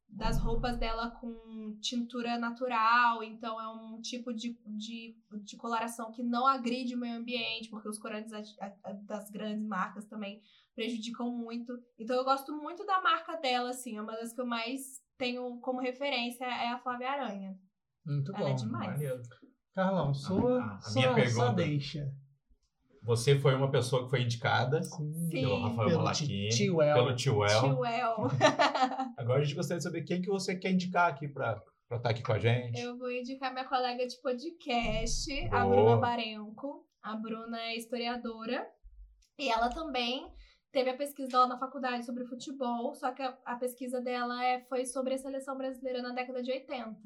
Das 0.07 0.37
roupas 0.37 0.77
dela 0.77 1.09
com 1.09 1.75
tintura 1.81 2.37
natural, 2.37 3.23
então 3.23 3.59
é 3.59 3.67
um 3.67 3.99
tipo 3.99 4.31
de, 4.31 4.55
de, 4.63 5.17
de 5.43 5.57
coloração 5.57 6.11
que 6.11 6.21
não 6.21 6.45
agride 6.45 6.93
o 6.93 6.99
meio 6.99 7.17
ambiente, 7.17 7.67
porque 7.67 7.89
os 7.89 7.97
corantes 7.97 8.31
das 9.07 9.31
grandes 9.31 9.65
marcas 9.65 10.05
também 10.05 10.39
prejudicam 10.75 11.31
muito. 11.31 11.73
Então 11.97 12.15
eu 12.15 12.23
gosto 12.23 12.55
muito 12.55 12.85
da 12.85 13.01
marca 13.01 13.35
dela, 13.37 13.71
assim, 13.71 13.97
é 13.97 14.01
uma 14.03 14.13
das 14.13 14.33
que 14.33 14.41
eu 14.41 14.45
mais 14.45 15.02
tenho 15.17 15.59
como 15.59 15.79
referência 15.81 16.45
é 16.45 16.69
a 16.69 16.79
Flávia 16.79 17.09
Aranha. 17.11 17.55
Muito 18.05 18.35
Ela 18.35 18.47
é 18.47 18.49
bom. 18.51 18.55
demais. 18.55 18.91
Maneiro. 18.91 19.21
Carlão, 19.73 20.13
sua, 20.13 20.63
a 20.63 20.81
sua, 20.81 21.01
minha 21.01 21.13
sua 21.13 21.15
pergunta. 21.15 21.53
deixa. 21.53 22.11
Você 23.01 23.37
foi 23.39 23.53
uma 23.55 23.69
pessoa 23.69 24.03
que 24.05 24.09
foi 24.11 24.21
indicada 24.21 24.81
Sim. 24.83 25.29
Pelo 25.29 25.61
Rafael 25.61 25.87
Pelo 25.89 25.99
Malaquini, 26.03 26.49
Ti- 26.49 26.55
Tiwell. 26.57 26.93
pelo. 26.93 27.15
Tio 27.15 27.43
El. 27.45 28.27
Agora 29.17 29.41
a 29.41 29.43
gente 29.43 29.55
gostaria 29.55 29.77
de 29.79 29.83
saber 29.83 30.03
quem 30.03 30.21
que 30.21 30.29
você 30.29 30.55
quer 30.55 30.71
indicar 30.71 31.09
aqui 31.09 31.27
pra 31.27 31.61
estar 31.83 31.99
tá 31.99 32.09
aqui 32.09 32.23
com 32.23 32.31
a 32.33 32.39
gente. 32.39 32.79
Eu 32.79 32.97
vou 32.97 33.11
indicar 33.11 33.51
minha 33.51 33.67
colega 33.67 34.07
de 34.07 34.21
podcast, 34.21 35.31
a 35.51 35.63
Boa. 35.65 35.75
Bruna 35.75 35.97
Barenco. 35.97 36.85
A 37.01 37.15
Bruna 37.17 37.59
é 37.59 37.75
historiadora 37.75 38.65
e 39.37 39.49
ela 39.49 39.67
também 39.69 40.25
teve 40.73 40.89
a 40.89 40.97
pesquisa 40.97 41.29
dela 41.29 41.47
na 41.47 41.57
faculdade 41.57 42.03
sobre 42.03 42.25
futebol, 42.25 42.95
só 42.95 43.11
que 43.11 43.21
a, 43.21 43.37
a 43.45 43.55
pesquisa 43.55 44.01
dela 44.01 44.43
é, 44.43 44.59
foi 44.61 44.85
sobre 44.85 45.13
a 45.13 45.17
seleção 45.17 45.55
brasileira 45.55 46.01
na 46.01 46.11
década 46.11 46.41
de 46.41 46.51
80. 46.51 46.99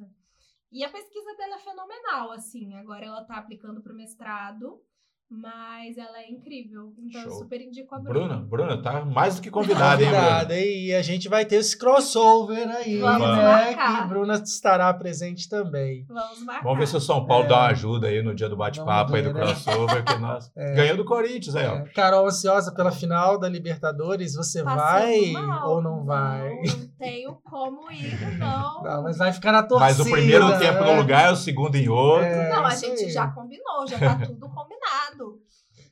E 0.71 0.83
a 0.83 0.89
pesquisa 0.89 1.35
dela 1.35 1.55
é 1.55 1.59
fenomenal, 1.59 2.31
assim. 2.31 2.73
Agora 2.75 3.05
ela 3.05 3.25
tá 3.25 3.35
aplicando 3.35 3.81
pro 3.81 3.93
mestrado, 3.93 4.81
mas 5.29 5.97
ela 5.97 6.19
é 6.19 6.31
incrível. 6.31 6.93
Então 6.97 7.21
eu 7.21 7.29
Show. 7.29 7.39
super 7.39 7.59
indico 7.61 7.93
a 7.93 7.99
Bruna. 7.99 8.19
Bruna, 8.37 8.37
Bruna, 8.37 8.81
tá 8.81 9.03
mais 9.03 9.35
do 9.35 9.41
que 9.41 9.51
convidada, 9.51 10.01
hein, 10.01 10.09
Bruna? 10.09 10.23
Convidada, 10.25 10.59
e 10.59 10.93
a 10.95 11.01
gente 11.01 11.27
vai 11.27 11.43
ter 11.45 11.57
esse 11.57 11.77
crossover 11.77 12.67
aí, 12.69 12.97
Vamos 12.99 13.27
né? 13.27 13.43
marcar. 13.43 14.01
Que 14.03 14.07
Bruna 14.09 14.35
estará 14.35 14.93
presente 14.93 15.49
também. 15.49 16.05
Vamos 16.07 16.43
marcar. 16.45 16.63
Vamos 16.63 16.79
ver 16.79 16.87
se 16.87 16.95
o 16.95 17.01
São 17.01 17.25
Paulo 17.25 17.45
É. 17.45 17.47
dá 17.49 17.55
uma 17.57 17.67
ajuda 17.67 18.07
aí 18.07 18.21
no 18.23 18.33
dia 18.33 18.47
do 18.47 18.55
bate-papo 18.55 19.15
aí 19.15 19.21
do 19.21 19.33
ver, 19.33 19.39
né? 19.39 19.45
crossover, 19.47 20.03
que 20.05 20.15
nós 20.17 20.51
É. 20.55 20.75
ganhou 20.75 20.97
do 20.97 21.05
Corinthians 21.05 21.55
aí, 21.55 21.67
ó. 21.67 21.75
É, 21.75 21.83
Carol, 21.93 22.25
ansiosa 22.27 22.73
pela 22.73 22.91
final 22.91 23.37
da 23.37 23.49
Libertadores, 23.49 24.33
você 24.35 24.63
Passando 24.63 24.79
vai 24.81 25.31
mal. 25.33 25.69
ou 25.71 25.81
não 25.81 26.05
vai? 26.05 26.55
Não, 26.55 26.63
não 26.79 26.87
tenho 26.97 27.35
como 27.43 27.91
ir, 27.91 28.37
não. 28.37 28.77
Não, 28.87 29.03
mas 29.03 29.17
vai 29.17 29.33
ficar 29.33 29.51
na 29.51 29.63
torcida. 29.63 29.89
Mas 29.89 29.99
o 29.99 30.09
primeiro 30.09 30.47
né? 30.47 30.57
tempo 30.57 30.83
num 30.83 30.95
lugar, 30.97 31.33
o 31.33 31.35
segundo 31.35 31.75
em 31.75 31.89
outro. 31.89 32.23
É, 32.25 32.49
Não, 32.49 32.65
a 32.65 32.69
gente 32.73 33.03
aí. 33.03 33.09
já 33.09 33.27
combinou, 33.27 33.85
já 33.87 33.99
tá 33.99 34.15
tudo 34.25 34.47
combinado. 34.49 34.76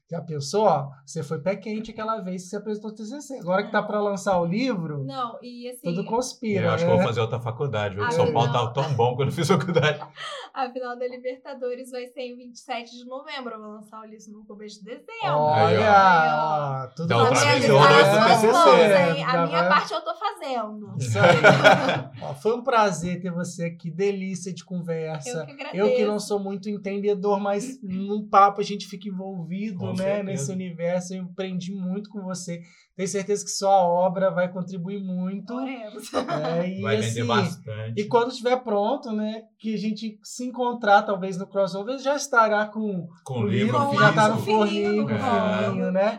Já 0.07 0.21
pensou? 0.21 0.65
Ó, 0.65 0.91
você 1.03 1.23
foi 1.23 1.39
pé 1.41 1.55
quente 1.55 1.89
aquela 1.89 2.19
vez 2.21 2.43
que 2.43 2.49
você 2.49 2.57
apresentou 2.57 2.91
o 2.91 2.93
TCC. 2.93 3.39
Agora 3.39 3.63
que 3.63 3.71
tá 3.71 3.81
pra 3.81 3.99
lançar 3.99 4.39
o 4.39 4.45
livro, 4.45 5.03
Não, 5.03 5.39
e 5.41 5.67
assim, 5.67 5.79
tudo 5.81 6.05
conspira, 6.05 6.67
Eu 6.67 6.71
acho 6.73 6.85
né? 6.85 6.91
que 6.91 6.97
vou 6.97 7.07
fazer 7.07 7.21
outra 7.21 7.39
faculdade, 7.39 7.95
viu? 7.95 8.03
Ah, 8.03 8.11
São 8.11 8.31
Paulo 8.31 8.53
tava 8.53 8.71
tão 8.71 8.93
bom 8.93 9.15
quando 9.15 9.29
eu 9.29 9.33
fiz 9.33 9.47
faculdade. 9.47 9.99
a 10.53 10.69
final 10.69 10.95
da 10.95 11.07
Libertadores 11.07 11.89
vai 11.89 12.05
ser 12.05 12.21
em 12.21 12.37
27 12.37 12.91
de 12.99 13.05
novembro. 13.05 13.55
Eu 13.55 13.59
vou 13.59 13.69
lançar 13.71 13.99
o 14.01 14.05
livro 14.05 14.31
no 14.31 14.45
começo 14.45 14.77
de 14.79 14.85
dezembro. 14.85 15.07
Aí, 15.23 15.75
Olha, 15.77 16.85
ó, 16.85 16.87
tudo 16.95 17.07
Tá 17.09 17.23
vez 17.23 17.43
vendo? 17.63 17.65
eu 17.73 17.77
Tá 17.79 17.89
nas 17.89 18.41
TCC. 18.41 18.51
mãos, 18.53 18.67
hein? 18.77 19.25
Já 19.25 19.43
A 19.43 19.47
minha 19.47 19.59
vai- 19.61 19.69
parte 19.69 19.91
eu 19.93 20.01
tô 20.01 20.13
fazendo. 20.15 20.95
Isso 20.99 21.17
aí. 21.17 21.35
Ó, 22.21 22.33
foi 22.35 22.55
um 22.55 22.63
prazer 22.63 23.19
ter 23.21 23.31
você 23.31 23.65
aqui, 23.65 23.89
delícia 23.89 24.53
de 24.53 24.63
conversa. 24.63 25.29
Eu 25.39 25.45
que 25.47 25.51
agradeço. 25.51 25.75
Eu 25.83 25.95
que 25.95 26.05
não 26.05 26.19
sou 26.19 26.39
muito 26.39 26.69
entendedor, 26.69 27.39
mas 27.39 27.79
num 27.81 28.27
papo 28.29 28.61
a 28.61 28.63
gente 28.63 28.85
fica 28.87 29.09
envolvido, 29.09 29.79
Com 29.79 29.94
né? 29.95 30.23
Nesse 30.23 30.51
universo. 30.51 31.13
Eu 31.13 31.23
aprendi 31.23 31.73
muito 31.73 32.09
com 32.09 32.21
você. 32.23 32.61
Tenho 32.95 33.09
certeza 33.09 33.43
que 33.43 33.51
sua 33.51 33.85
obra 33.85 34.31
vai 34.31 34.47
contribuir 34.51 35.03
muito. 35.03 35.53
Oremos. 35.53 36.13
É, 36.13 36.69
e, 36.69 36.81
Vai 36.81 36.95
vender 36.95 37.07
assim, 37.07 37.25
bastante. 37.27 38.01
E 38.01 38.05
quando 38.05 38.29
estiver 38.31 38.55
pronto, 38.63 39.11
né? 39.11 39.41
Que 39.59 39.73
a 39.73 39.77
gente 39.77 40.17
se 40.23 40.45
encontrar, 40.45 41.01
talvez 41.03 41.37
no 41.37 41.45
crossover, 41.45 41.97
já 41.99 42.15
estará 42.15 42.65
com 42.67 43.07
Com 43.25 43.41
o 43.41 43.47
livro 43.47 43.77
livro 43.77 43.89
que 43.91 43.97
já 43.97 44.13
tá 44.13 44.29
no 44.29 44.37
forninho, 44.41 45.05
com 45.05 45.13
o 45.13 45.15
É. 45.15 45.63
fininho, 45.67 45.91
né? 45.91 46.17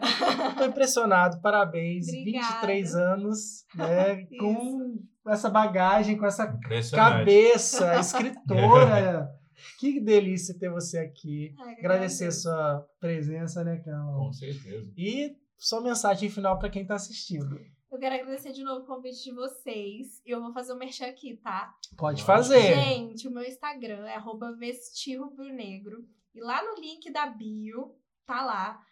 Tô 0.59 0.65
impressionado, 0.65 1.41
parabéns. 1.41 2.09
Obrigada. 2.09 2.47
23 2.47 2.95
anos, 2.95 3.39
né? 3.75 4.27
Com 4.39 4.99
essa 5.29 5.49
bagagem, 5.49 6.17
com 6.19 6.27
essa 6.27 6.47
cabeça, 6.95 7.99
escritora. 7.99 9.29
que 9.79 10.01
delícia 10.01 10.59
ter 10.59 10.71
você 10.71 10.99
aqui. 10.99 11.55
Ai, 11.59 11.75
Agradecer 11.75 12.27
a 12.27 12.33
sua 12.33 12.89
presença, 13.01 13.65
né, 13.65 13.79
Carol? 13.79 14.27
Com 14.27 14.33
certeza. 14.33 14.93
E 14.97 15.37
só 15.57 15.81
mensagem 15.81 16.29
final 16.29 16.59
para 16.59 16.71
quem 16.71 16.87
tá 16.87 16.95
assistindo. 16.95 17.59
Eu 17.91 17.99
quero 17.99 18.15
agradecer 18.15 18.53
de 18.53 18.63
novo 18.63 18.83
o 18.83 18.87
convite 18.87 19.23
de 19.23 19.33
vocês. 19.33 20.21
E 20.27 20.31
eu 20.31 20.41
vou 20.41 20.53
fazer 20.53 20.73
o 20.73 20.77
merchan 20.77 21.07
aqui, 21.07 21.37
tá? 21.37 21.75
Pode 21.97 22.23
fazer. 22.25 22.61
Gente, 22.61 23.27
o 23.27 23.31
meu 23.31 23.45
Instagram 23.45 24.07
é 24.07 24.17
arroba 24.17 24.53
vestirrubronegro. 24.57 26.07
E 26.35 26.41
lá 26.41 26.63
no 26.63 26.81
link 26.81 27.11
da 27.11 27.27
bio, 27.27 27.95
tá 28.27 28.45
lá, 28.45 28.85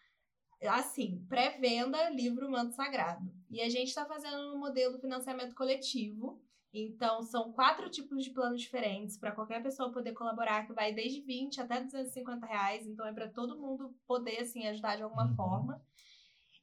assim, 0.71 1.25
pré-venda 1.29 2.09
livro 2.11 2.51
Manto 2.51 2.75
Sagrado. 2.75 3.31
E 3.51 3.61
a 3.61 3.69
gente 3.69 3.95
tá 3.95 4.07
fazendo 4.07 4.55
um 4.55 4.59
modelo 4.59 4.99
financiamento 4.99 5.55
coletivo. 5.55 6.43
Então, 6.75 7.23
são 7.23 7.53
quatro 7.53 7.89
tipos 7.91 8.25
de 8.25 8.31
planos 8.31 8.61
diferentes 8.61 9.17
para 9.19 9.33
qualquer 9.33 9.63
pessoa 9.63 9.93
poder 9.93 10.13
colaborar, 10.13 10.67
que 10.67 10.73
vai 10.75 10.93
desde 10.93 11.21
20 11.23 11.61
até 11.61 11.81
250 11.83 12.47
reais. 12.47 12.87
Então, 12.87 13.07
é 13.07 13.13
para 13.13 13.31
todo 13.31 13.59
mundo 13.61 13.95
poder, 14.07 14.41
assim, 14.41 14.67
ajudar 14.67 14.97
de 14.97 15.03
alguma 15.03 15.29
Uhum. 15.29 15.35
forma. 15.35 15.81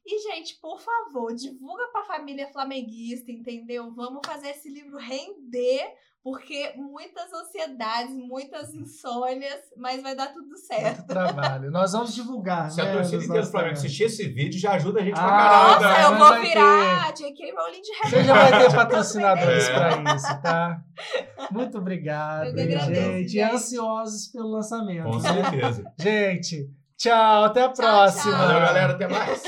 E, 0.04 0.18
gente, 0.32 0.58
por 0.60 0.80
favor, 0.80 1.32
divulga 1.34 1.84
pra 1.92 2.02
família 2.04 2.48
flamenguista, 2.52 3.30
entendeu? 3.30 3.92
Vamos 3.94 4.20
fazer 4.26 4.48
esse 4.48 4.68
livro 4.68 4.98
render, 4.98 5.84
porque 6.24 6.72
muitas 6.76 7.32
ansiedades, 7.32 8.12
muitas 8.14 8.74
insônias, 8.74 9.60
mas 9.76 10.02
vai 10.02 10.16
dar 10.16 10.32
tudo 10.32 10.56
certo. 10.56 10.98
Muito 10.98 11.06
trabalho. 11.06 11.70
Nós 11.70 11.92
vamos 11.92 12.12
divulgar. 12.14 12.68
Se 12.70 12.80
a 12.80 12.84
né, 12.84 12.92
torcida 12.94 13.16
nos 13.18 13.24
inteira 13.26 13.44
do 13.46 13.50
Flamengo 13.50 13.72
assistir 13.74 14.04
esse 14.04 14.26
vídeo, 14.28 14.58
já 14.60 14.72
ajuda 14.72 15.00
a 15.00 15.04
gente 15.04 15.14
pra 15.14 15.22
Ah, 15.24 15.28
caralho. 15.28 15.80
Nossa, 15.84 15.98
né? 15.98 16.04
eu 16.04 16.18
vou 16.18 16.40
virar 16.48 17.14
J.K. 17.14 17.52
Rowling 17.56 17.80
de 17.80 18.10
Você 18.10 18.24
já 18.24 18.34
vai 18.34 18.58
ter 18.60 18.74
patrocinadores 18.74 19.68
É. 19.68 19.72
para 19.72 20.14
isso, 20.16 20.42
tá? 20.42 20.84
Muito 21.52 21.78
obrigado, 21.78 22.46
Eu 22.46 22.50
agradeço, 22.64 22.94
gente. 22.94 23.36
E 23.36 23.40
ansiosos 23.42 24.26
pelo 24.28 24.48
lançamento. 24.50 25.04
Com 25.10 25.20
certeza. 25.20 25.84
Gente, 25.98 26.70
tchau, 26.96 27.44
até 27.44 27.62
a 27.64 27.68
Tchau, 27.72 27.74
próxima. 27.84 28.32
tchau. 28.32 28.46
Valeu, 28.46 28.60
galera. 28.60 28.92
Até 28.94 29.08
mais. 29.08 29.42